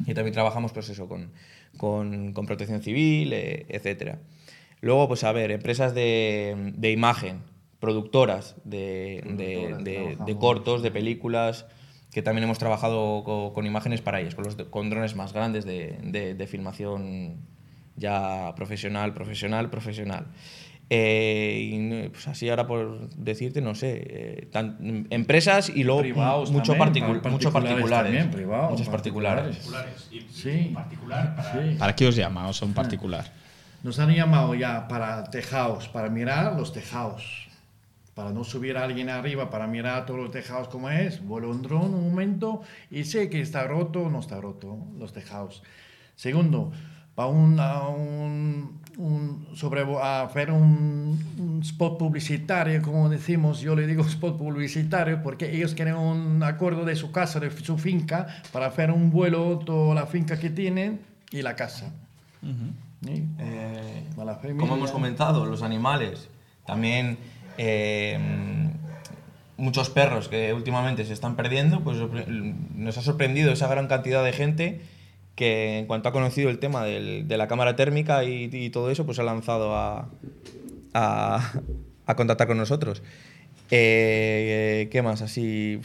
Y 0.08 0.14
también 0.14 0.32
trabajamos 0.34 0.72
pues 0.72 0.88
eso, 0.88 1.10
con, 1.10 1.32
con, 1.78 2.34
con 2.34 2.46
protección 2.46 2.82
civil, 2.82 3.34
eh, 3.34 3.66
etcétera. 3.70 4.20
Luego, 4.82 5.08
pues 5.08 5.24
a 5.24 5.32
ver, 5.32 5.52
empresas 5.52 5.94
de, 5.96 6.74
de 6.76 6.92
imagen, 6.92 7.40
productoras 7.80 8.56
de, 8.64 9.22
de- 9.38 9.76
de- 9.84 10.16
de 10.26 10.38
cortos, 10.38 10.82
de 10.84 10.92
películas, 10.92 11.66
que 12.12 12.22
también 12.22 12.44
hemos 12.46 12.58
trabajado 12.60 13.24
co- 13.24 13.52
con, 13.54 13.66
imágenes 13.66 14.02
para 14.02 14.22
ellas, 14.22 14.36
con, 14.36 14.46
los 14.46 14.56
con 14.56 14.90
drones 14.90 15.16
más 15.16 15.34
grandes 15.34 15.66
de, 15.66 15.98
de- 16.04 16.34
de 16.36 16.48
filmación 16.48 17.38
ya 17.98 18.54
profesional, 18.56 19.14
profesional, 19.14 19.70
profesional. 19.70 20.28
Eh, 20.90 21.72
y 22.06 22.10
pues 22.10 22.28
así 22.28 22.48
ahora 22.50 22.68
por 22.68 23.10
decirte, 23.16 23.60
no 23.62 23.74
sé, 23.74 24.04
eh, 24.06 24.48
tan- 24.52 25.08
empresas 25.10 25.70
y 25.70 25.84
luego 25.84 26.02
Privados 26.02 26.52
mucho, 26.52 26.74
también, 26.74 27.06
particu- 27.06 27.22
par- 27.22 27.32
mucho 27.32 27.52
particulares. 27.52 28.12
también, 28.14 28.32
privados, 28.32 28.72
muchos 28.72 28.90
particulares. 28.90 29.68
Sí. 30.32 30.76
Sí. 31.54 31.76
¿Para 31.80 31.96
qué 31.96 32.08
os 32.08 32.16
llama? 32.16 32.48
O 32.48 32.54
sea, 32.54 32.68
un 32.68 32.74
particular. 32.76 33.26
Nos 33.84 33.98
han 34.00 34.14
llamado 34.14 34.54
ya 34.56 34.88
para 34.88 35.24
tejados, 35.26 35.88
para 35.90 36.10
mirar 36.10 36.56
los 36.56 36.72
tejados. 36.74 37.48
Para 38.14 38.32
no 38.32 38.44
subir 38.46 38.78
a 38.78 38.84
alguien 38.86 39.10
arriba, 39.10 39.50
para 39.50 39.68
mirar 39.68 40.06
todos 40.06 40.20
los 40.22 40.32
tejados 40.32 40.70
como 40.70 40.90
es. 40.90 41.22
Vuelo 41.26 41.50
un 41.50 41.62
dron 41.62 41.94
un 41.94 42.10
momento 42.10 42.62
y 42.90 43.04
sé 43.04 43.30
que 43.30 43.42
está 43.42 43.68
roto 43.68 44.04
o 44.04 44.10
no 44.10 44.20
está 44.22 44.40
roto 44.40 44.78
los 44.98 45.12
tejados. 45.12 45.64
Segundo, 46.16 46.72
para 47.14 47.28
un, 47.28 47.60
a 47.60 47.88
un, 47.90 48.80
un- 48.98 49.48
sobre, 49.56 49.82
a 50.02 50.22
hacer 50.24 50.52
un, 50.52 51.20
un 51.38 51.60
spot 51.64 51.98
publicitario, 51.98 52.82
como 52.82 53.10
decimos, 53.10 53.60
yo 53.62 53.76
le 53.76 53.86
digo 53.88 54.04
spot 54.08 54.38
publicitario 54.38 55.22
porque 55.24 55.54
ellos 55.56 55.74
quieren 55.74 55.96
un 55.96 56.42
acuerdo 56.44 56.86
de 56.86 56.96
su 56.96 57.12
casa, 57.12 57.40
de 57.40 57.52
su 57.52 57.78
finca, 57.78 58.28
para 58.52 58.68
hacer 58.68 58.92
un 58.92 59.12
vuelo 59.12 59.60
toda 59.60 59.96
la 59.96 60.06
finca 60.06 60.40
que 60.40 60.50
tienen 60.50 61.00
y 61.32 61.42
la 61.42 61.56
casa. 61.56 61.92
¿Sí? 63.04 63.24
Eh, 63.40 64.04
A 64.20 64.24
la 64.26 64.40
como 64.58 64.76
hemos 64.76 64.92
comentado, 64.92 65.46
los 65.46 65.62
animales. 65.62 66.30
También 66.66 67.18
eh, 67.58 68.18
muchos 69.58 69.90
perros 69.90 70.28
que 70.28 70.54
últimamente 70.54 71.06
se 71.06 71.14
están 71.14 71.36
perdiendo, 71.36 71.82
pues 71.82 71.98
nos 72.76 72.98
ha 72.98 73.02
sorprendido 73.02 73.52
esa 73.52 73.68
gran 73.68 73.88
cantidad 73.88 74.24
de 74.24 74.34
gente 74.34 74.82
que 75.36 75.80
en 75.80 75.86
cuanto 75.86 76.10
ha 76.10 76.12
conocido 76.12 76.50
el 76.50 76.60
tema 76.60 76.84
del- 76.86 77.28
de 77.28 77.38
la 77.38 77.48
cámara 77.48 77.76
térmica 77.76 78.24
y, 78.24 78.70
todo 78.70 78.90
eso, 78.90 79.06
pues 79.06 79.20
ha 79.20 79.24
lanzado 79.24 79.76
a, 79.76 80.10
a, 80.94 81.52
a 82.06 82.16
contactar 82.16 82.48
con 82.48 82.58
nosotros. 82.58 83.04
Eh, 83.72 84.88
¿Qué 84.92 85.02
más? 85.02 85.22
Así... 85.22 85.80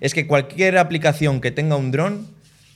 Es 0.00 0.12
que 0.12 0.26
cualquier 0.26 0.76
aplicación 0.78 1.40
que 1.40 1.52
tenga 1.52 1.76
un 1.76 1.92
dron, 1.92 2.26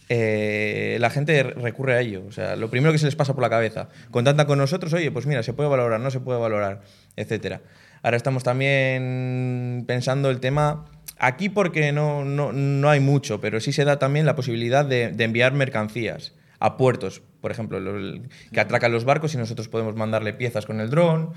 eh, 0.08 0.98
la 1.00 1.10
gente 1.10 1.42
recurre 1.42 1.94
a 1.94 2.00
ello. 2.00 2.22
O 2.28 2.32
sea, 2.32 2.54
lo 2.54 2.70
primero 2.70 2.92
que 2.92 2.98
se 2.98 3.06
les 3.06 3.16
pasa 3.16 3.34
por 3.34 3.42
la 3.42 3.50
cabeza. 3.50 3.88
Contactan 4.12 4.46
con 4.46 4.56
nosotros, 4.58 4.92
oye, 4.92 5.10
pues 5.10 5.26
mira, 5.26 5.42
se 5.42 5.52
puede 5.52 5.68
valorar, 5.68 5.98
no 5.98 6.12
se 6.12 6.20
puede 6.20 6.38
valorar, 6.38 6.82
etcétera. 7.16 7.60
Ahora 8.04 8.16
estamos 8.16 8.44
también 8.44 9.82
pensando 9.88 10.30
el 10.30 10.38
tema 10.38 10.84
aquí 11.18 11.48
porque 11.48 11.92
no, 11.92 12.24
no, 12.24 12.52
no 12.52 12.88
hay 12.90 13.00
mucho, 13.00 13.40
pero 13.40 13.60
sí 13.60 13.72
se 13.72 13.84
da 13.84 13.98
también 13.98 14.26
la 14.26 14.34
posibilidad 14.36 14.84
de, 14.84 15.14
enviar 15.18 15.52
mercancías 15.52 16.34
a 16.60 16.76
puertos, 16.76 17.22
por 17.40 17.50
ejemplo, 17.50 17.80
lo- 17.80 18.20
que 18.52 18.60
atracan 18.60 18.92
los 18.92 19.04
barcos 19.04 19.34
y 19.34 19.38
nosotros 19.38 19.68
podemos 19.68 19.94
mandarle 19.94 20.32
piezas 20.32 20.66
con 20.66 20.80
el 20.80 20.90
dron 20.90 21.32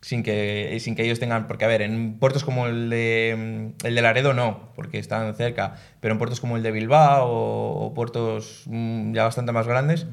sin 0.00 0.22
que, 0.22 0.76
sin 0.80 0.94
que 0.94 1.04
ellos 1.04 1.18
tengan, 1.18 1.46
porque 1.48 1.64
a 1.64 1.68
ver, 1.68 1.82
en 1.82 2.18
puertos 2.18 2.44
como 2.44 2.66
el 2.66 2.88
de, 2.88 3.72
el 3.82 3.94
de 3.94 4.02
Laredo 4.02 4.32
no, 4.32 4.70
porque 4.76 4.98
están 4.98 5.34
cerca, 5.34 5.74
pero 6.00 6.12
en 6.12 6.18
puertos 6.18 6.40
como 6.40 6.56
el 6.56 6.62
de 6.62 6.70
Bilbao 6.70 7.26
o, 7.28 7.86
o 7.86 7.94
puertos 7.94 8.62
mm, 8.66 9.12
ya 9.12 9.24
bastante 9.24 9.50
más 9.52 9.66
grandes, 9.66 10.06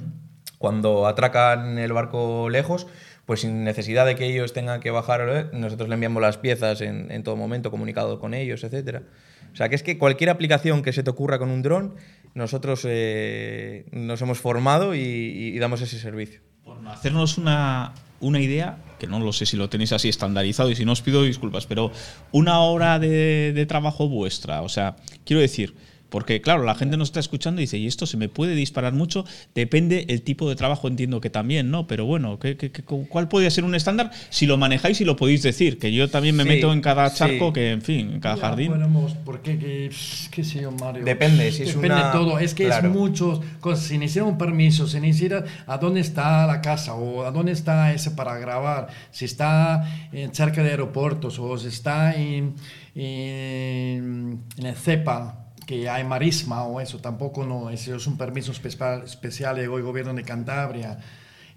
cuando 0.58 1.06
atracan 1.06 1.78
el 1.78 1.94
barco 1.94 2.50
lejos, 2.50 2.88
pues 3.26 3.42
sin 3.42 3.64
necesidad 3.64 4.06
de 4.06 4.16
que 4.16 4.26
ellos 4.26 4.54
tengan 4.54 4.80
que 4.82 4.92
bajar, 4.92 5.22
eh, 5.30 5.46
nosotros 5.58 5.90
le 5.90 5.96
enviamos 5.96 6.22
las 6.22 6.38
piezas 6.38 6.82
en, 6.82 7.12
en 7.12 7.24
todo 7.24 7.36
momento, 7.36 7.72
comunicado 7.72 8.20
con 8.20 8.34
ellos, 8.34 8.64
etcétera. 8.64 9.04
O 9.52 9.56
sea, 9.56 9.70
que 9.70 9.76
es 9.76 9.84
que 9.84 9.98
cualquier 9.98 10.30
aplicación 10.30 10.82
que 10.84 10.92
se 10.94 11.02
te 11.02 11.10
ocurra 11.10 11.40
con 11.40 11.50
un 11.50 11.62
dron, 11.62 11.96
nosotros 12.34 12.82
eh, 12.86 13.86
nos 13.92 14.22
hemos 14.22 14.40
formado 14.40 14.94
y- 14.96 15.00
y- 15.00 15.58
damos 15.60 15.82
ese 15.82 15.98
servicio. 16.00 16.42
hacernos 16.88 17.38
una, 17.38 17.94
una 18.20 18.40
idea, 18.42 18.78
que 19.00 19.08
no 19.08 19.20
lo 19.20 19.32
sé 19.34 19.46
si 19.46 19.56
lo 19.56 19.70
tenéis 19.70 19.92
así 19.94 20.10
estandarizado 20.10 20.70
y 20.70 20.76
si 20.76 20.84
no 20.86 20.92
os 20.92 21.02
pido 21.02 21.24
disculpas, 21.24 21.66
pero 21.66 21.92
una 22.32 22.60
hora 22.60 23.00
de, 23.00 23.54
de 23.54 23.66
trabajo 23.66 24.10
vuestra, 24.10 24.62
o 24.62 24.70
sea, 24.70 24.98
quiero 25.26 25.42
decir, 25.42 25.74
porque 26.10 26.42
claro, 26.42 26.64
la 26.64 26.76
gente 26.76 26.98
nos 26.98 27.10
está 27.10 27.20
escuchando 27.20 27.62
y 27.62 27.66
dice, 27.66 27.78
y 27.78 27.88
esto 27.88 28.06
se 28.06 28.18
me 28.18 28.30
puede 28.30 28.56
disparar 28.56 28.94
mucho, 28.94 29.26
depende 29.54 30.06
el 30.10 30.22
tipo 30.22 30.48
de 30.50 30.56
trabajo, 30.56 30.88
entiendo 30.88 31.20
que 31.22 31.30
también, 31.30 31.72
¿no? 31.72 31.88
Pero 31.88 32.06
bueno, 32.06 32.40
¿qué, 32.40 32.58
qué- 32.58 32.72
qué- 32.72 32.84
cuál 32.84 33.28
podría 33.28 33.50
ser 33.52 33.64
un 33.64 33.76
estándar? 33.76 34.12
Si 34.30 34.46
lo 34.46 34.58
manejáis 34.58 35.02
y 35.02 35.06
lo 35.06 35.16
podéis 35.16 35.44
decir, 35.44 35.78
que 35.80 35.92
yo 35.94 36.10
también 36.10 36.36
me 36.36 36.44
Sí, 36.44 36.50
meto 36.50 36.72
en 36.74 36.82
cada 36.82 37.10
sí. 37.10 37.18
charco, 37.18 37.52
que 37.54 37.72
en 37.72 37.82
fin, 37.82 38.12
en 38.14 38.20
cada 38.20 38.36
Ya, 38.36 38.42
jardín. 38.42 38.72
Podemos, 38.72 39.14
porque, 39.26 39.58
que, 39.58 39.90
qué 40.32 40.44
sé 40.44 40.62
yo, 40.62 40.72
Mario. 40.72 41.04
Depende, 41.04 41.52
si 41.52 41.64
es 41.64 41.70
Depende 41.76 41.96
una- 41.96 42.12
todo. 42.12 42.40
Es 42.40 42.54
que 42.54 42.66
claro. 42.66 42.88
es 42.90 42.94
muchos 42.96 43.42
cosas. 43.60 43.86
Si 43.86 43.98
necesita 43.98 44.26
un 44.26 44.38
permiso, 44.38 44.88
si 44.88 45.00
necesita 45.00 45.44
a 45.66 45.78
dónde 45.78 46.02
está 46.02 46.46
la 46.48 46.62
casa 46.62 46.94
o 46.94 47.24
a 47.26 47.32
dónde 47.32 47.52
está 47.52 47.94
ese 47.94 48.12
para 48.12 48.38
grabar, 48.38 48.88
si 49.12 49.26
está 49.26 50.08
en 50.12 50.34
cerca 50.34 50.64
de 50.64 50.70
aeropuertos 50.72 51.40
o 51.40 51.58
si 51.58 51.68
está 51.68 52.14
en, 52.16 52.56
en, 52.96 54.44
en 54.58 54.66
el 54.66 54.76
CEPA 54.76 55.45
que 55.66 55.90
hay 55.90 56.04
marisma 56.04 56.64
o 56.64 56.80
eso, 56.80 57.00
tampoco 57.00 57.46
no, 57.46 57.70
eso 57.70 57.96
es 57.96 58.08
un 58.08 58.18
permiso 58.18 58.52
especial, 58.52 59.56
del 59.56 59.70
gobierno 59.70 60.14
de 60.14 60.24
Cantabria 60.24 61.00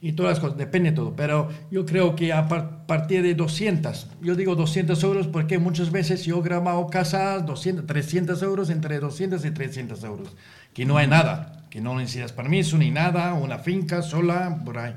y 0.01 0.13
todas 0.13 0.35
las 0.35 0.41
cosas, 0.41 0.57
depende 0.57 0.91
de 0.91 0.97
todo, 0.97 1.15
pero 1.17 1.49
yo 1.71 1.85
creo 1.85 2.15
que 2.15 2.33
a 2.33 2.47
par- 2.49 2.87
partir 2.87 3.23
de 3.23 3.35
200, 3.35 4.07
yo 4.23 4.37
digo 4.37 4.55
200 4.55 5.03
euros 5.03 5.27
porque 5.27 5.59
muchas 5.59 5.91
veces 5.91 6.25
yo 6.25 6.39
he 6.39 6.43
grabado 6.43 6.87
casas 6.87 7.45
200, 7.45 7.85
300 7.87 8.41
euros, 8.43 8.71
entre 8.71 9.01
200 9.01 9.45
y 9.45 9.51
300 9.51 10.05
euros, 10.05 10.37
que 10.73 10.85
no 10.85 10.97
hay 10.99 11.09
nada, 11.09 11.65
que 11.69 11.81
no 11.81 11.97
necesitas 11.97 12.33
permiso 12.33 12.79
ni 12.79 12.91
nada, 12.93 13.35
una 13.35 13.59
finca 13.59 14.03
sola, 14.03 14.63
por 14.65 14.79
ahí. 14.79 14.95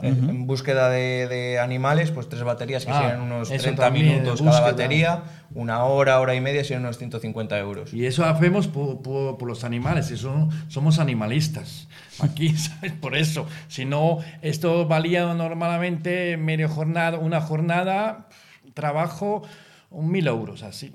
En- 0.00 0.30
En 0.30 0.46
búsqueda 0.46 0.88
de, 0.88 1.26
de 1.28 1.58
animales, 1.58 2.10
pues 2.10 2.28
tres 2.28 2.42
baterías 2.44 2.84
que 2.86 2.92
Ah, 2.92 3.00
serían 3.00 3.20
unos 3.20 3.50
eso 3.50 3.62
30 3.62 3.82
también, 3.82 4.06
minutos 4.22 4.40
cada 4.42 4.60
batería, 4.60 5.22
una 5.54 5.84
hora, 5.84 6.18
hora 6.20 6.34
y 6.34 6.40
media 6.40 6.62
serían 6.62 6.82
unos 6.82 6.96
150 6.98 7.58
euros. 7.58 7.92
Y 7.92 8.06
eso 8.06 8.24
hacemos 8.24 8.68
por, 8.68 9.02
por- 9.02 9.36
por 9.38 9.48
los 9.48 9.64
animales, 9.64 10.10
eso, 10.10 10.48
somos 10.68 10.98
animalistas. 10.98 11.88
Aquí, 12.20 12.48
¿sabes? 12.56 12.92
Por 12.92 13.16
eso. 13.16 13.46
Si 13.68 13.84
no, 13.84 14.18
esto 14.40 14.86
valía 14.86 15.32
normalmente 15.34 16.36
media 16.36 16.68
jornada, 16.68 17.18
una 17.18 17.40
jornada, 17.40 18.28
trabajo, 18.74 19.42
un 19.90 20.10
mil 20.10 20.26
euros, 20.26 20.62
así. 20.62 20.94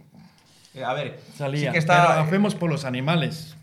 Eh, 0.74 0.84
A 0.84 0.94
ver, 0.94 1.20
Salía. 1.36 1.68
sí 1.68 1.72
que 1.74 1.78
está, 1.80 2.08
Pero 2.08 2.20
hacemos 2.22 2.56
por 2.56 2.70
los 2.70 2.86
animales. 2.86 3.56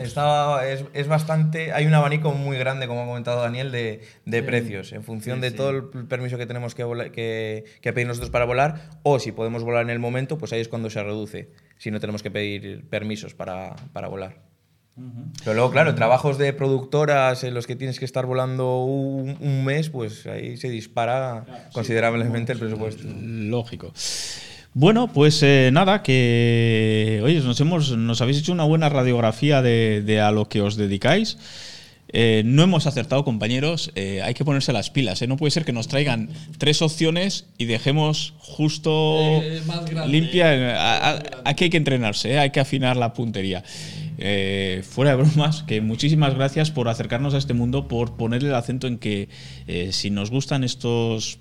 Está- 0.00 0.68
es, 0.68 0.84
es 0.94 1.08
bastante, 1.08 1.72
hay 1.72 1.86
un 1.86 1.94
abanico 1.94 2.32
muy 2.32 2.56
grande, 2.58 2.86
como 2.86 3.02
ha 3.02 3.06
comentado 3.06 3.40
Daniel, 3.42 3.70
de, 3.72 4.02
de 4.24 4.40
Sí. 4.40 4.46
precios, 4.46 4.92
en 4.92 5.02
función 5.04 5.36
Sí, 5.38 5.42
de 5.42 5.50
sí. 5.50 5.56
todo 5.56 5.70
el 5.70 5.84
permiso 6.06 6.38
que 6.38 6.46
tenemos 6.46 6.74
que, 6.74 6.84
que, 7.12 7.64
que 7.80 7.92
pedir 7.92 8.06
nosotros 8.06 8.30
para 8.30 8.44
volar, 8.44 8.90
o 9.02 9.18
si 9.18 9.32
podemos 9.32 9.62
volar 9.64 9.82
en 9.82 9.90
el 9.90 9.98
momento, 9.98 10.38
pues 10.38 10.52
ahí 10.52 10.60
es 10.60 10.68
cuando 10.68 10.90
se 10.90 11.02
reduce, 11.02 11.50
si 11.76 11.90
no 11.90 12.00
tenemos 12.00 12.22
que 12.22 12.30
pedir 12.30 12.88
permisos 12.88 13.34
para, 13.34 13.74
para 13.92 14.08
volar. 14.08 14.46
Pero 15.44 15.54
luego, 15.54 15.70
claro, 15.70 15.94
trabajos 15.94 16.38
de 16.38 16.52
productoras 16.52 17.44
en 17.44 17.54
los 17.54 17.68
que 17.68 17.76
tienes 17.76 18.00
que 18.00 18.04
estar 18.04 18.26
volando 18.26 18.82
un, 18.82 19.36
un 19.38 19.64
mes, 19.64 19.90
pues 19.90 20.26
ahí 20.26 20.56
se 20.56 20.68
dispara 20.70 21.44
considerablemente 21.72 22.52
el 22.52 22.58
presupuesto. 22.58 23.04
Lógico. 23.22 23.92
Bueno, 24.80 25.08
pues 25.12 25.42
eh, 25.42 25.70
nada, 25.72 26.04
que 26.04 27.20
oye, 27.24 27.40
nos 27.40 27.60
hemos, 27.60 27.96
nos 27.96 28.20
habéis 28.20 28.38
hecho 28.38 28.52
una 28.52 28.62
buena 28.62 28.88
radiografía 28.88 29.60
de, 29.60 30.02
de 30.06 30.20
a 30.20 30.30
lo 30.30 30.48
que 30.48 30.60
os 30.60 30.76
dedicáis. 30.76 31.36
Eh, 32.12 32.42
no 32.44 32.62
hemos 32.62 32.86
acertado, 32.86 33.24
compañeros. 33.24 33.90
eh, 33.96 34.22
hay 34.22 34.34
que 34.34 34.44
ponerse 34.44 34.72
las 34.72 34.90
pilas. 34.90 35.20
¿eh? 35.20 35.26
No 35.26 35.36
puede 35.36 35.50
ser 35.50 35.64
que 35.64 35.72
nos 35.72 35.88
traigan 35.88 36.28
tres 36.58 36.80
opciones 36.80 37.46
y 37.58 37.64
dejemos 37.64 38.34
justo 38.38 39.42
grande. 39.90 40.12
limpia. 40.12 40.76
a- 40.80 41.10
a- 41.16 41.22
Aquí 41.44 41.64
hay 41.64 41.70
que 41.70 41.76
entrenarse, 41.76 42.38
hay 42.38 42.50
que 42.50 42.60
afinar 42.60 42.96
la 42.96 43.14
puntería. 43.14 43.64
Fuera 44.88 45.10
de 45.10 45.16
bromas, 45.16 45.64
que 45.64 45.80
muchísimas 45.80 46.36
gracias 46.36 46.70
por 46.70 46.88
acercarnos 46.88 47.34
a 47.34 47.38
este 47.38 47.52
mundo, 47.52 47.88
por 47.88 48.16
poner 48.16 48.44
el 48.44 48.54
acento 48.54 48.86
en 48.86 48.98
que 48.98 49.28
si 49.90 50.10
nos 50.10 50.30
gustan 50.30 50.62
estos 50.62 51.40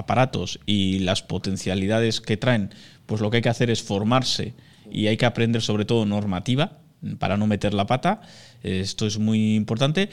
aparatos 0.00 0.58
y 0.66 1.00
las 1.00 1.22
potencialidades 1.22 2.20
que 2.20 2.36
traen, 2.36 2.70
pues 3.06 3.20
lo 3.20 3.30
que 3.30 3.38
hay 3.38 3.42
que 3.42 3.48
hacer 3.48 3.70
es 3.70 3.82
formarse 3.82 4.54
y 4.90 5.06
hay 5.06 5.16
que 5.16 5.26
aprender 5.26 5.62
sobre 5.62 5.84
todo 5.84 6.04
normativa 6.06 6.78
para 7.18 7.36
no 7.36 7.46
meter 7.46 7.74
la 7.74 7.86
pata. 7.86 8.20
Esto 8.62 9.06
es 9.06 9.18
muy 9.18 9.54
importante. 9.54 10.10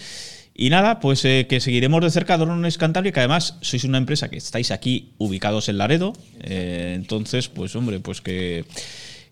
Y 0.59 0.71
nada, 0.71 0.99
pues 0.99 1.23
eh, 1.23 1.45
que 1.47 1.59
seguiremos 1.59 2.01
de 2.01 2.09
cerca 2.09 2.35
Drones 2.35 2.79
Cantabria, 2.79 3.11
que 3.11 3.19
además 3.19 3.57
sois 3.61 3.83
una 3.83 3.99
empresa 3.99 4.29
que 4.29 4.37
estáis 4.37 4.71
aquí 4.71 5.13
ubicados 5.19 5.69
en 5.69 5.77
Laredo. 5.77 6.13
Eh, 6.41 6.93
entonces, 6.95 7.47
pues 7.47 7.75
hombre, 7.75 7.99
pues 7.99 8.21
que, 8.21 8.65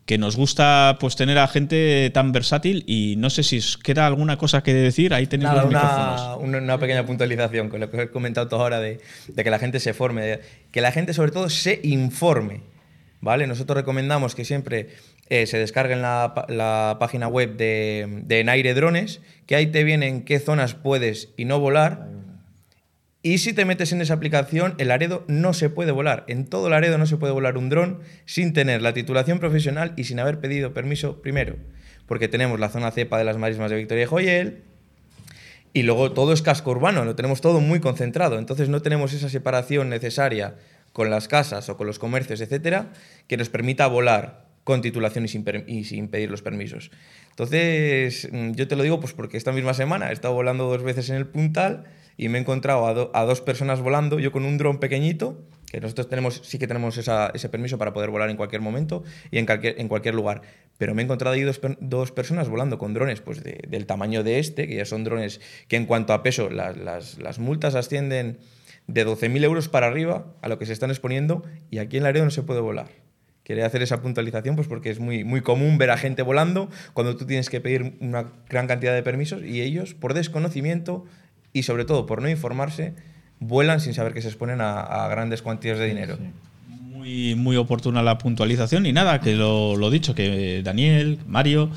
que 0.06 0.18
nos 0.20 0.36
gusta 0.36 0.98
pues 1.00 1.16
tener 1.16 1.38
a 1.40 1.48
gente 1.48 2.10
tan 2.14 2.32
versátil 2.32 2.84
y 2.86 3.16
no 3.18 3.30
sé 3.32 3.42
si 3.44 3.58
os 3.58 3.78
queda 3.78 4.06
alguna 4.06 4.38
cosa 4.38 4.62
que 4.62 4.74
decir, 4.74 5.14
ahí 5.14 5.26
tenéis 5.26 5.50
Nada, 5.50 5.64
los 5.64 5.72
micrófonos. 5.72 6.22
una, 6.22 6.36
una- 6.38 6.58
una 6.60 6.78
pequeña 6.80 7.06
puntualización 7.06 7.70
con 7.70 7.80
lo 7.80 7.90
que 7.90 8.02
he 8.04 8.10
comentado 8.10 8.48
todo 8.48 8.62
ahora 8.62 8.80
de, 8.80 9.00
de 9.28 9.44
que 9.44 9.50
la 9.50 9.58
gente 9.60 9.80
se 9.80 9.94
forme, 9.96 10.22
de- 10.24 10.40
que 10.72 10.82
la 10.82 10.92
gente 10.92 11.14
sobre 11.14 11.32
todo 11.32 11.50
se 11.50 11.80
informe. 11.84 12.62
¿vale? 13.22 13.48
Nosotros 13.48 13.76
recomendamos 13.78 14.36
que 14.36 14.46
siempre 14.46 14.90
eh, 15.30 15.48
se 15.48 15.58
descarguen 15.58 16.04
la, 16.04 16.46
la 16.50 16.98
página 17.00 17.28
web 17.28 17.58
de, 17.58 18.22
de 18.26 18.42
Enaire 18.42 18.76
Drones, 18.76 19.22
que 19.48 19.56
ahí 19.56 19.66
te 19.68 19.84
vienen 19.84 20.22
qué 20.24 20.38
zonas 20.40 20.76
puedes 20.76 21.30
y 21.36 21.46
no 21.46 21.60
volar. 21.60 22.08
Y 23.26 23.40
si 23.40 23.54
te 23.54 23.66
metes 23.66 23.92
en 23.92 24.02
esa 24.02 24.14
aplicación, 24.14 24.76
el 24.78 24.90
Laredo 24.90 25.24
no 25.28 25.54
se 25.54 25.72
puede 25.72 25.92
volar. 25.92 26.26
En 26.28 26.46
todo 26.46 26.70
Laredo 26.70 27.00
no 27.00 27.08
se 27.08 27.18
puede 27.18 27.34
volar 27.34 27.58
un 27.58 27.70
dron 27.70 28.02
sin 28.26 28.54
tener 28.54 28.84
la 28.84 28.94
titulación 28.94 29.40
profesional 29.40 29.94
y 29.98 30.04
sin 30.04 30.20
haber 30.20 30.40
pedido 30.40 30.76
permiso 30.76 31.24
primero. 31.24 31.56
Porque 32.06 32.28
tenemos 32.28 32.60
la 32.60 32.70
zona 32.70 32.92
cepa 32.92 33.18
de 33.18 33.24
las 33.24 33.40
marismas 33.40 33.72
de 33.72 33.78
Victoria 33.78 34.04
y 34.04 34.06
Joyel, 34.06 34.62
y 35.74 35.82
luego 35.82 36.12
todo 36.12 36.34
es 36.34 36.44
casco 36.44 36.70
urbano, 36.70 37.04
lo 37.04 37.16
tenemos 37.16 37.42
todo 37.42 37.62
muy 37.62 37.80
concentrado. 37.80 38.38
Entonces 38.38 38.70
no 38.70 38.84
tenemos 38.84 39.12
esa 39.12 39.28
separación 39.28 39.90
necesaria 39.90 40.54
con 40.94 41.10
las 41.10 41.28
casas 41.28 41.68
o 41.70 41.78
con 41.78 41.88
los 41.88 41.98
comercios, 41.98 42.42
etcétera, 42.42 42.94
que 43.28 43.38
nos 43.38 43.50
permita 43.50 43.88
volar 43.88 44.46
con 44.64 44.84
titulación 44.84 45.26
y 45.26 45.30
sin, 45.30 45.44
y 45.66 45.86
sin 45.86 46.10
pedir 46.10 46.30
los 46.30 46.44
permisos. 46.44 46.92
Entonces, 47.32 48.30
mm, 48.32 48.52
yo 48.52 48.68
te 48.68 48.76
lo 48.76 48.84
digo 48.84 49.00
pues 49.00 49.14
porque 49.14 49.38
esta 49.38 49.52
misma 49.52 49.74
semana 49.74 50.12
he 50.12 50.14
estado 50.14 50.36
volando 50.36 50.66
dos 50.66 50.84
veces 50.84 51.10
en 51.10 51.16
el 51.16 51.26
Puntal 51.26 51.86
y 52.18 52.30
me 52.30 52.38
he 52.38 52.42
encontrado 52.42 52.88
a, 52.88 52.94
do- 52.94 53.12
a 53.14 53.24
dos 53.24 53.42
personas 53.42 53.80
volando, 53.82 54.20
yo 54.20 54.32
con 54.32 54.46
un 54.46 54.58
dron 54.58 54.80
pequeñito, 54.80 55.42
que 55.72 55.82
nosotros 55.82 56.08
tenemos, 56.08 56.42
sí 56.44 56.58
que 56.60 56.68
tenemos 56.68 56.98
esa- 56.98 57.32
ese 57.34 57.50
permiso 57.50 57.78
para 57.78 57.92
poder 57.92 58.10
volar 58.10 58.30
en 58.30 58.38
cualquier 58.38 58.62
momento 58.62 59.04
y 59.32 59.38
en 59.40 59.46
cualquier, 59.46 59.80
en 59.82 59.88
cualquier 59.88 60.16
lugar. 60.16 60.42
Pero 60.78 60.94
me 60.96 61.02
he 61.02 61.06
encontrado 61.06 61.34
ahí 61.36 61.42
dos, 61.42 61.60
dos 61.80 62.12
personas 62.12 62.48
volando 62.50 62.78
con 62.78 62.94
drones 62.94 63.22
pues 63.22 63.44
de- 63.44 63.62
del 63.68 63.86
tamaño 63.86 64.24
de 64.24 64.40
este, 64.40 64.68
que 64.68 64.76
ya 64.76 64.86
son 64.86 65.04
drones 65.04 65.42
que 65.68 65.76
en 65.76 65.86
cuanto 65.86 66.14
a 66.14 66.24
peso, 66.24 66.50
las, 66.50 66.78
las- 66.78 67.18
las 67.18 67.40
multas 67.40 67.76
ascienden 67.76 68.38
de 68.88 69.04
12.000 69.06 69.44
euros 69.44 69.68
para 69.68 69.88
arriba 69.88 70.28
a 70.42 70.48
lo 70.48 70.60
que 70.60 70.66
se 70.68 70.74
están 70.74 70.92
exponiendo 70.92 71.44
y 71.72 71.80
aquí 71.80 71.98
en 71.98 72.04
Laredo 72.04 72.24
no 72.26 72.32
se 72.32 72.44
puede 72.44 72.60
volar. 72.62 72.88
Quería 73.44 73.66
hacer 73.66 73.82
esa 73.82 74.02
puntualización 74.02 74.56
pues 74.56 74.68
porque 74.68 74.90
es 74.90 75.00
muy, 75.00 75.24
muy 75.24 75.42
común 75.42 75.78
ver 75.78 75.90
a 75.92 75.98
gente 75.98 76.22
volando 76.22 76.70
cuando 76.94 77.16
tú 77.16 77.26
tienes 77.26 77.50
que 77.50 77.62
pedir 77.62 77.96
una 78.00 78.32
gran 78.50 78.68
cantidad 78.68 78.94
de 78.94 79.04
permisos 79.04 79.44
y 79.44 79.62
ellos, 79.62 79.94
por 79.94 80.14
desconocimiento 80.14 81.06
y 81.56 81.64
sobre 81.64 81.86
todo 81.86 82.06
por 82.06 82.22
no 82.22 82.30
informarse, 82.30 82.94
vuelan 83.40 83.80
sin 83.80 83.94
saber 83.94 84.14
que 84.14 84.22
se 84.22 84.28
exponen 84.28 84.60
a, 84.60 84.82
a 84.82 85.08
grandes 85.08 85.42
cuantías 85.42 85.80
de 85.80 85.88
dinero. 85.88 86.18
Muy, 86.68 87.34
muy 87.36 87.56
oportuna 87.56 88.04
la 88.04 88.18
puntualización 88.18 88.86
y 88.86 88.92
nada, 88.92 89.22
que 89.22 89.36
lo, 89.36 89.78
lo 89.78 89.90
dicho, 89.90 90.14
que 90.14 90.62
Daniel, 90.66 91.20
Mario, 91.26 91.70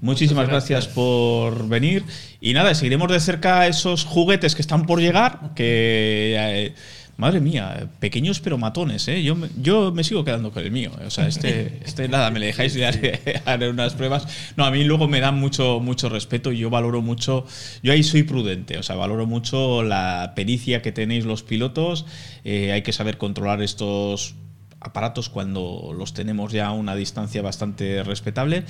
muchísimas 0.00 0.48
gracias. 0.48 0.88
por 0.88 1.68
venir 1.68 2.04
y 2.40 2.54
nada, 2.54 2.74
seguiremos 2.74 3.12
de 3.12 3.20
cerca 3.20 3.66
esos 3.66 4.06
juguetes 4.06 4.54
que 4.54 4.62
están 4.62 4.86
por 4.86 4.98
llegar, 4.98 5.50
que... 5.54 6.72
eh, 7.18 7.20
Madre 7.20 7.40
mía, 7.40 7.88
pequeños 7.98 8.40
pero 8.40 8.58
matones, 8.58 9.08
¿eh? 9.08 9.22
Yo, 9.22 9.34
me- 9.34 9.48
yo 9.60 9.92
me 9.92 10.04
sigo 10.04 10.24
quedando 10.24 10.52
con 10.52 10.62
el 10.62 10.70
mío. 10.70 10.92
O 11.04 11.10
sea, 11.10 11.26
este, 11.26 11.80
este 11.84 12.08
nada, 12.08 12.30
me 12.30 12.38
le 12.38 12.46
dejáis 12.46 12.76
y 12.76 12.82
haré, 12.84 13.20
haré 13.44 13.68
unas 13.68 13.94
pruebas. 13.94 14.26
No, 14.56 14.64
a 14.64 14.70
mí 14.70 14.84
luego 14.84 15.08
me 15.08 15.20
dan 15.20 15.38
mucho, 15.38 15.80
mucho 15.80 16.08
respeto 16.08 16.52
y 16.52 16.58
yo 16.58 16.70
valoro 16.70 17.02
mucho, 17.02 17.44
yo 17.82 17.92
ahí 17.92 18.02
soy 18.02 18.22
prudente, 18.22 18.78
o 18.78 18.82
sea, 18.82 18.96
valoro 18.96 19.26
mucho 19.26 19.82
la 19.82 20.32
pericia 20.36 20.80
que 20.82 20.92
tenéis 20.92 21.24
los 21.24 21.42
pilotos. 21.42 22.06
Eh, 22.44 22.72
hay 22.72 22.82
que 22.82 22.92
saber 22.92 23.18
controlar 23.18 23.62
estos 23.62 24.34
aparatos 24.80 25.28
cuando 25.28 25.92
los 25.96 26.14
tenemos 26.14 26.52
ya 26.52 26.68
a 26.68 26.72
una 26.72 26.94
distancia 26.94 27.42
bastante 27.42 28.04
respetable. 28.04 28.62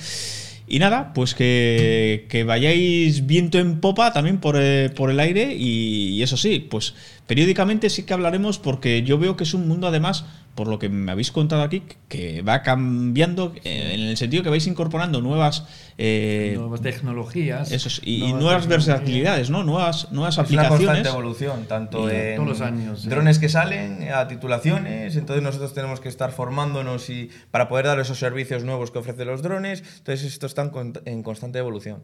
Y 0.69 0.77
nada, 0.79 1.13
pues 1.13 1.33
que, 1.33 2.27
que 2.29 2.43
vayáis 2.43 3.25
viento 3.25 3.57
en 3.57 3.79
popa 3.81 4.13
también 4.13 4.37
por, 4.39 4.55
eh, 4.57 4.89
por 4.95 5.09
el 5.09 5.19
aire 5.19 5.55
y, 5.55 6.09
y 6.09 6.21
eso 6.23 6.37
sí, 6.37 6.59
pues 6.69 6.93
periódicamente 7.25 7.89
sí 7.89 8.03
que 8.03 8.13
hablaremos 8.13 8.59
porque 8.59 9.01
yo 9.03 9.17
veo 9.17 9.35
que 9.35 9.43
es 9.43 9.53
un 9.53 9.67
mundo 9.67 9.87
además, 9.87 10.25
por 10.55 10.67
lo 10.67 10.77
que 10.79 10.89
me 10.89 11.11
habéis 11.11 11.31
contado 11.31 11.61
aquí, 11.61 11.83
que 12.07 12.41
va 12.41 12.63
cambiando 12.63 13.53
eh, 13.63 13.91
en 13.93 14.01
el 14.01 14.17
sentido 14.17 14.43
que 14.43 14.49
vais 14.49 14.65
incorporando 14.67 15.21
nuevas... 15.21 15.63
eh, 15.97 16.53
Nuevas 16.57 16.81
tecnologías. 16.81 17.71
y 18.03 18.33
nuevas 18.33 18.67
versatilidades, 18.67 19.49
¿no? 19.51 19.63
Nuevas, 19.63 20.11
nuevas 20.11 20.33
Es 20.33 20.37
una 20.39 20.43
aplicaciones. 20.63 20.85
constante 20.87 21.09
evolución, 21.09 21.65
tanto 21.67 22.09
en 22.09 22.35
Todos 22.37 22.49
los 22.49 22.61
años, 22.61 23.05
drones 23.07 23.37
que 23.39 23.47
salen, 23.47 24.07
a 24.11 24.27
titulaciones, 24.27 25.15
entonces 25.15 25.43
nosotros 25.43 25.73
tenemos 25.73 25.99
que 25.99 26.09
estar 26.09 26.31
formándonos 26.31 27.09
y 27.09 27.29
para 27.51 27.69
poder 27.69 27.85
dar 27.85 27.99
esos 27.99 28.17
servicios 28.17 28.63
nuevos 28.63 28.89
que 28.91 28.97
ofrecen 28.99 29.27
los 29.27 29.41
drones, 29.43 29.83
entonces 29.99 30.25
esto 30.25 30.47
está 30.47 30.58
en 30.63 30.69
con- 30.69 30.93
en 31.05 31.23
constante 31.23 31.59
evolución. 31.59 32.01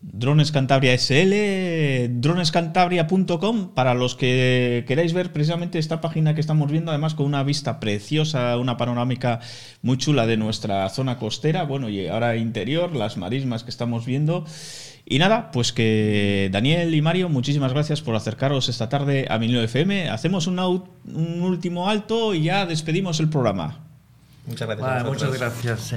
Drones 0.00 0.52
Cantabria 0.52 0.92
SL, 0.96 2.20
dronescantabria.com 2.20 3.74
para 3.74 3.94
los 3.94 4.14
que 4.14 4.84
queráis 4.86 5.12
ver 5.12 5.32
precisamente 5.32 5.80
esta 5.80 6.00
página 6.00 6.36
que 6.36 6.40
estamos 6.40 6.70
viendo, 6.70 6.92
además 6.92 7.14
con 7.14 7.26
una 7.26 7.42
vista 7.42 7.80
preciosa, 7.80 8.56
una 8.58 8.76
panorámica 8.76 9.40
muy 9.82 9.98
chula 9.98 10.26
de 10.28 10.36
nuestra 10.36 10.88
zona 10.90 11.18
costera, 11.18 11.64
bueno, 11.64 11.88
y 11.88 12.06
ahora 12.06 12.36
interior, 12.36 12.94
las 12.94 13.16
marismas 13.16 13.64
que 13.64 13.70
estamos 13.70 14.06
viendo. 14.06 14.44
Y 15.04 15.18
nada, 15.18 15.50
pues 15.50 15.72
que 15.72 16.48
Daniel 16.52 16.94
y 16.94 17.02
Mario, 17.02 17.28
muchísimas 17.28 17.72
gracias 17.72 18.00
por 18.00 18.14
acercaros 18.14 18.68
esta 18.68 18.88
tarde 18.88 19.26
a 19.28 19.38
Minilo 19.38 19.62
FM. 19.62 20.10
Hacemos 20.10 20.46
un, 20.46 20.60
último 20.60 21.88
alto 21.88 22.34
y 22.34 22.44
ya 22.44 22.66
despedimos 22.66 23.18
el 23.18 23.30
programa. 23.30 23.80
Muchas 24.46 24.68
gracias. 24.68 24.88
Vale, 24.88 25.08
muchas 25.08 25.32
gracias, 25.32 25.80
sí. 25.80 25.96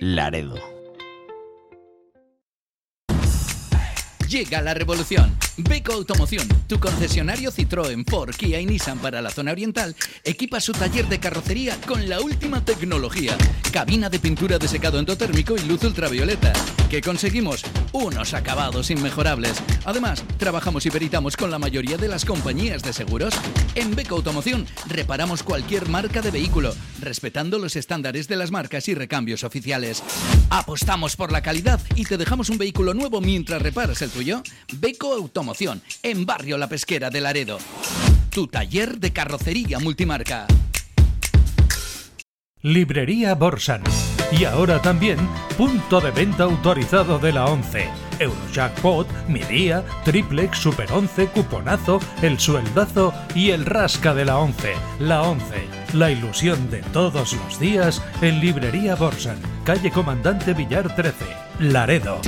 Laredo. 0.00 0.69
Llega 4.30 4.62
la 4.62 4.74
revolución. 4.74 5.36
Beco 5.56 5.92
Automoción, 5.92 6.46
tu 6.68 6.78
concesionario 6.78 7.50
Citroën, 7.50 8.08
Ford, 8.08 8.32
Kia 8.36 8.60
y 8.60 8.64
Nissan 8.64 9.00
para 9.00 9.20
la 9.20 9.28
zona 9.30 9.50
oriental, 9.50 9.96
equipa 10.22 10.60
su 10.60 10.72
taller 10.72 11.08
de 11.08 11.18
carrocería 11.18 11.76
con 11.80 12.08
la 12.08 12.20
última 12.20 12.64
tecnología. 12.64 13.36
Cabina 13.72 14.08
de 14.08 14.20
pintura 14.20 14.58
de 14.58 14.68
secado 14.68 15.00
endotérmico 15.00 15.56
y 15.56 15.62
luz 15.62 15.82
ultravioleta. 15.82 16.52
¿Qué 16.88 17.00
conseguimos? 17.00 17.62
Unos 17.92 18.32
acabados 18.32 18.90
inmejorables. 18.90 19.60
Además, 19.84 20.22
trabajamos 20.38 20.86
y 20.86 20.90
peritamos 20.90 21.36
con 21.36 21.50
la 21.50 21.58
mayoría 21.58 21.96
de 21.96 22.08
las 22.08 22.24
compañías 22.24 22.84
de 22.84 22.92
seguros. 22.92 23.34
En 23.74 23.96
Beco 23.96 24.14
Automoción 24.14 24.64
reparamos 24.88 25.42
cualquier 25.42 25.88
marca 25.88 26.22
de 26.22 26.30
vehículo, 26.30 26.72
respetando 27.00 27.58
los 27.58 27.74
estándares 27.74 28.28
de 28.28 28.36
las 28.36 28.52
marcas 28.52 28.86
y 28.88 28.94
recambios 28.94 29.42
oficiales. 29.42 30.04
Apostamos 30.50 31.16
por 31.16 31.32
la 31.32 31.42
calidad 31.42 31.80
y 31.96 32.04
te 32.04 32.16
dejamos 32.16 32.48
un 32.48 32.58
vehículo 32.58 32.94
nuevo 32.94 33.20
mientras 33.20 33.60
reparas 33.60 34.00
el 34.02 34.10
tuyo. 34.10 34.19
Beco 34.72 35.14
Automoción, 35.14 35.80
en 36.02 36.26
Barrio 36.26 36.58
La 36.58 36.68
Pesquera 36.68 37.08
de 37.10 37.20
Laredo. 37.20 37.58
Tu 38.30 38.46
taller 38.46 38.98
de 38.98 39.12
carrocería 39.12 39.78
multimarca. 39.78 40.46
Librería 42.62 43.34
Borsan. 43.34 43.82
Y 44.30 44.44
ahora 44.44 44.80
también 44.82 45.18
punto 45.56 46.00
de 46.00 46.10
venta 46.10 46.44
autorizado 46.44 47.18
de 47.18 47.32
la 47.32 47.46
11. 47.46 47.88
Eurojackpot, 48.18 49.08
Mi 49.26 49.40
Día, 49.40 49.82
Triplex, 50.04 50.58
Super 50.58 50.92
11, 50.92 51.28
Cuponazo, 51.28 51.98
El 52.20 52.38
Sueldazo 52.38 53.14
y 53.34 53.50
el 53.50 53.64
Rasca 53.64 54.12
de 54.12 54.26
la 54.26 54.36
11. 54.36 54.74
La 54.98 55.22
11. 55.22 55.44
La 55.94 56.10
ilusión 56.10 56.70
de 56.70 56.82
todos 56.92 57.32
los 57.32 57.58
días 57.58 58.02
en 58.20 58.40
Librería 58.40 58.94
Borsan. 58.94 59.38
Calle 59.64 59.90
Comandante 59.90 60.52
Villar 60.52 60.94
13. 60.94 61.24
Laredo. 61.60 62.20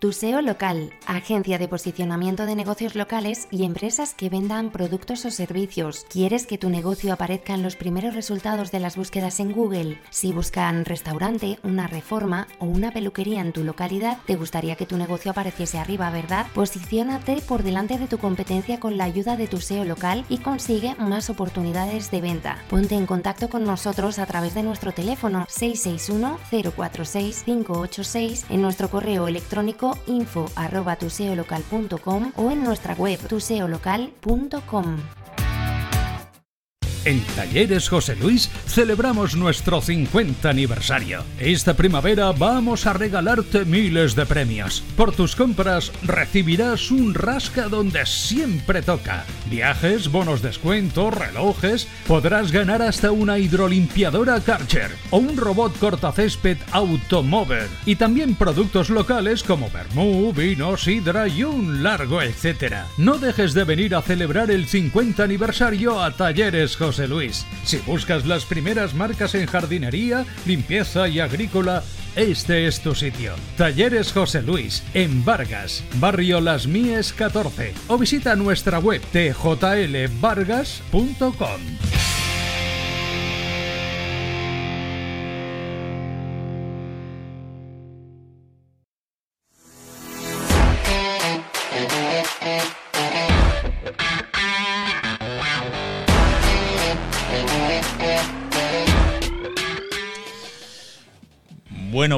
Tu 0.00 0.12
SEO 0.12 0.42
local, 0.42 0.92
agencia 1.06 1.58
de 1.58 1.66
posicionamiento 1.66 2.46
de 2.46 2.54
negocios 2.54 2.94
locales 2.94 3.48
y 3.50 3.64
empresas 3.64 4.14
que 4.14 4.28
vendan 4.28 4.70
productos 4.70 5.24
o 5.24 5.32
servicios. 5.32 6.06
¿Quieres 6.08 6.46
que 6.46 6.56
tu 6.56 6.70
negocio 6.70 7.12
aparezca 7.12 7.52
en 7.52 7.64
los 7.64 7.74
primeros 7.74 8.14
resultados 8.14 8.70
de 8.70 8.78
las 8.78 8.96
búsquedas 8.96 9.40
en 9.40 9.50
Google? 9.50 9.98
Si 10.10 10.32
buscan 10.32 10.84
restaurante, 10.84 11.58
una 11.64 11.88
reforma 11.88 12.46
o 12.60 12.66
una 12.66 12.92
peluquería 12.92 13.40
en 13.40 13.52
tu 13.52 13.64
localidad, 13.64 14.18
te 14.24 14.36
gustaría 14.36 14.76
que 14.76 14.86
tu 14.86 14.96
negocio 14.96 15.32
apareciese 15.32 15.80
arriba, 15.80 16.10
¿verdad? 16.10 16.46
Posiciónate 16.54 17.40
por 17.40 17.64
delante 17.64 17.98
de 17.98 18.06
tu 18.06 18.18
competencia 18.18 18.78
con 18.78 18.98
la 18.98 19.02
ayuda 19.02 19.36
de 19.36 19.48
tu 19.48 19.60
SEO 19.60 19.84
local 19.84 20.24
y 20.28 20.38
consigue 20.38 20.94
más 20.94 21.28
oportunidades 21.28 22.12
de 22.12 22.20
venta. 22.20 22.58
Ponte 22.70 22.94
en 22.94 23.06
contacto 23.06 23.48
con 23.48 23.64
nosotros 23.64 24.20
a 24.20 24.26
través 24.26 24.54
de 24.54 24.62
nuestro 24.62 24.92
teléfono 24.92 25.44
661 25.48 26.38
046 26.76 27.42
586 27.42 28.46
en 28.48 28.62
nuestro 28.62 28.90
correo 28.90 29.26
electrónico 29.26 29.87
info 30.06 30.50
arroba 30.56 30.96
tuseolocal.com 30.96 32.32
o 32.36 32.50
en 32.50 32.64
nuestra 32.64 32.94
web 32.94 33.18
tuseolocal.com. 33.28 34.96
En 37.04 37.22
Talleres 37.36 37.88
José 37.88 38.16
Luis 38.16 38.50
celebramos 38.66 39.36
nuestro 39.36 39.80
50 39.80 40.50
aniversario. 40.50 41.22
Esta 41.38 41.74
primavera 41.74 42.32
vamos 42.32 42.86
a 42.86 42.92
regalarte 42.92 43.64
miles 43.64 44.14
de 44.14 44.26
premios. 44.26 44.82
Por 44.96 45.12
tus 45.12 45.36
compras 45.36 45.92
recibirás 46.02 46.90
un 46.90 47.14
rasca 47.14 47.68
donde 47.68 48.04
siempre 48.04 48.82
toca. 48.82 49.24
Viajes, 49.48 50.10
bonos 50.10 50.42
descuento, 50.42 51.10
relojes. 51.10 51.86
Podrás 52.06 52.52
ganar 52.52 52.82
hasta 52.82 53.12
una 53.12 53.38
hidrolimpiadora 53.38 54.40
Karcher 54.40 54.90
o 55.10 55.18
un 55.18 55.36
robot 55.36 55.78
cortacésped 55.78 56.58
Automover. 56.72 57.68
Y 57.86 57.96
también 57.96 58.34
productos 58.34 58.90
locales 58.90 59.42
como 59.42 59.70
vermú, 59.70 60.32
vino, 60.32 60.76
sidra 60.76 61.28
y 61.28 61.44
un 61.44 61.82
largo 61.82 62.20
etcétera. 62.20 62.86
No 62.96 63.18
dejes 63.18 63.54
de 63.54 63.64
venir 63.64 63.94
a 63.94 64.02
celebrar 64.02 64.50
el 64.50 64.66
50 64.66 65.22
aniversario 65.22 66.02
a 66.02 66.10
Talleres 66.10 66.76
José 66.76 66.87
Luis. 67.08 67.44
Si 67.64 67.76
buscas 67.78 68.24
las 68.26 68.44
primeras 68.44 68.94
marcas 68.94 69.34
en 69.34 69.46
jardinería, 69.46 70.24
limpieza 70.46 71.08
y 71.08 71.20
agrícola, 71.20 71.82
este 72.16 72.66
es 72.66 72.80
tu 72.80 72.94
sitio. 72.94 73.34
Talleres 73.56 74.12
José 74.12 74.42
Luis, 74.42 74.82
en 74.94 75.24
Vargas, 75.24 75.84
barrio 75.96 76.40
Las 76.40 76.66
Mies 76.66 77.12
14. 77.12 77.74
O 77.88 77.98
visita 77.98 78.34
nuestra 78.36 78.78
web 78.78 79.02
tjlvargas.com. 79.12 79.48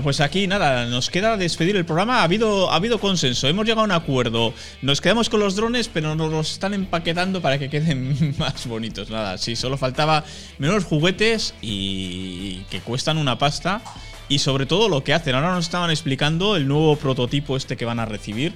Pues 0.02 0.20
aquí 0.20 0.46
nada, 0.46 0.86
nos 0.86 1.10
queda 1.10 1.36
despedir 1.36 1.76
el 1.76 1.84
programa. 1.84 2.20
Ha 2.20 2.24
habido, 2.24 2.70
ha 2.70 2.76
habido 2.76 2.98
consenso, 2.98 3.48
hemos 3.48 3.66
llegado 3.66 3.82
a 3.82 3.84
un 3.84 3.92
acuerdo. 3.92 4.54
Nos 4.82 5.00
quedamos 5.00 5.28
con 5.28 5.40
los 5.40 5.56
drones, 5.56 5.88
pero 5.88 6.14
nos 6.14 6.30
los 6.30 6.52
están 6.52 6.74
empaquetando 6.74 7.40
para 7.40 7.58
que 7.58 7.68
queden 7.68 8.34
más 8.38 8.66
bonitos. 8.66 9.10
Nada, 9.10 9.38
sí, 9.38 9.56
solo 9.56 9.76
faltaba 9.76 10.24
menos 10.58 10.84
juguetes 10.84 11.54
y 11.60 12.60
que 12.70 12.80
cuestan 12.80 13.18
una 13.18 13.38
pasta. 13.38 13.82
Y 14.28 14.38
sobre 14.38 14.64
todo 14.64 14.88
lo 14.88 15.02
que 15.02 15.12
hacen. 15.12 15.34
Ahora 15.34 15.54
nos 15.54 15.64
estaban 15.64 15.90
explicando 15.90 16.56
el 16.56 16.68
nuevo 16.68 16.94
prototipo 16.96 17.56
este 17.56 17.76
que 17.76 17.84
van 17.84 17.98
a 17.98 18.06
recibir. 18.06 18.52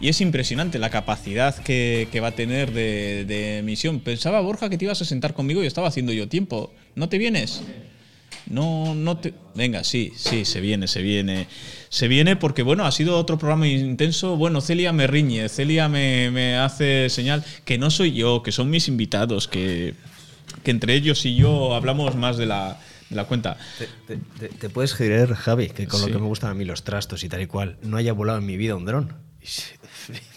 Y 0.00 0.08
es 0.08 0.20
impresionante 0.20 0.80
la 0.80 0.90
capacidad 0.90 1.54
que, 1.56 2.08
que 2.10 2.20
va 2.20 2.28
a 2.28 2.32
tener 2.32 2.72
de, 2.72 3.24
de 3.24 3.58
emisión. 3.58 4.00
Pensaba, 4.00 4.40
Borja, 4.40 4.68
que 4.68 4.76
te 4.76 4.86
ibas 4.86 5.00
a 5.00 5.04
sentar 5.04 5.32
conmigo 5.32 5.62
y 5.62 5.66
estaba 5.66 5.86
haciendo 5.86 6.12
yo 6.12 6.28
tiempo. 6.28 6.72
¿No 6.96 7.08
te 7.08 7.18
vienes? 7.18 7.62
No, 8.46 8.94
no 8.94 9.16
te. 9.18 9.32
Venga, 9.54 9.84
sí, 9.84 10.12
sí, 10.16 10.44
se 10.44 10.60
viene, 10.60 10.86
se 10.88 11.00
viene. 11.02 11.46
Se 11.88 12.08
viene 12.08 12.36
porque, 12.36 12.62
bueno, 12.62 12.84
ha 12.84 12.92
sido 12.92 13.16
otro 13.18 13.38
programa 13.38 13.66
intenso. 13.68 14.36
Bueno, 14.36 14.60
Celia 14.60 14.92
me 14.92 15.06
riñe, 15.06 15.48
Celia 15.48 15.88
me, 15.88 16.30
me 16.30 16.56
hace 16.56 17.08
señal 17.08 17.44
que 17.64 17.78
no 17.78 17.90
soy 17.90 18.12
yo, 18.12 18.42
que 18.42 18.52
son 18.52 18.68
mis 18.70 18.88
invitados, 18.88 19.48
que, 19.48 19.94
que 20.62 20.70
entre 20.70 20.94
ellos 20.94 21.24
y 21.24 21.36
yo 21.36 21.74
hablamos 21.74 22.16
más 22.16 22.36
de 22.36 22.46
la, 22.46 22.78
de 23.10 23.16
la 23.16 23.24
cuenta. 23.24 23.56
Te, 24.06 24.18
te- 24.38 24.48
te 24.48 24.68
puedes 24.68 24.94
creer, 24.94 25.34
Javi, 25.34 25.68
que 25.68 25.86
con 25.86 26.00
Sí. 26.00 26.06
lo 26.08 26.12
que 26.12 26.18
me 26.20 26.26
gustan 26.28 26.50
a 26.50 26.54
mí 26.54 26.64
los 26.64 26.82
trastos 26.84 27.24
y 27.24 27.28
tal 27.28 27.40
y 27.42 27.46
cual, 27.46 27.76
no 27.82 27.96
haya 27.96 28.12
volado 28.12 28.38
en 28.40 28.46
mi 28.46 28.56
vida 28.56 28.74
un 28.76 28.84
dron. 28.84 29.14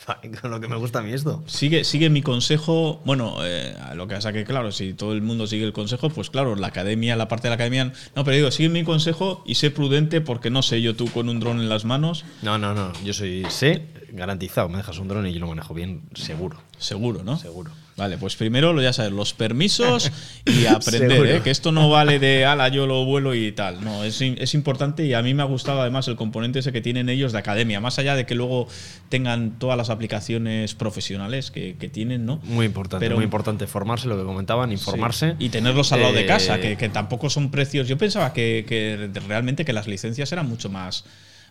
Con 0.42 0.52
lo 0.52 0.60
que 0.60 0.68
me 0.68 0.76
gusta 0.76 1.00
a 1.00 1.02
mí 1.02 1.12
esto. 1.12 1.44
Sigue, 1.48 1.84
sigue 1.84 2.10
mi 2.10 2.22
consejo. 2.22 3.02
Bueno, 3.06 3.38
eh, 3.44 3.76
lo 3.96 4.08
que 4.08 4.16
pasa 4.16 4.34
que, 4.34 4.46
claro, 4.46 4.72
si 4.72 4.94
todo 4.94 5.14
el 5.14 5.22
mundo 5.22 5.48
sigue 5.48 5.66
el 5.66 5.74
consejo, 5.74 6.10
pues 6.10 6.30
claro, 6.30 6.56
la 6.56 6.68
academia, 6.68 7.16
la 7.16 7.28
parte 7.28 7.44
de 7.44 7.50
la 7.50 7.56
academia. 7.56 7.92
No, 8.16 8.24
pero 8.24 8.38
digo, 8.38 8.52
sigue 8.52 8.70
mi 8.70 8.84
consejo 8.84 9.44
y 9.46 9.56
sé 9.56 9.72
prudente 9.72 10.22
porque 10.22 10.50
no 10.50 10.62
sé 10.62 10.82
yo 10.82 10.96
tú 10.96 11.08
con 11.08 11.30
un 11.30 11.40
dron 11.40 11.60
en 11.60 11.70
las 11.70 11.86
manos. 11.86 12.26
No, 12.42 12.58
no, 12.58 12.74
no. 12.74 12.92
Yo 13.04 13.14
soy 13.14 13.46
sé 13.50 13.88
garantizado. 14.12 14.70
Me 14.70 14.78
dejas 14.78 14.98
un 15.00 15.08
dron 15.08 15.28
y 15.28 15.34
yo 15.34 15.40
lo 15.40 15.48
manejo 15.48 15.74
bien, 15.74 16.04
seguro. 16.14 16.58
Seguro, 16.78 17.24
¿no? 17.24 17.38
Seguro. 17.38 17.72
Vale, 17.98 18.20
pues 18.20 18.36
primero 18.36 18.74
lo 18.74 18.82
ya 18.84 18.94
sabes, 18.94 19.12
los 19.12 19.34
permisos 19.34 20.12
y 20.46 20.66
aprender. 20.68 21.26
¿eh? 21.26 21.42
que 21.44 21.50
esto 21.50 21.72
no 21.72 21.90
vale 21.90 22.20
de 22.20 22.46
ala, 22.46 22.68
yo 22.68 22.86
lo 22.86 23.04
vuelo 23.06 23.34
y 23.34 23.52
tal. 23.52 23.84
No, 23.84 24.04
es, 24.04 24.22
es 24.22 24.54
importante 24.54 25.04
y 25.04 25.16
a 25.16 25.24
mí 25.24 25.34
me 25.34 25.42
ha 25.42 25.46
gustado 25.46 25.82
además 25.82 26.08
el 26.08 26.16
componente 26.16 26.60
ese 26.60 26.72
que 26.72 26.80
tienen 26.82 27.10
ellos 27.10 27.32
de 27.32 27.40
academia, 27.40 27.80
más 27.80 27.98
allá 27.98 28.16
de 28.16 28.28
que 28.28 28.36
luego 28.36 28.68
tengan 29.10 29.58
todas 29.58 29.78
las 29.78 29.90
aplicaciones 29.90 30.76
profesionales 30.76 31.50
que, 31.50 31.76
que 31.80 31.90
tienen, 31.90 32.26
¿no? 32.28 32.40
Muy 32.44 32.68
importante, 32.68 33.04
Pero- 33.04 33.16
muy 33.16 33.24
importante 33.26 33.66
formarse, 33.66 34.08
lo 34.08 34.16
que 34.16 34.24
comentaban, 34.26 34.72
informarse. 34.72 35.32
Sí, 35.32 35.46
Y 35.46 35.50
tenerlos 35.50 35.92
al 35.92 36.02
lado 36.02 36.14
de 36.14 36.22
Eh, 36.22 36.26
casa, 36.28 36.60
que, 36.60 36.78
que 36.78 36.90
tampoco 36.90 37.32
son 37.32 37.50
precios. 37.50 37.88
Yo 37.88 37.98
pensaba 37.98 38.32
que, 38.32 38.64
que 38.68 39.10
realmente 39.28 39.66
que 39.66 39.74
las 39.74 39.88
licencias 39.88 40.32
eran 40.32 40.48
mucho 40.48 40.70
más, 40.70 41.04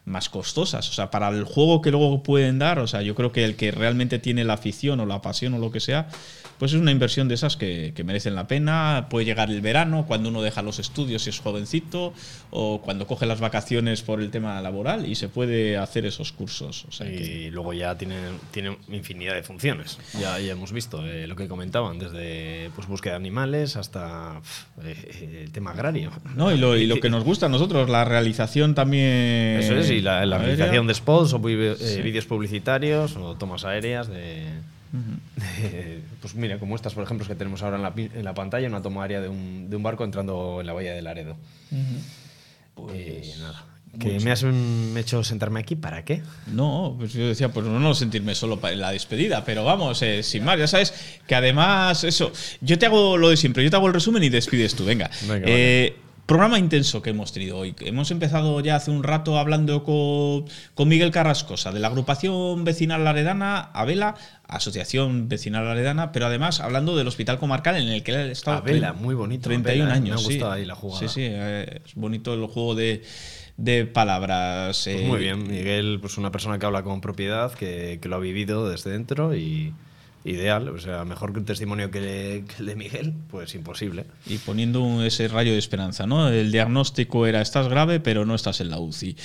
más 0.06 0.30
costosas. 0.30 0.88
O 0.88 0.92
sea, 0.92 1.10
para 1.10 1.28
el 1.28 1.44
juego 1.44 1.82
que 1.82 1.90
luego 1.90 2.22
pueden 2.22 2.58
dar, 2.58 2.78
o 2.78 2.86
sea, 2.86 3.02
yo 3.02 3.14
creo 3.14 3.32
que 3.32 3.44
el 3.44 3.56
que 3.56 3.72
realmente 3.72 4.18
tiene 4.18 4.44
la 4.44 4.54
afición 4.54 5.00
o 5.00 5.06
la 5.06 5.20
pasión 5.20 5.52
o 5.52 5.58
lo 5.58 5.70
que 5.70 5.80
sea, 5.80 6.08
pues 6.58 6.72
es 6.72 6.80
una 6.80 6.90
inversión 6.90 7.28
de 7.28 7.34
esas 7.34 7.56
que, 7.56 7.92
que 7.94 8.04
merecen 8.04 8.34
la 8.34 8.46
pena. 8.46 9.06
Puede 9.10 9.26
llegar 9.26 9.50
el 9.50 9.60
verano, 9.60 10.04
cuando 10.06 10.28
uno 10.28 10.42
deja 10.42 10.62
los 10.62 10.78
estudios 10.78 11.26
y 11.26 11.30
es 11.30 11.40
jovencito, 11.40 12.14
o 12.50 12.80
cuando 12.82 13.06
coge 13.06 13.26
las 13.26 13.40
vacaciones 13.40 14.02
por 14.02 14.20
el 14.20 14.30
tema 14.30 14.60
laboral 14.60 15.06
y 15.06 15.14
se 15.14 15.28
puede 15.28 15.76
hacer 15.76 16.06
esos 16.06 16.32
cursos. 16.32 16.84
O 16.88 16.92
sea, 16.92 17.06
que- 17.06 17.46
Y 17.46 17.50
luego 17.50 17.72
ya 17.72 17.96
tiene, 17.96 18.16
tiene 18.50 18.78
infinidad 18.88 19.34
de 19.34 19.42
funciones. 19.42 19.98
Ya, 20.20 20.38
ya 20.38 20.52
hemos 20.52 20.72
visto 20.72 21.06
eh, 21.06 21.26
lo 21.26 21.36
que 21.36 21.48
comentaban, 21.48 21.98
desde 21.98 22.70
pues, 22.74 22.88
búsqueda 22.88 23.12
de 23.12 23.16
animales 23.16 23.76
hasta 23.76 24.40
pf, 24.80 25.24
eh, 25.24 25.42
el 25.44 25.52
tema 25.52 25.72
agrario. 25.72 26.10
No, 26.34 26.52
y 26.52 26.58
lo, 26.58 26.76
y 26.76 26.86
lo 26.86 27.00
que 27.00 27.10
nos 27.10 27.24
gusta 27.24 27.46
a 27.46 27.48
nosotros, 27.48 27.88
la 27.90 28.04
realización 28.04 28.74
también. 28.74 29.60
Eso 29.60 29.74
es, 29.76 29.90
y 29.90 30.00
la, 30.00 30.24
realización 30.24 30.86
de 30.86 30.94
spots 30.94 31.32
o 31.34 31.48
eh, 31.48 31.76
Sí. 31.78 32.02
vídeos 32.02 32.24
publicitarios 32.26 33.16
o 33.16 33.36
tomas 33.36 33.64
aéreas 33.64 34.08
de... 34.08 34.44
Eh, 35.62 36.00
pues 36.20 36.34
mira, 36.34 36.58
como 36.58 36.76
estas, 36.76 36.94
por 36.94 37.04
ejemplo, 37.04 37.26
que 37.26 37.34
tenemos 37.34 37.62
ahora 37.62 37.76
en 37.76 37.82
la, 37.82 37.94
pi- 37.94 38.10
en 38.14 38.24
la 38.24 38.34
pantalla, 38.34 38.68
una 38.68 38.82
toma 38.82 39.02
aérea 39.02 39.20
de 39.20 39.28
un, 39.28 39.68
de 39.70 39.76
un 39.76 39.82
barco 39.82 40.04
entrando 40.04 40.58
en 40.60 40.66
la 40.66 40.72
bahía 40.72 40.92
de 40.94 41.02
Laredo. 41.02 41.36
Pues 42.74 43.38
nada. 43.38 43.64
Que 43.98 44.12
mucho. 44.12 44.24
me 44.26 44.30
has 44.30 44.44
hecho 45.06 45.24
sentarme 45.24 45.60
aquí, 45.60 45.74
¿para 45.74 46.04
qué? 46.04 46.22
No, 46.48 46.94
pues 46.98 47.14
yo 47.14 47.26
decía, 47.28 47.48
pues 47.48 47.64
no 47.64 47.94
sentirme 47.94 48.34
solo 48.34 48.60
para 48.60 48.74
la 48.76 48.90
despedida, 48.92 49.42
pero 49.44 49.64
vamos, 49.64 50.02
eh, 50.02 50.22
sin 50.22 50.44
más, 50.44 50.58
ya 50.58 50.66
sabes 50.66 50.92
que 51.26 51.34
además, 51.34 52.04
eso, 52.04 52.30
yo 52.60 52.78
te 52.78 52.84
hago 52.86 53.16
lo 53.16 53.30
de 53.30 53.38
siempre, 53.38 53.64
yo 53.64 53.70
te 53.70 53.76
hago 53.76 53.86
el 53.86 53.94
resumen 53.94 54.22
y 54.22 54.28
despides 54.28 54.74
tú, 54.74 54.84
venga. 54.84 55.08
Venga, 55.26 55.46
Eh, 55.48 55.96
Programa 56.26 56.58
intenso 56.58 57.02
que 57.02 57.10
hemos 57.10 57.32
tenido 57.32 57.56
hoy. 57.56 57.76
Hemos 57.78 58.10
empezado 58.10 58.58
ya 58.58 58.74
hace 58.74 58.90
un 58.90 59.04
rato 59.04 59.38
hablando 59.38 59.84
con, 59.84 60.44
con 60.74 60.88
Miguel 60.88 61.12
Carrascosa 61.12 61.70
de 61.70 61.78
la 61.78 61.86
agrupación 61.86 62.64
vecinal 62.64 63.04
Laredana, 63.04 63.60
Abela, 63.60 64.16
Asociación 64.48 65.28
Vecinal 65.28 65.64
Laredana, 65.64 66.10
pero 66.10 66.26
además 66.26 66.58
hablando 66.58 66.96
del 66.96 67.06
hospital 67.06 67.38
comarcal 67.38 67.76
en 67.76 67.86
el 67.86 68.02
que 68.02 68.10
él 68.10 68.16
ha 68.16 68.24
estado 68.32 68.58
Abela, 68.58 68.92
muy 68.92 69.14
bonito, 69.14 69.44
31 69.44 69.84
Abela, 69.84 69.94
eh, 69.94 69.96
años. 69.96 70.08
me 70.08 70.14
ha 70.14 70.18
sí. 70.18 70.34
gustado 70.34 70.52
ahí 70.52 70.64
la 70.64 70.74
jugada. 70.74 70.98
Sí, 70.98 71.08
sí, 71.08 71.20
eh, 71.22 71.80
es 71.84 71.94
bonito 71.94 72.34
el 72.34 72.44
juego 72.46 72.74
de, 72.74 73.04
de 73.56 73.86
palabras. 73.86 74.82
Pues 74.84 75.00
eh, 75.00 75.06
muy 75.06 75.20
bien, 75.20 75.46
Miguel, 75.46 75.98
pues 76.00 76.18
una 76.18 76.32
persona 76.32 76.58
que 76.58 76.66
habla 76.66 76.82
con 76.82 77.00
propiedad, 77.00 77.52
que, 77.52 78.00
que 78.02 78.08
lo 78.08 78.16
ha 78.16 78.20
vivido 78.20 78.68
desde 78.68 78.90
dentro 78.90 79.36
y 79.36 79.74
ideal. 80.26 80.68
O 80.68 80.78
sea, 80.78 81.04
mejor 81.04 81.32
que 81.32 81.38
un 81.38 81.44
testimonio 81.44 81.90
que, 81.90 82.44
que 82.46 82.54
el 82.60 82.66
de 82.66 82.76
Miguel, 82.76 83.14
pues 83.30 83.54
imposible. 83.54 84.04
Y 84.26 84.38
poniendo 84.38 84.82
un- 84.82 85.02
ese 85.04 85.28
rayo 85.28 85.52
de 85.52 85.58
esperanza, 85.58 86.06
¿no? 86.06 86.28
El 86.28 86.52
diagnóstico 86.52 87.26
era 87.26 87.40
estás 87.40 87.68
grave, 87.68 88.00
pero 88.00 88.24
no 88.26 88.34
estás 88.34 88.60
en 88.60 88.70
la 88.70 88.78
UCI. 88.78 89.16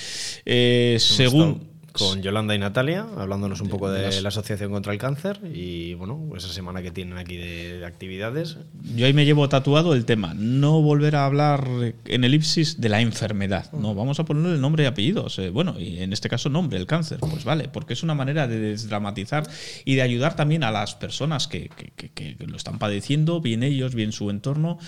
Eh, 0.46 0.96
según 1.00 1.71
con 1.92 2.22
Yolanda 2.22 2.54
y 2.54 2.58
Natalia, 2.58 3.06
hablándonos 3.16 3.60
un 3.60 3.68
poco 3.68 3.90
de, 3.90 4.20
la 4.22 4.28
Asociación 4.28 4.70
contra 4.72 4.92
el 4.92 4.98
Cáncer 4.98 5.40
y 5.54 5.94
bueno, 5.94 6.20
esa 6.36 6.48
semana 6.48 6.82
que 6.82 6.90
tienen 6.90 7.18
aquí 7.18 7.36
de, 7.36 7.78
de 7.78 7.86
actividades. 7.86 8.56
yo 8.96 9.06
ahí 9.06 9.12
me 9.12 9.24
llevo 9.24 9.48
tatuado 9.48 9.94
el 9.94 10.04
tema, 10.04 10.34
no 10.34 10.80
volver 10.82 11.16
a 11.16 11.26
hablar 11.26 11.66
en 12.04 12.24
elipsis 12.24 12.80
de 12.80 12.88
la 12.88 13.00
enfermedad. 13.00 13.70
No, 13.72 13.94
vamos 13.94 14.18
a 14.20 14.24
ponerle 14.24 14.54
el 14.54 14.60
nombre 14.60 14.84
y 14.84 14.86
apellidos. 14.86 15.38
eh, 15.38 15.50
bueno, 15.50 15.78
y 15.78 15.98
en 16.02 16.12
este 16.12 16.28
caso 16.28 16.48
nombre, 16.48 16.78
el 16.78 16.86
cáncer. 16.86 17.18
Pues 17.20 17.44
vale, 17.44 17.68
porque 17.68 17.92
es 17.92 18.02
una 18.02 18.14
manera 18.14 18.46
de 18.48 18.58
desdramatizar 18.58 19.46
y 19.84 19.94
de 19.94 20.02
ayudar 20.02 20.34
también 20.36 20.64
a 20.64 20.70
las 20.70 20.94
personas 20.94 21.46
que, 21.48 21.68
que- 21.68 21.90
que- 22.10 22.36
que 22.36 22.46
lo 22.46 22.56
están 22.56 22.78
padeciendo, 22.78 23.40
bien 23.40 23.62
ellos, 23.62 23.94
bien 23.94 24.12
su 24.12 24.30
entorno, 24.30 24.78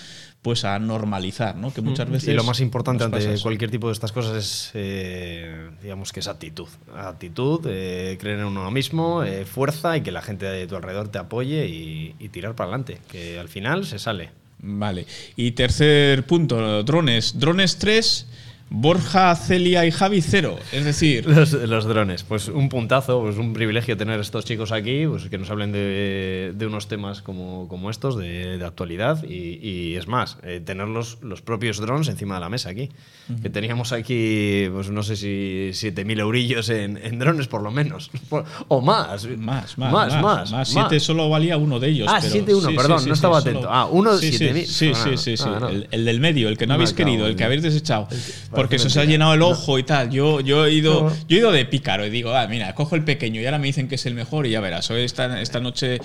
pues 0.45 0.63
a 0.63 0.77
normalizar, 0.77 1.55
¿no? 1.55 1.73
Que 1.73 1.81
muchas 1.81 2.07
veces 2.07 2.29
y 2.29 2.33
lo 2.33 2.43
más 2.43 2.59
importante 2.59 3.03
ante 3.03 3.41
cualquier 3.41 3.71
tipo 3.71 3.87
de 3.87 3.93
estas 3.93 4.11
cosas 4.11 4.37
es, 4.37 4.71
eh, 4.75 5.71
digamos 5.81 6.13
que 6.13 6.19
es 6.19 6.27
actitud. 6.27 6.67
Actitud, 6.95 7.65
eh, 7.67 8.15
creer 8.19 8.37
en 8.37 8.45
uno 8.45 8.69
mismo, 8.69 9.23
eh, 9.23 9.45
fuerza 9.45 9.97
y 9.97 10.01
que 10.01 10.11
la 10.11 10.21
gente 10.21 10.45
de 10.45 10.67
tu 10.67 10.75
alrededor 10.75 11.07
te 11.07 11.17
apoye 11.17 11.65
y, 11.65 12.13
y 12.19 12.29
tirar 12.29 12.53
para 12.53 12.69
adelante. 12.69 12.99
Que 13.11 13.39
al 13.39 13.49
final 13.49 13.87
se 13.87 13.97
sale. 13.97 14.29
Vale. 14.59 15.07
Y 15.35 15.53
tercer 15.53 16.27
punto, 16.27 16.83
drones. 16.83 17.39
Drones 17.39 17.79
3, 17.79 18.27
Borja, 18.69 19.35
Celia 19.35 19.85
y 19.85 19.91
Javi 19.91 20.21
0. 20.21 20.57
Es 20.71 20.83
decir, 20.85 21.25
Los, 21.29 21.53
los 21.53 21.85
drones, 21.85 22.23
pues 22.23 22.47
un 22.47 22.67
puntazo, 22.69 23.21
pues 23.21 23.37
un 23.37 23.53
privilegio 23.53 23.95
tener 23.95 24.19
estos 24.19 24.43
chicos 24.43 24.71
aquí, 24.71 25.05
pues 25.07 25.25
que 25.29 25.37
nos 25.37 25.49
hablen 25.51 25.71
de, 25.71 26.51
de 26.55 26.65
unos 26.67 26.87
temas 26.87 27.21
como, 27.21 27.67
como 27.67 27.89
estos, 27.91 28.17
de, 28.17 28.57
de 28.57 28.65
actualidad, 28.65 29.23
y, 29.23 29.59
y 29.65 29.95
es 29.95 30.07
más, 30.07 30.37
eh, 30.43 30.61
tener 30.65 30.87
los, 30.87 31.19
los 31.21 31.41
propios 31.41 31.77
drones 31.77 32.07
encima 32.07 32.35
de 32.35 32.41
la 32.41 32.49
mesa 32.49 32.69
aquí. 32.69 32.89
Que 33.41 33.49
teníamos 33.49 33.91
aquí, 33.91 34.67
pues 34.71 34.91
no 34.91 35.01
sé 35.01 35.15
si 35.15 35.69
7.000 35.71 36.19
eurillos 36.19 36.69
en, 36.69 36.97
en 37.03 37.17
drones 37.17 37.47
por 37.47 37.63
lo 37.63 37.71
menos, 37.71 38.11
o 38.67 38.81
más. 38.81 39.25
Más, 39.37 39.77
más, 39.79 39.91
más, 39.91 40.21
más. 40.21 40.51
más. 40.51 40.69
Siete 40.69 40.99
solo 40.99 41.27
valía 41.27 41.57
uno 41.57 41.79
de 41.79 41.89
ellos. 41.89 42.07
Ah, 42.07 42.19
pero- 42.21 42.45
7-1, 42.45 42.67
sí, 42.69 42.75
perdón, 42.75 42.99
sí, 42.99 43.09
no 43.09 43.15
sí, 43.15 43.17
estaba 43.17 43.39
atento. 43.39 43.61
solo- 43.61 43.73
Ah, 43.73 43.85
uno 43.87 44.15
sí, 44.17 44.29
7.000. 44.31 44.65
Sí, 44.65 44.91
Ah, 44.93 44.99
sí, 45.03 45.17
sí, 45.17 45.37
sí. 45.37 45.43
ah, 45.47 45.57
no. 45.59 45.69
El, 45.69 45.87
el 45.89 46.05
del 46.05 46.19
medio, 46.19 46.49
el 46.49 46.57
que 46.57 46.67
no 46.67 46.73
Me 46.73 46.75
habéis 46.75 46.93
querido, 46.93 47.25
el 47.25 47.31
de- 47.31 47.37
que 47.37 47.43
habéis 47.45 47.63
desechado. 47.63 48.07
Porque 48.55 48.79
se 48.79 48.87
os 48.87 48.97
ha 48.97 49.05
llenado 49.05 49.33
el 49.33 49.41
ojo 49.41 49.77
y 49.79 49.83
tal. 49.83 50.09
Yo, 50.09 50.39
yo, 50.41 50.65
he 50.65 50.73
ido, 50.73 51.09
No. 51.09 51.15
yo 51.27 51.35
he 51.37 51.39
ido 51.39 51.51
de 51.51 51.65
pícaro 51.65 52.05
y 52.05 52.09
digo, 52.09 52.33
ah, 52.35 52.47
mira, 52.47 52.73
cojo 52.75 52.95
el 52.95 53.03
pequeño 53.03 53.41
y 53.41 53.45
ahora 53.45 53.59
me 53.59 53.67
dicen 53.67 53.87
que 53.87 53.95
es 53.95 54.05
el 54.05 54.13
mejor 54.15 54.47
y 54.47 54.51
ya 54.51 54.61
verás. 54.61 54.89
Hoy 54.91 55.01
esta, 55.03 55.41
esta 55.41 55.59
noche. 55.59 55.99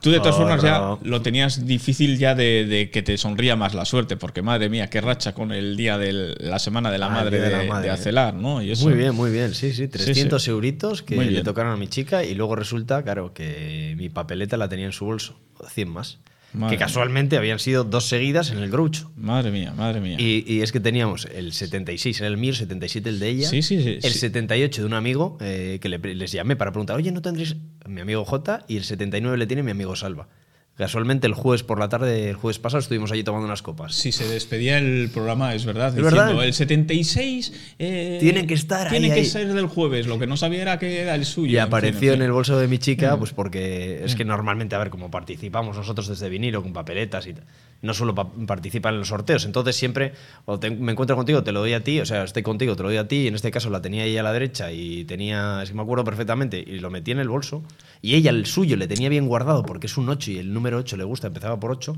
Tú 0.00 0.10
de 0.10 0.18
todas 0.18 0.34
Oh, 0.36 0.38
formas 0.38 0.62
ya 0.62 0.78
no. 0.78 0.98
lo 1.02 1.22
tenías 1.22 1.66
difícil 1.66 2.18
ya 2.18 2.34
de, 2.34 2.66
de 2.66 2.90
que 2.90 3.02
te 3.02 3.16
sonría 3.18 3.56
más 3.56 3.74
la 3.74 3.84
suerte, 3.84 4.16
porque 4.16 4.42
madre 4.42 4.68
mía, 4.68 4.88
qué 4.90 5.00
racha 5.00 5.32
con 5.34 5.52
el 5.52 5.76
día 5.76 5.96
de 5.98 6.12
la 6.38 6.58
semana 6.58 6.90
de 6.90 6.98
la 6.98 7.08
madre 7.08 7.38
de, 7.40 7.48
de 7.50 7.56
la 7.56 7.64
madre. 7.64 7.86
de 7.88 7.90
Acelar, 7.94 8.34
¿no? 8.34 8.62
Y 8.62 8.70
eso. 8.72 8.84
Muy 8.88 8.94
bien, 8.96 9.14
muy 9.14 9.30
bien, 9.30 9.54
sí, 9.54 9.72
sí, 9.72 9.88
300 9.88 10.42
sí. 10.42 10.50
euritos 10.50 11.02
que 11.02 11.16
le 11.16 11.42
tocaron 11.42 11.72
a 11.72 11.76
mi 11.76 11.88
chica 11.88 12.22
y 12.24 12.34
luego 12.34 12.54
resulta, 12.56 13.02
claro, 13.02 13.32
que 13.32 13.94
mi 13.96 14.08
papeleta 14.10 14.56
la 14.56 14.68
tenía 14.68 14.86
en 14.86 14.92
su 14.92 15.06
bolso, 15.06 15.38
100 15.74 15.88
más. 15.88 16.18
Madre 16.56 16.76
que 16.76 16.78
casualmente 16.80 17.36
habían 17.36 17.58
sido 17.58 17.84
dos 17.84 18.08
seguidas 18.08 18.50
en 18.50 18.58
el 18.58 18.70
Groucho. 18.70 19.12
Madre 19.16 19.50
mía, 19.50 19.72
madre 19.76 20.00
mía. 20.00 20.16
Y, 20.18 20.44
y 20.52 20.62
es 20.62 20.72
que 20.72 20.80
teníamos 20.80 21.26
el 21.26 21.52
76, 21.52 22.18
era 22.20 22.28
el 22.28 22.36
mío, 22.38 22.50
el 22.50 22.56
77 22.56 23.08
el 23.08 23.18
de 23.18 23.28
ella. 23.28 23.48
Sí, 23.48 23.62
sí, 23.62 23.82
sí, 23.82 23.98
El 24.02 24.12
sí. 24.12 24.18
78 24.18 24.80
de 24.82 24.86
un 24.86 24.94
amigo 24.94 25.36
eh, 25.40 25.78
que 25.80 25.88
le- 25.88 25.98
les 26.14 26.32
llamé 26.32 26.56
para 26.56 26.72
preguntar, 26.72 26.96
oye, 26.96 27.12
¿no 27.12 27.20
tendréis 27.22 27.56
mi 27.86 28.00
amigo 28.00 28.24
J? 28.24 28.64
Y 28.68 28.76
el 28.78 28.84
79 28.84 29.36
le 29.36 29.46
tiene 29.46 29.62
mi 29.62 29.70
amigo 29.70 29.94
Salva. 29.96 30.28
Casualmente 30.76 31.26
el 31.26 31.32
jueves 31.32 31.62
por 31.62 31.78
la 31.78 31.88
tarde, 31.88 32.28
el 32.28 32.36
jueves 32.36 32.58
pasado, 32.58 32.80
estuvimos 32.80 33.10
allí 33.10 33.24
tomando 33.24 33.46
unas 33.46 33.62
copas. 33.62 33.94
Si 33.94 34.12
se 34.12 34.28
despedía 34.28 34.76
el 34.76 35.08
programa, 35.12 35.54
es 35.54 35.64
verdad. 35.64 35.88
¿Es 35.88 35.94
diciendo, 35.94 36.16
verdad? 36.18 36.44
El 36.44 36.52
76 36.52 37.52
eh, 37.78 38.18
Tiene 38.20 38.46
que 38.46 38.52
estar 38.52 38.90
Tiene 38.90 39.08
que 39.08 39.14
ahí. 39.14 39.24
ser 39.24 39.52
del 39.54 39.66
jueves. 39.66 40.06
Lo 40.06 40.18
que 40.18 40.26
no 40.26 40.36
sabía 40.36 40.60
era 40.60 40.78
que 40.78 41.00
era 41.00 41.14
el 41.14 41.24
suyo. 41.24 41.52
Y 41.52 41.56
en 41.56 41.62
apareció 41.62 42.12
fin, 42.12 42.20
en, 42.20 42.22
el 42.22 42.32
bolso 42.32 42.58
de 42.58 42.68
mi 42.68 42.78
chica, 42.78 43.16
Mm. 43.16 43.18
pues 43.18 43.32
porque 43.32 44.02
es 44.04 44.14
que 44.16 44.26
normalmente, 44.26 44.74
a 44.74 44.78
ver, 44.78 44.90
como 44.90 45.10
participamos 45.10 45.76
nosotros 45.76 46.08
desde 46.08 46.28
vinilo 46.28 46.62
con 46.62 46.74
papeletas 46.74 47.26
y 47.26 47.32
tal, 47.32 47.44
no 47.82 47.94
solo 47.94 48.14
pa- 48.14 48.30
participan 48.46 48.94
en 48.94 49.00
los 49.00 49.08
sorteos, 49.08 49.44
entonces 49.44 49.76
siempre 49.76 50.12
o 50.44 50.58
me 50.78 50.92
encuentro 50.92 51.16
contigo, 51.16 51.42
te 51.42 51.52
lo 51.52 51.60
doy 51.60 51.72
a 51.74 51.84
ti, 51.84 52.00
o 52.00 52.06
sea, 52.06 52.24
estoy 52.24 52.42
contigo, 52.42 52.74
te 52.76 52.82
lo 52.82 52.88
doy 52.88 52.98
a 52.98 53.06
ti, 53.08 53.16
y 53.22 53.26
en 53.28 53.34
este 53.34 53.50
caso 53.50 53.70
la 53.70 53.82
tenía 53.82 54.04
ella 54.04 54.20
a 54.20 54.22
la 54.24 54.32
derecha 54.32 54.72
y 54.72 55.04
tenía, 55.04 55.62
que 55.66 55.74
me 55.74 55.82
acuerdo 55.82 56.04
perfectamente, 56.04 56.62
y 56.66 56.78
lo 56.78 56.90
metí 56.90 57.10
en 57.12 57.18
el 57.18 57.28
bolso, 57.28 57.62
y 58.02 58.14
ella 58.14 58.30
el 58.30 58.46
suyo 58.46 58.76
le 58.76 58.86
tenía 58.88 59.08
bien 59.08 59.26
guardado 59.28 59.62
porque 59.64 59.86
es 59.86 59.96
un 59.96 60.08
8 60.08 60.30
y 60.30 60.38
el 60.38 60.52
número 60.52 60.78
8 60.78 60.96
le 60.96 61.04
gusta, 61.04 61.26
empezaba 61.28 61.58
por 61.60 61.70
8, 61.70 61.96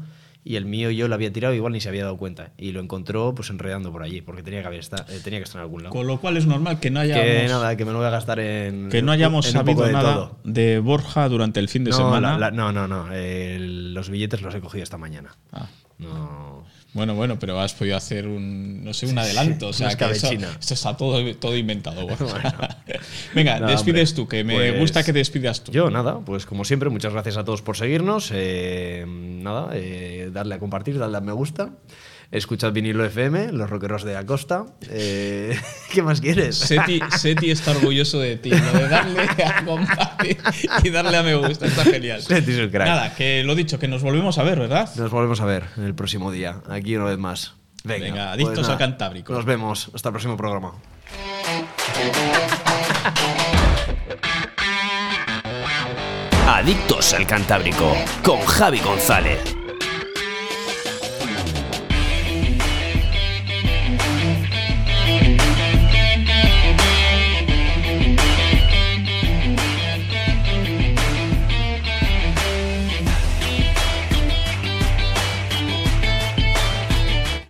y 0.48 0.56
el 0.56 0.64
mío 0.64 0.90
yo 0.90 1.08
lo 1.08 1.14
había 1.14 1.30
tirado, 1.30 1.52
igual 1.52 1.74
ni 1.74 1.80
se 1.80 1.90
había 1.90 2.04
dado 2.04 2.16
cuenta, 2.16 2.52
y 2.56 2.72
lo 2.72 2.80
encontró 2.80 3.34
pues 3.34 3.50
enredando 3.50 3.92
por 3.92 4.02
allí, 4.02 4.22
porque 4.22 4.42
tenía 4.42 4.62
que, 4.62 4.66
haber 4.68 4.80
esta- 4.80 5.04
eh, 5.10 5.20
tenía 5.22 5.40
que 5.40 5.44
estar 5.44 5.58
en 5.60 5.64
algún 5.64 5.82
lado. 5.82 5.94
Con 5.94 6.06
lo 6.06 6.18
cual 6.20 6.38
es 6.38 6.46
normal 6.46 6.80
que 6.80 6.90
no 6.90 7.00
hayamos, 7.00 7.22
que 7.22 7.46
nada, 7.48 7.76
que 7.76 7.84
me 7.84 7.92
lo 7.92 7.98
voy 7.98 8.06
a 8.06 8.10
gastar 8.10 8.40
en... 8.40 8.88
que 8.88 9.02
no 9.02 9.12
hayamos 9.12 9.44
en 9.46 9.52
sabido 9.52 9.84
de 9.84 9.92
nada 9.92 10.14
todo. 10.14 10.38
de 10.44 10.78
Borja 10.78 11.28
durante 11.28 11.60
el 11.60 11.68
fin 11.68 11.84
de 11.84 11.90
no, 11.90 11.96
semana. 11.98 12.38
la- 12.38 12.50
la- 12.50 12.50
no, 12.50 12.72
no, 12.72 12.88
no. 12.88 13.08
los 13.10 14.08
billetes 14.08 14.40
los 14.40 14.54
he 14.54 14.60
cogido 14.60 14.82
esta 14.84 14.96
mañana. 14.96 15.36
Ah. 15.52 15.66
No. 15.98 16.64
Bueno, 16.94 17.14
bueno, 17.14 17.38
pero 17.38 17.60
has 17.60 17.74
podido 17.74 17.96
hacer 17.96 18.26
un, 18.26 18.82
no 18.82 18.94
sé, 18.94 19.06
un 19.06 19.12
Sí, 19.12 19.18
adelanto. 19.18 19.68
o 19.68 19.72
sea, 19.72 19.94
que 19.94 20.10
eso, 20.10 20.30
esto 20.32 20.74
está 20.74 20.96
todo, 20.96 21.34
todo 21.36 21.56
inventado. 21.56 22.06
Borja. 22.08 22.78
Venga, 23.34 23.60
No, 23.60 23.68
despides 23.68 24.10
hombre, 24.10 24.22
tú, 24.24 24.28
que 24.28 24.42
me 24.42 24.54
pues, 24.54 24.80
gusta 24.80 25.02
que 25.04 25.12
despidas 25.12 25.62
tú. 25.62 25.70
Yo, 25.70 25.90
nada, 25.90 26.20
pues 26.20 26.46
como 26.46 26.64
siempre, 26.64 26.88
muchas 26.88 27.12
gracias 27.12 27.36
a 27.36 27.44
todos 27.44 27.60
por 27.60 27.76
seguirnos. 27.76 28.30
eh, 28.32 29.04
nada, 29.06 29.70
eh, 29.74 30.30
darle 30.32 30.54
a 30.54 30.58
compartir, 30.58 30.98
darle 30.98 31.18
a 31.18 31.20
me 31.20 31.32
gusta. 31.32 31.70
Escuchad 32.30 32.72
vinilo 32.72 33.06
FM, 33.06 33.52
los 33.52 33.70
rockeros 33.70 34.04
de 34.04 34.16
Acosta. 34.16 34.66
Eh, 34.90 35.58
¿Qué 35.92 36.02
más 36.02 36.20
quieres? 36.20 36.56
Seti, 36.56 37.00
Seti 37.16 37.50
está 37.50 37.70
orgulloso 37.70 38.20
de 38.20 38.36
ti, 38.36 38.50
lo 38.50 38.72
de 38.72 38.88
darle 38.88 39.22
a 39.22 39.64
compartir 39.64 40.36
y 40.82 40.90
darle 40.90 41.16
a 41.16 41.22
me 41.22 41.34
gusta, 41.36 41.66
está 41.66 41.84
genial. 41.84 42.20
Seti 42.20 42.52
es 42.52 42.58
un 42.58 42.68
crack. 42.68 42.86
Nada, 42.86 43.14
que 43.14 43.42
lo 43.44 43.54
dicho, 43.54 43.78
que 43.78 43.88
nos 43.88 44.02
volvemos 44.02 44.36
a 44.36 44.42
ver, 44.42 44.58
¿verdad? 44.58 44.94
Nos 44.96 45.10
volvemos 45.10 45.40
a 45.40 45.46
ver 45.46 45.64
el 45.78 45.94
próximo 45.94 46.30
día, 46.30 46.60
aquí 46.68 46.96
una 46.96 47.06
vez 47.06 47.18
más. 47.18 47.54
Venga, 47.84 48.04
Venga, 48.04 48.32
pues 48.34 48.46
adictos 48.46 48.68
al 48.68 48.78
Cantábrico. 48.78 49.32
Nos 49.32 49.44
vemos. 49.46 49.90
Hasta 49.94 50.10
el 50.10 50.12
próximo 50.12 50.36
programa. 50.36 50.74
Adictos 56.46 57.14
al 57.14 57.26
Cantábrico 57.26 57.96
con 58.22 58.40
Javi 58.40 58.80
González. 58.80 59.57